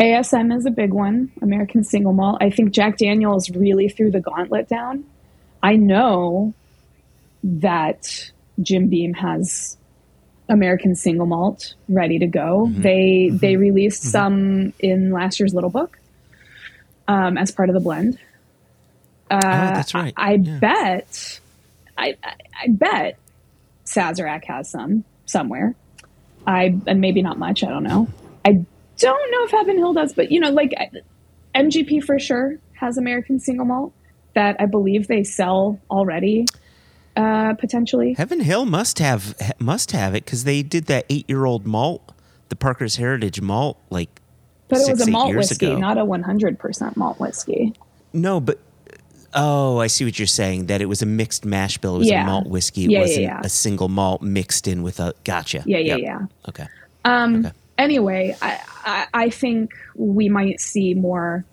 ASM 0.00 0.54
is 0.54 0.66
a 0.66 0.70
big 0.70 0.92
one, 0.92 1.30
American 1.40 1.82
Single 1.82 2.12
Malt. 2.12 2.38
I 2.40 2.50
think 2.50 2.72
Jack 2.72 2.98
Daniels 2.98 3.50
really 3.50 3.88
threw 3.88 4.10
the 4.10 4.20
gauntlet 4.20 4.68
down. 4.68 5.04
I 5.62 5.76
know 5.76 6.52
that 7.42 8.30
Jim 8.60 8.88
Beam 8.88 9.14
has 9.14 9.76
American 10.48 10.94
Single 10.94 11.26
Malt 11.26 11.74
ready 11.88 12.18
to 12.18 12.26
go. 12.26 12.66
Mm-hmm. 12.66 12.82
They 12.82 13.28
mm-hmm. 13.28 13.36
they 13.38 13.56
released 13.56 14.02
mm-hmm. 14.02 14.10
some 14.10 14.72
in 14.80 15.12
last 15.12 15.40
year's 15.40 15.54
Little 15.54 15.70
Book 15.70 15.98
um, 17.08 17.38
as 17.38 17.50
part 17.50 17.70
of 17.70 17.74
the 17.74 17.80
blend. 17.80 18.18
Uh, 19.30 19.36
oh, 19.36 19.40
that's 19.40 19.94
right. 19.94 20.14
I, 20.16 20.32
I 20.32 20.34
yeah. 20.34 20.58
bet, 20.58 21.40
I, 21.98 22.16
I, 22.22 22.34
I 22.64 22.68
bet 22.68 23.18
Sazerac 23.84 24.44
has 24.44 24.70
some 24.70 25.04
somewhere. 25.24 25.74
I 26.46 26.76
and 26.86 27.00
maybe 27.00 27.22
not 27.22 27.38
much. 27.38 27.64
I 27.64 27.68
don't 27.68 27.82
know. 27.82 28.08
I 28.44 28.64
don't 28.98 29.32
know 29.32 29.44
if 29.44 29.50
Heaven 29.50 29.76
Hill 29.78 29.92
does, 29.92 30.12
but 30.12 30.30
you 30.30 30.40
know, 30.40 30.50
like 30.50 30.74
MGP 31.54 32.04
for 32.04 32.18
sure 32.18 32.58
has 32.74 32.98
American 32.98 33.40
Single 33.40 33.66
Malt 33.66 33.92
that 34.34 34.56
I 34.60 34.66
believe 34.66 35.08
they 35.08 35.24
sell 35.24 35.80
already. 35.90 36.46
Uh, 37.16 37.54
potentially, 37.54 38.14
Heaven 38.14 38.40
Hill 38.40 38.66
must 38.66 38.98
have 38.98 39.34
must 39.58 39.92
have 39.92 40.14
it 40.14 40.24
because 40.24 40.44
they 40.44 40.62
did 40.62 40.86
that 40.86 41.06
eight 41.08 41.28
year 41.28 41.46
old 41.46 41.66
malt, 41.66 42.12
the 42.50 42.56
Parker's 42.56 42.96
Heritage 42.96 43.40
malt, 43.40 43.78
like. 43.90 44.20
But 44.68 44.78
six, 44.78 44.88
it 44.88 44.92
was 44.92 45.08
a 45.08 45.10
malt 45.12 45.34
whiskey, 45.34 45.66
ago. 45.66 45.78
not 45.78 45.96
a 45.96 46.04
one 46.04 46.22
hundred 46.22 46.58
percent 46.58 46.96
malt 46.96 47.18
whiskey. 47.18 47.72
No, 48.12 48.40
but 48.40 48.58
Oh, 49.34 49.78
I 49.78 49.86
see 49.86 50.04
what 50.04 50.18
you're 50.18 50.26
saying. 50.26 50.66
That 50.66 50.80
it 50.80 50.86
was 50.86 51.02
a 51.02 51.06
mixed 51.06 51.44
mash 51.44 51.78
bill. 51.78 51.96
It 51.96 51.98
was 51.98 52.08
yeah. 52.08 52.22
a 52.22 52.26
malt 52.26 52.46
whiskey. 52.46 52.84
It 52.84 52.90
yeah, 52.90 53.00
wasn't 53.00 53.22
yeah, 53.22 53.40
a 53.42 53.48
single 53.48 53.88
malt 53.88 54.22
mixed 54.22 54.66
in 54.68 54.82
with 54.82 55.00
a. 55.00 55.14
Gotcha. 55.24 55.62
Yeah, 55.66 55.78
yeah, 55.78 55.96
yep. 55.96 56.00
yeah. 56.00 56.26
Okay. 56.48 56.66
Um. 57.04 57.46
Okay. 57.46 57.54
Anyway, 57.78 58.36
I, 58.40 58.60
I 58.84 59.06
I 59.14 59.30
think 59.30 59.74
we 59.94 60.28
might 60.28 60.60
see 60.60 60.94
more 60.94 61.44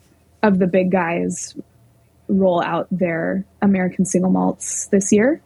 of 0.42 0.60
the 0.60 0.68
big 0.68 0.92
guys 0.92 1.56
roll 2.28 2.62
out 2.62 2.88
their 2.92 3.46
American 3.62 4.06
single 4.06 4.32
malts 4.32 4.88
this 4.88 5.12
year. 5.12 5.42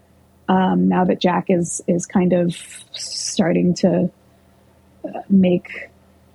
Um, 0.49 0.87
now 0.87 1.03
that 1.05 1.19
Jack 1.19 1.45
is 1.49 1.81
is 1.87 2.05
kind 2.05 2.33
of 2.33 2.55
starting 2.93 3.73
to 3.75 4.09
uh, 5.03 5.21
make 5.29 5.89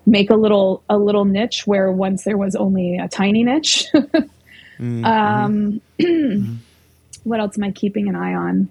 make 0.07 0.31
a 0.31 0.37
little 0.37 0.83
a 0.89 0.99
little 0.99 1.25
niche 1.25 1.67
where 1.67 1.91
once 1.91 2.25
there 2.25 2.37
was 2.37 2.55
only 2.55 2.99
a 2.99 3.09
tiny 3.09 3.45
niche. 3.45 3.87
Mm-hmm. 4.79 5.05
Um, 5.05 5.81
mm-hmm. 5.99 6.55
what 7.25 7.41
else 7.41 7.57
am 7.57 7.65
I 7.65 7.71
keeping 7.71 8.09
an 8.09 8.17
eye 8.17 8.35
on? 8.35 8.71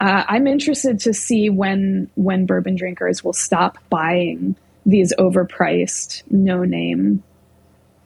Uh, 0.00 0.24
I'm 0.28 0.46
interested 0.46 1.00
to 1.00 1.14
see 1.14 1.50
when 1.50 2.10
when 2.14 2.46
bourbon 2.46 2.76
drinkers 2.76 3.22
will 3.22 3.32
stop 3.32 3.78
buying 3.90 4.56
these 4.84 5.14
overpriced, 5.18 6.22
no 6.30 6.64
name 6.64 7.22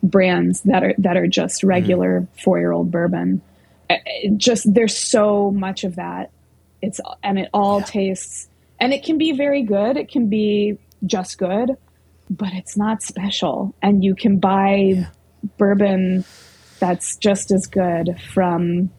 brands 0.02 0.60
that 0.62 0.84
are 0.84 0.94
that 0.98 1.16
are 1.16 1.26
just 1.26 1.60
mm-hmm. 1.60 1.68
regular 1.68 2.20
mm. 2.20 2.42
four 2.42 2.58
year 2.58 2.72
old 2.72 2.90
bourbon. 2.90 3.42
It 3.90 4.36
just 4.36 4.72
there's 4.72 4.96
so 4.96 5.50
much 5.50 5.84
of 5.84 5.96
that. 5.96 6.30
It's 6.82 7.00
and 7.22 7.38
it 7.38 7.48
all 7.52 7.80
yeah. 7.80 7.86
tastes 7.86 8.48
and 8.78 8.92
it 8.92 9.02
can 9.02 9.18
be 9.18 9.32
very 9.32 9.62
good. 9.62 9.96
It 9.96 10.08
can 10.08 10.28
be 10.28 10.78
just 11.04 11.38
good, 11.38 11.76
but 12.30 12.52
it's 12.52 12.76
not 12.76 13.02
special. 13.02 13.74
And 13.82 14.04
you 14.04 14.14
can 14.14 14.38
buy 14.38 14.76
yeah. 14.76 15.06
bourbon 15.56 16.24
that's 16.78 17.16
just 17.16 17.50
as 17.50 17.66
good 17.66 18.20
from 18.32 18.90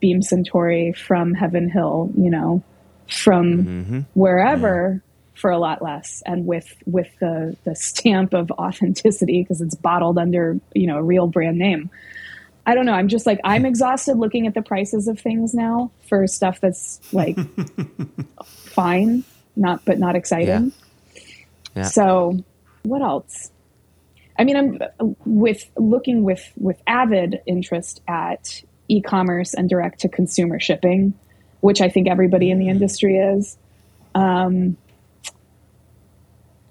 Beam 0.00 0.20
Suntory, 0.20 0.96
from 0.96 1.34
Heaven 1.34 1.68
Hill, 1.68 2.10
you 2.16 2.30
know, 2.30 2.62
from 3.10 3.64
mm-hmm. 3.64 4.00
wherever 4.14 5.02
yeah. 5.02 5.40
for 5.40 5.50
a 5.50 5.58
lot 5.58 5.82
less 5.82 6.22
and 6.26 6.46
with 6.46 6.72
with 6.86 7.08
the 7.20 7.56
the 7.64 7.74
stamp 7.74 8.34
of 8.34 8.50
authenticity 8.52 9.42
because 9.42 9.60
it's 9.60 9.74
bottled 9.74 10.18
under, 10.18 10.58
you 10.74 10.86
know, 10.86 10.98
a 10.98 11.02
real 11.02 11.26
brand 11.26 11.58
name. 11.58 11.90
I 12.66 12.74
don't 12.74 12.84
know. 12.84 12.92
I'm 12.92 13.08
just 13.08 13.24
like 13.24 13.40
I'm 13.44 13.64
exhausted 13.64 14.18
looking 14.18 14.46
at 14.46 14.54
the 14.54 14.62
prices 14.62 15.08
of 15.08 15.18
things 15.18 15.54
now 15.54 15.90
for 16.06 16.26
stuff 16.26 16.60
that's 16.60 17.00
like 17.12 17.38
fine, 18.44 19.24
not 19.56 19.84
but 19.84 19.98
not 19.98 20.16
exciting. 20.16 20.46
Yeah. 20.46 21.22
Yeah. 21.76 21.82
So, 21.84 22.44
what 22.82 23.02
else? 23.02 23.50
I 24.38 24.44
mean, 24.44 24.56
I'm 24.56 25.16
with 25.24 25.68
looking 25.76 26.22
with 26.22 26.52
with 26.56 26.80
avid 26.86 27.40
interest 27.46 28.02
at 28.06 28.62
e-commerce 28.88 29.52
and 29.54 29.68
direct 29.68 30.00
to 30.00 30.08
consumer 30.08 30.60
shipping, 30.60 31.14
which 31.60 31.80
I 31.80 31.88
think 31.88 32.08
everybody 32.08 32.50
in 32.50 32.58
the 32.58 32.68
industry 32.68 33.16
is. 33.16 33.58
Um, 34.14 34.76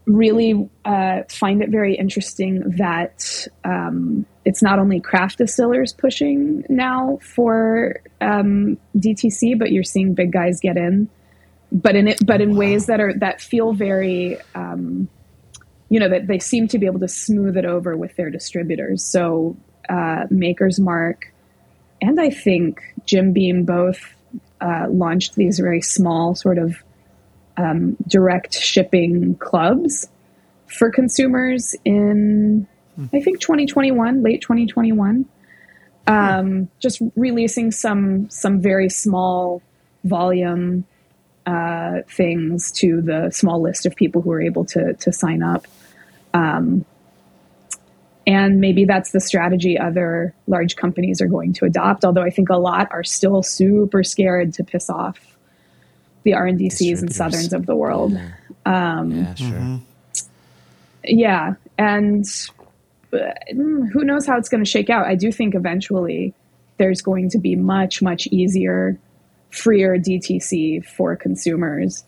really 0.08 0.70
uh, 0.86 1.24
find 1.30 1.62
it 1.62 1.70
very 1.70 1.96
interesting 1.96 2.62
that 2.78 3.48
um, 3.66 4.26
it's 4.46 4.64
not 4.64 4.80
only 4.80 5.02
craft 5.02 5.38
distillers 5.38 5.92
pushing 5.94 6.64
now 6.70 7.20
for 7.22 8.00
um, 8.22 8.78
DTC, 8.96 9.60
but 9.60 9.72
you're 9.72 9.84
seeing 9.84 10.14
big 10.14 10.32
guys 10.32 10.62
get 10.62 10.78
in, 10.78 11.10
but 11.72 11.96
in 11.96 12.08
it, 12.08 12.26
but 12.26 12.40
in 12.40 12.52
wow. 12.52 12.60
ways 12.60 12.86
that 12.86 13.02
are 13.02 13.14
that 13.16 13.42
feel 13.42 13.74
very 13.74 14.38
um, 14.56 15.10
you 15.90 16.00
know 16.00 16.10
that 16.10 16.28
they 16.28 16.40
seem 16.40 16.68
to 16.70 16.78
be 16.78 16.86
able 16.86 17.00
to 17.00 17.08
smooth 17.08 17.58
it 17.58 17.66
over 17.66 17.96
with 17.96 18.16
their 18.16 18.30
distributors. 18.30 19.04
So 19.04 19.56
uh, 19.90 20.26
Maker's 20.30 20.80
Mark 20.80 21.34
and 22.02 22.20
I 22.20 22.30
think 22.30 22.82
Jim 23.06 23.34
Beam 23.34 23.64
both 23.64 24.14
uh, 24.62 24.88
launched 24.90 25.36
these 25.36 25.60
very 25.60 25.82
small 25.82 26.36
sort 26.36 26.58
of 26.58 26.84
um, 27.58 27.98
direct 28.08 28.54
shipping 28.54 29.36
clubs 29.36 30.08
for 30.68 30.92
consumers 30.92 31.76
in 31.86 32.68
mm. 33.00 33.10
I 33.14 33.22
think 33.22 33.40
2021, 33.40 34.22
late 34.22 34.42
2021. 34.42 35.26
Um, 36.10 36.70
just 36.80 37.02
releasing 37.18 37.72
some 37.72 38.30
some 38.30 38.62
very 38.62 38.90
small 38.90 39.62
volume 40.06 40.86
uh, 41.48 42.02
things 42.10 42.72
to 42.74 43.02
the 43.02 43.32
small 43.32 43.62
list 43.62 43.86
of 43.86 43.96
people 43.96 44.22
who 44.22 44.32
are 44.32 44.42
able 44.42 44.66
to 44.66 44.94
to 44.96 45.12
sign 45.12 45.42
up. 45.42 45.66
Um, 46.34 46.86
and 48.28 48.60
maybe 48.60 48.84
that's 48.84 49.12
the 49.12 49.22
strategy 49.22 49.80
other 49.80 50.36
large 50.48 50.76
companies 50.76 51.22
are 51.22 51.28
going 51.28 51.54
to 51.54 51.66
adopt. 51.66 52.04
Although 52.04 52.24
I 52.24 52.30
think 52.30 52.50
a 52.50 52.58
lot 52.58 52.90
are 52.92 53.04
still 53.04 53.42
super 53.42 54.04
scared 54.04 54.54
to 54.56 54.64
piss 54.66 54.90
off 54.90 55.38
the 56.24 56.32
RNDCs 56.32 57.00
and 57.00 57.16
Southerns 57.16 57.54
of 57.54 57.66
the 57.66 57.76
world. 57.76 58.12
Yeah, 58.12 58.32
um, 58.66 59.12
yeah 59.12 59.34
sure. 59.36 59.48
Mm-hmm. 59.48 59.76
Yeah, 61.06 61.54
and 61.78 62.26
uh, 63.14 63.18
who 63.54 64.04
knows 64.04 64.28
how 64.28 64.38
it's 64.38 64.50
going 64.50 64.62
to 64.62 64.70
shake 64.70 64.90
out? 64.90 65.06
I 65.06 65.16
do 65.16 65.32
think 65.32 65.56
eventually 65.56 66.34
there's 66.76 67.02
going 67.02 67.30
to 67.30 67.38
be 67.38 67.56
much 67.56 68.02
much 68.02 68.28
easier, 68.28 69.00
freer 69.50 69.98
DTC 69.98 70.86
for 70.86 71.16
consumers 71.16 72.04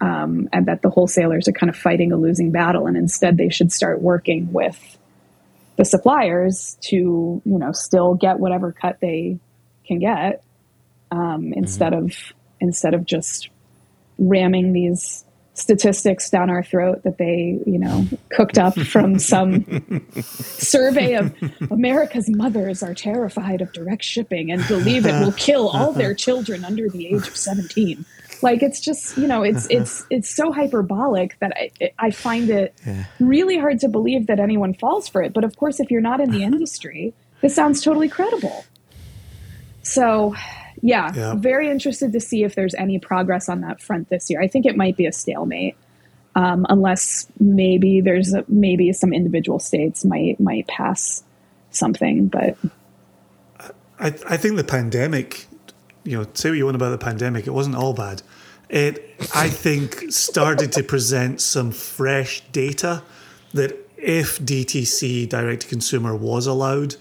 um, 0.00 0.48
and 0.52 0.66
that 0.66 0.82
the 0.82 0.90
wholesalers 0.90 1.48
are 1.48 1.52
kind 1.52 1.70
of 1.70 1.76
fighting 1.76 2.12
a 2.12 2.16
losing 2.16 2.50
battle, 2.50 2.86
and 2.86 2.96
instead 2.96 3.36
they 3.36 3.48
should 3.48 3.72
start 3.72 4.00
working 4.00 4.52
with 4.52 4.98
the 5.76 5.84
suppliers 5.84 6.76
to 6.80 6.96
you 7.44 7.58
know 7.58 7.72
still 7.72 8.14
get 8.14 8.38
whatever 8.38 8.72
cut 8.72 8.98
they 9.00 9.38
can 9.86 9.98
get 9.98 10.42
um, 11.10 11.52
instead 11.52 11.92
mm-hmm. 11.92 12.06
of 12.06 12.16
instead 12.60 12.94
of 12.94 13.04
just 13.04 13.50
ramming 14.18 14.72
these 14.72 15.24
statistics 15.58 16.30
down 16.30 16.50
our 16.50 16.62
throat 16.62 17.02
that 17.04 17.18
they, 17.18 17.58
you 17.66 17.78
know, 17.78 18.06
cooked 18.30 18.58
up 18.58 18.78
from 18.78 19.18
some 19.18 19.64
survey 20.20 21.14
of 21.14 21.34
America's 21.70 22.28
mothers 22.28 22.82
are 22.82 22.94
terrified 22.94 23.60
of 23.60 23.72
direct 23.72 24.04
shipping 24.04 24.50
and 24.50 24.66
believe 24.68 25.06
it 25.06 25.12
will 25.24 25.32
kill 25.32 25.68
all 25.68 25.92
their 25.92 26.14
children 26.14 26.64
under 26.64 26.88
the 26.88 27.06
age 27.06 27.26
of 27.26 27.36
17. 27.36 28.04
Like 28.42 28.62
it's 28.62 28.80
just, 28.80 29.16
you 29.16 29.26
know, 29.26 29.42
it's 29.42 29.66
it's 29.70 30.04
it's 30.10 30.28
so 30.28 30.52
hyperbolic 30.52 31.38
that 31.40 31.56
I 31.56 31.90
I 31.98 32.10
find 32.10 32.50
it 32.50 32.74
yeah. 32.86 33.04
really 33.18 33.58
hard 33.58 33.80
to 33.80 33.88
believe 33.88 34.26
that 34.26 34.38
anyone 34.40 34.74
falls 34.74 35.08
for 35.08 35.22
it. 35.22 35.32
But 35.32 35.44
of 35.44 35.56
course, 35.56 35.80
if 35.80 35.90
you're 35.90 36.02
not 36.02 36.20
in 36.20 36.30
the 36.30 36.42
industry, 36.42 37.14
this 37.40 37.54
sounds 37.54 37.82
totally 37.82 38.08
credible. 38.08 38.64
So, 39.82 40.34
yeah, 40.82 41.12
yeah, 41.14 41.34
very 41.34 41.70
interested 41.70 42.12
to 42.12 42.20
see 42.20 42.44
if 42.44 42.54
there's 42.54 42.74
any 42.74 42.98
progress 42.98 43.48
on 43.48 43.60
that 43.62 43.80
front 43.80 44.08
this 44.08 44.30
year. 44.30 44.40
I 44.40 44.48
think 44.48 44.66
it 44.66 44.76
might 44.76 44.96
be 44.96 45.06
a 45.06 45.12
stalemate, 45.12 45.76
um, 46.34 46.66
unless 46.68 47.26
maybe 47.40 48.00
there's 48.00 48.34
a, 48.34 48.44
maybe 48.48 48.92
some 48.92 49.12
individual 49.12 49.58
states 49.58 50.04
might 50.04 50.38
might 50.40 50.66
pass 50.66 51.22
something. 51.70 52.28
But 52.28 52.56
I, 53.98 54.06
I 54.06 54.36
think 54.36 54.56
the 54.56 54.64
pandemic, 54.64 55.46
you 56.04 56.18
know, 56.18 56.26
say 56.34 56.50
what 56.50 56.58
you 56.58 56.64
want 56.64 56.76
about 56.76 56.90
the 56.90 56.98
pandemic, 56.98 57.46
it 57.46 57.52
wasn't 57.52 57.76
all 57.76 57.92
bad. 57.92 58.22
It, 58.68 59.14
I 59.34 59.48
think, 59.48 60.10
started 60.10 60.72
to 60.72 60.82
present 60.82 61.40
some 61.40 61.70
fresh 61.70 62.40
data 62.50 63.02
that 63.54 63.78
if 63.96 64.40
DTC 64.40 65.28
direct 65.28 65.62
to 65.62 65.68
consumer 65.68 66.14
was 66.14 66.46
allowed, 66.46 66.96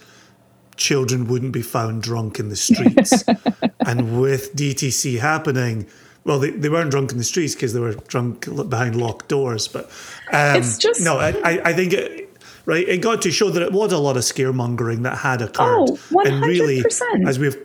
children 0.78 1.28
wouldn't 1.28 1.52
be 1.52 1.62
found 1.62 2.04
drunk 2.04 2.40
in 2.40 2.50
the 2.50 2.56
streets. 2.56 3.24
and 3.86 4.22
with 4.22 4.56
DTC 4.56 5.20
happening, 5.20 5.88
well, 6.26 6.40
they, 6.40 6.50
they 6.50 6.70
weren't 6.70 6.92
drunk 6.92 7.12
in 7.12 7.18
the 7.18 7.24
streets 7.24 7.54
because 7.54 7.74
they 7.74 7.80
were 7.80 7.94
drunk 7.94 8.48
behind 8.70 8.96
locked 8.96 9.28
doors. 9.28 9.68
But 9.68 9.86
um, 10.32 10.58
it's 10.58 10.78
just 10.78 11.04
no, 11.04 11.18
I, 11.20 11.62
I 11.64 11.74
think 11.74 11.94
it, 11.94 12.30
right. 12.66 12.88
It 12.88 13.02
got 13.02 13.22
to 13.24 13.32
show 13.32 13.50
that 13.50 13.62
it 13.62 13.72
was 13.72 13.92
a 13.92 14.00
lot 14.00 14.18
of 14.18 14.24
scaremongering 14.24 15.04
that 15.04 15.20
had 15.20 15.42
occurred, 15.42 15.90
oh, 15.90 16.00
100%. 16.12 16.26
and 16.28 16.42
really, 16.44 16.84
as 17.28 17.40
we've 17.40 17.58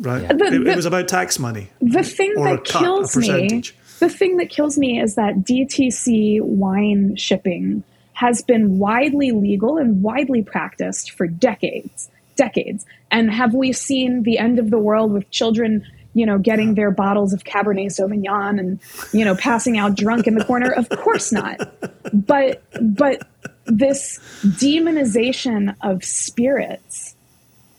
right, 0.00 0.22
yeah. 0.22 0.32
the, 0.32 0.44
it, 0.46 0.50
the, 0.50 0.70
it, 0.70 0.76
was 0.76 0.86
about 0.86 1.08
tax 1.08 1.38
money. 1.38 1.68
The 1.80 2.02
thing 2.02 2.34
that 2.34 2.64
cut, 2.64 2.82
kills 2.82 3.16
me, 3.16 3.62
the 4.00 4.08
thing 4.08 4.36
that 4.38 4.50
kills 4.50 4.76
me, 4.76 5.00
is 5.00 5.14
that 5.14 5.36
DTC 5.36 6.42
wine 6.42 7.14
shipping 7.14 7.84
has 8.14 8.42
been 8.42 8.78
widely 8.78 9.30
legal 9.30 9.78
and 9.78 10.02
widely 10.02 10.42
practiced 10.42 11.12
for 11.12 11.26
decades, 11.26 12.10
decades. 12.36 12.84
And 13.10 13.32
have 13.32 13.54
we 13.54 13.72
seen 13.72 14.22
the 14.22 14.38
end 14.38 14.58
of 14.58 14.70
the 14.70 14.78
world 14.78 15.12
with 15.12 15.30
children? 15.30 15.84
you 16.14 16.26
know, 16.26 16.38
getting 16.38 16.74
their 16.74 16.90
bottles 16.90 17.32
of 17.32 17.44
Cabernet 17.44 17.86
Sauvignon 17.86 18.58
and, 18.58 18.78
you 19.12 19.24
know, 19.24 19.34
passing 19.34 19.78
out 19.78 19.94
drunk 19.94 20.26
in 20.26 20.34
the 20.34 20.44
corner? 20.44 20.70
Of 20.70 20.88
course 20.90 21.32
not. 21.32 21.72
But, 22.12 22.62
but 22.82 23.26
this 23.64 24.18
demonization 24.42 25.74
of 25.80 26.04
spirits 26.04 27.16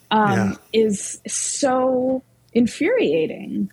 um, 0.09 0.31
yeah. 0.31 0.53
is 0.73 1.21
so 1.27 2.23
infuriating. 2.53 3.71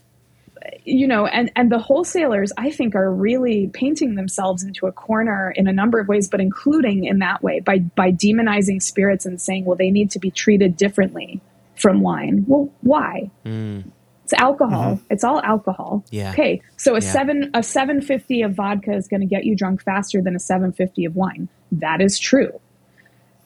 You 0.85 1.07
know, 1.07 1.27
and, 1.27 1.51
and 1.57 1.71
the 1.71 1.79
wholesalers, 1.79 2.53
I 2.57 2.71
think, 2.71 2.95
are 2.95 3.13
really 3.13 3.69
painting 3.73 4.15
themselves 4.15 4.63
into 4.63 4.87
a 4.87 4.93
corner 4.93 5.53
in 5.55 5.69
a 5.69 5.73
number 5.73 6.01
of 6.01 6.09
ways, 6.09 6.29
but 6.29 6.41
including 6.41 7.05
in 7.05 7.19
that 7.21 7.43
way 7.43 7.61
by, 7.61 7.79
by 7.79 8.13
demonizing 8.13 8.83
spirits 8.83 9.27
and 9.27 9.41
saying, 9.41 9.65
well, 9.65 9.77
they 9.77 9.91
need 9.91 10.11
to 10.13 10.19
be 10.19 10.31
treated 10.31 10.77
differently 10.77 11.41
from 11.77 12.01
wine. 12.01 12.45
Well, 12.47 12.71
why? 12.81 13.31
Mm 13.45 13.91
it's 14.31 14.41
alcohol. 14.41 14.95
Mm-hmm. 14.95 15.05
It's 15.11 15.25
all 15.25 15.41
alcohol. 15.43 16.05
Yeah. 16.11 16.31
Okay. 16.31 16.63
So 16.77 16.93
a 16.93 17.01
yeah. 17.01 17.13
seven 17.13 17.51
a 17.55 17.63
seven 17.63 18.01
fifty 18.01 18.43
of 18.43 18.55
vodka 18.55 18.93
is 18.93 19.09
going 19.09 19.21
to 19.21 19.27
get 19.27 19.45
you 19.45 19.57
drunk 19.57 19.83
faster 19.83 20.23
than 20.23 20.37
a 20.37 20.39
seven 20.39 20.73
fifty 20.73 21.05
of 21.05 21.17
wine. 21.17 21.49
That 21.73 22.01
is 22.01 22.19
true. 22.19 22.61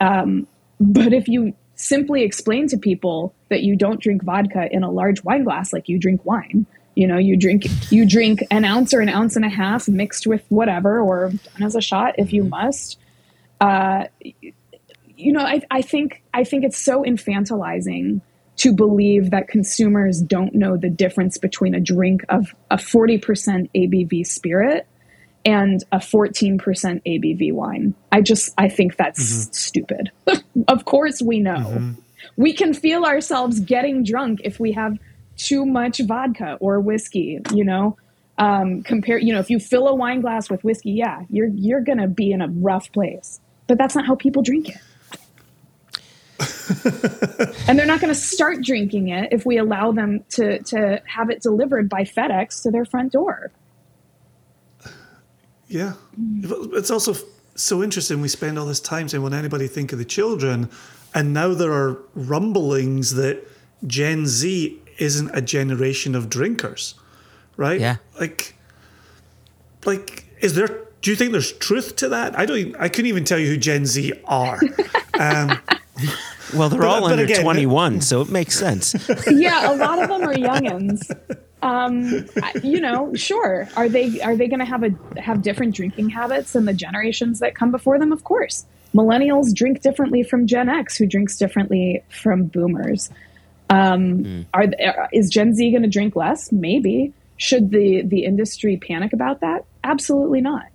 Um, 0.01 0.47
but 0.79 1.13
if 1.13 1.29
you 1.29 1.55
simply 1.77 2.23
explain 2.23 2.69
to 2.69 2.77
people 2.77 3.35
that 3.49 3.63
you 3.63 3.77
don't 3.77 4.01
drink 4.01 4.23
vodka 4.23 4.69
in 4.71 4.83
a 4.83 4.91
large 4.91 5.25
wine 5.25 5.45
glass 5.45 5.73
like 5.73 5.89
you 5.89 5.99
drink 5.99 6.25
wine, 6.25 6.67
you 6.95 7.07
know, 7.07 7.19
you 7.19 7.37
drink 7.37 7.67
you 7.91 8.07
drink 8.07 8.45
an 8.51 8.65
ounce 8.65 8.95
or 8.95 9.01
an 9.01 9.09
ounce 9.09 9.37
and 9.37 9.45
a 9.45 9.49
half 9.49 9.89
mixed 9.89 10.27
with 10.27 10.45
whatever, 10.49 11.01
or 11.01 11.31
done 11.31 11.63
as 11.63 11.75
a 11.75 11.81
shot 11.81 12.15
if 12.19 12.33
you 12.33 12.43
mm-hmm. 12.43 12.51
must. 12.51 12.99
Uh, 13.61 14.05
you 15.17 15.33
know, 15.33 15.41
I, 15.41 15.61
I 15.71 15.83
think 15.83 16.23
I 16.33 16.45
think 16.45 16.65
it's 16.65 16.79
so 16.79 17.03
infantilizing 17.03 18.21
to 18.57 18.73
believe 18.73 19.31
that 19.31 19.49
consumers 19.49 20.21
don't 20.21 20.55
know 20.55 20.77
the 20.77 20.91
difference 20.91 21.39
between 21.39 21.75
a 21.75 21.81
drink 21.81 22.25
of 22.29 22.55
a 22.71 22.77
40% 22.77 23.19
ABV 23.75 24.25
spirit 24.27 24.87
and 25.45 25.83
a 25.91 25.99
14% 25.99 26.59
ABV 26.61 27.53
wine. 27.53 27.95
I 28.13 28.21
just 28.21 28.55
I 28.57 28.69
think 28.69 28.97
that's 28.97 29.21
mm-hmm. 29.21 29.53
stupid. 29.53 30.11
of 30.69 30.85
course 30.85 31.21
we 31.21 31.41
know. 31.41 31.57
Mm-hmm. 31.57 31.93
We 32.37 32.53
can 32.53 32.75
feel 32.75 33.05
ourselves 33.05 33.61
getting 33.61 34.03
drunk 34.03 34.41
if 34.45 34.59
we 34.59 34.73
have 34.73 34.99
too 35.37 35.65
much 35.65 36.01
vodka 36.01 36.57
or 36.61 36.81
whiskey, 36.81 37.41
you 37.53 37.65
know. 37.65 37.97
Um, 38.37 38.83
compare, 38.83 39.19
you 39.19 39.33
know, 39.33 39.39
if 39.39 39.49
you 39.49 39.61
fill 39.61 39.87
a 39.87 39.95
wine 39.95 40.21
glass 40.21 40.51
with 40.51 40.65
whiskey, 40.65 40.91
yeah, 40.93 41.23
you're 41.31 41.49
you're 41.49 41.81
going 41.81 41.99
to 41.99 42.09
be 42.09 42.33
in 42.33 42.41
a 42.41 42.49
rough 42.49 42.91
place. 42.93 43.41
But 43.67 43.79
that's 43.79 43.95
not 43.95 44.07
how 44.07 44.17
people 44.17 44.43
drink 44.43 44.71
it. 44.71 44.77
and 47.69 47.79
they're 47.79 47.87
not 47.87 48.01
going 48.01 48.13
to 48.13 48.19
start 48.19 48.63
drinking 48.63 49.09
it 49.09 49.33
if 49.33 49.47
we 49.47 49.57
allow 49.59 49.93
them 49.93 50.25
to 50.31 50.59
to 50.65 51.01
have 51.07 51.31
it 51.31 51.43
delivered 51.43 51.89
by 51.89 52.03
FedEx 52.03 52.63
to 52.63 52.71
their 52.71 52.85
front 52.85 53.13
door. 53.13 53.53
Yeah, 55.69 55.95
it's 56.73 56.91
also 56.91 57.15
so 57.55 57.83
interesting. 57.83 58.21
We 58.21 58.29
spend 58.29 58.59
all 58.59 58.67
this 58.67 58.81
time 58.81 59.09
saying, 59.09 59.23
"Will 59.23 59.35
anybody 59.35 59.69
think 59.69 59.93
of 59.93 59.99
the 59.99 60.05
children?" 60.05 60.69
And 61.15 61.33
now 61.33 61.55
there 61.55 61.73
are 61.73 61.99
rumblings 62.15 63.15
that 63.15 63.47
Gen 63.87 64.27
Z 64.27 64.81
isn't 64.99 65.31
a 65.35 65.41
generation 65.41 66.15
of 66.15 66.29
drinkers, 66.29 66.95
right? 67.57 67.81
Yeah, 67.81 67.97
like, 68.19 68.55
like, 69.85 70.25
is 70.41 70.55
there? 70.55 70.69
Do 71.03 71.11
you 71.11 71.17
think 71.17 71.33
there's 71.33 71.53
truth 71.53 71.97
to 71.97 72.09
that? 72.11 72.39
I 72.39 72.47
don't. 72.47 72.75
I 72.79 72.89
couldn't 72.89 73.09
even 73.09 73.25
tell 73.25 73.39
you 73.39 73.49
who 73.49 73.57
Gen 73.57 73.87
Z 73.87 74.13
are. 74.25 74.61
um, 75.19 75.61
well, 76.55 76.69
they're 76.69 76.81
but, 76.81 76.89
all 76.89 77.05
under 77.05 77.25
again, 77.25 77.43
21, 77.43 78.01
so 78.01 78.21
it 78.21 78.31
makes 78.31 78.59
sense. 78.59 78.95
yeah, 79.31 79.73
a 79.73 79.77
lot 79.77 80.03
of 80.03 80.09
them 80.09 80.23
are 80.23 80.35
youngins. 80.35 81.11
Um, 81.63 82.27
you 82.63 82.81
know, 82.81 83.15
sure. 83.15 83.69
Are 83.77 83.89
they 83.89 84.21
are 84.21 84.37
they 84.37 84.49
going 84.49 84.59
to 84.59 84.67
have 84.67 84.83
a 84.83 85.21
have 85.21 85.43
different 85.43 85.75
drinking 85.75 86.11
habits 86.11 86.53
than 86.53 86.67
the 86.67 86.75
generations 86.75 87.41
that 87.41 87.55
come 87.55 87.71
before 87.71 87.99
them? 87.99 88.13
Of 88.13 88.25
course. 88.25 88.67
Millennials 88.95 89.53
drink 89.53 89.81
differently 89.81 90.23
from 90.23 90.47
Gen 90.47 90.69
X, 90.69 90.97
who 90.97 91.07
drinks 91.07 91.37
differently 91.37 92.05
from 92.11 92.45
Boomers. 92.45 93.11
Um, 93.71 94.25
mm. 94.25 94.47
Are 94.53 94.67
is 95.13 95.31
Gen 95.31 95.55
Z 95.55 95.71
going 95.71 95.83
to 95.83 95.89
drink 95.89 96.17
less? 96.17 96.53
Maybe. 96.53 97.13
Should 97.37 97.71
the 97.71 98.03
the 98.03 98.25
industry 98.25 98.77
panic 98.77 99.13
about 99.13 99.41
that? 99.41 99.65
Absolutely 99.83 100.41
not. 100.41 100.67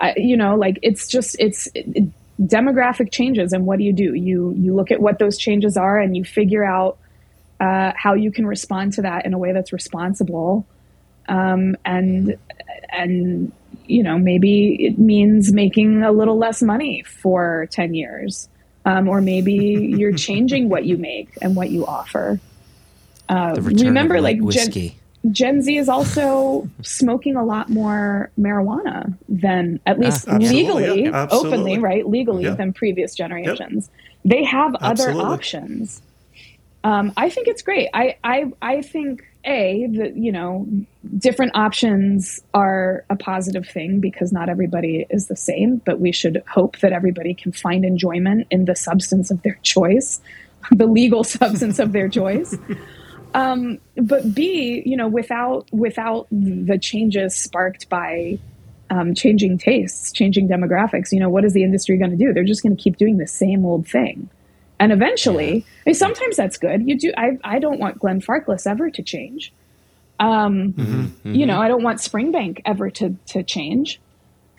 I, 0.00 0.14
you 0.16 0.36
know, 0.36 0.56
like 0.56 0.78
it's 0.82 1.08
just 1.08 1.36
it's 1.38 1.68
it, 1.74 2.08
demographic 2.40 3.12
changes 3.12 3.52
and 3.52 3.66
what 3.66 3.78
do 3.78 3.84
you 3.84 3.92
do 3.92 4.14
you 4.14 4.54
you 4.56 4.74
look 4.74 4.90
at 4.90 5.00
what 5.00 5.18
those 5.18 5.36
changes 5.36 5.76
are 5.76 5.98
and 5.98 6.16
you 6.16 6.24
figure 6.24 6.64
out 6.64 6.98
uh, 7.60 7.92
how 7.94 8.14
you 8.14 8.32
can 8.32 8.46
respond 8.46 8.94
to 8.94 9.02
that 9.02 9.26
in 9.26 9.34
a 9.34 9.38
way 9.38 9.52
that's 9.52 9.74
responsible 9.74 10.66
um, 11.28 11.76
and 11.84 12.36
and 12.90 13.52
you 13.84 14.02
know 14.02 14.16
maybe 14.16 14.86
it 14.86 14.98
means 14.98 15.52
making 15.52 16.02
a 16.02 16.10
little 16.10 16.38
less 16.38 16.62
money 16.62 17.02
for 17.02 17.68
10 17.72 17.94
years 17.94 18.48
um, 18.90 19.08
or 19.08 19.20
maybe 19.20 19.54
you're 19.98 20.12
changing 20.12 20.68
what 20.68 20.84
you 20.84 20.96
make 20.96 21.28
and 21.40 21.56
what 21.56 21.70
you 21.70 21.86
offer 21.86 22.40
uh, 23.30 23.54
remember 23.60 24.20
like 24.20 24.40
whiskey. 24.40 24.96
Gen- 25.24 25.32
Gen 25.32 25.62
Z 25.62 25.76
is 25.76 25.88
also 25.88 26.68
smoking 26.82 27.36
a 27.36 27.44
lot 27.44 27.68
more 27.68 28.30
marijuana 28.38 29.16
than, 29.28 29.78
at 29.86 29.98
ah, 29.98 30.00
least 30.00 30.28
legally, 30.28 31.04
yeah, 31.04 31.28
openly, 31.30 31.78
right? 31.78 32.08
Legally 32.08 32.44
yeah. 32.44 32.54
than 32.54 32.72
previous 32.72 33.14
generations. 33.14 33.90
Yep. 33.92 34.32
They 34.32 34.44
have 34.44 34.74
absolutely. 34.80 35.22
other 35.22 35.32
options. 35.32 36.02
Um, 36.82 37.12
I 37.16 37.28
think 37.28 37.48
it's 37.48 37.62
great. 37.62 37.90
I, 37.92 38.16
I, 38.24 38.50
I 38.62 38.82
think 38.82 39.24
a 39.44 39.86
that 39.94 40.16
you 40.16 40.32
know 40.32 40.66
different 41.16 41.56
options 41.56 42.40
are 42.52 43.04
a 43.08 43.16
positive 43.16 43.66
thing 43.66 44.00
because 44.00 44.32
not 44.32 44.48
everybody 44.48 45.06
is 45.10 45.28
the 45.28 45.36
same. 45.36 45.76
But 45.84 46.00
we 46.00 46.12
should 46.12 46.42
hope 46.48 46.78
that 46.80 46.92
everybody 46.92 47.34
can 47.34 47.52
find 47.52 47.84
enjoyment 47.84 48.46
in 48.50 48.64
the 48.66 48.76
substance 48.76 49.30
of 49.30 49.42
their 49.42 49.58
choice, 49.62 50.20
the 50.70 50.86
legal 50.86 51.24
substance 51.24 51.78
of 51.78 51.92
their 51.92 52.08
choice. 52.08 52.56
Um, 53.34 53.78
but 53.96 54.34
B, 54.34 54.82
you 54.84 54.96
know, 54.96 55.08
without 55.08 55.72
without 55.72 56.26
the 56.30 56.78
changes 56.78 57.36
sparked 57.36 57.88
by 57.88 58.38
um, 58.90 59.14
changing 59.14 59.58
tastes, 59.58 60.10
changing 60.10 60.48
demographics, 60.48 61.12
you 61.12 61.20
know, 61.20 61.28
what 61.28 61.44
is 61.44 61.52
the 61.52 61.62
industry 61.62 61.96
going 61.96 62.10
to 62.10 62.16
do? 62.16 62.32
They're 62.32 62.44
just 62.44 62.62
going 62.62 62.76
to 62.76 62.82
keep 62.82 62.96
doing 62.96 63.18
the 63.18 63.26
same 63.26 63.64
old 63.64 63.86
thing. 63.86 64.28
And 64.80 64.90
eventually, 64.90 65.64
I 65.86 65.90
mean, 65.90 65.94
sometimes 65.94 66.36
that's 66.36 66.58
good. 66.58 66.88
You 66.88 66.98
do. 66.98 67.12
I, 67.16 67.38
I 67.44 67.60
don't 67.60 67.78
want 67.78 68.00
Glenfarclas 68.00 68.66
ever 68.66 68.90
to 68.90 69.02
change. 69.02 69.52
Um, 70.18 70.72
mm-hmm, 70.72 70.82
mm-hmm. 70.82 71.34
You 71.34 71.46
know, 71.46 71.60
I 71.60 71.68
don't 71.68 71.84
want 71.84 71.98
Springbank 71.98 72.62
ever 72.64 72.90
to 72.90 73.14
to 73.28 73.44
change. 73.44 74.00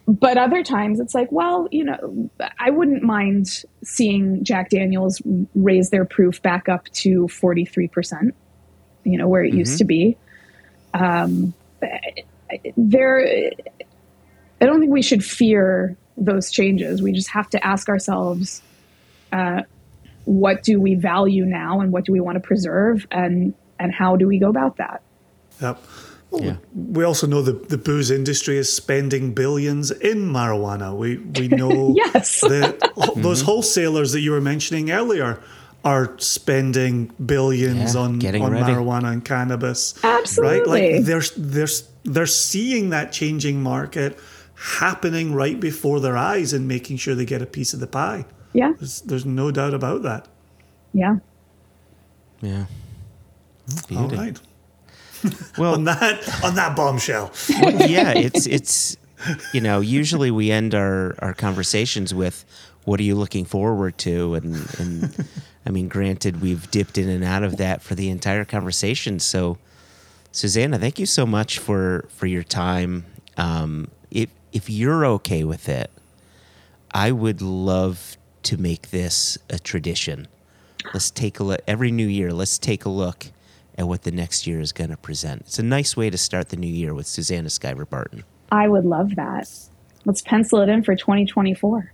But 0.08 0.38
other 0.38 0.64
times, 0.64 1.00
it's 1.00 1.14
like, 1.14 1.32
well, 1.32 1.68
you 1.72 1.84
know, 1.84 2.30
I 2.60 2.70
wouldn't 2.70 3.04
mind 3.04 3.64
seeing 3.84 4.44
Jack 4.44 4.70
Daniels 4.70 5.22
raise 5.56 5.90
their 5.90 6.06
proof 6.06 6.42
back 6.42 6.70
up 6.70 6.88
to 6.94 7.28
forty 7.28 7.66
three 7.66 7.90
percent 7.90 8.34
you 9.04 9.18
know, 9.18 9.28
where 9.28 9.44
it 9.44 9.50
mm-hmm. 9.50 9.60
used 9.60 9.78
to 9.80 9.86
be. 9.86 10.18
Um, 10.94 11.54
there, 12.78 13.26
I 14.60 14.66
don't 14.66 14.80
think 14.80 14.92
we 14.92 15.02
should 15.02 15.24
fear 15.24 15.96
those 16.18 16.52
changes. 16.52 17.02
We 17.02 17.12
just 17.12 17.30
have 17.30 17.50
to 17.52 17.66
ask 17.66 17.90
ourselves, 17.90 18.62
uh, 19.32 19.64
what 20.32 20.64
do 20.64 20.80
we 20.80 20.96
value 20.96 21.46
now, 21.46 21.82
and 21.82 21.92
what 21.92 22.06
do 22.06 22.12
we 22.12 22.20
want 22.20 22.36
to 22.36 22.40
preserve, 22.40 23.06
and 23.12 23.54
and 23.80 23.94
how 23.94 24.16
do 24.16 24.28
we 24.28 24.40
go 24.40 24.50
about 24.50 24.78
that? 24.78 25.02
Yep. 25.62 25.84
Well, 26.30 26.44
yeah. 26.44 26.56
We 26.74 27.04
also 27.04 27.28
know 27.28 27.42
that 27.42 27.68
the 27.68 27.78
booze 27.78 28.10
industry 28.10 28.58
is 28.58 28.74
spending 28.74 29.34
billions 29.34 29.92
in 29.92 30.32
marijuana. 30.32 30.96
We 30.96 31.18
we 31.18 31.48
know 31.62 31.94
yes. 31.96 32.40
that 32.42 32.80
those 33.18 33.40
mm-hmm. 33.40 33.46
wholesalers 33.46 34.14
that 34.14 34.22
you 34.22 34.32
were 34.32 34.42
mentioning 34.42 34.92
earlier 34.92 35.42
are 35.84 36.16
spending 36.20 37.08
billions 37.26 37.96
yeah, 37.96 38.02
on, 38.02 38.14
on 38.14 38.52
marijuana 38.54 39.12
and 39.12 39.26
cannabis. 39.26 39.96
Absolutely. 40.04 40.60
Right? 40.60 40.96
Like 40.96 41.06
they're, 41.06 41.24
they're, 41.36 41.68
they're 42.04 42.26
seeing 42.28 42.92
that 42.92 43.12
changing 43.12 43.64
market 43.64 44.18
happening 44.56 45.34
right 45.34 45.60
before 45.60 46.00
their 46.00 46.16
eyes 46.16 46.54
and 46.54 46.68
making 46.68 46.98
sure 46.98 47.16
they 47.16 47.26
get 47.26 47.42
a 47.42 47.48
piece 47.48 47.74
of 47.74 47.80
the 47.80 47.88
pie. 47.88 48.26
Yeah. 48.54 48.74
There's, 48.78 49.02
there's 49.02 49.26
no 49.26 49.52
doubt 49.52 49.74
about 49.74 50.04
that. 50.04 50.28
Yeah. 50.94 51.18
Yeah. 52.42 52.66
All 53.96 54.08
right. 54.10 54.40
Well, 55.58 55.76
On 55.76 55.84
that 55.84 56.44
on 56.44 56.56
that 56.56 56.76
bombshell. 56.76 57.32
yeah, 57.48 58.12
it's 58.16 58.48
it's 58.48 58.98
you 59.54 59.62
know 59.62 59.80
usually 59.80 60.32
we 60.32 60.50
end 60.50 60.74
our 60.74 61.14
our 61.20 61.36
conversations 61.36 62.12
with 62.12 62.44
what 62.86 63.00
are 63.00 63.04
you 63.04 63.14
looking 63.14 63.46
forward 63.46 64.00
to 64.00 64.34
and 64.34 64.56
and 64.80 65.28
I 65.64 65.70
mean 65.70 65.90
granted 65.90 66.42
we've 66.42 66.72
dipped 66.72 66.98
in 66.98 67.08
and 67.08 67.24
out 67.24 67.44
of 67.44 67.58
that 67.58 67.84
for 67.84 67.94
the 67.94 68.10
entire 68.10 68.46
conversation 68.46 69.20
so 69.20 69.60
Susanna 70.32 70.80
thank 70.80 70.98
you 70.98 71.06
so 71.06 71.28
much 71.28 71.60
for 71.60 72.06
for 72.16 72.26
your 72.26 72.42
time 72.44 73.06
um, 73.38 73.90
if 74.10 74.30
if 74.54 74.72
you're 74.72 75.06
okay 75.06 75.44
with 75.44 75.70
it 75.70 75.92
I 76.96 77.12
would 77.12 77.44
love 77.44 78.18
to 78.44 78.58
make 78.58 78.92
this 78.92 79.38
a 79.50 79.60
tradition 79.60 80.28
let's 80.94 81.12
take 81.12 81.40
a 81.40 81.44
look 81.44 81.60
every 81.68 81.92
new 81.92 82.08
year 82.08 82.32
let's 82.34 82.58
take 82.58 82.86
a 82.86 82.90
look 82.90 83.28
at 83.78 83.88
what 83.88 84.04
the 84.04 84.12
next 84.12 84.46
year 84.46 84.60
is 84.60 84.72
going 84.72 84.90
to 84.90 84.98
present 84.98 85.42
it's 85.42 85.60
a 85.60 85.64
nice 85.64 85.96
way 85.96 86.10
to 86.10 86.18
start 86.18 86.50
the 86.50 86.58
new 86.58 86.68
year 86.68 86.94
with 86.94 87.08
Susanna 87.08 87.50
Skiver 87.50 87.90
Barton 87.90 88.24
I 88.52 88.68
would 88.68 88.86
love 88.86 89.16
that. 89.16 89.50
Let's 90.06 90.22
pencil 90.22 90.60
it 90.60 90.70
in 90.70 90.84
for 90.84 90.96
2024. 90.96 91.92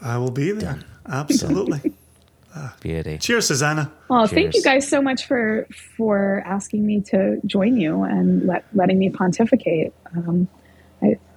I 0.00 0.16
will 0.16 0.30
be 0.30 0.52
there. 0.52 0.78
Absolutely. 1.06 1.94
Beauty. 2.80 3.18
Cheers, 3.18 3.46
Susanna. 3.46 3.92
Well, 4.08 4.26
thank 4.26 4.54
you 4.54 4.62
guys 4.62 4.88
so 4.88 5.00
much 5.00 5.26
for 5.26 5.68
for 5.96 6.42
asking 6.44 6.84
me 6.84 7.00
to 7.02 7.40
join 7.46 7.76
you 7.76 8.02
and 8.02 8.46
let, 8.46 8.64
letting 8.74 8.98
me 8.98 9.10
pontificate. 9.10 9.92
Um, 10.16 10.48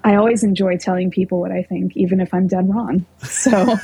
I, 0.04 0.16
always 0.16 0.44
enjoy 0.44 0.78
telling 0.78 1.12
people 1.12 1.40
what 1.40 1.52
I 1.52 1.64
think, 1.64 1.96
even 1.96 2.20
if 2.20 2.34
I'm 2.34 2.48
dead 2.48 2.70
wrong. 2.70 3.06
So 3.24 3.52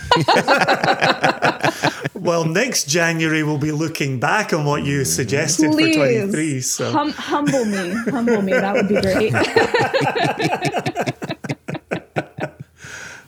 Well, 2.28 2.46
next 2.46 2.90
January 2.90 3.44
we'll 3.44 3.58
be 3.58 3.72
looking 3.72 4.20
back 4.20 4.54
on 4.54 4.66
what 4.66 4.84
you 4.84 5.06
suggested 5.06 5.72
please 5.72 5.96
for 5.96 6.08
23. 6.08 6.62
So 6.62 6.92
hum, 6.92 7.12
humble 7.12 7.66
me, 7.66 7.94
humble 8.12 8.42
me. 8.42 8.52
That 8.52 8.76
would 8.76 8.90
be 8.90 9.00
great. 9.02 9.34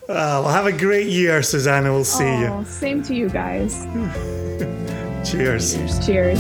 uh, 0.10 0.16
well, 0.44 0.50
have 0.50 0.66
a 0.66 0.72
great 0.72 1.08
year, 1.08 1.44
Susanna. 1.44 1.92
We'll 1.92 2.04
see 2.04 2.46
Oh, 2.46 2.64
same 2.66 3.02
to 3.04 3.16
you 3.16 3.30
guys. 3.30 3.86
you. 3.86 4.10
Cheers. 5.24 5.78
Cheers. 6.06 6.40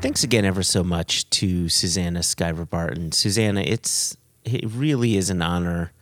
Thanks 0.00 0.24
again 0.24 0.46
ever 0.46 0.62
so 0.62 0.82
much 0.82 1.28
to 1.28 1.68
Susanna 1.68 2.20
Skiver 2.20 2.68
Barton. 2.68 3.12
Susanna, 3.12 3.60
it's 3.60 4.16
it 4.46 4.64
really 4.64 5.18
is 5.18 5.28
an 5.28 5.42
honor 5.42 5.92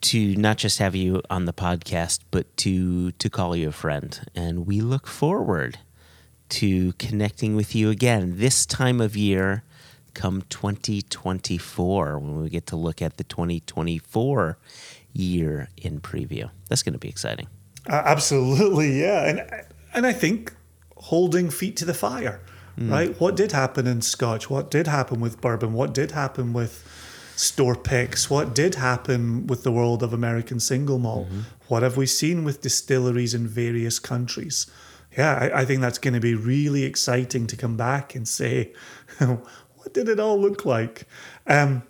to 0.00 0.34
not 0.36 0.56
just 0.56 0.78
have 0.78 0.94
you 0.94 1.20
on 1.28 1.44
the 1.44 1.52
podcast, 1.52 2.20
but 2.30 2.56
to 2.56 3.12
to 3.12 3.28
call 3.28 3.54
you 3.54 3.68
a 3.68 3.72
friend. 3.72 4.18
And 4.34 4.66
we 4.66 4.80
look 4.80 5.06
forward 5.06 5.78
to 6.48 6.94
connecting 6.94 7.54
with 7.54 7.74
you 7.74 7.90
again 7.90 8.38
this 8.38 8.64
time 8.64 9.02
of 9.02 9.14
year 9.18 9.64
come 10.14 10.42
2024 10.48 12.18
when 12.18 12.40
we 12.40 12.48
get 12.48 12.66
to 12.68 12.76
look 12.76 13.02
at 13.02 13.18
the 13.18 13.24
2024 13.24 14.58
year 15.12 15.68
in 15.76 16.00
preview. 16.00 16.48
That's 16.70 16.82
going 16.82 16.94
to 16.94 16.98
be 16.98 17.10
exciting. 17.10 17.48
Uh, 17.86 18.00
absolutely, 18.06 18.98
yeah. 18.98 19.28
And 19.28 19.66
and 19.92 20.06
I 20.06 20.14
think 20.14 20.54
holding 20.96 21.50
feet 21.50 21.76
to 21.76 21.84
the 21.84 21.94
fire, 21.94 22.40
right? 22.86 23.20
What 23.20 23.36
did 23.36 23.52
happen 23.52 23.86
in 23.86 24.02
Scotch? 24.02 24.48
What 24.48 24.70
did 24.70 24.86
happen 24.86 25.20
with 25.20 25.40
bourbon? 25.40 25.72
What 25.72 25.92
did 25.92 26.12
happen 26.12 26.52
with 26.52 26.84
store 27.36 27.74
picks? 27.76 28.28
What 28.30 28.54
did 28.54 28.76
happen 28.76 29.46
with 29.46 29.62
the 29.62 29.72
world 29.72 30.02
of 30.02 30.12
American 30.12 30.60
single 30.60 30.98
malt? 30.98 31.28
What 31.68 31.82
have 31.82 31.96
we 31.96 32.06
seen 32.06 32.44
with 32.44 32.60
distilleries 32.60 33.34
in 33.34 33.46
various 33.46 33.98
countries? 33.98 34.66
Yeah, 35.16 35.34
I, 35.34 35.60
I 35.60 35.64
think 35.64 35.80
that's 35.80 35.98
going 35.98 36.14
to 36.14 36.20
be 36.20 36.34
really 36.34 36.84
exciting 36.84 37.46
to 37.48 37.56
come 37.56 37.76
back 37.76 38.14
and 38.14 38.28
say, 38.28 38.72
what 39.18 39.92
did 39.92 40.08
it 40.08 40.20
all 40.20 40.38
look 40.40 40.64
like? 40.64 41.06
Um, 41.46 41.82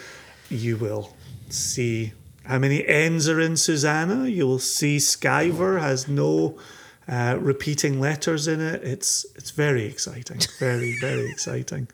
You 0.50 0.78
will 0.78 1.16
see 1.50 2.14
how 2.44 2.60
many 2.60 2.86
N's 2.86 3.30
are 3.30 3.40
in 3.40 3.58
Susanna. 3.58 4.28
You 4.28 4.46
will 4.46 4.60
see 4.60 4.98
Skiver 4.98 5.80
has 5.80 6.08
no 6.08 6.60
uh, 7.08 7.38
repeating 7.40 8.00
letters 8.00 8.48
in 8.48 8.62
it. 8.62 8.84
It's 8.84 9.26
it's 9.36 9.52
very 9.52 9.86
exciting, 9.86 10.42
very 10.60 10.98
very 11.00 11.30
exciting. 11.36 11.88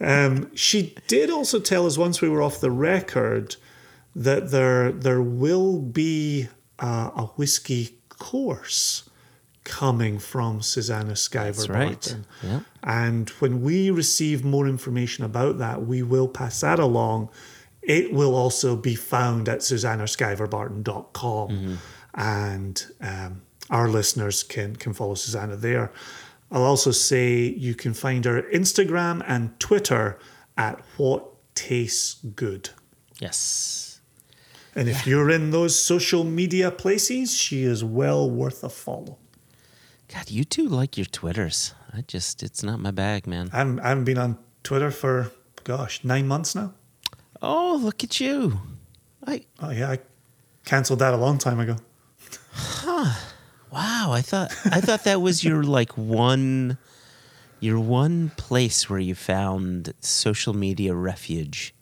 Um, 0.00 0.54
she 0.54 0.94
did 1.06 1.30
also 1.30 1.60
tell 1.60 1.86
us 1.86 1.96
once 1.96 2.20
we 2.20 2.28
were 2.28 2.42
off 2.42 2.60
the 2.60 2.70
record 2.70 3.56
that 4.16 4.50
there 4.50 4.92
there 4.92 5.22
will 5.22 5.78
be 5.78 6.48
uh, 6.78 7.10
a 7.16 7.26
whiskey 7.36 7.98
course 8.08 9.08
coming 9.64 10.18
from 10.18 10.62
Susanna 10.62 11.14
Skiver 11.14 11.68
right. 11.68 11.92
Barton. 11.92 12.26
Yeah. 12.42 12.60
And 12.82 13.30
when 13.30 13.62
we 13.62 13.90
receive 13.90 14.44
more 14.44 14.68
information 14.68 15.24
about 15.24 15.56
that, 15.58 15.86
we 15.86 16.02
will 16.02 16.28
pass 16.28 16.60
that 16.60 16.78
along. 16.78 17.30
It 17.82 18.12
will 18.12 18.34
also 18.34 18.76
be 18.76 18.94
found 18.94 19.48
at 19.48 19.60
susannaskiverbarton.com. 19.60 21.78
And 22.14 22.86
um, 23.00 23.40
our 23.70 23.88
listeners 23.88 24.42
can, 24.42 24.76
can 24.76 24.92
follow 24.92 25.14
Susanna 25.14 25.56
there. 25.56 25.90
I'll 26.54 26.62
also 26.62 26.92
say 26.92 27.40
you 27.40 27.74
can 27.74 27.94
find 27.94 28.24
her 28.24 28.42
Instagram 28.42 29.24
and 29.26 29.58
Twitter 29.58 30.20
at 30.56 30.80
What 30.96 31.24
Tastes 31.56 32.22
Good. 32.36 32.70
Yes. 33.18 34.00
And 34.76 34.88
if 34.88 35.04
you're 35.04 35.30
in 35.30 35.50
those 35.50 35.76
social 35.76 36.22
media 36.22 36.70
places, 36.70 37.34
she 37.34 37.64
is 37.64 37.82
well 37.82 38.30
worth 38.30 38.62
a 38.62 38.68
follow. 38.68 39.18
God, 40.12 40.30
you 40.30 40.44
two 40.44 40.68
like 40.68 40.96
your 40.96 41.06
Twitters. 41.06 41.74
I 41.92 42.02
just, 42.02 42.40
it's 42.44 42.62
not 42.62 42.78
my 42.78 42.92
bag, 42.92 43.26
man. 43.26 43.50
I 43.52 43.58
haven't, 43.58 43.80
I 43.80 43.88
haven't 43.88 44.04
been 44.04 44.18
on 44.18 44.38
Twitter 44.62 44.92
for, 44.92 45.32
gosh, 45.64 46.04
nine 46.04 46.28
months 46.28 46.54
now. 46.54 46.72
Oh, 47.42 47.80
look 47.82 48.04
at 48.04 48.20
you. 48.20 48.60
I, 49.26 49.44
Oh, 49.60 49.70
yeah, 49.70 49.90
I 49.90 49.98
cancelled 50.64 51.00
that 51.00 51.14
a 51.14 51.16
long 51.16 51.38
time 51.38 51.58
ago. 51.58 51.78
Wow, 53.74 54.12
I 54.12 54.22
thought, 54.22 54.52
I 54.64 54.80
thought 54.80 55.04
that 55.04 55.20
was 55.20 55.44
your 55.44 55.62
like 55.62 55.98
one, 55.98 56.78
your 57.60 57.80
one 57.80 58.30
place 58.36 58.88
where 58.88 58.98
you 58.98 59.14
found 59.14 59.92
social 60.00 60.54
media 60.54 60.94
refuge. 60.94 61.74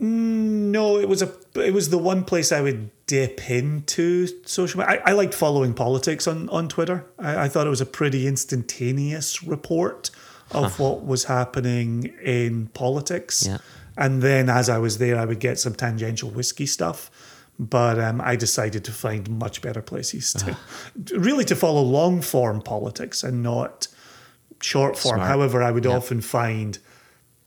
Mm, 0.00 0.70
no, 0.70 0.98
it 0.98 1.08
was 1.08 1.22
a 1.22 1.32
it 1.54 1.72
was 1.72 1.90
the 1.90 1.98
one 1.98 2.24
place 2.24 2.52
I 2.52 2.60
would 2.60 2.90
dip 3.06 3.48
into 3.48 4.26
social 4.44 4.80
media. 4.80 5.00
I, 5.04 5.10
I 5.10 5.12
liked 5.12 5.34
following 5.34 5.72
politics 5.72 6.26
on, 6.26 6.48
on 6.50 6.68
Twitter. 6.68 7.06
I, 7.18 7.44
I 7.44 7.48
thought 7.48 7.66
it 7.66 7.70
was 7.70 7.80
a 7.80 7.86
pretty 7.86 8.26
instantaneous 8.26 9.42
report 9.42 10.10
of 10.50 10.78
what 10.78 11.04
was 11.04 11.24
happening 11.24 12.12
in 12.22 12.68
politics. 12.68 13.46
Yeah. 13.46 13.58
And 13.96 14.22
then 14.22 14.48
as 14.48 14.68
I 14.68 14.78
was 14.78 14.98
there, 14.98 15.18
I 15.18 15.24
would 15.24 15.40
get 15.40 15.58
some 15.58 15.74
tangential 15.74 16.30
whiskey 16.30 16.66
stuff. 16.66 17.10
But 17.58 18.00
um, 18.00 18.20
I 18.20 18.34
decided 18.36 18.84
to 18.84 18.92
find 18.92 19.28
much 19.30 19.62
better 19.62 19.80
places 19.80 20.32
to 20.34 20.56
really 21.16 21.44
to 21.44 21.54
follow 21.54 21.82
long 21.82 22.20
form 22.20 22.60
politics 22.60 23.22
and 23.22 23.42
not 23.42 23.86
short 24.60 24.96
form. 24.98 25.16
Smart. 25.16 25.28
However, 25.28 25.62
I 25.62 25.70
would 25.70 25.86
often 25.86 26.20
find 26.20 26.78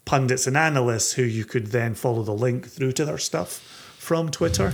pundits 0.05 0.47
and 0.47 0.55
analysts 0.55 1.13
who 1.13 1.23
you 1.23 1.43
could 1.43 1.67
then 1.67 1.93
follow 1.93 2.23
the 2.23 2.31
link 2.33 2.67
through 2.67 2.93
to 2.93 3.03
their 3.05 3.17
stuff 3.17 3.59
from 3.97 4.29
Twitter. 4.31 4.71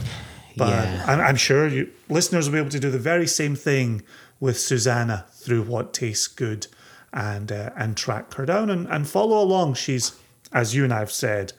But 0.56 0.70
Yeah. 0.70 1.06
I'm, 1.08 1.20
I'm 1.20 1.36
sure 1.36 1.68
you 1.68 1.90
listeners 2.10 2.48
will 2.48 2.54
be 2.54 2.60
able 2.60 2.70
to 2.70 2.80
do 2.80 2.92
the 2.92 3.00
very 3.00 3.26
same 3.26 3.56
thing 3.56 4.04
with 4.40 4.60
Susanna 4.60 5.26
through 5.32 5.64
what 5.64 5.94
tastes 5.94 6.28
good 6.28 6.68
and 7.12 7.52
uh, 7.52 7.72
and 7.76 7.98
track 7.98 8.34
her 8.36 8.46
down 8.46 8.70
and, 8.70 8.88
and 8.88 9.08
follow 9.08 9.42
along. 9.42 9.74
She's, 9.74 10.12
as 10.52 10.76
you 10.76 10.84
and 10.84 10.94
I 10.94 11.00
have 11.00 11.12
said, 11.12 11.54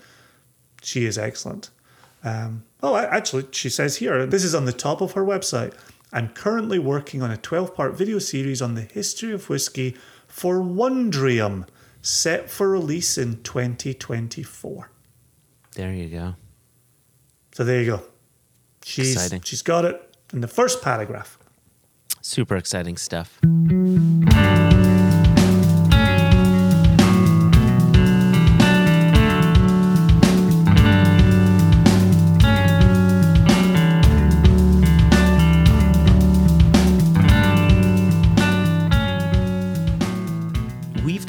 she 0.83 1.05
is 1.07 1.19
excellent. 1.19 1.71
Um, 2.23 2.65
oh, 2.85 2.97
actually, 2.97 3.47
she 3.51 3.71
says 3.71 3.97
here, 3.97 4.27
this 4.27 4.45
is 4.45 4.55
on 4.55 4.67
the 4.67 4.73
top 4.73 5.01
of 5.01 5.13
her 5.13 5.25
website. 5.25 5.75
I'm 6.13 6.29
currently 6.29 6.79
working 6.79 7.23
on 7.23 7.31
a 7.31 7.37
12 7.37 7.75
part 7.75 7.95
video 7.95 8.19
series 8.19 8.61
on 8.61 8.75
the 8.75 8.83
history 8.83 9.33
of 9.33 9.49
whiskey 9.49 9.97
for 10.29 10.57
Wondrium, 10.57 11.67
set 12.03 12.51
for 12.51 12.69
release 12.69 13.17
in 13.17 13.43
2024. 13.43 14.91
There 15.75 15.93
you 15.93 16.09
go. 16.09 16.37
So 17.55 17.65
there 17.65 17.81
you 17.81 17.87
go. 17.87 18.03
She's, 18.85 19.15
Exciting. 19.15 19.41
she's 19.43 19.63
got 19.63 19.85
it 19.87 20.17
in 20.33 20.41
the 20.41 20.49
first 20.49 20.83
paragraph. 20.83 21.39
Super 22.21 22.57
exciting 22.57 22.97
stuff. 22.97 23.41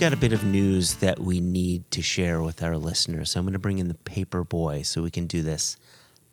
Got 0.06 0.14
a 0.14 0.18
bit 0.18 0.34
of 0.34 0.44
news 0.44 0.98
that 0.98 1.18
we 1.18 1.41
need 1.41 1.90
to 1.90 1.99
share 1.99 2.40
with 2.40 2.61
our 2.61 2.77
listeners. 2.77 3.32
So 3.32 3.40
I'm 3.40 3.45
going 3.48 3.53
to 3.53 3.60
bring 3.60 3.80
in 3.80 3.88
the 3.88 3.95
paper 3.95 4.44
boy 4.44 4.84
so 4.84 5.02
we 5.02 5.10
can 5.10 5.26
do 5.26 5.41
this 5.41 5.77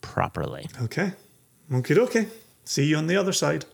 properly. 0.03 0.69
Okay. 0.82 1.12
Okay, 1.73 1.99
okay. 1.99 2.27
See 2.65 2.85
you 2.85 2.99
on 2.99 3.07
the 3.07 3.16
other 3.16 3.32
side. 3.32 3.65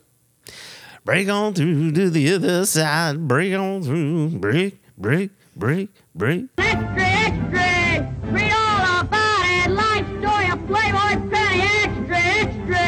Break 1.04 1.28
on 1.28 1.52
through 1.52 1.90
to 1.90 2.10
the 2.10 2.32
other 2.32 2.64
side. 2.64 3.26
Break 3.26 3.52
on 3.54 3.82
through. 3.82 4.28
Break, 4.38 4.80
break, 4.96 5.32
break, 5.56 5.90
break. 6.14 6.44
Extra, 6.58 7.02
extra! 7.02 8.14
Read 8.30 8.52
all 8.52 9.00
about 9.00 9.46
it. 9.46 9.70
Life 9.72 10.06
story 10.20 10.48
of 10.52 10.64
Playboy 10.68 11.28
Penny. 11.28 11.62
Extra, 11.82 12.18
extra! 12.38 12.86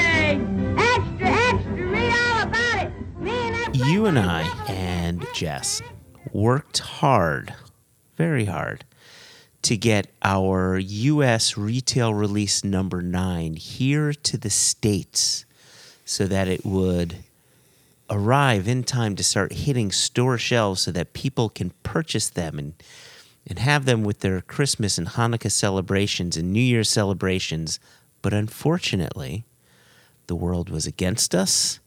Extra, 0.78 1.28
extra! 1.28 1.87
Read 1.87 2.12
all 2.12 2.43
about 2.47 2.85
it. 2.85 2.93
Me 3.19 3.32
and 3.32 3.77
You 3.77 4.07
and 4.07 4.16
I 4.16 4.43
and 4.69 5.27
Jess 5.35 5.82
worked 6.32 6.78
hard, 6.78 7.55
very 8.16 8.47
hard, 8.47 8.85
to 9.62 9.77
get 9.77 10.09
our 10.23 10.78
U.S. 10.78 11.57
retail 11.57 12.15
release 12.15 12.65
number 12.65 13.02
nine 13.02 13.55
here 13.57 14.12
to 14.12 14.39
the 14.39 14.51
States 14.51 15.44
so 16.05 16.27
that 16.27 16.48
it 16.48 16.65
would 16.65 17.16
arrive 18.09 18.66
in 18.66 18.82
time 18.82 19.15
to 19.16 19.23
start 19.23 19.52
hitting 19.52 19.93
store 19.93 20.39
shelves 20.39 20.81
so 20.82 20.90
that 20.90 21.12
people 21.12 21.48
can 21.48 21.70
purchase 21.82 22.28
them 22.28 22.59
and 22.59 22.74
and 23.47 23.59
have 23.59 23.85
them 23.85 24.05
with 24.05 24.20
their 24.20 24.40
Christmas 24.43 24.98
and 24.98 25.09
Hanukkah 25.09 25.51
celebrations 25.51 26.36
and 26.36 26.52
New 26.52 26.61
Year 26.61 26.85
celebrations. 26.85 27.81
But 28.23 28.35
unfortunately, 28.35 29.44
the 30.27 30.36
world 30.36 30.69
was 30.69 30.86
against 30.86 31.35
us. 31.35 31.80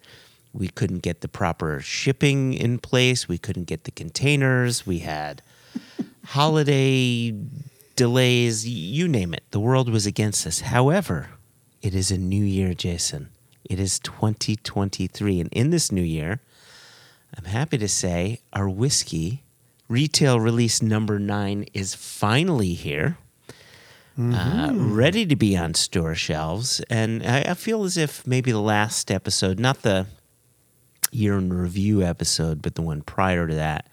We 0.54 0.68
couldn't 0.68 1.00
get 1.00 1.22
the 1.22 1.28
proper 1.28 1.80
shipping 1.80 2.54
in 2.54 2.78
place. 2.78 3.28
We 3.28 3.38
couldn't 3.38 3.66
get 3.66 3.86
the 3.86 3.92
containers. 3.92 4.86
We 4.86 5.00
had 5.00 5.42
holiday 6.26 7.34
delays, 7.96 8.68
you 8.68 9.08
name 9.08 9.34
it. 9.34 9.44
The 9.52 9.60
world 9.60 9.90
was 9.90 10.06
against 10.06 10.46
us. 10.48 10.62
However, 10.62 11.30
it 11.82 11.96
is 11.96 12.12
a 12.12 12.18
new 12.18 12.44
year, 12.44 12.74
Jason. 12.74 13.30
It 13.64 13.80
is 13.80 14.00
2023. 14.00 15.40
And 15.40 15.50
in 15.52 15.70
this 15.70 15.92
new 15.92 16.02
year, 16.04 16.42
I'm 17.38 17.46
happy 17.46 17.78
to 17.78 17.88
say 17.88 18.42
our 18.52 18.70
whiskey 18.70 19.44
retail 19.88 20.40
release 20.40 20.82
number 20.82 21.20
nine 21.20 21.66
is 21.74 21.96
finally 21.96 22.74
here. 22.74 23.18
Uh, 24.16 24.72
ready 24.76 25.26
to 25.26 25.36
be 25.36 25.58
on 25.58 25.74
store 25.74 26.14
shelves. 26.14 26.80
And 26.88 27.26
I, 27.26 27.42
I 27.42 27.54
feel 27.56 27.84
as 27.84 27.98
if 27.98 28.28
maybe 28.28 28.52
the 28.52 28.62
last 28.62 29.10
episode, 29.10 29.60
not 29.60 29.82
the 29.82 30.06
year 31.16 31.38
in 31.38 31.52
review 31.52 32.02
episode, 32.02 32.62
but 32.62 32.76
the 32.76 32.82
one 32.82 33.02
prior 33.02 33.48
to 33.48 33.56
that, 33.56 33.88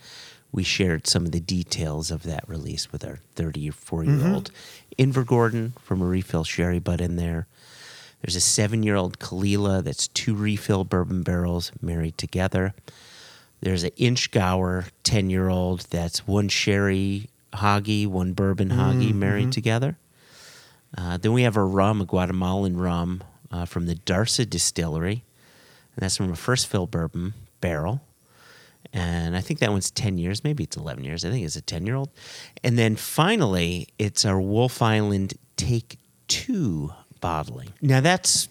we 0.53 0.63
shared 0.63 1.07
some 1.07 1.27
of 1.27 1.33
the 1.33 1.41
details 1.41 2.11
of 2.11 2.25
that 2.25 2.49
release 2.49 2.91
with 2.91 3.05
our 3.05 3.19
30 3.35 3.69
or 3.69 3.73
40 3.73 4.11
year 4.11 4.35
old 4.35 4.51
Invergordon 4.99 5.79
from 5.81 6.03
a 6.03 6.07
refill 6.07 6.45
sherry 6.45 6.79
butt 6.79 7.01
in 7.01 7.17
there. 7.17 7.47
There's 8.21 8.37
a 8.37 8.41
seven 8.41 8.83
year 8.83 8.97
old 8.97 9.19
Caol 9.19 9.45
Ila 9.47 9.83
that's 9.83 10.09
two 10.09 10.35
refill 10.35 10.85
bourbon 10.85 11.23
barrels 11.23 11.73
married 11.81 12.19
together. 12.19 12.75
There's 13.61 13.85
an 13.85 13.91
Inchgower 13.97 14.87
10 15.05 15.31
year 15.31 15.49
old 15.49 15.81
that's 15.91 16.27
one 16.27 16.49
sherry 16.49 17.29
hoggy, 17.53 18.07
one 18.07 18.33
bourbon 18.33 18.71
hoggy 18.71 19.15
married 19.15 19.53
together. 19.53 19.97
Uh, 20.97 21.17
then 21.17 21.33
we 21.33 21.43
have 21.43 21.57
a 21.57 21.65
rum, 21.65 22.01
a 22.01 22.05
Guatemalan 22.05 22.77
rum 22.77 23.23
uh, 23.51 23.65
from 23.65 23.87
the 23.87 23.95
Darsa 23.95 24.49
Distillery. 24.49 25.25
And 25.97 26.03
that's 26.03 26.17
from 26.17 26.31
a 26.33 26.37
first 26.37 26.67
fill 26.69 26.87
bourbon 26.87 27.35
barrel. 27.61 28.01
And 28.93 29.37
I 29.37 29.41
think 29.41 29.61
that 29.61 29.71
one's 29.71 29.91
10 29.91 30.19
years, 30.19 30.43
maybe 30.43 30.65
it's 30.65 30.77
11 30.77 31.05
years. 31.05 31.25
I 31.25 31.31
think 31.31 31.45
it's 31.45 31.57
a 31.57 31.61
10 31.63 31.87
year 31.87 31.95
old. 31.95 32.11
And 32.65 32.79
then 32.79 32.97
finally, 32.97 33.89
it's 33.99 34.25
our 34.25 34.41
Wolf 34.41 34.83
Island 34.83 35.35
Take 35.57 35.99
Two 36.29 36.93
bottling. 37.21 37.73
Now 37.83 38.01
that's 38.01 38.49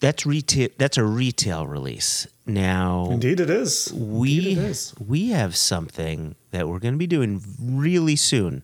that's 0.00 0.26
retail 0.26 0.68
that's 0.78 0.98
a 0.98 1.04
retail 1.04 1.66
release. 1.66 2.26
Now 2.44 3.08
Indeed, 3.10 3.40
it 3.40 3.50
is. 3.50 3.92
we 3.92 4.36
Indeed, 4.36 4.58
it 4.58 4.64
is. 4.64 4.94
we 5.04 5.30
have 5.30 5.56
something 5.56 6.36
that 6.50 6.68
we're 6.68 6.78
going 6.78 6.94
to 6.94 6.98
be 6.98 7.06
doing 7.06 7.42
really 7.60 8.16
soon. 8.16 8.62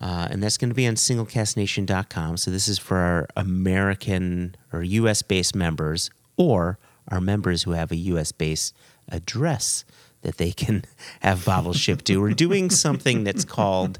Uh, 0.00 0.28
and 0.30 0.42
that's 0.42 0.56
going 0.56 0.70
to 0.70 0.74
be 0.74 0.86
on 0.86 0.94
singlecasknation.com. 0.94 2.36
So 2.36 2.50
this 2.50 2.68
is 2.68 2.78
for 2.78 2.98
our 2.98 3.28
American 3.36 4.54
or 4.72 4.82
US 4.82 5.22
based 5.22 5.54
members 5.54 6.10
or 6.36 6.78
our 7.10 7.20
members 7.20 7.62
who 7.64 7.72
have 7.72 7.90
a 7.92 7.96
US 7.96 8.32
based 8.32 8.74
address 9.08 9.84
that 10.22 10.36
they 10.36 10.52
can 10.52 10.84
have 11.20 11.44
bottles 11.44 11.76
shipped 11.78 12.04
to. 12.06 12.20
We're 12.20 12.34
doing 12.34 12.70
something 12.70 13.24
that's 13.24 13.44
called 13.44 13.98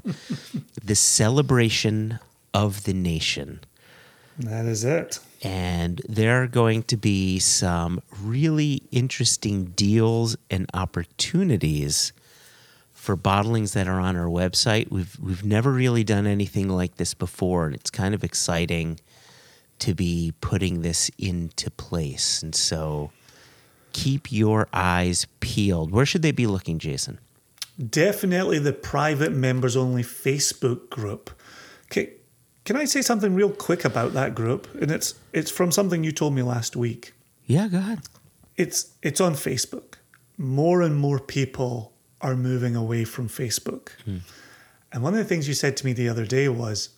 the 0.83 0.95
Celebration 0.95 2.19
of 2.53 2.83
the 2.83 2.93
Nation 2.93 3.61
That 4.39 4.65
is 4.65 4.83
it. 4.83 5.19
and 5.41 6.01
there 6.07 6.43
are 6.43 6.47
going 6.47 6.83
to 6.83 6.97
be 6.97 7.39
some 7.39 8.01
really 8.21 8.83
interesting 8.91 9.65
deals 9.75 10.35
and 10.49 10.65
opportunities 10.73 12.13
for 12.93 13.17
bottlings 13.17 13.73
that 13.73 13.87
are 13.87 13.99
on 13.99 14.15
our 14.15 14.27
website. 14.27 14.91
We've 14.91 15.17
we've 15.19 15.43
never 15.43 15.71
really 15.71 16.03
done 16.03 16.27
anything 16.27 16.69
like 16.69 16.95
this 16.95 17.13
before, 17.15 17.65
and 17.65 17.75
it's 17.75 17.89
kind 17.89 18.13
of 18.13 18.23
exciting 18.23 18.99
to 19.81 19.95
be 19.95 20.33
putting 20.41 20.81
this 20.81 21.09
into 21.17 21.69
place. 21.71 22.41
And 22.41 22.55
so 22.55 23.11
keep 23.93 24.31
your 24.31 24.67
eyes 24.71 25.27
peeled. 25.39 25.91
Where 25.91 26.05
should 26.05 26.21
they 26.21 26.31
be 26.31 26.47
looking, 26.47 26.79
Jason? 26.79 27.19
Definitely 27.89 28.59
the 28.59 28.73
private 28.73 29.31
members 29.31 29.75
only 29.75 30.03
Facebook 30.03 30.89
group. 30.89 31.31
Okay, 31.85 32.13
can 32.63 32.75
I 32.75 32.85
say 32.85 33.01
something 33.01 33.33
real 33.33 33.49
quick 33.49 33.83
about 33.83 34.13
that 34.13 34.35
group? 34.35 34.67
And 34.75 34.91
it's 34.91 35.15
it's 35.33 35.49
from 35.49 35.71
something 35.71 36.03
you 36.03 36.11
told 36.11 36.33
me 36.33 36.43
last 36.43 36.75
week. 36.75 37.13
Yeah, 37.47 37.67
go 37.67 37.79
ahead. 37.79 38.01
It's 38.57 38.93
it's 39.01 39.19
on 39.19 39.33
Facebook. 39.33 39.95
More 40.37 40.81
and 40.81 40.95
more 40.95 41.19
people 41.19 41.91
are 42.21 42.35
moving 42.35 42.75
away 42.75 43.03
from 43.03 43.27
Facebook. 43.27 43.89
Hmm. 44.05 44.17
And 44.91 45.01
one 45.01 45.13
of 45.13 45.17
the 45.17 45.25
things 45.25 45.47
you 45.47 45.55
said 45.55 45.75
to 45.77 45.85
me 45.85 45.93
the 45.93 46.07
other 46.07 46.25
day 46.25 46.49
was 46.49 46.89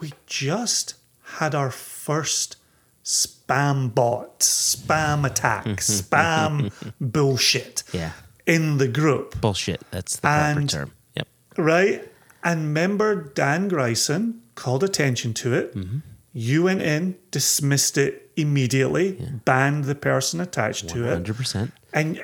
we 0.00 0.12
just 0.26 0.94
had 1.38 1.54
our 1.54 1.70
first 1.70 2.56
spam 3.04 3.94
bot, 3.94 4.40
spam 4.40 5.24
attack, 5.26 5.64
spam 5.80 6.70
bullshit 7.00 7.82
Yeah. 7.92 8.12
in 8.46 8.78
the 8.78 8.88
group. 8.88 9.40
Bullshit. 9.40 9.82
That's 9.90 10.16
the 10.16 10.20
proper 10.22 10.60
And- 10.60 10.70
term. 10.70 10.92
Yep. 11.16 11.28
Right? 11.56 12.12
And 12.42 12.72
member 12.72 13.14
Dan 13.14 13.68
Gryson 13.68 14.40
called 14.54 14.82
attention 14.82 15.34
to 15.34 15.54
it. 15.54 15.74
Mm-hmm. 15.74 15.98
You 16.32 16.62
went 16.64 16.80
in, 16.82 17.16
dismissed 17.30 17.98
it 17.98 18.30
immediately, 18.36 19.20
banned 19.44 19.84
the 19.84 19.94
person 19.96 20.40
attached 20.40 20.88
to 20.90 21.04
it. 21.10 21.24
100%. 21.24 21.72
And 21.92 22.22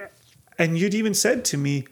and 0.59 0.79
you'd 0.79 0.95
even 0.95 1.13
said 1.13 1.45
to 1.47 1.59
me, 1.59 1.87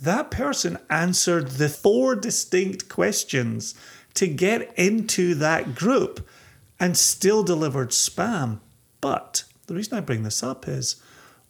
that 0.00 0.30
person 0.30 0.78
answered 0.88 1.48
the 1.48 1.68
four 1.68 2.16
distinct 2.16 2.88
questions 2.88 3.74
to 4.14 4.26
get 4.26 4.72
into 4.76 5.34
that 5.36 5.74
group 5.76 6.26
and 6.80 6.96
still 6.96 7.42
delivered 7.44 7.90
spam. 7.90 8.58
But 9.00 9.44
the 9.66 9.74
reason 9.74 9.96
I 9.96 10.00
bring 10.00 10.22
this 10.24 10.42
up 10.42 10.66
is 10.66 10.96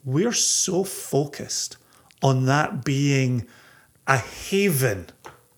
we're 0.05 0.33
so 0.33 0.85
focused 0.85 1.77
on 2.23 2.45
that 2.47 2.85
being 2.85 3.47
a 4.07 4.19
haven. 4.19 5.07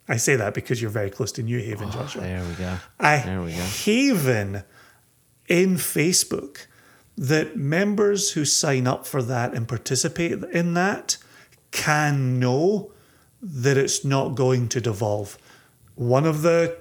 I 0.08 0.16
say 0.16 0.36
that 0.36 0.52
because 0.54 0.80
you're 0.82 0.90
very 0.90 1.10
close 1.10 1.32
to 1.32 1.42
New 1.42 1.58
Haven, 1.58 1.88
ah, 1.88 1.92
Joshua 1.92 2.22
There 2.22 2.44
we 2.44 2.54
go. 2.54 2.76
a 3.00 3.22
There 3.24 3.42
we 3.42 3.52
go. 3.52 3.62
haven 3.62 4.62
in 5.48 5.76
Facebook 5.76 6.66
that 7.16 7.56
members 7.56 8.32
who 8.32 8.44
sign 8.44 8.86
up 8.86 9.06
for 9.06 9.22
that 9.22 9.54
and 9.54 9.66
participate 9.68 10.32
in 10.44 10.74
that 10.74 11.16
can 11.70 12.38
know 12.38 12.92
that 13.40 13.76
it's 13.76 14.04
not 14.04 14.34
going 14.34 14.68
to 14.68 14.80
devolve. 14.80 15.36
One 15.94 16.26
of 16.26 16.42
the 16.42 16.76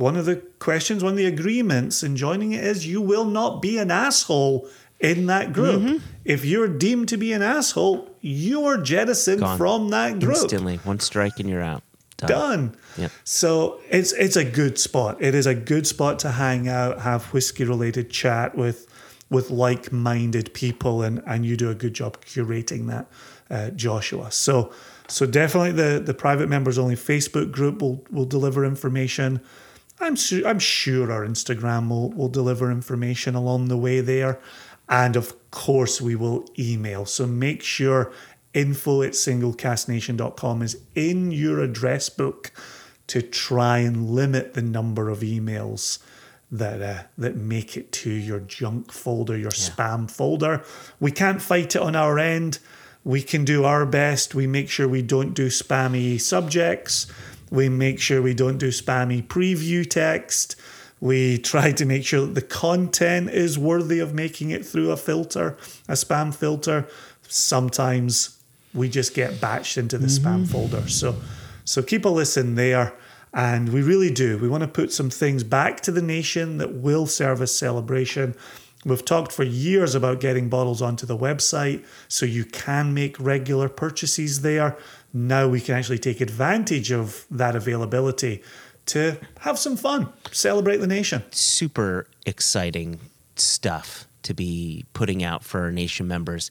one 0.00 0.16
of 0.16 0.24
the 0.24 0.36
questions, 0.58 1.04
one 1.04 1.12
of 1.12 1.16
the 1.18 1.26
agreements 1.26 2.02
in 2.02 2.16
joining 2.16 2.52
it 2.52 2.64
is 2.64 2.86
you 2.86 3.02
will 3.02 3.26
not 3.26 3.60
be 3.60 3.78
an 3.78 3.90
asshole 3.90 4.68
in 4.98 5.26
that 5.26 5.52
group. 5.52 5.82
Mm-hmm. 5.82 6.04
If 6.24 6.44
you're 6.44 6.68
deemed 6.68 7.08
to 7.08 7.16
be 7.16 7.32
an 7.32 7.42
asshole, 7.42 8.08
you're 8.20 8.78
jettisoned 8.78 9.40
Gone. 9.40 9.58
from 9.58 9.88
that 9.90 10.18
group 10.18 10.36
Instantly. 10.36 10.76
One 10.78 11.00
strike 11.00 11.38
and 11.38 11.48
you're 11.48 11.62
out. 11.62 11.82
Done. 12.16 12.28
done. 12.28 12.76
Yep. 12.98 13.12
So 13.24 13.80
it's 13.88 14.12
it's 14.12 14.36
a 14.36 14.44
good 14.44 14.78
spot. 14.78 15.22
It 15.22 15.34
is 15.34 15.46
a 15.46 15.54
good 15.54 15.86
spot 15.86 16.18
to 16.20 16.30
hang 16.32 16.68
out, 16.68 17.00
have 17.00 17.24
whiskey 17.26 17.64
related 17.64 18.10
chat 18.10 18.56
with 18.56 18.86
with 19.30 19.50
like 19.50 19.90
minded 19.90 20.52
people, 20.52 21.02
and 21.02 21.22
and 21.26 21.46
you 21.46 21.56
do 21.56 21.70
a 21.70 21.74
good 21.74 21.94
job 21.94 22.22
curating 22.24 22.88
that, 22.88 23.06
uh, 23.50 23.70
Joshua. 23.70 24.30
So 24.30 24.70
so 25.08 25.24
definitely 25.24 25.72
the 25.72 25.98
the 25.98 26.12
private 26.12 26.48
members 26.48 26.76
only 26.78 26.94
Facebook 26.94 27.50
group 27.50 27.80
will 27.80 28.04
will 28.10 28.26
deliver 28.26 28.66
information. 28.66 29.40
I'm 30.00 30.16
su- 30.16 30.44
I'm 30.46 30.58
sure 30.58 31.12
our 31.12 31.26
Instagram 31.26 31.88
will 31.88 32.10
will 32.10 32.28
deliver 32.28 32.70
information 32.70 33.34
along 33.34 33.68
the 33.68 33.76
way 33.76 34.00
there, 34.00 34.40
and 34.88 35.16
of 35.16 35.34
course 35.50 36.00
we 36.00 36.14
will 36.14 36.46
email. 36.58 37.04
So 37.06 37.26
make 37.26 37.62
sure 37.62 38.12
info 38.54 39.02
at 39.02 39.12
singlecasknation.com 39.12 40.62
is 40.62 40.78
in 40.94 41.30
your 41.30 41.60
address 41.60 42.08
book 42.08 42.50
to 43.06 43.22
try 43.22 43.78
and 43.78 44.10
limit 44.10 44.54
the 44.54 44.62
number 44.62 45.08
of 45.08 45.20
emails 45.20 45.98
that 46.50 46.82
uh, 46.82 47.02
that 47.18 47.36
make 47.36 47.76
it 47.76 47.92
to 47.92 48.10
your 48.10 48.40
junk 48.40 48.92
folder, 48.92 49.36
your 49.36 49.50
spam 49.50 50.10
folder. 50.10 50.64
We 50.98 51.10
can't 51.12 51.40
fight 51.42 51.76
it 51.76 51.82
on 51.82 51.94
our 51.94 52.18
end. 52.18 52.58
We 53.04 53.22
can 53.22 53.44
do 53.44 53.64
our 53.64 53.86
best. 53.86 54.34
We 54.34 54.46
make 54.46 54.68
sure 54.68 54.86
we 54.86 55.02
don't 55.02 55.32
do 55.32 55.46
spammy 55.48 56.20
subjects. 56.20 57.06
We 57.50 57.68
make 57.68 58.00
sure 58.00 58.22
we 58.22 58.34
don't 58.34 58.58
do 58.58 58.68
spammy 58.68 59.26
preview 59.26 59.88
text. 59.88 60.56
We 61.00 61.38
try 61.38 61.72
to 61.72 61.84
make 61.84 62.04
sure 62.04 62.26
that 62.26 62.34
the 62.34 62.42
content 62.42 63.30
is 63.30 63.58
worthy 63.58 64.00
of 64.00 64.14
making 64.14 64.50
it 64.50 64.64
through 64.64 64.90
a 64.90 64.96
filter, 64.96 65.56
a 65.88 65.94
spam 65.94 66.34
filter. 66.34 66.86
Sometimes 67.28 68.38
we 68.74 68.88
just 68.88 69.14
get 69.14 69.34
batched 69.34 69.78
into 69.78 69.98
the 69.98 70.06
spam 70.06 70.42
mm-hmm. 70.42 70.44
folder. 70.44 70.88
So 70.88 71.16
so 71.64 71.82
keep 71.82 72.04
a 72.04 72.08
listen 72.08 72.56
there. 72.56 72.94
And 73.32 73.72
we 73.72 73.80
really 73.80 74.10
do. 74.10 74.38
We 74.38 74.48
want 74.48 74.62
to 74.62 74.68
put 74.68 74.92
some 74.92 75.08
things 75.08 75.44
back 75.44 75.80
to 75.82 75.92
the 75.92 76.02
nation 76.02 76.58
that 76.58 76.74
will 76.74 77.06
serve 77.06 77.40
as 77.40 77.54
celebration. 77.54 78.34
We've 78.84 79.04
talked 79.04 79.30
for 79.30 79.44
years 79.44 79.94
about 79.94 80.18
getting 80.20 80.48
bottles 80.48 80.82
onto 80.82 81.06
the 81.06 81.16
website 81.16 81.84
so 82.08 82.26
you 82.26 82.44
can 82.44 82.92
make 82.92 83.20
regular 83.20 83.68
purchases 83.68 84.40
there. 84.40 84.76
Now 85.12 85.48
we 85.48 85.60
can 85.60 85.74
actually 85.74 85.98
take 85.98 86.20
advantage 86.20 86.92
of 86.92 87.26
that 87.30 87.56
availability 87.56 88.42
to 88.86 89.18
have 89.40 89.58
some 89.58 89.76
fun, 89.76 90.12
celebrate 90.30 90.78
the 90.78 90.86
nation. 90.86 91.22
super 91.30 92.06
exciting 92.26 93.00
stuff 93.36 94.06
to 94.22 94.34
be 94.34 94.84
putting 94.92 95.22
out 95.22 95.44
for 95.44 95.60
our 95.60 95.70
nation 95.70 96.06
members. 96.06 96.50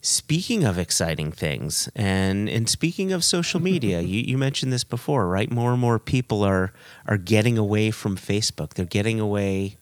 Speaking 0.00 0.64
of 0.64 0.78
exciting 0.78 1.32
things, 1.32 1.88
and 1.96 2.48
and 2.48 2.68
speaking 2.68 3.12
of 3.12 3.24
social 3.24 3.60
media, 3.60 4.00
you, 4.12 4.20
you 4.20 4.36
mentioned 4.36 4.72
this 4.72 4.84
before, 4.84 5.26
right? 5.28 5.50
More 5.50 5.72
and 5.72 5.80
more 5.80 5.98
people 5.98 6.42
are 6.42 6.72
are 7.06 7.16
getting 7.16 7.56
away 7.56 7.90
from 7.90 8.16
Facebook. 8.16 8.74
They're 8.74 8.84
getting 8.84 9.18
away, 9.18 9.76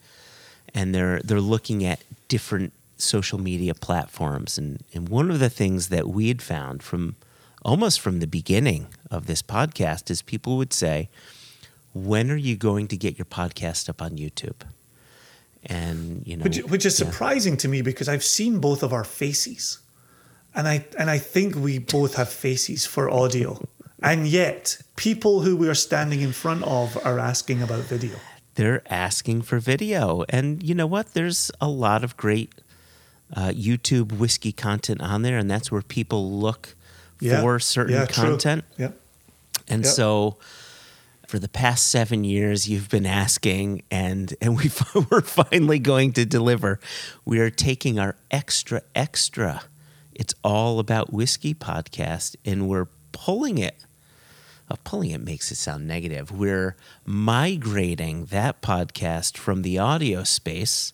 and 0.73 0.95
they're 0.95 1.21
they're 1.21 1.41
looking 1.41 1.85
at 1.85 2.05
different 2.29 2.73
social 2.97 3.41
media 3.41 3.75
platforms. 3.75 4.57
And 4.59 4.85
and 4.95 5.09
one 5.09 5.31
of 5.31 5.41
the 5.41 5.51
things 5.51 5.89
that 5.89 6.09
we 6.09 6.29
had 6.29 6.41
found 6.41 6.85
from 6.85 7.17
almost 7.65 8.01
from 8.01 8.21
the 8.21 8.27
beginning 8.27 8.89
of 9.11 9.27
this 9.27 9.43
podcast 9.43 10.11
is 10.11 10.23
people 10.23 10.57
would 10.57 10.73
say, 10.73 11.09
"When 11.95 12.31
are 12.31 12.37
you 12.37 12.57
going 12.57 12.89
to 12.89 12.97
get 12.97 13.19
your 13.19 13.27
podcast 13.27 13.89
up 13.89 14.03
on 14.03 14.13
YouTube?" 14.13 14.63
And 15.65 16.27
you 16.27 16.37
know, 16.37 16.45
which, 16.45 16.59
which 16.65 16.87
is 16.87 16.99
yeah. 16.99 17.07
surprising 17.07 17.57
to 17.59 17.69
me 17.69 17.83
because 17.83 18.09
I've 18.09 18.25
seen 18.25 18.59
both 18.59 18.83
of 18.83 18.93
our 18.93 19.05
faces, 19.05 19.79
and 20.55 20.67
I 20.67 20.85
and 20.99 21.11
I 21.11 21.19
think 21.19 21.55
we 21.55 21.79
both 21.79 22.15
have 22.15 22.29
faces 22.29 22.85
for 22.87 23.11
audio, 23.11 23.61
and 24.03 24.27
yet 24.27 24.79
people 24.97 25.41
who 25.43 25.57
we 25.57 25.69
are 25.69 25.75
standing 25.75 26.21
in 26.21 26.33
front 26.33 26.65
of 26.65 26.99
are 27.05 27.19
asking 27.19 27.63
about 27.63 27.85
video. 27.85 28.17
they're 28.55 28.83
asking 28.93 29.43
for 29.43 29.59
video. 29.59 30.25
And 30.29 30.63
you 30.63 30.75
know 30.75 30.87
what? 30.87 31.15
There's 31.15 31.51
a 31.61 31.69
lot 31.69 32.05
of 32.05 32.17
great 32.19 32.53
uh, 33.35 33.49
YouTube 33.49 34.13
whiskey 34.19 34.53
content 34.53 35.01
on 35.01 35.23
there, 35.23 35.39
and 35.39 35.51
that's 35.51 35.73
where 35.73 35.83
people 35.83 36.31
look 36.31 36.75
Yeah, 37.23 37.41
for 37.41 37.59
certain 37.59 37.95
yeah, 37.95 38.07
true. 38.07 38.25
content. 38.31 38.65
Yeah, 38.79 38.91
And 39.69 39.85
Yep. 39.85 39.93
so, 39.95 40.39
for 41.29 41.39
the 41.39 41.49
past 41.49 41.89
seven 41.89 42.25
years, 42.25 42.69
you've 42.69 42.89
been 42.91 43.07
asking, 43.07 43.83
and 43.91 44.35
and 44.41 44.57
we 44.57 44.71
we're 45.11 45.23
finally 45.23 45.79
going 45.79 46.13
to 46.15 46.27
deliver. 46.27 46.79
We 47.25 47.39
are 47.41 47.49
taking 47.51 47.99
our 47.99 48.17
extra 48.31 48.83
extra. 48.95 49.63
It's 50.15 50.35
all 50.45 50.79
about 50.79 51.13
whiskey 51.13 51.55
podcast, 51.55 52.37
and 52.45 52.69
we're 52.69 52.89
pulling 53.13 53.57
it. 53.59 53.77
Well, 54.69 54.79
pulling 54.85 55.11
it 55.11 55.23
makes 55.23 55.51
it 55.51 55.57
sound 55.57 55.87
negative. 55.89 56.31
We're 56.31 56.77
migrating 57.05 58.27
that 58.27 58.61
podcast 58.63 59.37
from 59.39 59.63
the 59.63 59.79
audio 59.79 60.25
space 60.25 60.93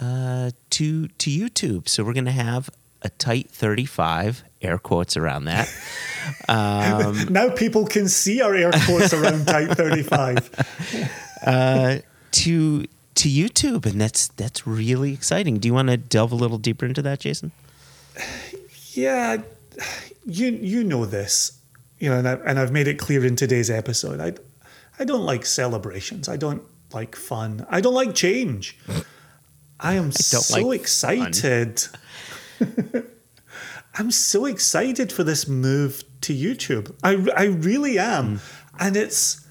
uh, 0.00 0.50
to 0.70 1.06
to 1.08 1.30
YouTube. 1.30 1.88
So 1.88 2.02
we're 2.02 2.12
going 2.12 2.24
to 2.24 2.30
have 2.32 2.70
a 3.02 3.08
tight 3.10 3.50
thirty-five 3.50 4.42
air 4.64 4.78
quotes 4.78 5.16
around 5.16 5.44
that. 5.44 5.68
Um, 6.48 7.26
now 7.30 7.50
people 7.50 7.84
can 7.84 8.08
see 8.08 8.40
our 8.40 8.54
air 8.54 8.70
quotes 8.86 9.12
around 9.12 9.46
Type 9.46 9.76
Thirty 9.76 10.02
Five. 10.02 10.48
uh, 11.46 11.98
to 12.30 12.86
to 13.14 13.28
YouTube, 13.28 13.84
and 13.86 14.00
that's 14.00 14.28
that's 14.28 14.66
really 14.66 15.12
exciting. 15.12 15.58
Do 15.58 15.68
you 15.68 15.74
want 15.74 15.88
to 15.88 15.96
delve 15.96 16.32
a 16.32 16.34
little 16.34 16.58
deeper 16.58 16.86
into 16.86 17.02
that, 17.02 17.20
Jason? 17.20 17.52
Yeah, 18.92 19.42
you 20.24 20.48
you 20.48 20.84
know 20.84 21.04
this, 21.04 21.58
you 21.98 22.08
know, 22.08 22.18
and, 22.18 22.28
I, 22.28 22.32
and 22.46 22.58
I've 22.58 22.72
made 22.72 22.88
it 22.88 22.98
clear 22.98 23.24
in 23.24 23.36
today's 23.36 23.70
episode. 23.70 24.20
I 24.20 24.32
I 24.98 25.04
don't 25.04 25.24
like 25.24 25.44
celebrations. 25.46 26.28
I 26.28 26.36
don't 26.36 26.62
like 26.92 27.16
fun. 27.16 27.66
I 27.68 27.80
don't 27.80 27.94
like 27.94 28.14
change. 28.14 28.78
I 29.80 29.94
am 29.94 30.04
don't 30.04 30.14
so 30.14 30.66
like 30.66 30.80
excited. 30.80 31.86
I'm 33.94 34.10
so 34.10 34.46
excited 34.46 35.12
for 35.12 35.24
this 35.24 35.46
move 35.46 36.02
to 36.22 36.34
YouTube. 36.34 36.94
I, 37.02 37.26
I 37.36 37.44
really 37.44 37.98
am. 37.98 38.38
Mm. 38.38 38.60
And 38.80 38.96
it's, 38.96 39.46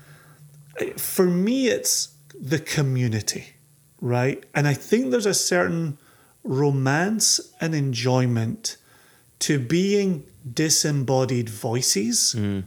for 0.97 1.25
me, 1.25 1.67
it's 1.67 2.13
the 2.39 2.59
community, 2.59 3.55
right? 4.01 4.43
And 4.53 4.67
I 4.67 4.73
think 4.73 5.11
there's 5.11 5.25
a 5.25 5.33
certain 5.33 5.97
romance 6.43 7.39
and 7.61 7.73
enjoyment 7.73 8.77
to 9.39 9.59
being 9.59 10.25
disembodied 10.51 11.49
voices 11.49 12.35
mm. 12.37 12.63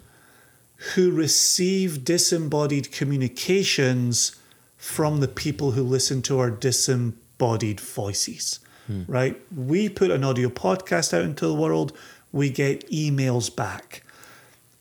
who 0.94 1.10
receive 1.10 2.04
disembodied 2.04 2.90
communications 2.90 4.36
from 4.76 5.20
the 5.20 5.28
people 5.28 5.72
who 5.72 5.82
listen 5.82 6.22
to 6.22 6.38
our 6.38 6.50
disembodied 6.50 7.80
voices, 7.80 8.60
Hmm. 8.86 9.02
right? 9.08 9.40
We 9.54 9.88
put 9.88 10.10
an 10.10 10.22
audio 10.22 10.48
podcast 10.48 11.12
out 11.12 11.24
into 11.24 11.46
the 11.46 11.54
world, 11.54 11.96
we 12.32 12.50
get 12.50 12.88
emails 12.90 13.54
back. 13.54 14.02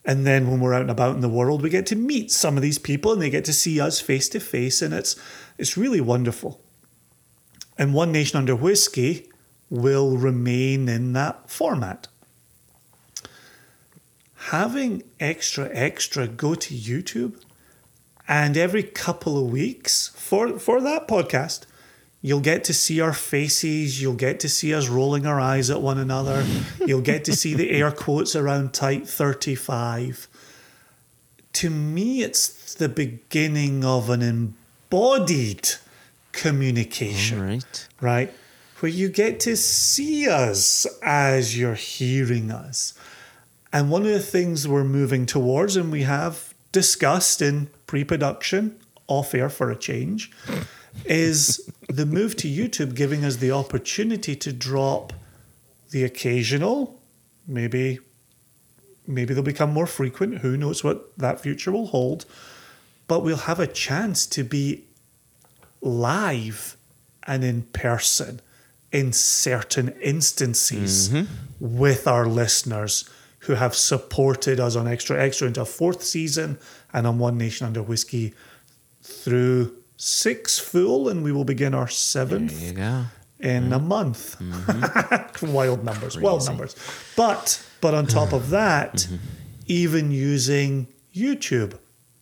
And 0.04 0.26
then 0.28 0.50
when 0.50 0.60
we're 0.60 0.74
out 0.76 0.82
and 0.82 0.92
about 0.92 1.16
in 1.16 1.22
the 1.22 1.30
world, 1.30 1.64
we 1.64 1.70
get 1.72 1.88
to 1.88 1.96
meet 1.96 2.30
some 2.30 2.58
of 2.58 2.62
these 2.62 2.78
people 2.78 3.12
and 3.12 3.22
they 3.22 3.32
get 3.32 3.46
to 3.46 3.54
see 3.54 3.80
us 3.82 4.00
face 4.00 4.30
to 4.30 4.40
face. 4.40 4.82
And 4.82 4.94
it's 4.94 5.16
it's 5.58 5.78
really 5.78 6.02
wonderful. 6.02 6.62
And 7.78 7.94
One 7.94 8.12
Nation 8.12 8.38
Under 8.38 8.56
Whiskey 8.56 9.28
will 9.70 10.18
remain 10.18 10.88
in 10.88 11.14
that 11.14 11.50
format. 11.50 12.08
Having 14.50 15.04
extra 15.20 15.70
extra 15.74 16.28
go 16.28 16.54
to 16.54 16.76
YouTube 16.76 17.42
and 18.28 18.56
every 18.56 18.84
couple 18.84 19.44
of 19.44 19.52
weeks 19.52 20.10
for 20.10 20.60
for 20.60 20.82
that 20.82 21.08
podcast, 21.08 21.66
you'll 22.26 22.40
get 22.40 22.64
to 22.64 22.74
see 22.74 23.00
our 23.02 23.14
faces, 23.14 24.02
you'll 24.02 24.16
get 24.16 24.40
to 24.40 24.50
see 24.50 24.74
us 24.74 24.88
rolling 24.88 25.28
our 25.28 25.40
eyes 25.40 25.70
at 25.70 25.80
one 25.80 26.00
another, 26.00 26.44
you'll 26.88 27.00
get 27.00 27.24
to 27.24 27.32
see 27.32 27.54
the 27.54 27.70
air 27.70 27.92
quotes 27.92 28.36
around 28.36 28.74
type 28.74 29.06
35. 29.06 30.28
To 31.54 31.70
me, 31.70 32.24
it's 32.24 32.74
the 32.74 32.90
beginning 32.90 33.86
of 33.86 34.10
an 34.10 34.24
embodied 34.24 35.70
communication 36.32 37.38
All 37.38 37.46
right. 37.46 37.88
right? 38.02 38.34
Where 38.80 38.92
you 38.92 39.08
get 39.10 39.40
to 39.42 39.56
see 39.56 40.28
us 40.28 40.88
as 41.04 41.56
you're 41.56 41.76
hearing 41.76 42.50
us. 42.50 42.96
And 43.72 43.92
one 43.92 44.02
of 44.02 44.12
the 44.12 44.20
things 44.20 44.68
we're 44.68 44.84
moving 44.84 45.28
towards, 45.28 45.76
and 45.76 45.92
we 45.92 46.02
have 46.02 46.56
discussed 46.72 47.44
in 47.44 47.70
pre 47.86 48.04
production, 48.04 48.80
off 49.08 49.36
air 49.36 49.50
for 49.50 49.70
a 49.70 49.76
change, 49.76 50.32
is 51.04 51.70
the 51.90 52.06
move 52.06 52.36
to 52.38 52.48
YouTube 52.48 52.96
giving 52.96 53.24
us 53.26 53.38
the 53.38 53.52
opportunity 53.52 54.36
to 54.36 54.54
drop 54.54 55.14
the 55.92 56.04
occasional, 56.04 57.02
maybe. 57.48 58.00
Maybe 59.08 59.36
they'll 59.36 59.44
become 59.44 59.72
more 59.72 59.86
frequent. 59.86 60.40
Who 60.40 60.58
knows 60.58 60.84
what 60.84 61.16
that 61.20 61.40
future 61.40 61.72
will 61.72 61.88
hold? 61.88 62.26
But 63.08 63.20
we'll 63.20 63.38
have 63.38 63.60
a 63.60 63.68
chance 63.68 64.26
to 64.28 64.44
be 64.44 64.86
live 65.80 66.76
and 67.28 67.44
in 67.44 67.64
person 67.64 68.42
in 68.92 69.14
certain 69.14 69.90
instances 70.02 71.10
mm-hmm. 71.10 71.26
with 71.60 72.08
our 72.08 72.26
listeners 72.26 73.08
who 73.40 73.54
have 73.54 73.76
supported 73.76 74.60
us 74.60 74.76
on 74.76 74.88
Extra 74.88 75.22
Extra 75.22 75.48
into 75.48 75.62
a 75.62 75.66
fourth 75.66 76.04
season 76.04 76.58
and 76.94 77.06
on 77.06 77.20
One 77.20 77.38
Nation 77.38 77.68
Under 77.68 77.84
Whiskey 77.84 78.34
through 79.04 79.76
six 79.98 80.58
full, 80.60 81.10
and 81.10 81.24
we 81.24 81.32
will 81.32 81.46
begin 81.46 81.74
our 81.74 81.88
seventh 81.88 82.60
There 82.60 82.70
you 82.70 82.74
go. 82.74 83.06
in 83.40 83.72
a 83.74 83.80
mm-hmm. 83.80 83.88
month. 83.88 84.40
Mm-hmm. 84.40 85.54
wild 85.54 85.84
numbers, 85.84 86.18
wild 86.18 86.46
numbers. 86.46 86.76
But 87.16 87.66
but 87.82 87.94
on 87.94 88.08
top 88.08 88.34
of 88.34 88.50
that, 88.50 88.94
mm-hmm. 88.94 89.16
even 89.68 90.12
using 90.12 90.88
YouTube 91.14 91.78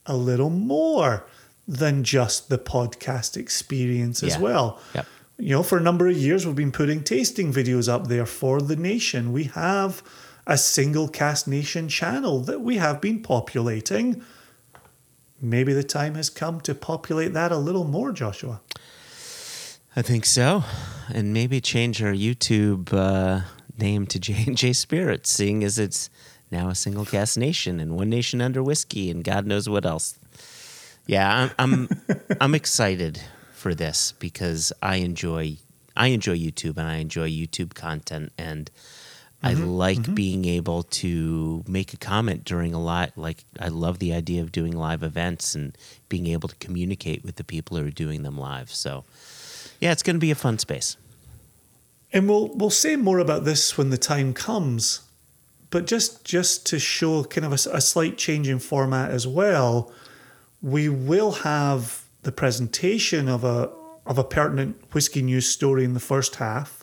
a 0.05 0.15
little 0.15 0.49
more 0.49 1.25
than 1.67 2.03
just 2.03 2.49
the 2.49 2.57
podcast 2.57 3.37
experience 3.37 4.21
as 4.21 4.37
well. 4.37 4.79
Yep. 4.95 5.07
You 5.37 5.49
know, 5.49 5.63
for 5.63 5.77
a 5.77 5.81
number 5.81 6.07
of 6.07 6.17
years 6.17 6.45
we've 6.45 6.55
been 6.55 6.71
putting 6.71 7.03
tasting 7.03 7.53
videos 7.53 7.87
up 7.87 8.07
there 8.07 8.25
for 8.25 8.61
the 8.61 8.75
nation. 8.75 9.31
We 9.31 9.45
have 9.45 10.03
a 10.45 10.57
single 10.57 11.07
cask 11.07 11.47
nation 11.47 11.87
channel 11.87 12.39
that 12.41 12.61
we 12.61 12.77
have 12.77 12.99
been 12.99 13.21
populating. 13.21 14.21
Maybe 15.43 15.73
the 15.73 15.83
time 15.83 16.15
has 16.15 16.29
come 16.29 16.61
to 16.61 16.73
populate 16.73 17.33
that 17.33 17.51
a 17.51 17.57
little 17.57 17.83
more, 17.83 18.13
Joshua. 18.13 18.61
I 19.93 20.01
think 20.01 20.25
so, 20.25 20.63
and 21.13 21.33
maybe 21.33 21.59
change 21.59 22.01
our 22.01 22.13
YouTube 22.13 22.93
uh, 22.93 23.41
name 23.77 24.07
to 24.07 24.19
J 24.21 24.45
and 24.47 24.57
J 24.57 24.71
Spirits, 24.71 25.29
seeing 25.29 25.61
as 25.65 25.77
it's 25.77 26.09
now 26.49 26.69
a 26.69 26.75
single 26.75 27.03
cask 27.03 27.37
nation 27.37 27.81
and 27.81 27.97
one 27.97 28.09
nation 28.09 28.39
under 28.39 28.63
whiskey 28.63 29.11
and 29.11 29.21
God 29.21 29.45
knows 29.45 29.67
what 29.67 29.85
else. 29.85 30.17
Yeah, 31.07 31.49
I'm 31.59 31.89
I'm, 31.99 32.01
I'm 32.41 32.55
excited 32.55 33.21
for 33.51 33.75
this 33.75 34.13
because 34.13 34.71
I 34.81 34.97
enjoy 34.97 35.57
I 35.97 36.07
enjoy 36.07 36.37
YouTube 36.37 36.77
and 36.77 36.87
I 36.87 36.95
enjoy 36.95 37.29
YouTube 37.29 37.73
content 37.73 38.31
and 38.37 38.71
I 39.43 39.53
mm-hmm. 39.53 39.65
like 39.65 39.97
mm-hmm. 39.99 40.13
being 40.13 40.45
able 40.45 40.83
to 40.83 41.63
make 41.67 41.93
a 41.93 41.97
comment 41.97 42.45
during 42.45 42.73
a 42.73 42.81
lot 42.81 43.11
like 43.17 43.43
I 43.59 43.67
love 43.67 43.99
the 43.99 44.13
idea 44.13 44.41
of 44.41 44.51
doing 44.51 44.75
live 44.75 45.03
events 45.03 45.53
and 45.53 45.77
being 46.07 46.27
able 46.27 46.47
to 46.47 46.55
communicate 46.55 47.25
with 47.25 47.35
the 47.35 47.43
people 47.43 47.77
who 47.77 47.85
are 47.85 47.91
doing 47.91 48.23
them 48.23 48.37
live. 48.37 48.71
So 48.71 49.03
yeah, 49.79 49.91
it's 49.91 50.03
going 50.03 50.15
to 50.15 50.21
be 50.21 50.31
a 50.31 50.35
fun 50.35 50.59
space. 50.59 50.95
And 52.13 52.29
we'll 52.29 52.49
we'll 52.55 52.69
say 52.69 52.95
more 52.95 53.19
about 53.19 53.43
this 53.43 53.77
when 53.77 53.89
the 53.89 53.97
time 53.97 54.33
comes. 54.33 55.01
But 55.69 55.87
just 55.87 56.23
just 56.23 56.65
to 56.67 56.79
show 56.79 57.23
kind 57.23 57.45
of 57.45 57.51
a, 57.51 57.77
a 57.77 57.81
slight 57.81 58.17
change 58.17 58.47
in 58.47 58.59
format 58.59 59.11
as 59.11 59.27
well, 59.27 59.91
we 60.61 60.87
will 60.87 61.31
have 61.31 62.03
the 62.21 62.31
presentation 62.31 63.27
of 63.27 63.43
a 63.43 63.71
of 64.05 64.17
a 64.17 64.23
pertinent 64.23 64.77
whiskey 64.93 65.21
news 65.21 65.47
story 65.47 65.83
in 65.83 65.93
the 65.93 65.99
first 65.99 66.35
half. 66.35 66.82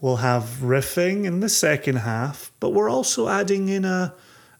We'll 0.00 0.16
have 0.16 0.44
riffing 0.62 1.24
in 1.24 1.40
the 1.40 1.48
second 1.48 1.96
half, 1.96 2.52
but 2.60 2.70
we're 2.70 2.90
also 2.90 3.28
adding 3.28 3.68
in 3.68 3.84
a 3.84 4.14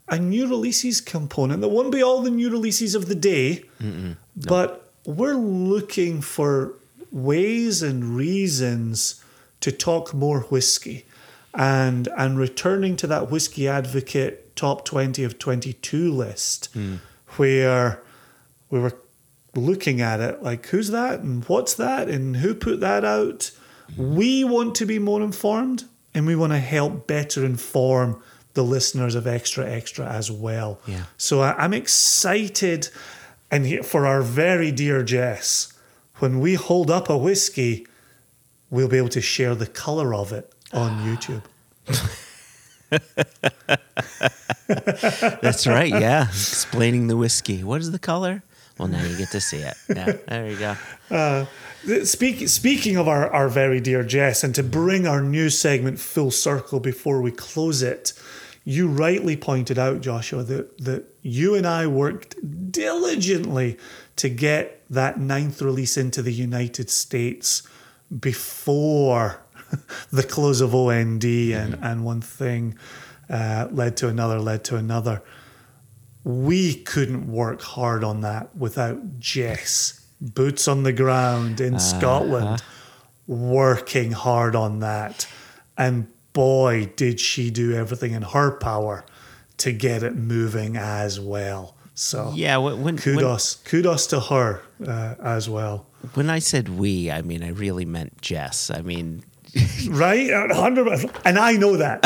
a 0.08 0.18
new 0.18 0.46
releases 0.46 1.00
component 1.00 1.62
that 1.62 1.68
won't 1.68 1.90
be 1.90 2.02
all 2.02 2.20
the 2.20 2.30
new 2.30 2.50
releases 2.50 2.94
of 2.94 3.08
the 3.08 3.14
day, 3.14 3.64
but 4.36 4.92
we're 5.06 5.34
looking 5.34 6.20
for 6.20 6.74
ways 7.10 7.82
and 7.82 8.16
reasons 8.16 9.22
to 9.60 9.72
talk 9.72 10.12
more 10.12 10.40
whiskey 10.40 11.06
and 11.54 12.08
and 12.18 12.38
returning 12.38 12.96
to 12.96 13.06
that 13.06 13.30
whiskey 13.30 13.68
advocate 13.68 14.54
top 14.56 14.84
20 14.84 15.22
of 15.24 15.38
22 15.38 16.12
list 16.12 16.68
mm. 16.74 16.98
where 17.36 18.02
we 18.70 18.80
were 18.80 18.96
looking 19.54 20.00
at 20.00 20.20
it 20.20 20.42
like 20.42 20.66
who's 20.66 20.90
that 20.90 21.20
and 21.20 21.44
what's 21.44 21.74
that 21.74 22.08
and 22.08 22.38
who 22.38 22.54
put 22.54 22.80
that 22.80 23.04
out 23.04 23.52
we 23.96 24.44
want 24.44 24.74
to 24.76 24.86
be 24.86 24.98
more 24.98 25.22
informed 25.22 25.84
and 26.14 26.26
we 26.26 26.36
want 26.36 26.52
to 26.52 26.58
help 26.58 27.06
better 27.06 27.44
inform 27.44 28.22
the 28.54 28.62
listeners 28.62 29.14
of 29.14 29.26
extra 29.26 29.68
extra 29.68 30.06
as 30.06 30.30
well 30.30 30.78
Yeah. 30.86 31.04
so 31.16 31.40
I, 31.40 31.54
i'm 31.62 31.74
excited 31.74 32.88
and 33.50 33.84
for 33.84 34.06
our 34.06 34.22
very 34.22 34.70
dear 34.72 35.02
jess 35.02 35.72
when 36.18 36.40
we 36.40 36.54
hold 36.54 36.90
up 36.90 37.08
a 37.10 37.16
whiskey 37.18 37.86
we'll 38.70 38.88
be 38.88 38.96
able 38.98 39.08
to 39.10 39.20
share 39.20 39.54
the 39.54 39.66
color 39.66 40.14
of 40.14 40.32
it 40.32 40.52
on 40.72 40.90
ah. 40.92 41.06
youtube 41.06 41.42
That's 44.66 45.66
right. 45.66 45.90
Yeah, 45.90 46.28
explaining 46.28 47.08
the 47.08 47.16
whiskey. 47.16 47.64
What 47.64 47.80
is 47.80 47.90
the 47.90 47.98
color? 47.98 48.42
Well, 48.78 48.88
now 48.88 49.04
you 49.04 49.16
get 49.16 49.30
to 49.30 49.40
see 49.40 49.58
it. 49.58 49.76
Yeah, 49.88 50.12
there 50.26 50.50
you 50.50 50.58
go. 51.10 51.46
Speak, 52.04 52.48
speaking 52.48 52.96
of 52.96 53.06
our, 53.08 53.30
our 53.30 53.48
very 53.48 53.78
dear 53.78 54.02
Jess, 54.02 54.42
and 54.42 54.54
to 54.54 54.62
bring 54.62 55.06
our 55.06 55.20
new 55.20 55.50
segment 55.50 55.98
full 55.98 56.30
circle 56.30 56.80
before 56.80 57.20
we 57.20 57.30
close 57.30 57.82
it, 57.82 58.14
you 58.64 58.88
rightly 58.88 59.36
pointed 59.36 59.78
out, 59.78 60.00
Joshua, 60.00 60.42
that, 60.44 60.78
that 60.78 61.04
you 61.20 61.54
and 61.54 61.66
I 61.66 61.86
worked 61.86 62.72
diligently 62.72 63.78
to 64.16 64.30
get 64.30 64.82
that 64.88 65.20
ninth 65.20 65.60
release 65.60 65.98
into 65.98 66.22
the 66.22 66.32
United 66.32 66.88
States 66.88 67.62
before 68.18 69.42
the 70.10 70.22
close 70.22 70.62
of 70.62 70.74
OND 70.74 71.24
and, 71.24 71.78
and 71.82 72.04
one 72.04 72.22
thing 72.22 72.78
uh, 73.28 73.68
led 73.70 73.96
to 73.98 74.08
another, 74.08 74.38
led 74.38 74.64
to 74.64 74.76
another 74.76 75.22
we 76.24 76.74
couldn't 76.74 77.30
work 77.30 77.60
hard 77.60 78.02
on 78.02 78.22
that 78.22 78.56
without 78.56 79.20
Jess, 79.20 80.04
boots 80.20 80.66
on 80.66 80.82
the 80.82 80.92
ground 80.92 81.60
in 81.60 81.78
Scotland, 81.78 82.62
working 83.26 84.12
hard 84.12 84.56
on 84.56 84.80
that. 84.80 85.26
And 85.76 86.08
boy, 86.32 86.92
did 86.96 87.20
she 87.20 87.50
do 87.50 87.74
everything 87.74 88.12
in 88.12 88.22
her 88.22 88.50
power 88.52 89.04
to 89.58 89.72
get 89.72 90.02
it 90.02 90.16
moving 90.16 90.76
as 90.76 91.20
well. 91.20 91.76
So 91.94 92.32
Yeah, 92.34 92.56
when 92.56 92.74
when, 92.76 92.82
when, 92.82 92.96
kudos, 92.96 93.56
kudos 93.56 94.06
to 94.08 94.20
her 94.20 94.62
uh, 94.86 95.14
as 95.22 95.48
well. 95.48 95.86
when 96.14 96.28
I 96.28 96.40
said 96.40 96.68
we, 96.68 97.10
I 97.10 97.22
mean 97.22 97.42
I 97.44 97.50
really 97.50 97.84
meant 97.84 98.20
Jess. 98.20 98.70
I 98.70 98.82
mean, 98.82 99.22
Right? 99.88 100.30
A 100.30 100.54
hundred 100.54 100.86
percent. 100.86 101.12
And 101.24 101.38
I 101.38 101.52
know 101.52 101.76
that. 101.76 102.00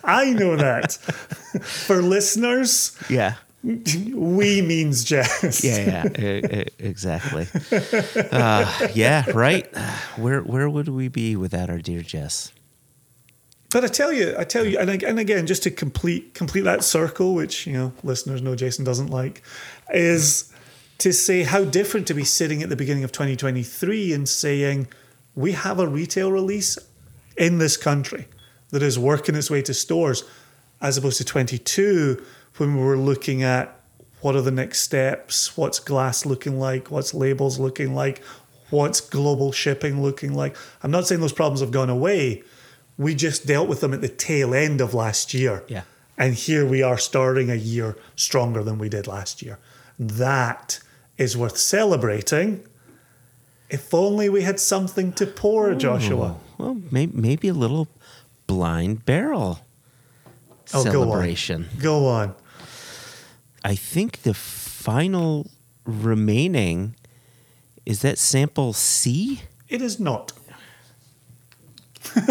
I 0.04 0.30
know 0.30 0.56
that. 0.56 0.92
For 1.62 2.00
listeners, 2.00 2.96
yeah, 3.10 3.34
we 3.62 4.62
means 4.62 5.04
Jess. 5.04 5.64
yeah, 5.64 6.08
yeah, 6.18 6.64
exactly. 6.78 7.46
Uh, 8.30 8.88
yeah, 8.94 9.28
right. 9.32 9.66
Where 10.16 10.40
where 10.40 10.70
would 10.70 10.88
we 10.88 11.08
be 11.08 11.36
without 11.36 11.68
our 11.68 11.78
dear 11.78 12.02
Jess? 12.02 12.52
But 13.70 13.84
I 13.84 13.88
tell 13.88 14.12
you, 14.12 14.36
I 14.38 14.44
tell 14.44 14.64
you, 14.64 14.78
and, 14.78 15.02
and 15.02 15.18
again, 15.18 15.48
just 15.48 15.64
to 15.64 15.70
complete 15.70 16.32
complete 16.32 16.62
that 16.62 16.84
circle, 16.84 17.34
which 17.34 17.66
you 17.66 17.72
know 17.72 17.92
listeners 18.04 18.40
know 18.40 18.54
Jason 18.54 18.84
doesn't 18.84 19.08
like, 19.08 19.42
is 19.92 20.52
to 20.98 21.12
say 21.12 21.42
how 21.42 21.64
different 21.64 22.06
to 22.06 22.14
be 22.14 22.24
sitting 22.24 22.62
at 22.62 22.68
the 22.68 22.76
beginning 22.76 23.02
of 23.02 23.10
2023 23.10 24.12
and 24.12 24.28
saying 24.28 24.86
we 25.34 25.52
have 25.52 25.78
a 25.78 25.88
retail 25.88 26.30
release 26.30 26.78
in 27.36 27.58
this 27.58 27.76
country 27.76 28.28
that 28.70 28.82
is 28.82 28.98
working 28.98 29.34
its 29.34 29.50
way 29.50 29.62
to 29.62 29.74
stores, 29.74 30.24
as 30.80 30.96
opposed 30.96 31.18
to 31.18 31.24
22 31.24 32.24
when 32.56 32.76
we 32.76 32.82
were 32.82 32.96
looking 32.96 33.42
at 33.42 33.80
what 34.20 34.34
are 34.34 34.40
the 34.40 34.50
next 34.50 34.80
steps, 34.80 35.56
what's 35.56 35.78
glass 35.78 36.24
looking 36.24 36.58
like, 36.58 36.90
what's 36.90 37.12
labels 37.12 37.58
looking 37.58 37.94
like, 37.94 38.22
what's 38.70 39.00
global 39.00 39.52
shipping 39.52 40.02
looking 40.02 40.34
like. 40.34 40.56
I'm 40.82 40.90
not 40.90 41.06
saying 41.06 41.20
those 41.20 41.32
problems 41.32 41.60
have 41.60 41.70
gone 41.70 41.90
away. 41.90 42.42
We 42.96 43.14
just 43.14 43.46
dealt 43.46 43.68
with 43.68 43.80
them 43.80 43.92
at 43.92 44.00
the 44.00 44.08
tail 44.08 44.54
end 44.54 44.80
of 44.80 44.94
last 44.94 45.34
year. 45.34 45.64
Yeah. 45.68 45.82
And 46.16 46.34
here 46.34 46.64
we 46.64 46.82
are 46.82 46.96
starting 46.96 47.50
a 47.50 47.56
year 47.56 47.96
stronger 48.14 48.62
than 48.62 48.78
we 48.78 48.88
did 48.88 49.06
last 49.06 49.42
year. 49.42 49.58
That 49.98 50.80
is 51.18 51.36
worth 51.36 51.56
celebrating. 51.56 52.64
If 53.74 53.92
only 53.92 54.28
we 54.28 54.42
had 54.42 54.60
something 54.60 55.12
to 55.14 55.26
pour, 55.26 55.74
Joshua. 55.74 56.36
Well, 56.58 56.80
maybe 56.90 57.12
maybe 57.16 57.48
a 57.48 57.54
little 57.54 57.88
blind 58.46 59.04
barrel 59.04 59.60
Oh, 60.72 60.82
celebration. 60.82 61.68
Go 61.78 62.06
on. 62.06 62.28
Go 62.28 62.32
on. 62.32 62.34
I 63.64 63.74
think 63.74 64.22
the 64.22 64.34
final 64.34 65.50
remaining 65.84 66.96
is 67.84 68.02
that 68.02 68.18
sample 68.18 68.72
C. 68.72 69.42
It 69.68 69.82
is 69.82 69.98
not. 70.00 70.32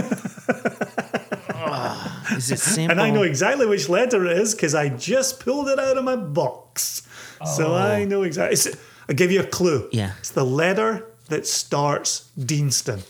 Is 2.38 2.52
it 2.52 2.60
sample? 2.60 2.92
And 2.92 3.02
I 3.02 3.10
know 3.10 3.24
exactly 3.24 3.66
which 3.66 3.90
letter 3.90 4.26
it 4.26 4.38
is 4.38 4.56
because 4.56 4.74
I 4.74 4.90
just 4.90 5.40
pulled 5.40 5.68
it 5.68 5.80
out 5.80 5.98
of 5.98 6.04
my 6.04 6.16
box. 6.16 7.08
Oh. 7.42 7.46
So 7.46 7.74
I 7.74 8.02
oh. 8.02 8.06
know 8.06 8.24
exactly. 8.24 8.74
I'll 9.10 9.16
give 9.16 9.32
you 9.32 9.42
a 9.42 9.46
clue. 9.46 9.90
Yeah. 9.92 10.14
It's 10.20 10.32
the 10.32 10.46
letter 10.46 11.13
that 11.34 11.48
starts 11.48 12.30
Deanston. 12.38 13.02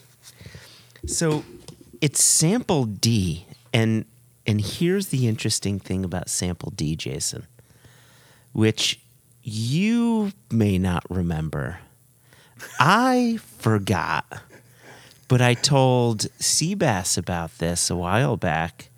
So 1.05 1.43
it's 1.99 2.23
sample 2.23 2.85
D, 2.85 3.45
and 3.73 4.05
and 4.47 4.61
here's 4.61 5.07
the 5.07 5.27
interesting 5.27 5.77
thing 5.77 6.05
about 6.05 6.29
sample 6.29 6.71
D, 6.71 6.95
Jason, 6.95 7.47
which 8.53 9.01
you 9.41 10.31
may 10.49 10.77
not 10.77 11.03
remember. 11.09 11.79
I 12.79 13.39
forgot, 13.57 14.25
but 15.27 15.41
I 15.41 15.53
told 15.53 16.21
Seabass 16.39 17.17
about 17.17 17.57
this 17.57 17.89
a 17.89 17.95
while 17.97 18.37
back. 18.37 18.89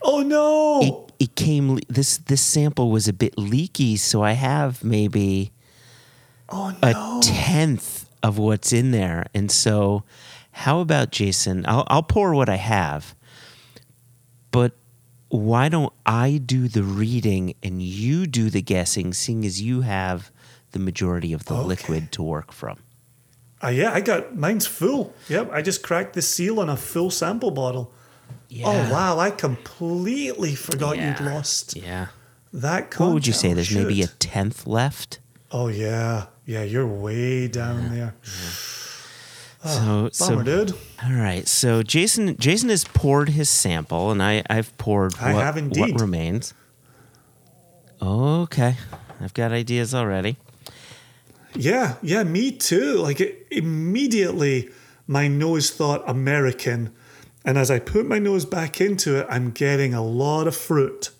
Oh 0.00 0.22
no! 0.22 1.08
It, 1.18 1.24
it 1.24 1.34
came 1.34 1.80
this 1.88 2.18
this 2.18 2.40
sample 2.40 2.92
was 2.92 3.08
a 3.08 3.12
bit 3.12 3.36
leaky, 3.36 3.96
so 3.96 4.22
I 4.22 4.32
have 4.32 4.84
maybe 4.84 5.50
oh 6.54 6.76
a 6.82 7.20
tenth 7.22 8.08
of 8.22 8.38
what's 8.38 8.72
in 8.72 8.90
there. 8.90 9.26
And 9.34 9.50
so, 9.50 10.04
how 10.52 10.80
about 10.80 11.10
Jason? 11.10 11.64
I'll, 11.66 11.84
I'll 11.88 12.02
pour 12.02 12.34
what 12.34 12.48
I 12.48 12.56
have, 12.56 13.14
but 14.50 14.72
why 15.28 15.68
don't 15.68 15.92
I 16.06 16.38
do 16.44 16.68
the 16.68 16.82
reading 16.82 17.54
and 17.62 17.82
you 17.82 18.26
do 18.26 18.50
the 18.50 18.62
guessing, 18.62 19.12
seeing 19.12 19.44
as 19.44 19.60
you 19.60 19.80
have 19.82 20.30
the 20.70 20.78
majority 20.78 21.32
of 21.32 21.44
the 21.46 21.54
Okay. 21.54 21.64
liquid 21.66 22.12
to 22.12 22.22
work 22.22 22.52
from? 22.52 22.78
Ah, 23.62 23.68
yeah, 23.68 23.92
I 23.92 24.00
got 24.00 24.36
mine's 24.36 24.66
full. 24.66 25.12
Yep, 25.28 25.50
I 25.52 25.62
just 25.62 25.82
cracked 25.82 26.12
the 26.14 26.22
seal 26.22 26.60
on 26.60 26.68
a 26.68 26.76
full 26.76 27.10
sample 27.10 27.50
bottle. 27.50 27.92
Yeah. 28.48 28.66
Oh 28.66 28.92
wow, 28.92 29.18
I 29.18 29.30
completely 29.30 30.54
forgot 30.54 30.96
Yeah. 30.96 31.18
you'd 31.18 31.26
lost 31.32 31.74
Yeah. 31.76 32.06
that. 32.52 32.90
Content. 32.90 33.00
What 33.00 33.14
would 33.14 33.26
you 33.26 33.32
say? 33.32 33.50
Oh, 33.50 33.54
There's 33.54 33.74
maybe 33.74 34.02
a 34.02 34.06
tenth 34.06 34.66
left. 34.66 35.18
Oh 35.54 35.68
yeah, 35.68 36.26
yeah. 36.46 36.64
You're 36.64 36.84
way 36.86 37.46
down 37.46 37.94
there. 37.94 38.16
Ah, 39.62 39.68
so, 39.68 40.08
so 40.12 40.28
Bummer, 40.30 40.42
dude. 40.42 40.72
all 41.04 41.12
right. 41.12 41.46
So 41.46 41.84
Jason, 41.84 42.36
Jason 42.38 42.70
has 42.70 42.84
poured 42.84 43.28
his 43.28 43.48
sample, 43.48 44.10
and 44.10 44.20
I, 44.20 44.42
I've 44.50 44.76
poured 44.78 45.14
I 45.20 45.32
what, 45.32 45.44
have 45.44 45.54
what 45.54 45.62
indeed. 45.64 46.00
remains. 46.00 46.54
Okay, 48.02 48.76
I've 49.20 49.32
got 49.32 49.52
ideas 49.52 49.94
already. 49.94 50.38
Yeah, 51.54 51.94
yeah. 52.02 52.24
Me 52.24 52.50
too. 52.50 52.96
Like 52.96 53.20
it, 53.20 53.46
immediately, 53.52 54.70
my 55.06 55.28
nose 55.28 55.70
thought 55.70 56.02
American, 56.10 56.92
and 57.44 57.56
as 57.56 57.70
I 57.70 57.78
put 57.78 58.06
my 58.06 58.18
nose 58.18 58.44
back 58.44 58.80
into 58.80 59.20
it, 59.20 59.26
I'm 59.30 59.52
getting 59.52 59.94
a 59.94 60.02
lot 60.02 60.48
of 60.48 60.56
fruit. 60.56 61.10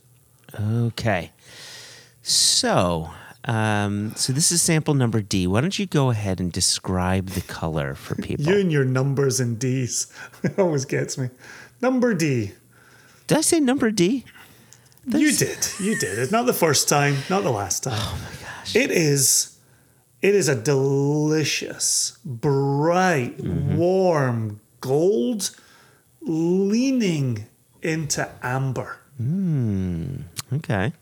Okay. 0.60 1.30
So, 2.20 3.10
um, 3.44 4.14
so 4.16 4.32
this 4.32 4.50
is 4.50 4.62
sample 4.62 4.94
number 4.94 5.20
D. 5.20 5.46
Why 5.46 5.60
don't 5.60 5.78
you 5.78 5.86
go 5.86 6.10
ahead 6.10 6.40
and 6.40 6.50
describe 6.50 7.30
the 7.30 7.42
color 7.42 7.94
for 7.94 8.14
people? 8.22 8.46
You 8.46 8.58
and 8.58 8.72
your 8.72 8.84
numbers 8.84 9.40
and 9.40 9.58
D's 9.58 10.12
it 10.42 10.58
always 10.58 10.84
gets 10.84 11.18
me. 11.18 11.30
Number 11.80 12.14
D. 12.14 12.52
Did 13.26 13.38
I 13.38 13.40
say 13.40 13.60
number 13.60 13.90
D? 13.90 14.24
You 15.06 15.32
did. 15.32 15.68
You 15.80 15.98
did. 15.98 16.18
It's 16.18 16.32
not 16.32 16.46
the 16.46 16.54
first 16.54 16.88
time, 16.88 17.16
not 17.28 17.42
the 17.42 17.50
last 17.50 17.82
time. 17.82 17.98
Oh 17.98 18.18
my 18.22 18.46
gosh. 18.46 18.74
It 18.74 18.90
is 18.90 19.58
it 20.22 20.34
is 20.34 20.48
a 20.48 20.54
delicious, 20.54 22.16
bright, 22.24 23.38
warm 23.44 24.60
gold 24.80 25.50
leaning 26.22 27.46
into 27.82 28.26
amber. 28.42 28.98
Mm, 29.20 30.22
okay. 30.54 30.94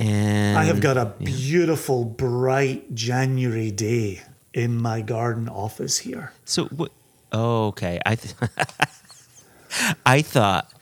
And 0.00 0.56
I 0.58 0.64
have 0.64 0.80
got 0.80 0.96
a 0.96 1.12
beautiful, 1.22 2.04
bright 2.04 2.94
January 2.94 3.70
day 3.70 4.22
in 4.54 4.76
my 4.76 5.02
garden 5.02 5.48
office 5.48 5.98
here. 5.98 6.32
So 6.46 6.64
what? 6.66 6.90
Oh, 7.32 7.66
okay. 7.68 8.00
I 8.06 8.14
th- 8.16 8.34
I 10.06 10.22
thought 10.22 10.72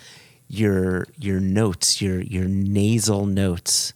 your 0.48 1.06
your 1.18 1.40
notes, 1.40 2.00
your 2.00 2.20
your 2.22 2.44
nasal 2.46 3.26
notes, 3.26 3.92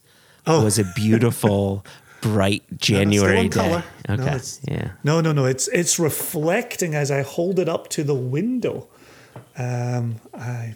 Oh. 0.46 0.64
was 0.64 0.78
a 0.78 0.84
beautiful, 0.96 1.84
bright 2.20 2.62
January 2.76 3.38
in 3.40 3.48
day. 3.48 3.58
colour. 3.60 3.84
Okay. 4.10 4.22
it's- 4.24 4.60
yeah. 4.66 4.90
No, 5.04 5.20
no, 5.20 5.32
no. 5.32 5.44
It's 5.46 5.68
it's 5.68 5.98
reflecting 5.98 6.94
as 6.94 7.10
I 7.10 7.22
hold 7.22 7.58
it 7.58 7.68
up 7.68 7.88
to 7.90 8.02
the 8.02 8.14
window. 8.14 8.88
Um, 9.56 10.16
I, 10.34 10.74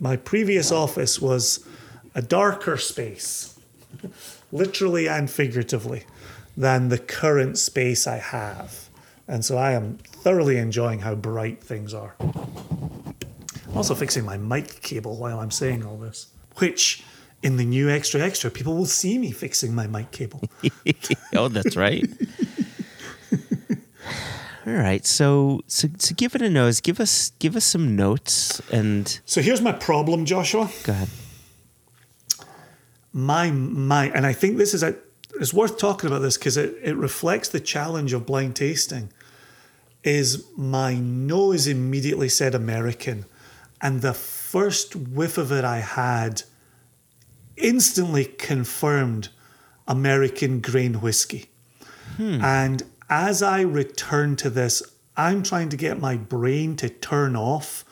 my 0.00 0.16
previous 0.16 0.70
office 0.72 1.20
was 1.20 1.66
a 2.14 2.22
darker 2.22 2.76
space, 2.76 3.51
literally 4.50 5.08
and 5.08 5.30
figuratively, 5.30 6.04
than 6.56 6.88
the 6.88 6.98
current 6.98 7.58
space 7.58 8.06
I 8.06 8.18
have, 8.18 8.88
and 9.26 9.44
so 9.44 9.56
I 9.56 9.72
am 9.72 9.98
thoroughly 10.04 10.58
enjoying 10.58 11.00
how 11.00 11.14
bright 11.14 11.62
things 11.62 11.94
are. 11.94 12.14
I'm 12.20 13.76
also 13.76 13.94
fixing 13.94 14.24
my 14.24 14.36
mic 14.36 14.82
cable 14.82 15.16
while 15.16 15.40
I'm 15.40 15.50
saying 15.50 15.84
all 15.84 15.96
this, 15.96 16.28
which. 16.56 17.04
In 17.44 17.56
the 17.56 17.64
new 17.64 17.90
extra 17.90 18.20
extra, 18.20 18.52
people 18.52 18.76
will 18.76 18.86
see 18.86 19.18
me 19.18 19.32
fixing 19.32 19.74
my 19.74 19.88
mic 19.88 20.12
cable. 20.12 20.42
oh, 21.34 21.48
that's 21.48 21.74
right. 21.74 22.04
All 24.64 24.74
right. 24.74 25.04
So 25.04 25.60
so 25.66 25.88
so 25.98 26.14
give 26.14 26.36
it 26.36 26.42
a 26.42 26.48
nose. 26.48 26.80
Give 26.80 27.00
us 27.00 27.32
give 27.40 27.56
us 27.56 27.64
some 27.64 27.96
notes 27.96 28.60
and 28.70 29.20
So 29.24 29.42
here's 29.42 29.60
my 29.60 29.72
problem, 29.72 30.24
Joshua. 30.24 30.70
go 30.84 30.92
ahead. 30.92 31.08
My 33.12 33.50
my 33.50 34.06
and 34.10 34.26
I 34.26 34.32
think 34.32 34.56
this 34.56 34.74
is 34.74 34.82
a 34.82 34.96
it's 35.40 35.52
worth 35.52 35.78
talking 35.78 36.08
about 36.08 36.20
this 36.20 36.36
because 36.36 36.56
it, 36.56 36.76
it 36.82 36.96
reflects 36.96 37.48
the 37.48 37.60
challenge 37.60 38.12
of 38.12 38.26
blind 38.26 38.56
tasting 38.56 39.12
is 40.04 40.46
my 40.56 40.94
nose 40.94 41.66
immediately 41.66 42.28
said 42.28 42.54
American 42.54 43.24
and 43.80 44.00
the 44.00 44.14
first 44.14 44.94
whiff 44.94 45.38
of 45.38 45.52
it 45.52 45.64
I 45.64 45.78
had 45.78 46.42
instantly 47.56 48.24
confirmed 48.24 49.28
American 49.86 50.60
grain 50.60 50.94
whiskey. 51.00 51.50
Hmm. 52.16 52.42
And 52.42 52.82
as 53.08 53.42
I 53.42 53.62
return 53.62 54.36
to 54.36 54.50
this, 54.50 54.82
I'm 55.16 55.42
trying 55.42 55.68
to 55.70 55.76
get 55.76 56.00
my 56.00 56.16
brain 56.16 56.76
to 56.76 56.88
turn 56.88 57.36
off 57.36 57.84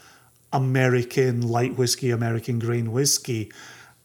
American 0.53 1.43
light 1.47 1.77
whiskey, 1.77 2.11
American 2.11 2.59
grain 2.59 2.93
whiskey, 2.93 3.53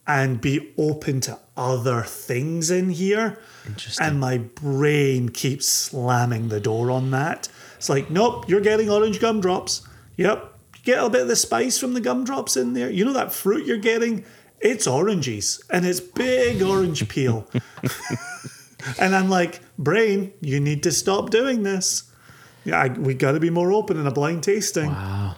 and 0.06 0.40
be 0.40 0.72
open 0.78 1.20
to 1.22 1.38
other 1.56 2.02
things 2.02 2.70
in 2.70 2.90
here. 2.90 3.38
Interesting. 3.66 4.06
And 4.06 4.20
my 4.20 4.38
brain 4.38 5.30
keeps 5.30 5.66
slamming 5.66 6.48
the 6.48 6.60
door 6.60 6.90
on 6.90 7.10
that. 7.10 7.48
It's 7.76 7.88
like, 7.88 8.10
nope, 8.10 8.48
you're 8.48 8.60
getting 8.60 8.90
orange 8.90 9.20
gumdrops. 9.20 9.86
Yep. 10.16 10.52
Get 10.84 11.02
a 11.02 11.10
bit 11.10 11.22
of 11.22 11.28
the 11.28 11.36
spice 11.36 11.78
from 11.78 11.94
the 11.94 12.00
gumdrops 12.00 12.56
in 12.56 12.72
there. 12.72 12.90
You 12.90 13.04
know 13.04 13.12
that 13.12 13.32
fruit 13.32 13.66
you're 13.66 13.78
getting? 13.78 14.24
It's 14.60 14.86
oranges 14.86 15.62
and 15.70 15.84
it's 15.84 16.00
big 16.00 16.62
orange 16.62 17.08
peel. 17.08 17.48
and 19.00 19.14
I'm 19.14 19.28
like, 19.28 19.60
brain, 19.76 20.32
you 20.40 20.60
need 20.60 20.84
to 20.84 20.92
stop 20.92 21.30
doing 21.30 21.64
this. 21.64 22.04
Yeah, 22.64 22.82
I, 22.82 22.88
we 22.88 23.14
got 23.14 23.32
to 23.32 23.40
be 23.40 23.50
more 23.50 23.72
open 23.72 23.96
in 23.96 24.06
a 24.06 24.10
blind 24.12 24.42
tasting. 24.42 24.90
Wow. 24.90 25.36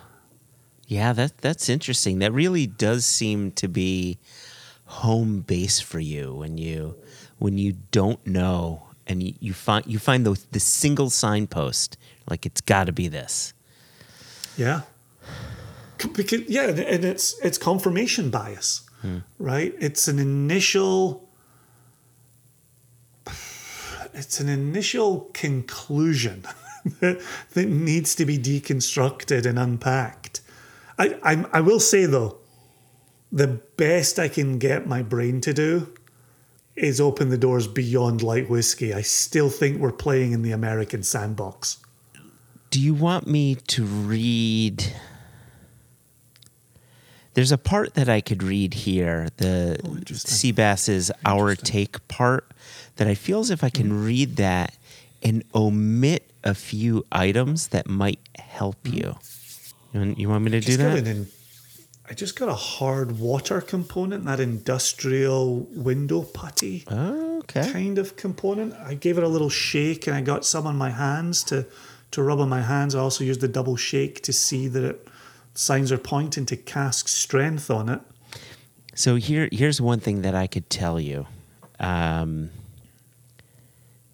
Yeah, 0.86 1.12
that 1.12 1.38
that's 1.38 1.68
interesting. 1.68 2.18
That 2.20 2.32
really 2.32 2.66
does 2.66 3.04
seem 3.04 3.52
to 3.52 3.68
be 3.68 4.18
home 4.88 5.40
base 5.40 5.80
for 5.80 6.00
you 6.00 6.34
when 6.34 6.56
you 6.56 6.96
when 7.38 7.58
you 7.58 7.74
don't 7.90 8.26
know 8.26 8.82
and 9.06 9.22
you, 9.22 9.34
you 9.38 9.52
find 9.52 9.86
you 9.86 9.98
find 9.98 10.24
the 10.24 10.40
the 10.50 10.60
single 10.60 11.10
signpost 11.10 11.96
like 12.28 12.46
it's 12.46 12.60
got 12.60 12.84
to 12.84 12.92
be 12.92 13.08
this. 13.08 13.52
Yeah. 14.56 14.82
Because 16.14 16.48
yeah, 16.48 16.68
and- 16.68 17.04
it's 17.04 17.38
it's 17.40 17.58
confirmation 17.58 18.30
bias, 18.30 18.88
hmm. 19.02 19.18
right? 19.38 19.74
It's 19.78 20.08
an 20.08 20.18
initial 20.18 21.28
it's 24.14 24.40
an 24.40 24.48
initial 24.48 25.30
conclusion 25.32 26.44
that, 27.00 27.20
that 27.52 27.68
needs 27.68 28.14
to 28.14 28.24
be 28.24 28.38
deconstructed 28.38 29.44
and 29.44 29.58
unpacked. 29.58 30.40
I, 30.98 31.18
I 31.22 31.44
I 31.52 31.60
will 31.60 31.80
say 31.80 32.06
though, 32.06 32.38
the 33.30 33.46
best 33.76 34.18
I 34.18 34.28
can 34.28 34.58
get 34.58 34.86
my 34.86 35.02
brain 35.02 35.40
to 35.42 35.52
do 35.52 35.92
is 36.76 37.00
open 37.00 37.28
the 37.28 37.38
doors 37.38 37.66
beyond 37.66 38.22
light 38.22 38.48
whiskey. 38.48 38.94
I 38.94 39.02
still 39.02 39.50
think 39.50 39.80
we're 39.80 39.92
playing 39.92 40.32
in 40.32 40.42
the 40.42 40.52
American 40.52 41.02
sandbox. 41.02 41.78
Do 42.70 42.80
you 42.80 42.94
want 42.94 43.26
me 43.26 43.56
to 43.56 43.84
read? 43.84 44.92
There's 47.34 47.52
a 47.52 47.58
part 47.58 47.94
that 47.94 48.08
I 48.08 48.20
could 48.20 48.42
read 48.42 48.74
here, 48.74 49.28
the 49.36 49.78
oh, 49.84 49.98
Seabass's 50.06 51.10
Our 51.24 51.54
Take 51.54 52.06
part, 52.08 52.50
that 52.96 53.06
I 53.06 53.14
feel 53.14 53.40
as 53.40 53.50
if 53.50 53.62
I 53.62 53.70
can 53.70 53.88
hmm. 53.88 54.04
read 54.04 54.36
that 54.36 54.76
and 55.22 55.44
omit 55.54 56.30
a 56.44 56.54
few 56.54 57.04
items 57.10 57.68
that 57.68 57.88
might 57.88 58.20
help 58.36 58.86
hmm. 58.86 58.94
you. 58.94 59.16
You 59.92 60.00
want, 60.00 60.18
you 60.18 60.28
want 60.28 60.44
me 60.44 60.50
to 60.52 60.60
do 60.60 60.66
just 60.66 60.78
that? 60.78 61.26
I 62.10 62.14
just 62.14 62.38
got 62.38 62.48
a 62.48 62.54
hard 62.54 63.18
water 63.18 63.60
component, 63.60 64.24
that 64.24 64.40
industrial 64.40 65.60
window 65.70 66.22
putty 66.22 66.84
Oh, 66.88 67.38
okay. 67.40 67.70
kind 67.70 67.98
of 67.98 68.16
component. 68.16 68.72
I 68.74 68.94
gave 68.94 69.18
it 69.18 69.24
a 69.24 69.28
little 69.28 69.50
shake 69.50 70.06
and 70.06 70.16
I 70.16 70.22
got 70.22 70.46
some 70.46 70.66
on 70.66 70.76
my 70.76 70.90
hands 70.90 71.42
to, 71.44 71.66
to 72.12 72.22
rub 72.22 72.40
on 72.40 72.48
my 72.48 72.62
hands. 72.62 72.94
I 72.94 73.00
also 73.00 73.24
used 73.24 73.40
the 73.42 73.48
double 73.48 73.76
shake 73.76 74.22
to 74.22 74.32
see 74.32 74.68
that 74.68 74.84
it, 74.84 75.08
signs 75.54 75.92
are 75.92 75.98
pointing 75.98 76.46
to 76.46 76.56
cask 76.56 77.08
strength 77.08 77.70
on 77.70 77.88
it. 77.90 78.00
So 78.94 79.16
here, 79.16 79.48
here's 79.52 79.80
one 79.80 80.00
thing 80.00 80.22
that 80.22 80.34
I 80.34 80.46
could 80.46 80.70
tell 80.70 80.98
you. 80.98 81.26
Um, 81.78 82.50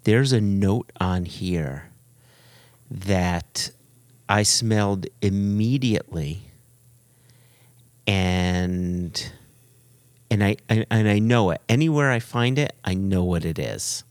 there's 0.02 0.32
a 0.32 0.40
note 0.40 0.90
on 1.00 1.24
here 1.26 1.90
that 2.90 3.70
I 4.28 4.42
smelled 4.42 5.06
immediately, 5.22 6.50
and 8.06 9.32
and 10.30 10.44
I 10.44 10.56
and, 10.68 10.86
and 10.90 11.08
I 11.08 11.18
know 11.18 11.50
it. 11.50 11.60
Anywhere 11.68 12.10
I 12.10 12.18
find 12.18 12.58
it, 12.58 12.74
I 12.84 12.94
know 12.94 13.24
what 13.24 13.44
it 13.44 13.58
is. 13.58 14.04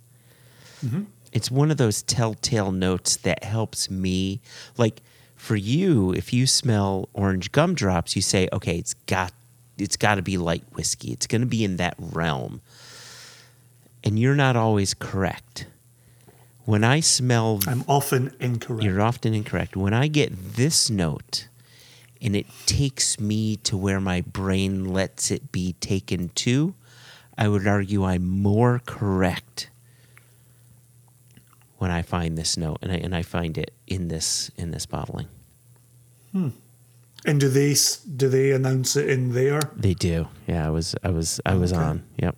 Mm-hmm. 0.85 1.03
It's 1.31 1.49
one 1.49 1.71
of 1.71 1.77
those 1.77 2.03
telltale 2.03 2.71
notes 2.71 3.17
that 3.17 3.43
helps 3.43 3.89
me. 3.89 4.41
Like 4.77 5.01
for 5.35 5.55
you, 5.55 6.13
if 6.13 6.31
you 6.31 6.47
smell 6.47 7.09
orange 7.13 7.51
gumdrops, 7.51 8.15
you 8.15 8.21
say, 8.21 8.47
"Okay, 8.53 8.77
it's 8.77 8.93
got 8.93 9.33
it's 9.77 9.97
got 9.97 10.15
to 10.15 10.21
be 10.21 10.37
light 10.37 10.63
whiskey. 10.73 11.11
It's 11.11 11.27
going 11.27 11.41
to 11.41 11.47
be 11.47 11.63
in 11.63 11.77
that 11.77 11.95
realm." 11.97 12.61
And 14.03 14.19
you're 14.19 14.35
not 14.35 14.55
always 14.55 14.93
correct. 14.93 15.67
When 16.65 16.83
I 16.83 17.01
smell 17.01 17.59
I'm 17.67 17.83
often 17.87 18.33
incorrect. 18.39 18.83
you're 18.83 19.01
often 19.01 19.33
incorrect. 19.33 19.75
When 19.75 19.93
I 19.93 20.07
get 20.07 20.31
this 20.55 20.89
note, 20.89 21.47
and 22.23 22.35
it 22.35 22.47
takes 22.65 23.19
me 23.19 23.57
to 23.57 23.77
where 23.77 23.99
my 23.99 24.21
brain 24.21 24.85
lets 24.85 25.29
it 25.29 25.51
be 25.51 25.73
taken 25.73 26.29
to, 26.29 26.73
I 27.37 27.47
would 27.49 27.67
argue 27.67 28.05
I'm 28.05 28.27
more 28.27 28.81
correct 28.85 29.69
when 31.77 31.91
I 31.91 32.01
find 32.01 32.37
this 32.37 32.55
note 32.55 32.77
and 32.81 32.91
I, 32.91 32.95
and 32.95 33.13
I 33.13 33.21
find 33.23 33.57
it 33.57 33.71
in 33.87 34.07
this 34.07 34.49
in 34.57 34.71
this 34.71 34.85
bottling. 34.85 35.27
Hmm. 36.31 36.49
And 37.25 37.39
do 37.39 37.49
they 37.49 37.75
do 38.15 38.29
they 38.29 38.51
announce 38.51 38.95
it 38.95 39.09
in 39.09 39.33
there? 39.33 39.59
They 39.75 39.93
do. 39.93 40.27
Yeah, 40.47 40.65
I 40.65 40.69
was 40.69 40.95
I 41.03 41.09
was 41.09 41.41
I 41.45 41.55
was 41.55 41.73
Okay. 41.73 41.81
on. 41.81 42.03
Yep. 42.17 42.37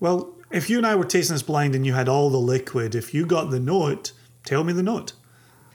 Well, 0.00 0.34
if 0.50 0.68
you 0.68 0.76
and 0.78 0.86
I 0.86 0.94
were 0.96 1.04
tasting 1.04 1.34
this 1.34 1.42
blind 1.42 1.74
and 1.74 1.86
you 1.86 1.94
had 1.94 2.08
all 2.08 2.28
the 2.28 2.38
liquid, 2.38 2.94
if 2.94 3.14
you 3.14 3.24
got 3.24 3.50
the 3.50 3.60
note, 3.60 4.12
tell 4.44 4.64
me 4.64 4.72
the 4.72 4.82
note. 4.82 5.12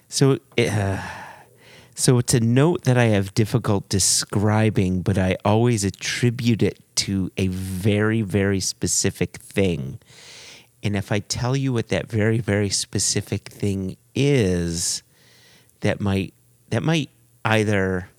So, 0.10 0.40
uh, 0.58 1.02
so 2.00 2.20
it's 2.20 2.36
a 2.36 2.40
note 2.40 2.84
that 2.84 2.96
I 2.96 3.06
have 3.06 3.34
difficult 3.34 3.90
describing, 3.90 5.02
but 5.02 5.18
I 5.18 5.36
always 5.44 5.84
attribute 5.84 6.62
it 6.62 6.80
to 6.98 7.32
a 7.38 7.48
very, 7.48 8.22
very 8.22 8.60
specific 8.60 9.38
thing. 9.38 9.98
And 10.84 10.96
if 10.96 11.12
I 11.12 11.18
tell 11.18 11.56
you 11.56 11.74
what 11.74 11.88
that 11.88 12.08
very, 12.08 12.38
very 12.38 12.70
specific 12.70 13.50
thing 13.50 13.98
is, 14.14 15.02
that 15.82 16.00
might 16.00 16.36
that 16.70 16.84
might 16.84 17.10
either 17.44 18.10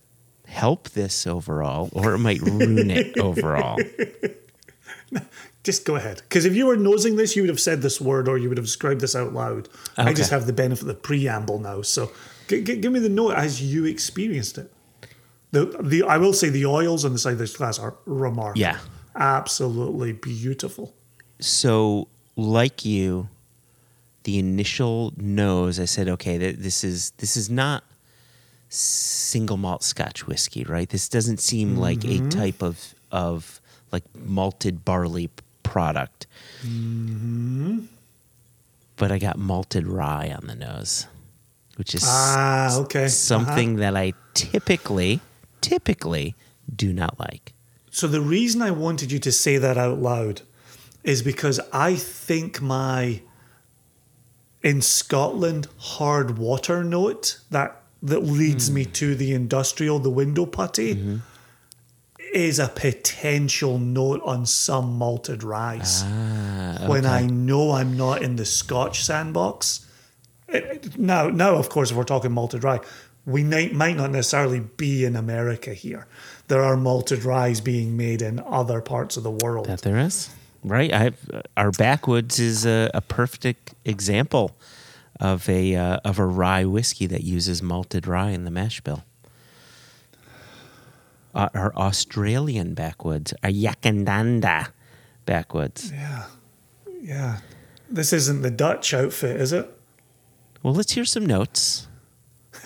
help 0.49 0.91
this 0.91 1.25
overall 1.25 1.89
or 1.93 2.15
it 2.15 2.19
might 2.19 2.41
ruin 2.41 2.91
it 2.91 3.17
overall. 3.21 3.79
Just 5.63 5.85
go 5.85 5.95
ahead. 5.95 6.23
Because 6.29 6.47
if 6.47 6.57
you 6.57 6.67
were 6.67 6.77
nosing 6.77 7.15
this, 7.15 7.37
you 7.37 7.43
would 7.43 7.49
have 7.49 7.61
said 7.61 7.83
this 7.83 8.01
word 8.01 8.27
or 8.29 8.39
you 8.39 8.49
would 8.49 8.59
have 8.59 8.67
described 8.67 9.03
this 9.03 9.15
out 9.15 9.35
loud. 9.35 9.69
I 9.97 10.15
just 10.15 10.33
have 10.33 10.47
the 10.47 10.53
benefit 10.53 10.83
of 10.83 10.89
the 10.89 10.95
preamble 10.95 11.61
now. 11.61 11.83
So 11.83 12.11
g- 12.49 12.63
g- 12.63 12.77
give 12.77 12.93
me 12.93 12.99
the 12.99 13.09
note 13.09 13.35
as 13.35 13.63
you 13.63 13.85
experienced 13.85 14.59
it. 14.59 14.73
The, 15.53 15.67
the 15.81 16.03
I 16.03 16.19
will 16.19 16.33
say 16.33 16.49
the 16.49 16.67
oils 16.67 17.05
on 17.05 17.13
the 17.13 17.19
side 17.19 17.35
of 17.35 17.39
this 17.39 17.57
glass 17.57 17.79
are 17.79 17.95
remarkable. 18.05 18.61
Yeah. 18.61 18.79
Absolutely 19.15 20.13
beautiful. 20.13 20.95
so 21.41 22.09
like 22.37 22.85
you 22.85 23.29
the 24.25 24.39
initial 24.39 25.13
nose 25.17 25.81
i 25.81 25.85
said 25.85 26.09
okay 26.09 26.39
th- 26.39 26.57
this 26.57 26.85
is 26.85 27.11
this 27.19 27.37
is 27.37 27.49
not 27.49 27.85
single 28.69 29.57
malt 29.57 29.83
scotch 29.83 30.27
whiskey 30.27 30.65
right 30.65 30.91
this 30.91 31.09
doesn't 31.09 31.41
seem 31.41 31.77
like 31.77 32.05
a 32.05 32.19
mm-hmm. 32.19 32.29
type 32.29 32.63
of 32.63 32.95
of 33.11 33.61
like 33.91 34.05
malted 34.15 34.85
barley 34.85 35.31
product 35.63 36.27
mm-hmm. 36.61 37.81
but 38.97 39.11
i 39.11 39.19
got 39.19 39.39
malted 39.39 39.87
rye 39.87 40.31
on 40.31 40.47
the 40.47 40.55
nose 40.55 41.07
which 41.79 41.95
is 41.95 42.03
Ah, 42.05 42.77
okay. 42.83 43.07
Uh-huh. 43.07 43.09
something 43.09 43.77
that 43.77 43.95
i 43.97 44.13
typically 44.35 45.21
typically 45.61 46.35
do 46.85 46.93
not 46.93 47.15
like 47.19 47.53
So 47.91 48.07
the 48.07 48.21
reason 48.21 48.63
I 48.63 48.71
wanted 48.71 49.11
you 49.11 49.19
to 49.29 49.33
say 49.33 49.55
that 49.59 49.77
out 49.79 49.99
loud 49.99 50.43
is 51.03 51.23
because 51.23 51.59
I 51.73 51.91
think 51.97 52.61
my 52.61 53.23
in 54.63 54.83
Scotland 54.83 55.67
hard 55.97 56.39
water 56.39 56.85
note 56.85 57.39
that 57.51 57.71
that 58.03 58.21
leads 58.23 58.71
me 58.71 58.85
to 59.01 59.15
the 59.17 59.33
industrial, 59.35 59.99
the 59.99 60.11
window 60.23 60.47
putty, 60.47 61.21
is 62.33 62.59
a 62.61 62.69
potential 62.69 63.79
note 63.79 64.21
on 64.25 64.47
some 64.47 64.93
malted 64.99 65.43
rice. 65.43 66.03
When 66.93 67.05
I 67.07 67.23
know 67.27 67.73
I'm 67.73 67.97
not 67.97 68.23
in 68.23 68.37
the 68.37 68.45
Scotch 68.45 69.03
sandbox. 69.03 69.87
Now, 70.97 71.29
now, 71.29 71.57
of 71.57 71.69
course, 71.69 71.91
if 71.91 71.97
we're 71.97 72.05
talking 72.05 72.33
malted 72.33 72.65
rye, 72.65 72.81
we 73.27 73.45
might, 73.45 73.75
might 73.75 73.97
not 73.97 74.11
necessarily 74.11 74.61
be 74.61 75.05
in 75.05 75.15
America 75.15 75.75
here. 75.75 76.07
There 76.49 76.63
are 76.63 76.77
malted 76.77 77.25
ryes 77.25 77.61
being 77.61 77.97
made 77.97 78.23
in 78.23 78.41
other 78.47 78.81
parts 78.81 79.19
of 79.19 79.23
the 79.23 79.31
world. 79.31 79.67
That 79.67 79.83
there 79.83 79.99
is, 79.99 80.31
right? 80.65 80.93
I 80.93 81.13
our 81.57 81.71
backwoods 81.71 82.39
is 82.39 82.65
a, 82.65 82.91
a 82.95 83.03
perfect 83.03 83.75
example 83.85 84.57
of 85.21 85.47
a 85.49 85.77
uh, 85.77 85.99
of 86.05 86.19
a 86.19 86.25
rye 86.25 86.65
whiskey 86.65 87.07
that 87.07 87.23
uses 87.23 87.63
malted 87.63 88.07
rye 88.07 88.31
in 88.31 88.45
the 88.45 88.51
mash 88.51 88.81
bill. 88.81 89.05
Uh, 91.35 91.51
our 91.53 91.75
Australian 91.77 92.73
backwoods, 92.73 93.35
our 93.45 93.51
Yackandandah 93.51 94.69
backwoods. 95.27 95.93
yeah, 95.93 96.25
yeah. 97.03 97.39
This 97.91 98.15
isn't 98.15 98.41
the 98.43 98.51
Dutch 98.51 98.95
outfit, 98.95 99.39
is 99.39 99.53
it? 99.53 99.78
Well, 100.63 100.75
let's 100.75 100.93
hear 100.93 101.05
some 101.05 101.27
notes. 101.27 101.89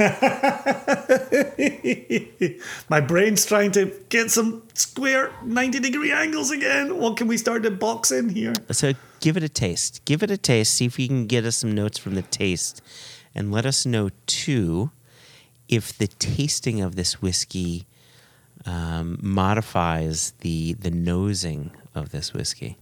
My 2.89 3.01
brain's 3.01 3.45
trying 3.45 3.73
to 3.73 3.93
get 4.09 4.31
some 4.31 4.63
square 4.73 5.33
90 5.45 5.81
degree 5.81 6.11
angles 6.11 6.51
again. 6.51 6.97
What 6.99 7.19
can 7.19 7.27
we 7.29 7.37
start 7.37 7.63
to 7.65 7.71
box 7.71 8.11
in 8.11 8.31
here? 8.31 8.55
So 8.71 8.95
give 9.21 9.37
it 9.37 9.43
a 9.43 9.51
taste. 9.51 10.03
Give 10.07 10.23
it 10.23 10.31
a 10.31 10.39
taste. 10.39 10.75
See 10.75 10.87
if 10.87 10.99
you 10.99 11.09
can 11.09 11.27
get 11.27 11.45
us 11.45 11.59
some 11.59 11.75
notes 11.75 11.99
from 11.99 12.15
the 12.15 12.23
taste, 12.23 12.81
and 13.35 13.53
let 13.53 13.67
us 13.67 13.85
know 13.85 14.09
too 14.27 14.91
if 15.69 15.97
the 15.97 16.07
tasting 16.07 16.81
of 16.81 16.97
this 16.97 17.21
whiskey 17.21 17.87
um, 18.65 19.19
modifies 19.21 20.33
the 20.41 20.73
the 20.75 20.91
nosing 20.91 21.71
of 21.95 22.13
this 22.13 22.33
whiskey. 22.33 22.79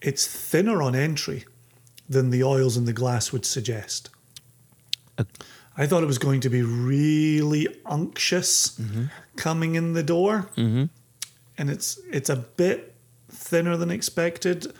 It's 0.00 0.26
thinner 0.26 0.80
on 0.80 0.94
entry 0.94 1.44
than 2.08 2.30
the 2.30 2.42
oils 2.44 2.76
in 2.76 2.84
the 2.84 2.92
glass 2.92 3.32
would 3.32 3.44
suggest. 3.46 4.10
Uh, 5.18 5.24
I 5.76 5.86
thought 5.86 6.02
it 6.02 6.06
was 6.06 6.18
going 6.18 6.40
to 6.40 6.50
be 6.50 6.62
really 6.62 7.66
unctuous 7.86 8.78
coming 9.36 9.74
in 9.74 9.92
the 9.94 10.02
door, 10.02 10.48
and 10.56 10.90
it's 11.70 11.98
it's 12.10 12.30
a 12.30 12.36
bit 12.36 12.94
thinner 13.28 13.76
than 13.76 13.90
expected. 13.90 14.72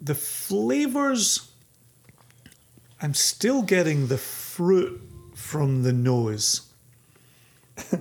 The 0.00 0.14
flavors, 0.14 1.50
I'm 3.02 3.14
still 3.14 3.62
getting 3.62 4.06
the 4.06 4.18
fruit 4.18 5.00
from 5.34 5.82
the 5.82 5.92
nose. 5.92 6.62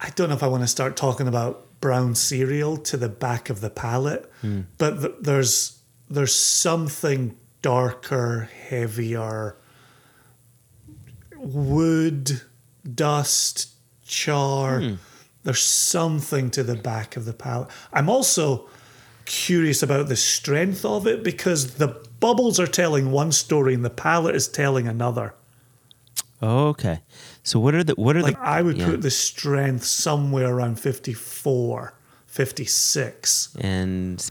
I 0.00 0.10
don't 0.14 0.28
know 0.28 0.34
if 0.34 0.42
I 0.42 0.48
want 0.48 0.62
to 0.62 0.68
start 0.68 0.96
talking 0.96 1.26
about 1.28 1.66
brown 1.80 2.14
cereal 2.14 2.76
to 2.76 2.96
the 2.96 3.08
back 3.08 3.50
of 3.50 3.60
the 3.60 3.70
palate, 3.70 4.30
but 4.78 5.00
th- 5.00 5.14
there's 5.20 5.79
there's 6.10 6.34
something 6.34 7.36
darker, 7.62 8.50
heavier, 8.68 9.56
wood, 11.36 12.42
dust, 12.94 13.70
char. 14.04 14.80
Hmm. 14.80 14.94
There's 15.44 15.62
something 15.62 16.50
to 16.50 16.62
the 16.62 16.74
back 16.74 17.16
of 17.16 17.24
the 17.24 17.32
palate. 17.32 17.68
I'm 17.92 18.10
also 18.10 18.68
curious 19.24 19.82
about 19.82 20.08
the 20.08 20.16
strength 20.16 20.84
of 20.84 21.06
it 21.06 21.22
because 21.22 21.74
the 21.74 21.88
bubbles 22.18 22.58
are 22.58 22.66
telling 22.66 23.12
one 23.12 23.32
story 23.32 23.72
and 23.72 23.84
the 23.84 23.90
palate 23.90 24.34
is 24.34 24.48
telling 24.48 24.88
another. 24.88 25.34
Okay. 26.42 27.00
So 27.42 27.60
what 27.60 27.74
are 27.74 27.84
the 27.84 27.94
what 27.94 28.16
are 28.16 28.22
Like 28.22 28.34
the 28.34 28.42
I 28.42 28.62
would 28.62 28.76
yeah. 28.76 28.86
put 28.86 29.02
the 29.02 29.10
strength 29.10 29.84
somewhere 29.84 30.48
around 30.48 30.80
54, 30.80 31.94
56. 32.26 33.56
and 33.60 34.30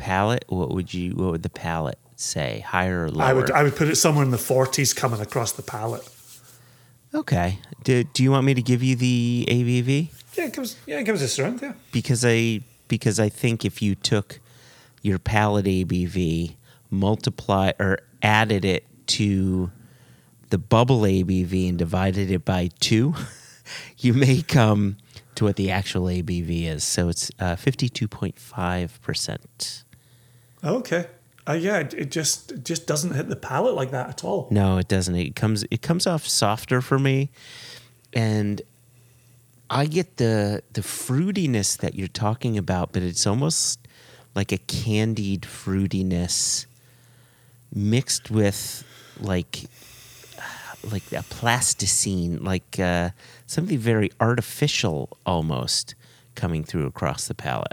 palate? 0.00 0.44
What 0.48 0.70
would 0.70 0.92
you 0.92 1.14
what 1.14 1.30
would 1.32 1.42
the 1.42 1.50
palette 1.50 1.98
say? 2.16 2.64
Higher 2.66 3.04
or 3.04 3.10
lower? 3.10 3.26
I 3.26 3.32
would 3.32 3.50
I 3.50 3.62
would 3.62 3.76
put 3.76 3.88
it 3.88 3.96
somewhere 3.96 4.24
in 4.24 4.30
the 4.30 4.36
40s 4.36 4.96
coming 4.96 5.20
across 5.20 5.52
the 5.52 5.62
palette. 5.62 6.08
okay. 7.14 7.58
Do, 7.84 8.04
do 8.04 8.22
you 8.22 8.30
want 8.30 8.44
me 8.44 8.54
to 8.54 8.62
give 8.62 8.82
you 8.82 8.96
the 8.96 9.46
ABV? 9.48 10.08
Yeah, 10.36 10.46
it 10.46 10.54
gives 10.54 10.76
yeah, 10.86 10.98
it 10.98 11.04
gives 11.04 11.22
us 11.22 11.32
strength, 11.32 11.62
yeah. 11.62 11.72
because 11.92 12.24
I 12.24 12.60
because 12.88 13.20
I 13.20 13.28
think 13.28 13.64
if 13.64 13.80
you 13.82 13.94
took 13.94 14.40
your 15.02 15.18
palette 15.18 15.66
ABV, 15.66 16.56
multiply 16.90 17.72
or 17.78 17.98
added 18.22 18.64
it 18.64 18.84
to 19.06 19.70
the 20.50 20.58
bubble 20.58 21.00
ABV 21.00 21.68
and 21.68 21.78
divided 21.78 22.30
it 22.30 22.44
by 22.44 22.70
two, 22.80 23.14
you 23.98 24.12
may 24.12 24.42
come 24.42 24.96
to 25.36 25.44
what 25.44 25.56
the 25.56 25.70
actual 25.70 26.02
ABV 26.02 26.64
is. 26.64 26.84
So 26.84 27.08
it's 27.08 27.30
uh, 27.38 27.56
fifty 27.56 27.88
two 27.88 28.08
point 28.08 28.38
five 28.38 29.00
percent. 29.02 29.84
Okay. 30.62 31.06
Uh, 31.48 31.54
yeah, 31.54 31.78
it, 31.78 32.10
just 32.10 32.52
it 32.52 32.64
just 32.64 32.86
doesn't 32.86 33.14
hit 33.14 33.28
the 33.28 33.36
palate 33.36 33.74
like 33.74 33.90
that 33.90 34.08
at 34.08 34.24
all. 34.24 34.46
No, 34.50 34.78
it 34.78 34.88
doesn't. 34.88 35.14
It 35.16 35.34
comes 35.34 35.64
it 35.70 35.82
comes 35.82 36.06
off 36.06 36.26
softer 36.26 36.80
for 36.80 36.98
me, 36.98 37.30
and 38.12 38.60
I 39.68 39.86
get 39.86 40.18
the 40.18 40.62
the 40.72 40.82
fruitiness 40.82 41.78
that 41.78 41.94
you're 41.94 42.08
talking 42.08 42.58
about, 42.58 42.92
but 42.92 43.02
it's 43.02 43.26
almost 43.26 43.88
like 44.34 44.52
a 44.52 44.58
candied 44.58 45.42
fruitiness 45.42 46.66
mixed 47.74 48.30
with 48.30 48.84
like 49.18 49.64
like 50.92 51.10
a 51.12 51.22
plasticine, 51.24 52.42
like 52.44 52.78
uh, 52.78 53.10
something 53.46 53.78
very 53.78 54.10
artificial 54.20 55.16
almost 55.26 55.94
coming 56.34 56.64
through 56.64 56.86
across 56.86 57.28
the 57.28 57.34
palate. 57.34 57.72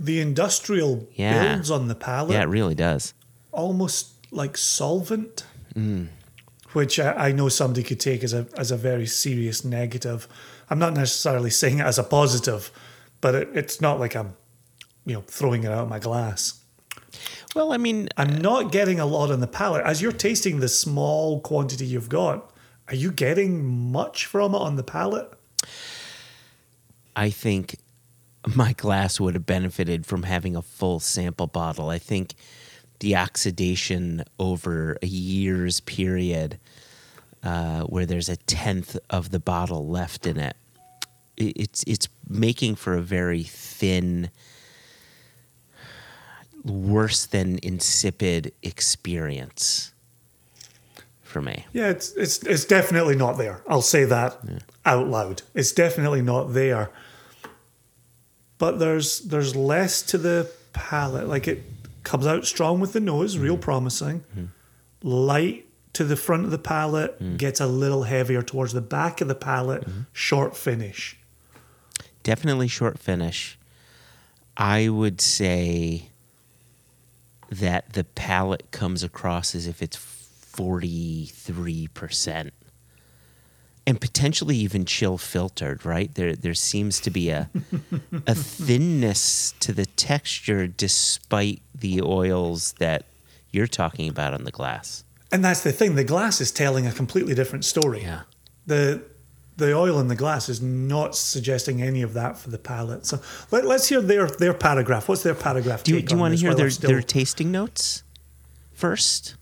The 0.00 0.20
industrial 0.20 1.08
Yeah. 1.14 1.54
builds 1.56 1.70
on 1.70 1.88
the 1.88 1.94
palate 1.94 2.32
Yeah, 2.32 2.42
it 2.42 2.48
really 2.48 2.74
does. 2.76 3.12
almost 3.52 4.12
like 4.30 4.56
solvent. 4.56 5.44
Mm. 5.74 6.08
which 6.72 6.98
I, 7.00 7.28
I 7.28 7.32
know 7.32 7.48
somebody 7.48 7.82
could 7.82 7.98
take 8.00 8.22
as 8.24 8.32
a 8.34 8.46
as 8.56 8.70
a 8.70 8.76
very 8.76 9.06
serious 9.06 9.64
negative. 9.64 10.28
I'm 10.70 10.78
not 10.78 10.92
necessarily 10.94 11.50
saying 11.50 11.78
it 11.78 11.86
as 11.86 11.98
a 11.98 12.02
positive, 12.04 12.70
but 13.20 13.34
it, 13.34 13.48
it's 13.54 13.80
not 13.80 13.98
like 14.00 14.14
I'm, 14.14 14.34
you 15.06 15.14
know, 15.14 15.22
throwing 15.26 15.64
it 15.64 15.70
out 15.72 15.84
of 15.84 15.88
my 15.88 15.98
glass. 15.98 16.60
Well, 17.54 17.72
I 17.72 17.78
mean, 17.78 18.08
I'm 18.18 18.34
uh, 18.34 18.38
not 18.38 18.72
getting 18.72 19.00
a 19.00 19.06
lot 19.06 19.30
on 19.30 19.40
the 19.40 19.46
palate. 19.46 19.84
As 19.86 20.02
you're 20.02 20.12
tasting 20.12 20.60
the 20.60 20.68
small 20.68 21.40
quantity 21.40 21.86
you've 21.86 22.10
got, 22.10 22.50
are 22.88 22.94
you 22.94 23.10
getting 23.12 23.64
much 23.92 24.26
from 24.26 24.54
it 24.54 24.58
on 24.60 24.76
the 24.76 24.82
palate? 24.84 25.30
I 27.16 27.30
think 27.30 27.76
my 28.54 28.72
glass 28.72 29.20
would 29.20 29.34
have 29.34 29.46
benefited 29.46 30.06
from 30.06 30.22
having 30.22 30.56
a 30.56 30.62
full 30.62 31.00
sample 31.00 31.46
bottle. 31.46 31.90
I 31.90 31.98
think 31.98 32.34
the 33.00 33.16
oxidation 33.16 34.24
over 34.38 34.96
a 35.02 35.06
year's 35.06 35.80
period, 35.80 36.58
uh, 37.42 37.82
where 37.82 38.06
there's 38.06 38.28
a 38.28 38.36
tenth 38.36 38.96
of 39.10 39.30
the 39.30 39.40
bottle 39.40 39.86
left 39.86 40.26
in 40.26 40.38
it, 40.38 40.56
it's 41.36 41.84
it's 41.86 42.08
making 42.28 42.74
for 42.74 42.94
a 42.94 43.00
very 43.00 43.44
thin, 43.44 44.30
worse 46.64 47.26
than 47.26 47.58
insipid 47.62 48.52
experience 48.62 49.92
for 51.22 51.40
me. 51.40 51.66
Yeah, 51.72 51.90
it's 51.90 52.12
it's 52.14 52.42
it's 52.42 52.64
definitely 52.64 53.14
not 53.14 53.38
there. 53.38 53.62
I'll 53.68 53.82
say 53.82 54.04
that 54.04 54.38
out 54.84 55.06
loud. 55.06 55.42
It's 55.54 55.72
definitely 55.72 56.22
not 56.22 56.54
there. 56.54 56.90
But 58.58 58.78
there's 58.78 59.20
there's 59.20 59.56
less 59.56 60.02
to 60.02 60.18
the 60.18 60.50
palate. 60.72 61.28
Like 61.28 61.48
it 61.48 61.62
comes 62.02 62.26
out 62.26 62.46
strong 62.46 62.80
with 62.80 62.92
the 62.92 63.00
nose, 63.00 63.38
real 63.38 63.56
mm. 63.56 63.60
promising. 63.60 64.24
Mm. 64.36 64.48
Light 65.02 65.66
to 65.92 66.04
the 66.04 66.16
front 66.16 66.44
of 66.44 66.50
the 66.50 66.58
palate, 66.58 67.22
mm. 67.22 67.36
gets 67.36 67.60
a 67.60 67.66
little 67.66 68.04
heavier 68.04 68.42
towards 68.42 68.72
the 68.72 68.80
back 68.80 69.20
of 69.20 69.28
the 69.28 69.34
palate, 69.34 69.82
mm-hmm. 69.82 70.00
short 70.12 70.56
finish. 70.56 71.18
definitely 72.22 72.68
short 72.68 72.98
finish. 72.98 73.58
I 74.56 74.88
would 74.88 75.20
say 75.20 76.10
that 77.50 77.92
the 77.94 78.04
palate 78.04 78.70
comes 78.70 79.02
across 79.02 79.54
as 79.54 79.66
if 79.66 79.82
it's 79.82 79.96
43% 79.96 82.50
and 83.88 83.98
potentially 83.98 84.54
even 84.58 84.84
chill 84.84 85.16
filtered, 85.16 85.86
right? 85.86 86.14
There 86.14 86.36
there 86.36 86.52
seems 86.52 87.00
to 87.00 87.10
be 87.10 87.30
a 87.30 87.48
a 88.26 88.34
thinness 88.34 89.54
to 89.60 89.72
the 89.72 89.86
texture 89.86 90.66
despite 90.66 91.62
the 91.74 92.02
oils 92.02 92.74
that 92.80 93.06
you're 93.50 93.66
talking 93.66 94.06
about 94.06 94.34
on 94.34 94.44
the 94.44 94.50
glass. 94.50 95.04
And 95.32 95.42
that's 95.42 95.62
the 95.62 95.72
thing. 95.72 95.94
The 95.94 96.04
glass 96.04 96.38
is 96.38 96.52
telling 96.52 96.86
a 96.86 96.92
completely 96.92 97.34
different 97.34 97.64
story. 97.64 98.02
Yeah. 98.02 98.20
The 98.66 99.02
the 99.56 99.72
oil 99.72 99.98
in 100.00 100.08
the 100.08 100.16
glass 100.16 100.50
is 100.50 100.60
not 100.60 101.16
suggesting 101.16 101.80
any 101.82 102.02
of 102.02 102.12
that 102.12 102.36
for 102.36 102.50
the 102.50 102.58
palate. 102.58 103.06
So 103.06 103.20
let, 103.50 103.64
us 103.64 103.88
hear 103.88 104.02
their 104.02 104.26
their 104.26 104.52
paragraph. 104.52 105.08
What's 105.08 105.22
their 105.22 105.34
paragraph? 105.34 105.82
Do 105.82 105.94
you, 105.94 106.02
do 106.02 106.14
you 106.14 106.20
want 106.20 106.34
to 106.34 106.40
hear 106.40 106.54
their, 106.54 106.68
still- 106.68 106.90
their 106.90 107.00
tasting 107.00 107.50
notes 107.50 108.02
first? 108.74 109.36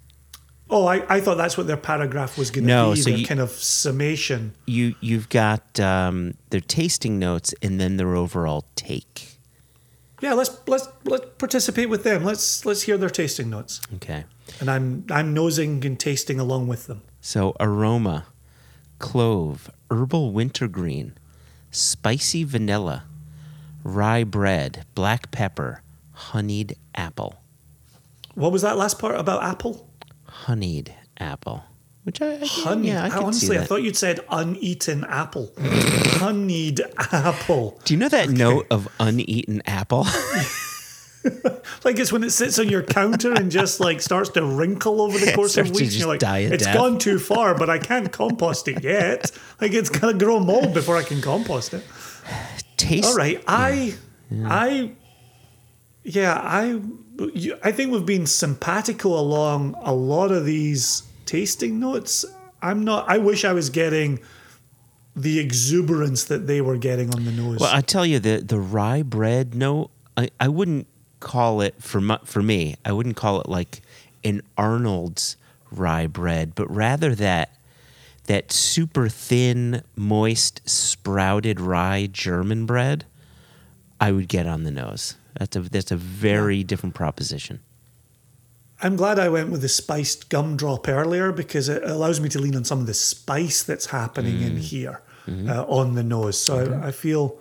Oh, 0.69 0.87
I, 0.87 1.05
I 1.17 1.21
thought 1.21 1.37
that's 1.37 1.57
what 1.57 1.69
their 1.69 1.77
paragraph 1.77 2.37
was 2.37 2.51
going 2.51 2.65
to 2.65 2.69
No, 2.69 2.95
be. 2.95 3.01
so 3.01 3.11
their 3.11 3.19
you- 3.21 3.27
kind 3.27 3.39
of 3.41 3.51
summation. 3.51 4.53
you 4.67 4.95
you've 5.01 5.29
got 5.29 5.79
um, 5.79 6.35
their 6.51 6.61
tasting 6.61 7.19
notes 7.19 7.55
and 7.63 7.81
then 7.81 7.97
their 7.99 8.17
overall 8.17 8.65
take. 8.75 9.39
Yeah, 10.21 10.33
let's 10.33 10.59
let's 10.67 10.89
let's 11.05 11.27
participate 11.39 11.89
with 11.89 12.03
them. 12.03 12.25
Let's 12.25 12.65
let's 12.67 12.83
hear 12.83 12.97
their 12.99 13.11
tasting 13.11 13.49
notes. 13.51 13.81
Okay. 13.97 14.25
And 14.61 14.69
I'm 14.71 15.05
I'm 15.11 15.35
nosing 15.35 15.85
and 15.85 16.01
tasting 16.01 16.41
along 16.41 16.67
with 16.69 16.87
them. 16.87 17.03
So 17.21 17.55
aroma, 17.61 18.27
clove, 18.99 19.71
herbal 19.91 20.33
wintergreen, 20.33 21.17
spicy 21.71 22.45
vanilla, 22.45 23.05
rye 23.85 24.25
bread, 24.25 24.85
black 24.95 25.31
pepper, 25.31 25.83
honeyed 26.13 26.77
apple. 26.95 27.37
What 28.35 28.53
was 28.53 28.63
that 28.63 28.77
last 28.77 28.99
part 28.99 29.17
about 29.21 29.43
apple? 29.43 29.86
Honeyed 30.45 30.95
apple. 31.19 31.65
Which 32.05 32.23
I, 32.23 32.35
I 32.35 32.39
Honey. 32.47 32.89
yeah, 32.89 33.05
I 33.05 33.09
can 33.09 33.19
see 33.19 33.25
honestly, 33.25 33.59
I 33.59 33.65
thought 33.65 33.83
you'd 33.83 33.97
said 33.97 34.21
uneaten 34.31 35.05
apple. 35.05 35.53
Honeyed 35.59 36.81
apple. 37.13 37.81
Do 37.85 37.95
you 37.95 37.99
know 37.99 38.09
that 38.09 38.29
note 38.29 38.67
of 38.71 38.87
uneaten 39.01 39.63
apple? 39.67 40.07
Like 41.85 41.99
it's 41.99 42.13
when 42.13 42.23
it 42.23 42.31
sits 42.31 42.57
on 42.61 42.69
your 42.69 42.85
counter 42.85 43.33
and 43.33 43.51
just 43.51 43.81
like 43.81 44.01
starts 44.01 44.31
to 44.31 44.45
wrinkle 44.45 45.01
over 45.03 45.19
the 45.19 45.33
course 45.35 45.57
of 45.57 45.67
weeks. 45.71 45.79
just 45.89 45.99
You're 45.99 46.07
like, 46.09 46.21
die 46.21 46.39
a 46.39 46.51
it's 46.53 46.63
death." 46.65 46.77
gone 46.77 46.99
too 46.99 47.19
far, 47.19 47.57
but 47.57 47.69
I 47.69 47.79
can't 47.79 48.13
compost 48.13 48.69
it 48.69 48.85
yet. 48.85 49.33
Like 49.61 49.73
it's 49.73 49.91
gonna 49.91 50.17
grow 50.17 50.39
mold 50.39 50.73
before 50.73 50.97
I 50.97 51.03
can 51.03 51.21
compost 51.21 51.75
it. 51.75 51.83
Taste. 52.77 53.09
All 53.09 53.17
right, 53.17 53.43
I, 53.49 53.95
I, 54.45 54.93
yeah, 56.05 56.35
I, 56.35 56.67
you- 56.67 57.05
I 57.63 57.73
think 57.73 57.93
we've 57.93 58.05
been 58.07 58.27
simpatico 58.27 59.09
along 59.19 59.75
a 59.83 59.95
lot 59.95 60.31
of 60.33 60.45
these 60.45 61.03
tasting 61.25 61.81
notes. 61.81 62.25
I'm 62.63 62.85
not. 62.85 63.09
I 63.09 63.19
wish 63.19 63.45
I 63.45 63.53
was 63.53 63.71
getting 63.71 64.21
the 65.15 65.39
exuberance 65.39 66.25
that 66.25 66.47
they 66.47 66.61
were 66.61 66.77
getting 66.77 67.15
on 67.15 67.25
the 67.25 67.33
nose. 67.33 67.61
Well, 67.61 67.75
I 67.75 67.81
tell 67.81 68.05
you, 68.05 68.19
the 68.19 68.39
the 68.39 68.59
rye 68.61 69.03
bread 69.03 69.55
note, 69.55 69.91
I, 70.17 70.31
I 70.39 70.49
wouldn't 70.49 70.87
call 71.21 71.61
it 71.63 71.83
for 71.83 72.01
mu- 72.01 72.25
for 72.25 72.43
me. 72.43 72.77
I 72.85 72.93
wouldn't 72.93 73.17
call 73.17 73.41
it 73.41 73.49
like 73.49 73.81
an 74.25 74.43
Arnold's 74.59 75.37
rye 75.71 76.07
bread, 76.07 76.55
but 76.55 76.71
rather 76.71 77.15
that 77.15 77.55
that 78.25 78.53
super 78.53 79.09
thin, 79.09 79.83
moist, 79.95 80.61
sprouted 80.69 81.61
rye 81.61 82.09
German 82.13 82.67
bread. 82.67 83.05
I 83.99 84.13
would 84.13 84.29
get 84.29 84.47
on 84.47 84.65
the 84.65 84.71
nose. 84.71 85.15
That's 85.39 85.57
a 85.57 85.61
that's 85.61 85.93
a 85.93 85.97
very 85.97 86.65
different 86.65 86.95
proposition. 86.95 87.61
I'm 88.83 88.97
glad 88.97 89.19
I 89.19 89.31
went 89.31 89.51
with 89.51 89.63
the 89.63 89.69
spiced 89.69 90.29
gumdrop 90.29 90.87
earlier 90.87 91.33
because 91.33 91.71
it 91.71 91.83
allows 91.83 92.21
me 92.21 92.29
to 92.29 92.39
lean 92.39 92.55
on 92.55 92.65
some 92.65 92.81
of 92.81 92.87
the 92.87 92.95
spice 92.95 93.63
that's 93.63 93.87
happening 93.87 94.43
in 94.43 94.59
here 94.59 95.01
uh, 95.27 95.65
on 95.65 95.95
the 95.95 96.03
nose. 96.03 96.39
So 96.39 96.79
I, 96.83 96.89
I 96.89 96.91
feel, 96.91 97.39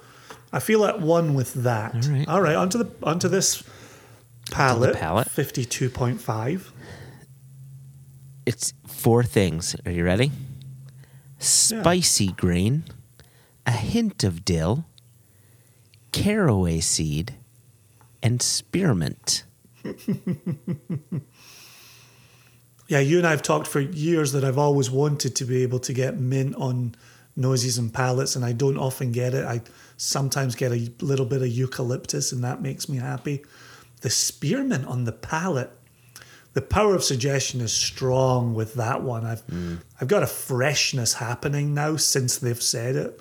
I 0.54 0.60
feel 0.60 0.86
at 0.86 1.02
one 1.02 1.34
with 1.34 1.54
that. 1.56 1.94
All 1.94 2.12
right. 2.12 2.28
All 2.30 2.42
right, 2.42 2.56
onto 2.56 2.78
the 2.78 2.90
onto 3.04 3.28
this 3.28 3.64
palette. 4.50 4.96
palate. 4.96 5.30
Fifty-two 5.30 5.90
point 5.90 6.22
five. 6.22 6.72
It's 8.46 8.74
four 8.88 9.24
things. 9.24 9.76
Are 9.86 9.92
you 9.92 10.06
ready? 10.06 10.32
Spicy 11.38 12.32
green, 12.32 12.86
a 13.66 13.72
hint 13.72 14.24
of 14.24 14.46
dill, 14.46 14.86
caraway 16.12 16.80
seed, 16.80 17.36
and 18.26 18.42
spearmint. 18.42 19.44
Yeah, 22.88 23.00
you 23.00 23.18
and 23.18 23.26
I 23.26 23.32
have 23.32 23.42
talked 23.42 23.68
for 23.68 23.80
years 23.80 24.32
that 24.34 24.44
I've 24.44 24.60
always 24.60 24.92
wanted 24.92 25.36
to 25.38 25.46
be 25.46 25.64
able 25.64 25.80
to 25.80 25.94
get 25.94 26.20
mint 26.20 26.56
on 26.56 26.94
noses 27.36 27.80
and 27.80 27.92
palates, 27.92 28.36
and 28.36 28.46
I 28.46 28.52
don't 28.52 28.78
often 28.78 29.12
get 29.12 29.34
it. 29.34 29.44
I 29.44 29.62
sometimes 29.98 30.56
get 30.56 30.72
a 30.72 30.92
little 31.02 31.26
bit 31.26 31.42
of 31.42 31.48
eucalyptus, 31.48 32.32
and 32.32 32.44
that 32.44 32.62
makes 32.62 32.88
me 32.88 32.98
happy. 32.98 33.44
The 34.02 34.12
spearmint 34.12 34.86
on 34.86 35.06
the 35.06 35.12
palate, 35.12 35.72
the 36.54 36.62
power 36.62 36.94
of 36.94 37.04
suggestion 37.04 37.60
is 37.60 37.74
strong 37.74 38.54
with 38.54 38.76
that 38.76 39.02
one. 39.02 39.26
I've 39.26 39.46
mm. 39.48 39.80
I've 40.00 40.08
got 40.08 40.22
a 40.22 40.28
freshness 40.28 41.16
happening 41.16 41.74
now 41.74 41.96
since 41.96 42.38
they've 42.38 42.62
said 42.62 42.96
it. 42.96 43.20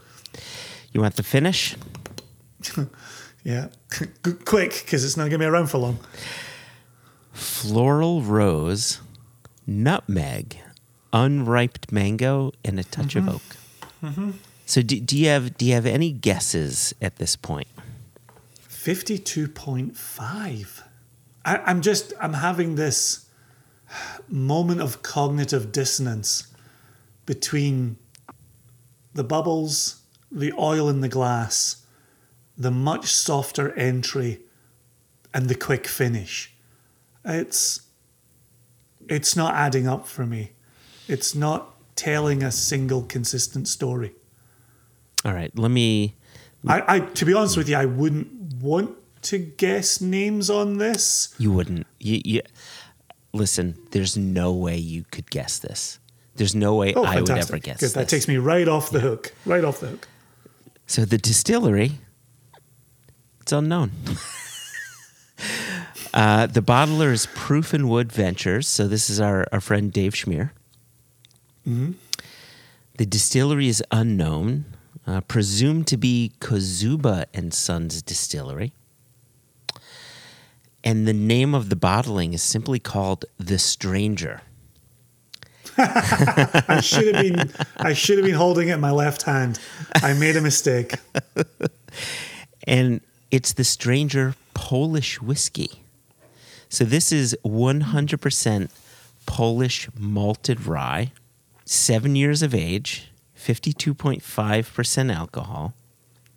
You 0.92 1.00
want 1.00 1.16
the 1.16 1.22
finish? 1.22 1.74
Yeah, 3.44 3.68
quick 4.44 4.82
because 4.84 5.04
it's 5.04 5.16
not 5.16 5.24
going 5.24 5.32
to 5.32 5.38
be 5.38 5.44
around 5.44 5.68
for 5.68 5.78
long. 5.78 5.98
Floral 7.32 8.22
rose, 8.22 9.00
nutmeg, 9.66 10.58
unripe 11.12 11.92
mango, 11.92 12.52
and 12.64 12.80
a 12.80 12.84
touch 12.84 13.16
of 13.16 13.24
mm-hmm. 13.24 14.28
oak. 14.28 14.34
So, 14.66 14.80
do, 14.80 14.98
do 14.98 15.18
you 15.18 15.28
have 15.28 15.58
do 15.58 15.66
you 15.66 15.74
have 15.74 15.86
any 15.86 16.10
guesses 16.10 16.94
at 17.02 17.16
this 17.16 17.36
point? 17.36 17.68
52.5. 18.68 20.82
I, 21.44 21.56
I'm 21.56 21.80
just, 21.80 22.12
I'm 22.20 22.34
having 22.34 22.74
this 22.74 23.26
moment 24.28 24.80
of 24.80 25.02
cognitive 25.02 25.72
dissonance 25.72 26.48
between 27.24 27.96
the 29.14 29.24
bubbles, 29.24 30.02
the 30.30 30.52
oil 30.58 30.90
in 30.90 31.00
the 31.00 31.08
glass, 31.08 31.83
the 32.56 32.70
much 32.70 33.06
softer 33.12 33.72
entry, 33.76 34.40
and 35.32 35.48
the 35.48 35.54
quick 35.54 35.86
finish. 35.86 36.52
It's, 37.24 37.80
it's 39.08 39.34
not 39.36 39.54
adding 39.54 39.88
up 39.88 40.06
for 40.06 40.24
me. 40.26 40.52
It's 41.08 41.34
not 41.34 41.74
telling 41.96 42.42
a 42.42 42.50
single 42.52 43.02
consistent 43.02 43.68
story. 43.68 44.12
All 45.24 45.32
right, 45.32 45.56
let 45.58 45.70
me. 45.70 46.16
I, 46.66 46.96
I 46.96 47.00
to 47.00 47.24
be 47.24 47.34
honest 47.34 47.56
with 47.56 47.68
you, 47.68 47.76
I 47.76 47.84
wouldn't 47.86 48.54
want 48.62 48.96
to 49.22 49.38
guess 49.38 50.00
names 50.00 50.48
on 50.50 50.78
this. 50.78 51.34
You 51.38 51.50
wouldn't. 51.52 51.86
You, 51.98 52.20
you 52.24 52.40
listen. 53.32 53.76
There's 53.90 54.16
no 54.16 54.52
way 54.52 54.76
you 54.76 55.04
could 55.10 55.30
guess 55.30 55.58
this. 55.58 55.98
There's 56.36 56.54
no 56.54 56.74
way 56.74 56.94
Oh, 56.94 57.04
I 57.04 57.16
would 57.20 57.28
fantastic. 57.28 57.54
ever 57.54 57.60
guess. 57.60 57.80
Good. 57.80 57.90
That 57.90 58.08
takes 58.08 58.28
me 58.28 58.36
right 58.38 58.66
off 58.68 58.90
the 58.90 59.00
hook. 59.00 59.32
Right 59.46 59.64
off 59.64 59.80
the 59.80 59.88
hook. 59.88 60.08
So 60.86 61.04
the 61.04 61.16
distillery, 61.18 61.92
it's 63.44 63.52
unknown. 63.52 63.90
uh, 66.14 66.46
the 66.46 66.62
bottler 66.62 67.12
is 67.12 67.26
Proof 67.34 67.74
and 67.74 67.90
Wood 67.90 68.10
Ventures. 68.10 68.66
So 68.66 68.88
this 68.88 69.10
is 69.10 69.20
our, 69.20 69.46
our 69.52 69.60
friend 69.60 69.92
Dave 69.92 70.16
Schmidt. 70.16 70.48
The 72.96 73.04
distillery 73.04 73.68
is 73.68 73.84
unknown, 73.90 74.64
uh, 75.06 75.20
presumed 75.20 75.86
to 75.88 75.98
be 75.98 76.32
Kozuba 76.40 77.26
and 77.34 77.52
Sons 77.52 78.00
Distillery. 78.00 78.72
And 80.82 81.06
the 81.06 81.12
name 81.12 81.54
of 81.54 81.68
the 81.68 81.76
bottling 81.76 82.32
is 82.32 82.42
simply 82.42 82.78
called 82.78 83.26
The 83.36 83.58
Stranger. 83.58 84.40
I 85.76 86.80
should 86.82 87.14
have 87.14 87.22
been 87.22 87.50
I 87.76 87.92
should 87.92 88.16
have 88.16 88.24
been 88.24 88.36
holding 88.36 88.68
it 88.68 88.74
in 88.74 88.80
my 88.80 88.92
left 88.92 89.22
hand. 89.22 89.58
I 89.96 90.14
made 90.14 90.36
a 90.36 90.40
mistake. 90.40 90.94
and 92.66 93.02
it's 93.34 93.52
the 93.52 93.64
Stranger 93.64 94.36
Polish 94.54 95.20
whiskey. 95.20 95.82
So 96.68 96.84
this 96.84 97.10
is 97.10 97.36
100% 97.44 98.70
Polish 99.26 99.88
malted 99.98 100.66
rye, 100.66 101.10
seven 101.64 102.14
years 102.14 102.42
of 102.42 102.54
age, 102.54 103.10
52.5% 103.36 105.12
alcohol. 105.12 105.74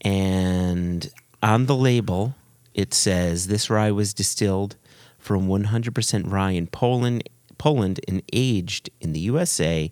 And 0.02 1.12
on 1.44 1.68
the 1.68 1.76
label, 1.76 2.34
it 2.74 2.96
says 2.96 3.46
this 3.46 3.70
rye 3.70 3.92
was 3.92 4.16
distilled 4.16 4.76
from 5.20 5.48
100% 5.48 6.32
rye 6.32 6.52
in 6.52 6.66
Poland, 6.66 7.30
Poland 7.60 8.00
and 8.08 8.24
aged 8.34 8.90
in 9.00 9.14
the 9.14 9.20
USA 9.20 9.92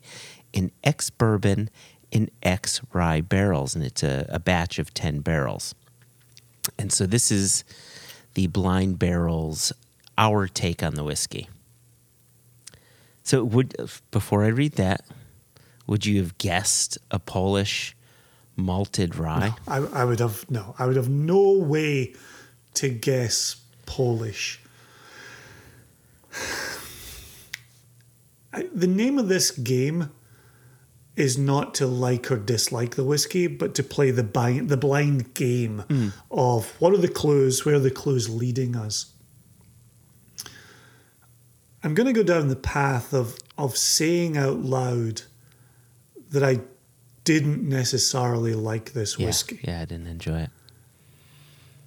in 0.53 0.71
ex 0.83 1.11
bourbon 1.11 1.69
in 2.09 2.31
ex 2.41 2.81
rye 2.91 3.21
barrels. 3.21 3.75
And 3.75 3.83
it's 3.85 4.01
a, 4.01 4.25
a 4.29 4.39
batch 4.39 4.79
of 4.79 4.91
10 4.95 5.19
barrels. 5.19 5.75
And 6.77 6.91
so 6.91 7.05
this 7.05 7.31
is 7.31 7.63
the 8.33 8.47
Blind 8.47 8.99
Barrel's 8.99 9.73
our 10.17 10.47
take 10.47 10.81
on 10.83 10.95
the 10.95 11.03
whiskey. 11.03 11.49
So 13.23 13.43
would 13.43 13.75
before 14.11 14.43
I 14.43 14.47
read 14.47 14.73
that, 14.73 15.03
would 15.87 16.05
you 16.05 16.21
have 16.21 16.37
guessed 16.37 16.97
a 17.11 17.19
Polish 17.19 17.95
malted 18.55 19.15
rye? 19.15 19.55
I, 19.67 19.77
I 19.77 20.05
would 20.05 20.19
have 20.19 20.49
no. 20.49 20.75
I 20.77 20.85
would 20.85 20.95
have 20.95 21.09
no 21.09 21.51
way 21.53 22.13
to 22.75 22.89
guess 22.89 23.55
Polish. 23.85 24.59
I, 28.53 28.69
the 28.73 28.87
name 28.87 29.17
of 29.17 29.27
this 29.27 29.51
game 29.51 30.11
is 31.15 31.37
not 31.37 31.73
to 31.75 31.87
like 31.87 32.29
or 32.29 32.37
dislike 32.37 32.95
the 32.95 33.03
whiskey, 33.03 33.47
but 33.47 33.73
to 33.75 33.83
play 33.83 34.11
the 34.11 34.23
blind, 34.23 34.69
the 34.69 34.77
blind 34.77 35.33
game 35.33 35.79
hmm. 35.87 36.09
of 36.29 36.69
what 36.79 36.93
are 36.93 36.97
the 36.97 37.07
clues, 37.07 37.65
where 37.65 37.75
are 37.75 37.79
the 37.79 37.91
clues 37.91 38.29
leading 38.29 38.75
us. 38.75 39.13
I'm 41.83 41.93
going 41.93 42.07
to 42.07 42.13
go 42.13 42.23
down 42.23 42.47
the 42.47 42.55
path 42.55 43.13
of 43.13 43.37
of 43.57 43.77
saying 43.77 44.35
out 44.35 44.59
loud 44.59 45.21
that 46.31 46.43
I 46.43 46.59
didn't 47.23 47.63
necessarily 47.67 48.53
like 48.53 48.93
this 48.93 49.17
Yeah, 49.17 49.27
whiskey, 49.27 49.59
yeah, 49.63 49.81
I 49.81 49.85
didn't 49.85 50.07
enjoy 50.07 50.39
it. 50.41 50.49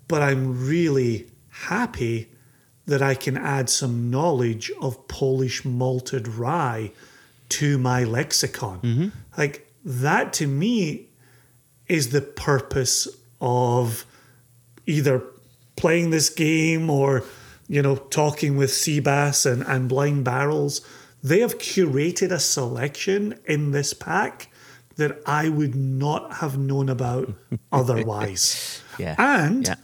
but 0.06 0.22
I'm 0.22 0.66
really 0.66 1.26
happy 1.48 2.30
that 2.86 3.02
I 3.02 3.14
can 3.14 3.36
add 3.36 3.68
some 3.68 4.10
knowledge 4.10 4.70
of 4.80 5.08
Polish 5.08 5.64
malted 5.64 6.26
rye 6.26 6.92
to 7.50 7.78
my 7.78 8.04
lexicon. 8.04 8.80
Mm-hmm. 8.80 9.08
Like 9.36 9.72
that 9.84 10.32
to 10.34 10.46
me 10.46 11.08
is 11.86 12.10
the 12.10 12.20
purpose 12.20 13.08
of 13.40 14.04
either 14.86 15.22
playing 15.76 16.10
this 16.10 16.28
game 16.28 16.90
or 16.90 17.24
you 17.68 17.82
know 17.82 17.96
talking 17.96 18.56
with 18.56 18.70
Seabass 18.70 19.50
and, 19.50 19.62
and 19.62 19.88
Blind 19.88 20.24
Barrels. 20.24 20.86
They 21.22 21.40
have 21.40 21.58
curated 21.58 22.30
a 22.30 22.38
selection 22.38 23.38
in 23.44 23.72
this 23.72 23.92
pack 23.92 24.48
that 24.96 25.20
I 25.26 25.48
would 25.48 25.74
not 25.74 26.34
have 26.34 26.58
known 26.58 26.88
about 26.88 27.32
otherwise. 27.72 28.82
Yeah. 28.98 29.14
And 29.18 29.66
yeah. 29.66 29.76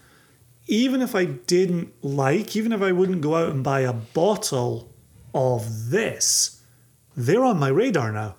even 0.67 1.03
if 1.03 1.15
I 1.15 1.25
didn't 1.25 1.93
like, 2.05 2.55
even 2.57 2.73
if 2.73 2.83
I 2.83 2.93
wouldn't 2.93 3.21
go 3.21 3.37
out 3.37 3.49
and 3.49 3.65
buy 3.65 3.81
a 3.81 3.93
bottle 3.93 4.93
of 5.33 5.91
this, 5.91 6.54
they're 7.17 7.45
on 7.45 7.59
my 7.59 7.69
radar 7.69 8.13
now. 8.13 8.37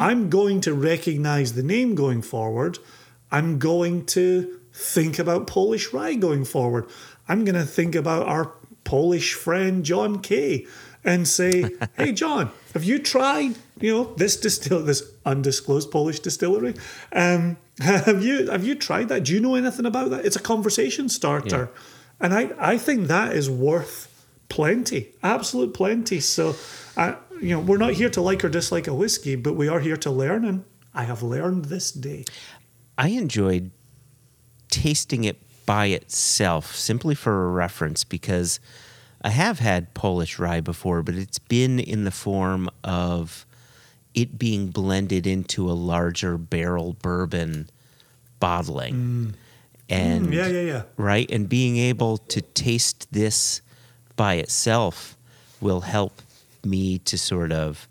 I'm 0.00 0.28
going 0.28 0.60
to 0.62 0.74
recognize 0.74 1.54
the 1.54 1.62
name 1.62 1.94
going 1.94 2.20
forward. 2.20 2.78
I'm 3.30 3.58
going 3.58 4.04
to 4.06 4.60
think 4.72 5.18
about 5.18 5.46
Polish 5.46 5.94
rye 5.94 6.14
going 6.14 6.44
forward. 6.44 6.88
I'm 7.26 7.44
going 7.44 7.54
to 7.54 7.64
think 7.64 7.94
about 7.94 8.26
our 8.26 8.52
Polish 8.84 9.32
friend 9.32 9.84
John 9.84 10.20
Kay 10.20 10.66
and 11.04 11.26
say, 11.26 11.70
"Hey 11.96 12.12
John, 12.12 12.50
have 12.74 12.84
you 12.84 12.98
tried, 12.98 13.56
you 13.80 13.94
know, 13.94 14.14
this 14.14 14.36
distill 14.36 14.82
this 14.82 15.02
undisclosed 15.24 15.90
Polish 15.90 16.20
distillery? 16.20 16.74
Um, 17.12 17.56
have 17.80 18.22
you 18.22 18.50
have 18.50 18.64
you 18.64 18.74
tried 18.74 19.08
that? 19.08 19.24
Do 19.24 19.32
you 19.32 19.40
know 19.40 19.54
anything 19.54 19.86
about 19.86 20.10
that? 20.10 20.26
It's 20.26 20.36
a 20.36 20.40
conversation 20.40 21.08
starter." 21.08 21.70
And 22.20 22.34
I, 22.34 22.50
I 22.58 22.78
think 22.78 23.06
that 23.06 23.32
is 23.32 23.48
worth 23.48 24.26
plenty, 24.48 25.12
absolute 25.22 25.72
plenty. 25.72 26.18
So, 26.20 26.56
I, 26.96 27.16
you 27.40 27.50
know, 27.50 27.60
we're 27.60 27.78
not 27.78 27.92
here 27.92 28.10
to 28.10 28.20
like 28.20 28.44
or 28.44 28.48
dislike 28.48 28.86
a 28.86 28.94
whiskey, 28.94 29.36
but 29.36 29.54
we 29.54 29.68
are 29.68 29.80
here 29.80 29.96
to 29.98 30.10
learn, 30.10 30.44
and 30.44 30.64
I 30.94 31.04
have 31.04 31.22
learned 31.22 31.66
this 31.66 31.92
day. 31.92 32.24
I 32.96 33.08
enjoyed 33.08 33.70
tasting 34.68 35.24
it 35.24 35.38
by 35.66 35.86
itself 35.86 36.74
simply 36.74 37.14
for 37.14 37.46
a 37.46 37.50
reference 37.50 38.02
because 38.04 38.58
I 39.22 39.30
have 39.30 39.58
had 39.58 39.94
Polish 39.94 40.38
rye 40.38 40.60
before, 40.60 41.02
but 41.02 41.14
it's 41.14 41.38
been 41.38 41.78
in 41.78 42.04
the 42.04 42.10
form 42.10 42.68
of 42.84 43.44
it 44.14 44.38
being 44.38 44.68
blended 44.68 45.26
into 45.26 45.70
a 45.70 45.72
larger 45.72 46.38
barrel 46.38 46.94
bourbon 47.00 47.68
bottling. 48.40 49.34
And 49.88 50.26
Mm, 50.28 50.32
yeah, 50.34 50.46
yeah, 50.48 50.60
yeah. 50.62 50.82
right? 50.96 51.30
And 51.30 51.48
being 51.48 51.76
able 51.76 52.18
to 52.18 52.40
taste 52.40 53.06
this 53.12 53.60
by 54.16 54.34
itself 54.34 55.16
will 55.60 55.80
help 55.82 56.20
me 56.68 56.98
to 57.00 57.18
sort 57.18 57.52
of 57.52 57.88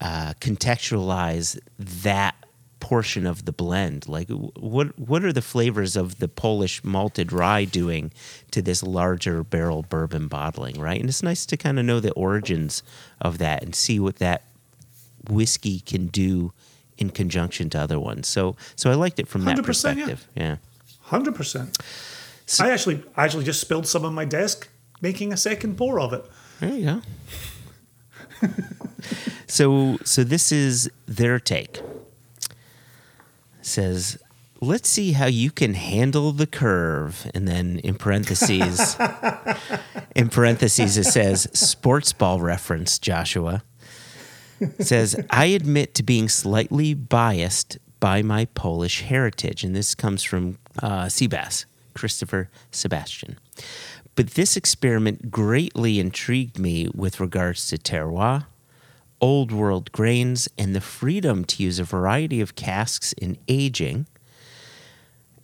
uh, 0.00 0.34
contextualize 0.40 1.58
that 1.78 2.34
portion 2.80 3.26
of 3.26 3.44
the 3.44 3.52
blend. 3.52 4.08
Like, 4.08 4.28
what 4.30 4.98
what 4.98 5.24
are 5.24 5.32
the 5.32 5.42
flavors 5.42 5.96
of 5.96 6.18
the 6.18 6.28
Polish 6.28 6.82
malted 6.82 7.32
rye 7.32 7.64
doing 7.64 8.10
to 8.50 8.62
this 8.62 8.82
larger 8.82 9.44
barrel 9.44 9.82
bourbon 9.82 10.28
bottling, 10.28 10.80
right? 10.80 10.98
And 10.98 11.08
it's 11.08 11.22
nice 11.22 11.46
to 11.46 11.56
kind 11.56 11.78
of 11.78 11.84
know 11.84 12.00
the 12.00 12.12
origins 12.12 12.82
of 13.20 13.38
that 13.38 13.62
and 13.62 13.74
see 13.74 14.00
what 14.00 14.16
that 14.16 14.42
whiskey 15.28 15.80
can 15.80 16.06
do 16.06 16.52
in 16.98 17.10
conjunction 17.10 17.70
to 17.70 17.78
other 17.78 17.98
ones. 17.98 18.28
So, 18.28 18.56
so 18.76 18.90
I 18.90 18.94
liked 18.94 19.18
it 19.18 19.26
from 19.26 19.44
that 19.44 19.56
100%, 19.56 19.58
yeah. 19.58 19.62
perspective. 19.62 20.28
yeah. 20.34 20.56
Hundred 21.02 21.34
percent. 21.34 21.78
I 22.60 22.70
actually, 22.70 23.02
I 23.16 23.24
actually 23.24 23.44
just 23.44 23.60
spilled 23.60 23.86
some 23.86 24.04
on 24.04 24.14
my 24.14 24.24
desk, 24.24 24.68
making 25.00 25.32
a 25.32 25.36
second 25.36 25.76
pour 25.76 26.00
of 26.00 26.12
it. 26.12 26.24
There 26.60 26.72
you 26.74 26.84
go. 28.42 28.48
so 29.46 29.98
so 30.04 30.24
this 30.24 30.52
is 30.52 30.90
their 31.06 31.40
take. 31.40 31.80
Says, 33.62 34.18
let's 34.60 34.88
see 34.88 35.12
how 35.12 35.26
you 35.26 35.50
can 35.50 35.74
handle 35.74 36.32
the 36.32 36.46
curve. 36.46 37.30
And 37.34 37.48
then 37.48 37.78
in 37.78 37.94
parentheses 37.94 38.96
in 40.14 40.28
parentheses 40.28 40.96
it 40.98 41.04
says 41.04 41.48
sports 41.52 42.12
ball 42.12 42.40
reference, 42.40 42.98
Joshua. 42.98 43.62
It 44.60 44.86
says, 44.86 45.16
I 45.30 45.46
admit 45.46 45.94
to 45.94 46.02
being 46.02 46.28
slightly 46.28 46.92
biased 46.92 47.78
by 47.98 48.20
my 48.20 48.44
Polish 48.44 49.00
heritage. 49.02 49.64
And 49.64 49.74
this 49.74 49.94
comes 49.94 50.22
from 50.22 50.58
uh, 50.82 51.04
Seabass, 51.06 51.64
Christopher 51.94 52.50
Sebastian. 52.70 53.38
But 54.16 54.30
this 54.30 54.56
experiment 54.56 55.30
greatly 55.30 56.00
intrigued 56.00 56.58
me 56.58 56.88
with 56.94 57.20
regards 57.20 57.68
to 57.68 57.78
terroir, 57.78 58.46
old 59.20 59.52
world 59.52 59.92
grains, 59.92 60.48
and 60.58 60.74
the 60.74 60.80
freedom 60.80 61.44
to 61.44 61.62
use 61.62 61.78
a 61.78 61.84
variety 61.84 62.40
of 62.40 62.54
casks 62.54 63.12
in 63.14 63.38
aging. 63.48 64.06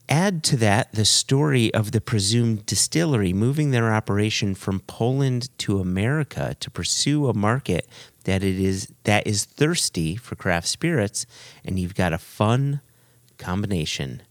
Add 0.09 0.45
to 0.45 0.57
that 0.59 0.93
the 0.93 1.05
story 1.05 1.75
of 1.75 1.91
the 1.91 2.01
presumed 2.01 2.65
distillery 2.65 3.33
moving 3.33 3.71
their 3.71 3.93
operation 3.93 4.55
from 4.55 4.81
Poland 4.81 5.49
to 5.59 5.81
America 5.81 6.57
to 6.61 6.71
pursue 6.71 7.29
a 7.29 7.35
market 7.35 7.89
that 8.25 8.45
it 8.45 8.59
is 8.59 8.93
that 9.03 9.27
is 9.27 9.45
thirsty 9.45 10.15
for 10.15 10.37
craft 10.37 10.69
spirits, 10.69 11.27
and 11.65 11.79
you've 11.79 11.97
got 11.97 12.13
a 12.13 12.19
fun 12.19 12.81
combination. 13.37 14.23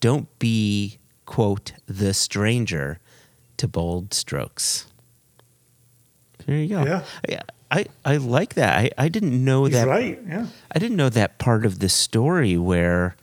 Don't 0.00 0.38
be 0.38 0.98
quote 1.24 1.72
the 1.86 2.12
stranger 2.12 3.00
to 3.58 3.68
bold 3.68 4.12
strokes. 4.14 4.86
There 6.46 6.56
you 6.56 6.68
go. 6.68 6.84
Yeah. 6.84 7.04
Yeah. 7.28 7.42
I, 7.70 7.86
I 8.04 8.18
like 8.18 8.54
that. 8.54 8.78
I, 8.78 8.90
I 8.98 9.08
didn't 9.08 9.42
know 9.44 9.64
He's 9.64 9.74
that. 9.74 9.88
right. 9.88 10.20
Yeah. 10.28 10.46
I 10.70 10.78
didn't 10.78 10.96
know 10.96 11.08
that 11.08 11.38
part 11.38 11.64
of 11.66 11.78
the 11.80 11.88
story 11.88 12.56
where 12.56 13.16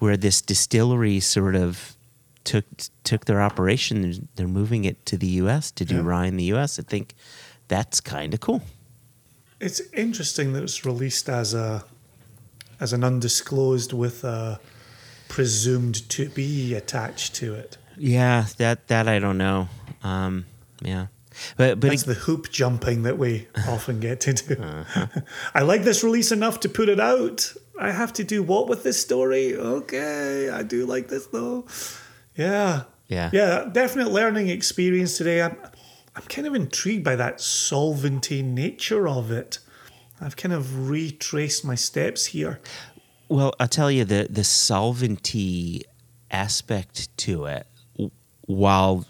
where 0.00 0.16
this 0.16 0.40
distillery 0.42 1.20
sort 1.20 1.54
of 1.54 1.94
took 2.44 2.64
took 3.04 3.24
their 3.26 3.40
operation. 3.40 4.28
They're 4.34 4.48
moving 4.48 4.84
it 4.84 5.04
to 5.06 5.16
the 5.16 5.26
U.S. 5.44 5.70
to 5.72 5.84
do 5.84 5.96
Yeah. 5.96 6.02
rye 6.04 6.26
in 6.26 6.36
the 6.36 6.44
U.S. 6.44 6.78
I 6.78 6.82
think 6.82 7.14
that's 7.68 8.00
kind 8.00 8.34
of 8.34 8.40
cool. 8.40 8.62
It's 9.60 9.80
interesting 9.92 10.52
that 10.54 10.62
it's 10.62 10.84
released 10.84 11.28
as 11.28 11.54
a 11.54 11.84
as 12.80 12.92
an 12.92 13.04
undisclosed 13.04 13.92
with 13.92 14.24
a 14.24 14.58
presumed 15.28 16.08
to 16.10 16.28
be 16.30 16.74
attached 16.74 17.34
to 17.36 17.54
it. 17.54 17.76
Yeah, 18.00 18.46
that 18.56 18.88
that 18.88 19.08
I 19.08 19.18
don't 19.18 19.36
know. 19.36 19.68
Um, 20.02 20.46
yeah, 20.80 21.08
but 21.58 21.78
but 21.78 21.90
That's 21.90 22.04
the 22.04 22.14
hoop 22.14 22.50
jumping 22.50 23.02
that 23.02 23.18
we 23.18 23.46
often 23.68 24.00
get 24.00 24.20
to 24.20 24.32
do. 24.32 24.54
Uh-huh. 24.54 25.06
I 25.54 25.60
like 25.60 25.84
this 25.84 26.02
release 26.02 26.32
enough 26.32 26.60
to 26.60 26.68
put 26.68 26.88
it 26.88 26.98
out. 26.98 27.52
I 27.78 27.90
have 27.90 28.12
to 28.14 28.24
do 28.24 28.42
what 28.42 28.68
with 28.68 28.84
this 28.84 29.00
story? 29.00 29.54
Okay, 29.54 30.48
I 30.48 30.62
do 30.62 30.86
like 30.86 31.08
this 31.08 31.26
though. 31.26 31.66
Yeah. 32.34 32.84
Yeah. 33.08 33.30
Yeah, 33.32 33.68
definite 33.70 34.10
learning 34.10 34.48
experience 34.48 35.18
today. 35.18 35.42
I'm 35.42 35.56
I'm 36.16 36.22
kind 36.22 36.46
of 36.46 36.54
intrigued 36.54 37.04
by 37.04 37.16
that 37.16 37.38
solventy 37.38 38.42
nature 38.42 39.06
of 39.06 39.30
it. 39.30 39.58
I've 40.22 40.36
kind 40.36 40.54
of 40.54 40.88
retraced 40.88 41.64
my 41.66 41.74
steps 41.74 42.26
here. 42.26 42.60
Well, 43.28 43.54
I'll 43.60 43.68
tell 43.68 43.90
you 43.90 44.04
the 44.06 44.26
the 44.30 44.42
solventy 44.42 45.82
aspect 46.30 47.14
to 47.18 47.44
it, 47.46 47.66
while 48.56 49.06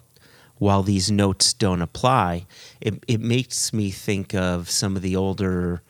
while 0.59 0.83
these 0.83 1.11
notes 1.11 1.55
don't 1.55 1.81
apply, 1.83 2.47
it 2.81 3.03
it 3.09 3.21
makes 3.21 3.73
me 3.73 3.91
think 3.91 4.35
of 4.35 4.71
some 4.71 4.97
of 4.97 5.03
the 5.03 5.17
older 5.17 5.83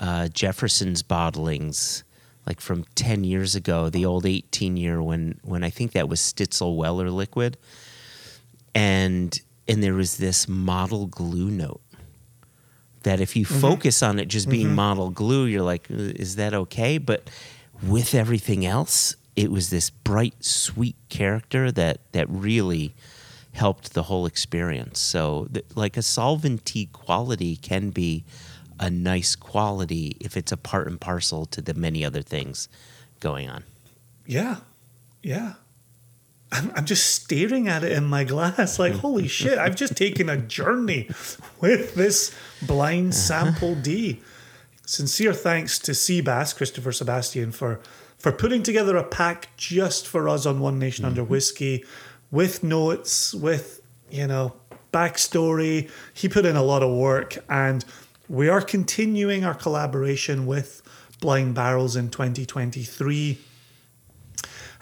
uh, 0.00 0.28
Jefferson's 0.28 1.02
bottlings, 1.02 2.02
like 2.46 2.60
from 2.60 2.84
ten 2.94 3.24
years 3.24 3.54
ago, 3.54 3.88
the 3.88 4.04
old 4.04 4.26
eighteen 4.26 4.76
year 4.76 5.02
when 5.02 5.38
when 5.42 5.62
I 5.62 5.70
think 5.70 5.92
that 5.92 6.08
was 6.08 6.20
Stitzel 6.20 6.76
Weller 6.76 7.10
liquid, 7.10 7.56
and 8.74 9.40
and 9.68 9.82
there 9.82 9.94
was 9.94 10.16
this 10.16 10.48
model 10.48 11.06
glue 11.06 11.50
note 11.50 11.80
that 13.04 13.20
if 13.20 13.36
you 13.36 13.44
focus 13.44 14.02
on 14.02 14.18
it 14.18 14.26
just 14.26 14.48
being 14.48 14.74
model 14.74 15.10
glue, 15.10 15.44
you're 15.44 15.62
like, 15.62 15.88
"Uh, 15.90 16.12
is 16.16 16.36
that 16.36 16.54
okay? 16.54 16.98
But 16.98 17.30
with 17.82 18.14
everything 18.14 18.66
else, 18.66 19.14
it 19.38 19.52
was 19.52 19.70
this 19.70 19.88
bright, 19.88 20.44
sweet 20.44 20.96
character 21.08 21.70
that 21.70 22.00
that 22.10 22.28
really 22.28 22.92
helped 23.52 23.94
the 23.94 24.02
whole 24.04 24.26
experience. 24.26 24.98
So, 24.98 25.46
th- 25.52 25.64
like 25.76 25.96
a 25.96 26.00
solventy 26.00 26.90
quality 26.90 27.54
can 27.54 27.90
be 27.90 28.24
a 28.80 28.90
nice 28.90 29.36
quality 29.36 30.16
if 30.20 30.36
it's 30.36 30.50
a 30.50 30.56
part 30.56 30.88
and 30.88 31.00
parcel 31.00 31.46
to 31.46 31.62
the 31.62 31.72
many 31.72 32.04
other 32.04 32.20
things 32.20 32.68
going 33.20 33.48
on. 33.48 33.62
Yeah. 34.26 34.56
Yeah. 35.22 35.54
I'm, 36.50 36.72
I'm 36.74 36.84
just 36.84 37.14
staring 37.14 37.68
at 37.68 37.84
it 37.84 37.92
in 37.92 38.06
my 38.06 38.24
glass 38.24 38.78
like, 38.80 38.92
holy 39.04 39.28
shit, 39.28 39.56
I've 39.56 39.76
just 39.76 39.96
taken 39.96 40.28
a 40.28 40.36
journey 40.36 41.08
with 41.60 41.94
this 41.94 42.34
blind 42.62 43.14
sample 43.14 43.76
D. 43.76 44.20
Sincere 44.84 45.34
thanks 45.34 45.78
to 45.80 45.92
Seabass, 45.92 46.56
Christopher 46.56 46.92
Sebastian, 46.92 47.52
for, 47.52 47.80
for 48.18 48.32
putting 48.32 48.62
together 48.62 48.96
a 48.96 49.04
pack 49.04 49.48
just 49.56 50.06
for 50.06 50.28
us 50.28 50.44
on 50.44 50.60
One 50.60 50.78
Nation 50.78 51.04
Under 51.04 51.22
Whiskey 51.22 51.84
with 52.30 52.62
notes, 52.62 53.34
with, 53.34 53.80
you 54.10 54.26
know, 54.26 54.54
backstory. 54.92 55.90
He 56.12 56.28
put 56.28 56.44
in 56.44 56.56
a 56.56 56.62
lot 56.62 56.82
of 56.82 56.90
work 56.94 57.38
and 57.48 57.84
we 58.28 58.48
are 58.48 58.60
continuing 58.60 59.44
our 59.44 59.54
collaboration 59.54 60.46
with 60.46 60.82
Blind 61.20 61.54
Barrels 61.54 61.96
in 61.96 62.10
2023. 62.10 63.38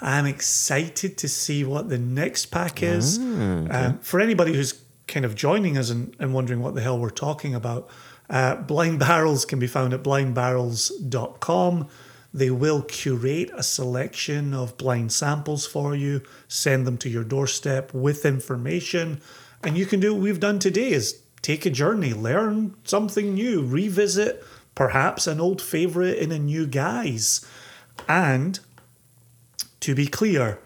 I'm 0.01 0.27
excited 0.27 1.17
to 1.19 1.29
see 1.29 1.65
what 1.65 1.89
the 1.89 1.99
next 1.99 2.47
pack 2.47 2.83
is. 2.83 3.19
Um, 3.19 3.99
for 4.01 4.21
anybody 4.21 4.53
who's 4.53 4.83
kind 5.07 5.25
of 5.25 5.35
joining 5.35 5.79
us 5.79 5.91
and, 5.91 6.15
and 6.19 6.35
wondering 6.35 6.61
what 6.61 6.75
the 6.75 6.83
hell 6.83 6.99
we're 6.99 7.11
talking 7.11 7.55
about, 7.55 7.89
uh, 8.29 8.57
Blind 8.57 8.99
Barrels 8.99 9.45
can 9.45 9.59
be 9.59 9.67
found 9.67 9.95
at 9.95 10.03
blindbarrels.com. 10.03 11.89
They 12.37 12.51
will 12.51 12.83
curate 12.83 13.51
a 13.55 13.63
selection 13.63 14.53
of 14.53 14.77
blind 14.77 15.11
samples 15.11 15.65
for 15.67 15.97
you, 15.97 16.21
send 16.49 16.87
them 16.87 16.99
to 16.99 17.09
your 17.09 17.25
doorstep 17.25 17.95
with 17.95 18.27
information, 18.27 19.23
and 19.63 19.79
you 19.79 19.87
can 19.87 20.01
do 20.01 20.13
what 20.13 20.23
we've 20.23 20.39
done 20.39 20.59
today 20.59 20.91
is 20.91 21.19
take 21.41 21.65
a 21.65 21.71
journey, 21.71 22.13
learn 22.13 22.75
something 22.85 23.33
new, 23.33 23.63
revisit 23.63 24.45
perhaps 24.75 25.27
an 25.27 25.41
old 25.41 25.63
favorite 25.63 26.19
in 26.19 26.31
a 26.31 26.39
new 26.39 26.67
guise. 26.67 27.43
And 28.07 28.61
to 29.81 29.95
be 29.95 30.07
clear, 30.07 30.59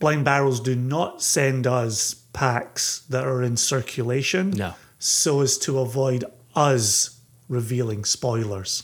Blind 0.00 0.26
Barrels 0.26 0.60
do 0.60 0.76
not 0.76 1.22
send 1.22 1.66
us 1.66 2.12
packs 2.34 3.00
that 3.08 3.26
are 3.26 3.42
in 3.42 3.56
circulation 3.56 4.50
No. 4.50 4.74
so 4.98 5.40
as 5.40 5.56
to 5.58 5.78
avoid 5.78 6.26
us 6.54 7.20
revealing 7.48 8.04
spoilers, 8.04 8.82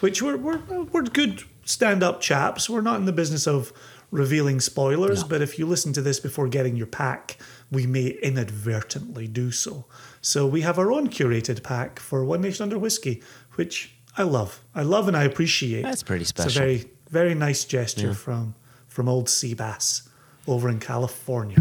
which 0.00 0.22
we're, 0.22 0.36
we're, 0.36 0.58
we're 0.84 1.02
good 1.02 1.42
stand 1.64 2.02
up 2.02 2.20
chaps. 2.20 2.68
We're 2.70 2.80
not 2.80 2.98
in 3.00 3.06
the 3.06 3.12
business 3.12 3.46
of 3.46 3.72
revealing 4.10 4.60
spoilers, 4.60 5.24
but 5.24 5.42
if 5.42 5.58
you 5.58 5.66
listen 5.66 5.92
to 5.94 6.02
this 6.02 6.20
before 6.20 6.48
getting 6.48 6.76
your 6.76 6.86
pack, 6.86 7.38
we 7.70 7.86
may 7.86 8.08
inadvertently 8.22 9.26
do 9.26 9.50
so. 9.50 9.84
So 10.20 10.46
we 10.46 10.60
have 10.60 10.78
our 10.78 10.92
own 10.92 11.08
curated 11.08 11.62
pack 11.62 11.98
for 11.98 12.24
One 12.24 12.40
Nation 12.40 12.62
Under 12.62 12.78
Whiskey, 12.78 13.22
which 13.54 13.94
I 14.16 14.22
love. 14.22 14.62
I 14.74 14.82
love 14.82 15.08
and 15.08 15.16
I 15.16 15.24
appreciate. 15.24 15.82
That's 15.82 16.02
pretty 16.02 16.24
special. 16.24 16.48
It's 16.48 16.56
a 16.56 16.60
very, 16.60 16.84
very 17.10 17.34
nice 17.34 17.64
gesture 17.64 18.14
from 18.14 18.54
from 18.86 19.08
old 19.10 19.26
Seabass 19.26 20.08
over 20.46 20.70
in 20.70 20.80
California. 20.80 21.56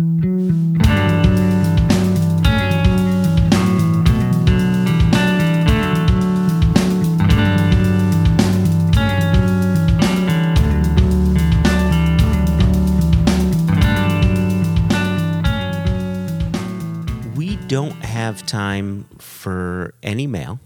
Don't 17.76 18.06
have 18.06 18.46
time 18.46 19.04
for 19.18 19.94
any 20.02 20.26
mail. 20.26 20.62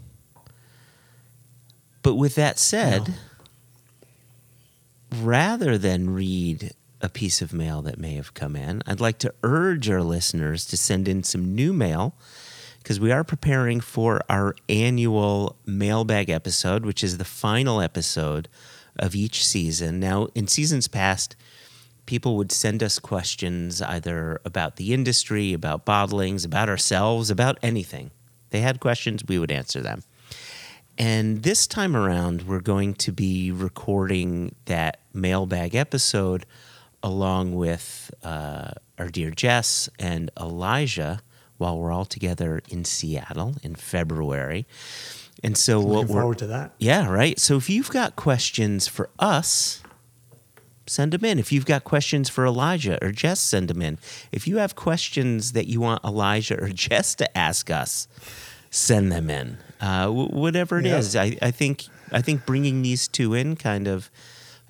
But 2.03 2.13
with 2.17 2.35
that 2.35 2.59
said, 2.59 3.15
rather 5.15 5.75
than 5.79 6.13
read 6.13 6.73
a 7.01 7.09
piece 7.09 7.41
of 7.41 7.51
mail 7.51 7.81
that 7.81 7.97
may 7.97 8.13
have 8.13 8.35
come 8.35 8.55
in, 8.55 8.83
I'd 8.85 8.99
like 8.99 9.17
to 9.19 9.33
urge 9.41 9.89
our 9.89 10.03
listeners 10.03 10.67
to 10.67 10.77
send 10.77 11.07
in 11.07 11.23
some 11.23 11.55
new 11.55 11.73
mail 11.73 12.13
because 12.77 12.99
we 12.99 13.11
are 13.11 13.23
preparing 13.23 13.81
for 13.81 14.21
our 14.29 14.53
annual 14.69 15.55
mailbag 15.65 16.29
episode, 16.29 16.85
which 16.85 17.03
is 17.03 17.17
the 17.17 17.25
final 17.25 17.81
episode 17.81 18.47
of 18.97 19.15
each 19.15 19.43
season. 19.43 19.99
Now, 19.99 20.27
in 20.35 20.45
seasons 20.45 20.87
past, 20.87 21.35
people 22.09 22.37
would 22.37 22.51
send 22.51 22.81
us 22.81 22.97
questions 22.97 23.83
either 23.83 24.41
about 24.43 24.77
the 24.77 24.95
industry, 24.95 25.53
about 25.53 25.85
bottlings, 25.85 26.43
about 26.43 26.67
ourselves, 26.67 27.29
about 27.29 27.59
anything. 27.61 28.09
They 28.49 28.61
had 28.61 28.79
questions, 28.79 29.21
we 29.27 29.37
would 29.37 29.51
answer 29.51 29.79
them. 29.79 30.01
And 30.97 31.43
this 31.43 31.67
time 31.67 31.95
around, 31.95 32.47
we're 32.47 32.61
going 32.61 32.95
to 32.95 33.11
be 33.11 33.51
recording 33.51 34.55
that 34.65 35.01
mailbag 35.13 35.75
episode 35.75 36.47
along 37.03 37.53
with 37.53 38.09
uh, 38.23 38.71
our 38.97 39.09
dear 39.09 39.29
Jess 39.29 39.87
and 39.99 40.31
Elijah 40.37 41.21
while 41.59 41.77
we're 41.77 41.91
all 41.91 42.05
together 42.05 42.63
in 42.69 42.85
Seattle 42.85 43.53
in 43.61 43.75
February. 43.75 44.65
And 45.43 45.55
so, 45.55 45.79
what 45.79 45.89
Looking 45.89 46.15
we're 46.15 46.21
forward 46.21 46.37
to 46.39 46.47
that. 46.47 46.73
yeah, 46.79 47.07
right. 47.07 47.37
So 47.37 47.55
if 47.55 47.69
you've 47.69 47.91
got 47.91 48.15
questions 48.15 48.87
for 48.87 49.11
us, 49.19 49.83
send 50.89 51.13
them 51.13 51.23
in. 51.23 51.39
If 51.39 51.51
you've 51.51 51.65
got 51.65 51.83
questions 51.83 52.29
for 52.29 52.45
Elijah 52.45 52.97
or 53.03 53.11
Jess, 53.11 53.39
send 53.39 53.67
them 53.67 53.81
in. 53.81 53.97
If 54.31 54.47
you 54.47 54.57
have 54.57 54.75
questions 54.75 55.51
that 55.53 55.67
you 55.67 55.79
want 55.81 56.03
Elijah 56.03 56.61
or 56.61 56.69
Jess 56.73 57.15
to 57.15 57.37
ask 57.37 57.69
us, 57.69 58.07
send 58.71 59.11
them 59.11 59.29
in. 59.29 59.57
Uh, 59.81 60.05
w- 60.05 60.29
whatever 60.29 60.79
it 60.79 60.85
is, 60.85 61.15
Yeah. 61.15 61.23
I, 61.23 61.37
I 61.41 61.51
think 61.51 61.85
I 62.11 62.21
think 62.21 62.45
bringing 62.45 62.81
these 62.81 63.07
two 63.07 63.33
in 63.33 63.55
kind 63.55 63.87
of 63.87 64.09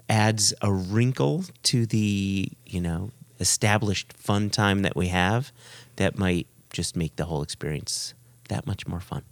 adds 0.09 0.53
a 0.61 0.71
wrinkle 0.71 1.45
to 1.63 1.85
the 1.85 2.49
you 2.65 2.81
know 2.81 3.11
established 3.39 4.13
fun 4.13 4.49
time 4.49 4.81
that 4.81 4.95
we 4.95 5.07
have 5.07 5.51
that 5.95 6.17
might 6.17 6.47
just 6.71 6.95
make 6.95 7.15
the 7.15 7.25
whole 7.25 7.41
experience 7.41 8.13
that 8.49 8.67
much 8.67 8.87
more 8.87 8.99
fun. 8.99 9.23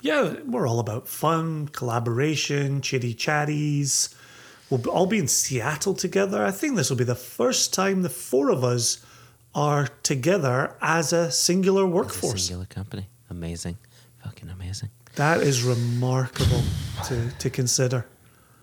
Yeah, 0.00 0.34
we're 0.44 0.66
all 0.68 0.80
about 0.80 1.08
fun, 1.08 1.68
collaboration, 1.68 2.82
chitty 2.82 3.14
chatties. 3.14 4.13
We'll 4.70 4.88
all 4.88 5.06
be 5.06 5.18
in 5.18 5.28
Seattle 5.28 5.94
together. 5.94 6.44
I 6.44 6.50
think 6.50 6.76
this 6.76 6.90
will 6.90 6.96
be 6.96 7.04
the 7.04 7.14
first 7.14 7.72
time 7.74 8.02
the 8.02 8.08
four 8.08 8.50
of 8.50 8.64
us 8.64 9.04
are 9.54 9.88
together 10.02 10.74
as 10.80 11.12
a 11.12 11.30
singular 11.30 11.84
It's 11.84 11.92
a 11.92 11.94
workforce. 11.94 12.46
singular 12.46 12.66
company. 12.66 13.08
Amazing. 13.30 13.76
Fucking 14.24 14.48
amazing. 14.48 14.88
That 15.16 15.40
is 15.42 15.62
remarkable 15.62 16.62
to, 17.04 17.30
to 17.38 17.50
consider. 17.50 18.06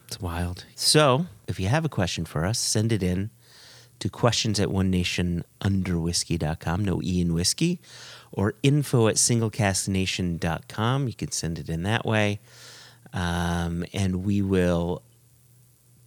It's 0.07 0.19
wild. 0.19 0.65
So, 0.75 1.27
if 1.47 1.59
you 1.59 1.67
have 1.67 1.85
a 1.85 1.89
question 1.89 2.25
for 2.25 2.45
us, 2.45 2.59
send 2.59 2.91
it 2.91 3.01
in 3.03 3.29
to 3.99 4.09
questions 4.09 4.59
at 4.59 4.69
one 4.71 4.89
nation 4.89 5.45
under 5.61 5.97
whiskey.com, 5.99 6.83
no 6.83 7.01
E 7.03 7.21
in 7.21 7.33
whiskey, 7.33 7.79
or 8.31 8.55
info 8.63 9.07
at 9.07 9.15
singlecasknation.com. 9.15 11.07
You 11.07 11.13
can 11.13 11.31
send 11.31 11.59
it 11.59 11.69
in 11.69 11.83
that 11.83 12.05
way. 12.05 12.39
Um, 13.13 13.85
and 13.93 14.25
we 14.25 14.41
will 14.41 15.03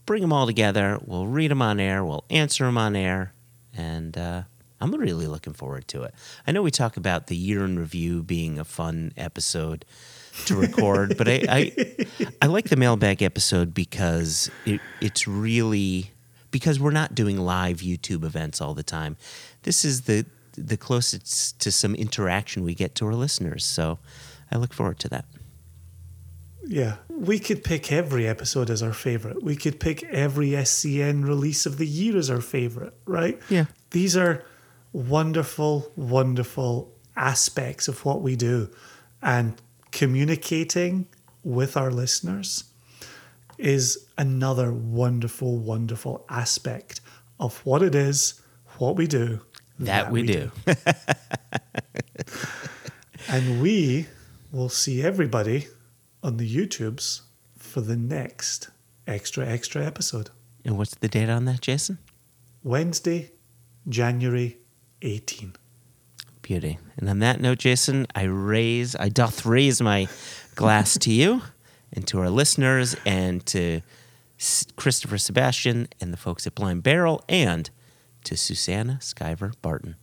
bring 0.07 0.23
them 0.23 0.33
all 0.33 0.47
together. 0.47 0.99
We'll 1.05 1.27
read 1.27 1.51
them 1.51 1.63
on 1.63 1.81
air. 1.81 2.05
We'll 2.05 2.25
answer 2.31 2.65
them 2.65 2.79
on 2.79 2.97
air. 2.97 3.33
And 3.77 4.17
uh, 4.17 4.43
I'm 4.81 4.93
really 4.95 5.27
looking 5.27 5.53
forward 5.53 5.89
to 5.89 6.03
it. 6.03 6.15
I 6.47 6.53
know 6.53 6.63
we 6.63 6.71
talk 6.71 6.97
about 6.97 7.27
the 7.29 7.37
year 7.37 7.65
in 7.65 7.79
review 7.79 8.23
being 8.23 8.59
a 8.59 8.65
fun 8.65 9.13
episode 9.17 9.85
to 10.47 10.57
record, 10.57 11.17
but 11.17 11.29
I, 11.29 11.43
I, 11.49 12.07
I 12.43 12.47
like 12.47 12.69
the 12.69 12.77
mailbag 12.77 13.23
episode 13.23 13.73
because 13.73 14.51
it, 14.67 14.81
it's 15.01 15.27
really 15.27 16.11
because 16.51 16.79
we're 16.79 16.93
not 16.93 17.15
doing 17.15 17.39
live 17.39 17.79
YouTube 17.79 18.25
events 18.25 18.61
all 18.61 18.75
the 18.75 18.83
time. 18.83 19.17
This 19.63 19.85
is 19.85 20.03
the 20.03 20.27
the 20.57 20.77
closest 20.77 21.59
to 21.61 21.73
some 21.73 21.97
interaction 21.97 22.63
we 22.63 22.75
get 22.75 22.95
to 22.95 23.07
our 23.07 23.15
listeners. 23.15 23.65
So 23.65 23.99
I 24.53 24.59
look 24.59 24.73
forward 24.73 25.01
to 25.01 25.09
that. 25.09 25.25
Yeah. 26.67 26.97
We 27.09 27.39
could 27.39 27.65
pick 27.65 27.93
every 27.93 28.27
episode 28.27 28.71
as 28.71 28.83
our 28.83 28.93
favorite. 28.93 29.43
We 29.43 29.57
could 29.57 29.81
pick 29.81 30.03
every 30.05 30.51
SCN 30.51 31.27
release 31.27 31.67
of 31.67 31.79
the 31.79 31.87
year 31.87 32.17
as 32.17 32.31
our 32.31 32.41
favorite, 32.41 32.95
right? 33.07 33.41
Yeah. 33.49 33.67
These 33.91 34.17
are 34.17 34.45
wonderful, 34.93 35.93
wonderful 35.97 36.93
aspects 37.17 37.89
of 37.89 38.05
what 38.05 38.23
we 38.23 38.37
do. 38.37 38.71
And 39.23 39.61
communicating 39.93 41.07
with 41.43 41.77
our 41.77 41.91
listeners 41.91 42.65
is 43.59 44.07
another 44.19 44.73
wonderful, 44.73 45.59
wonderful 45.59 46.25
aspect 46.29 47.01
of 47.39 47.59
what 47.65 47.83
it 47.83 47.95
is, 47.95 48.41
what 48.79 48.97
we 48.97 49.07
do. 49.07 49.41
That, 49.79 50.11
we, 50.11 50.23
do. 50.23 50.51
And 53.29 53.61
we 53.61 54.07
will 54.53 54.69
see 54.69 55.03
everybody 55.03 55.67
on 56.25 56.39
the 56.39 56.57
YouTubes 56.57 57.21
for 57.59 57.83
the 57.83 57.97
next 57.97 58.71
extra, 59.07 59.47
extra 59.47 59.85
episode. 59.85 60.31
and 60.65 60.79
what's 60.79 60.95
the 60.95 61.09
date 61.09 61.29
on 61.29 61.45
that, 61.45 61.61
Jason? 61.61 61.99
Wednesday, 62.63 63.31
January 63.87 64.57
18. 65.03 65.53
Beauty. 66.41 66.79
And 66.97 67.11
on 67.11 67.19
that 67.19 67.41
note, 67.41 67.59
Jason, 67.59 68.07
I 68.15 68.23
raise, 68.23 68.97
I 68.97 69.11
doth 69.11 69.45
raise 69.45 69.83
my 69.83 70.09
glass 70.55 70.97
to 70.99 71.13
you 71.13 71.43
and 71.93 72.07
to 72.09 72.21
our 72.21 72.31
listeners 72.31 72.97
and 73.05 73.45
to 73.47 73.83
Christopher 74.77 75.19
Sebastian 75.19 75.89
and 76.01 76.11
the 76.11 76.17
folks 76.17 76.47
at 76.47 76.55
Blind 76.55 76.83
Barrel 76.83 77.23
and 77.29 77.69
to 78.25 78.37
Susanna 78.37 78.99
Skiver 79.03 79.53
Barton. 79.61 79.97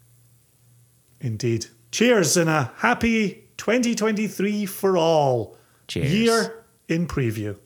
Indeed. 1.19 1.65
Cheers 1.91 2.37
and 2.37 2.49
a 2.49 2.71
happy 2.77 3.49
2023 3.57 4.67
for 4.67 4.97
all. 4.97 5.57
Cheers. 5.91 6.13
Year 6.13 6.63
in 6.87 7.05
preview. 7.05 7.57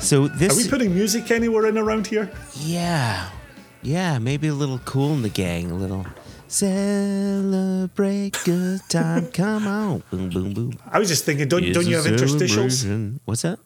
So 0.00 0.26
this. 0.28 0.54
Are 0.54 0.56
we 0.56 0.70
putting 0.70 0.94
music 0.94 1.30
anywhere 1.30 1.66
in 1.66 1.76
around 1.76 2.06
here? 2.06 2.30
yeah, 2.56 3.28
yeah, 3.82 4.18
maybe 4.18 4.48
a 4.48 4.54
little 4.54 4.78
Kool 4.80 5.16
& 5.16 5.16
the 5.16 5.28
Gang, 5.28 5.70
a 5.70 5.74
little 5.74 6.06
celebrate 6.48 8.38
good 8.44 8.80
time. 8.88 9.26
Come 9.32 9.66
on, 9.66 10.02
boom, 10.10 10.30
boom, 10.30 10.52
boom. 10.54 10.78
I 10.90 10.98
was 10.98 11.08
just 11.08 11.24
thinking, 11.24 11.48
don't, 11.48 11.64
It's 11.64 11.74
don't 11.76 11.86
you 11.86 11.98
a 11.98 12.02
have 12.02 12.10
interstitials? 12.10 12.72
celebration. 12.82 13.20
What's 13.24 13.42
that? 13.42 13.58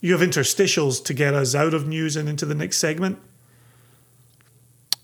You 0.00 0.16
have 0.16 0.26
interstitials 0.28 1.04
to 1.04 1.14
get 1.14 1.34
us 1.34 1.54
out 1.54 1.74
of 1.74 1.86
news 1.86 2.16
and 2.16 2.28
into 2.28 2.44
the 2.46 2.54
next 2.54 2.78
segment. 2.78 3.18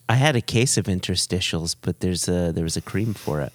I 0.09 0.15
had 0.15 0.35
a 0.37 0.41
case 0.41 0.77
of 0.79 0.87
interstitials, 0.87 1.77
but 1.81 2.01
there's 2.01 2.29
a 2.29 2.51
there 2.53 2.65
was 2.65 2.77
a 2.77 2.81
cream 2.81 3.15
for 3.15 3.41
it. 3.41 3.53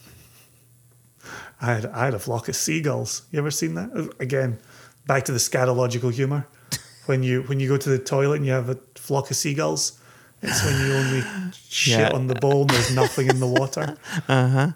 I 1.60 1.66
had, 1.74 1.86
I 1.88 2.06
had 2.06 2.14
a 2.14 2.20
flock 2.20 2.48
of 2.48 2.56
seagulls. 2.56 3.24
You 3.32 3.40
ever 3.40 3.52
seen 3.52 3.74
that? 3.76 4.14
Again, 4.20 4.60
back 5.08 5.24
to 5.26 5.32
the 5.32 5.38
scatological 5.40 6.14
humor. 6.14 6.48
When 7.06 7.22
you 7.22 7.42
when 7.44 7.60
you 7.60 7.68
go 7.68 7.76
to 7.76 7.90
the 7.90 8.00
toilet 8.00 8.38
and 8.38 8.46
you 8.46 8.54
have 8.54 8.70
a 8.70 8.78
flock 8.96 9.30
of 9.30 9.36
seagulls, 9.36 10.00
it's 10.44 10.64
when 10.66 10.76
you 10.86 10.94
only 10.94 11.24
shit 11.70 12.00
Yeah. 12.00 12.12
on 12.14 12.28
the 12.28 12.36
bowl 12.36 12.62
and 12.62 12.70
there's 12.70 12.94
nothing 12.96 13.28
in 13.30 13.40
the 13.40 13.48
water. 13.48 13.98
Uh 14.28 14.48
huh. 14.50 14.68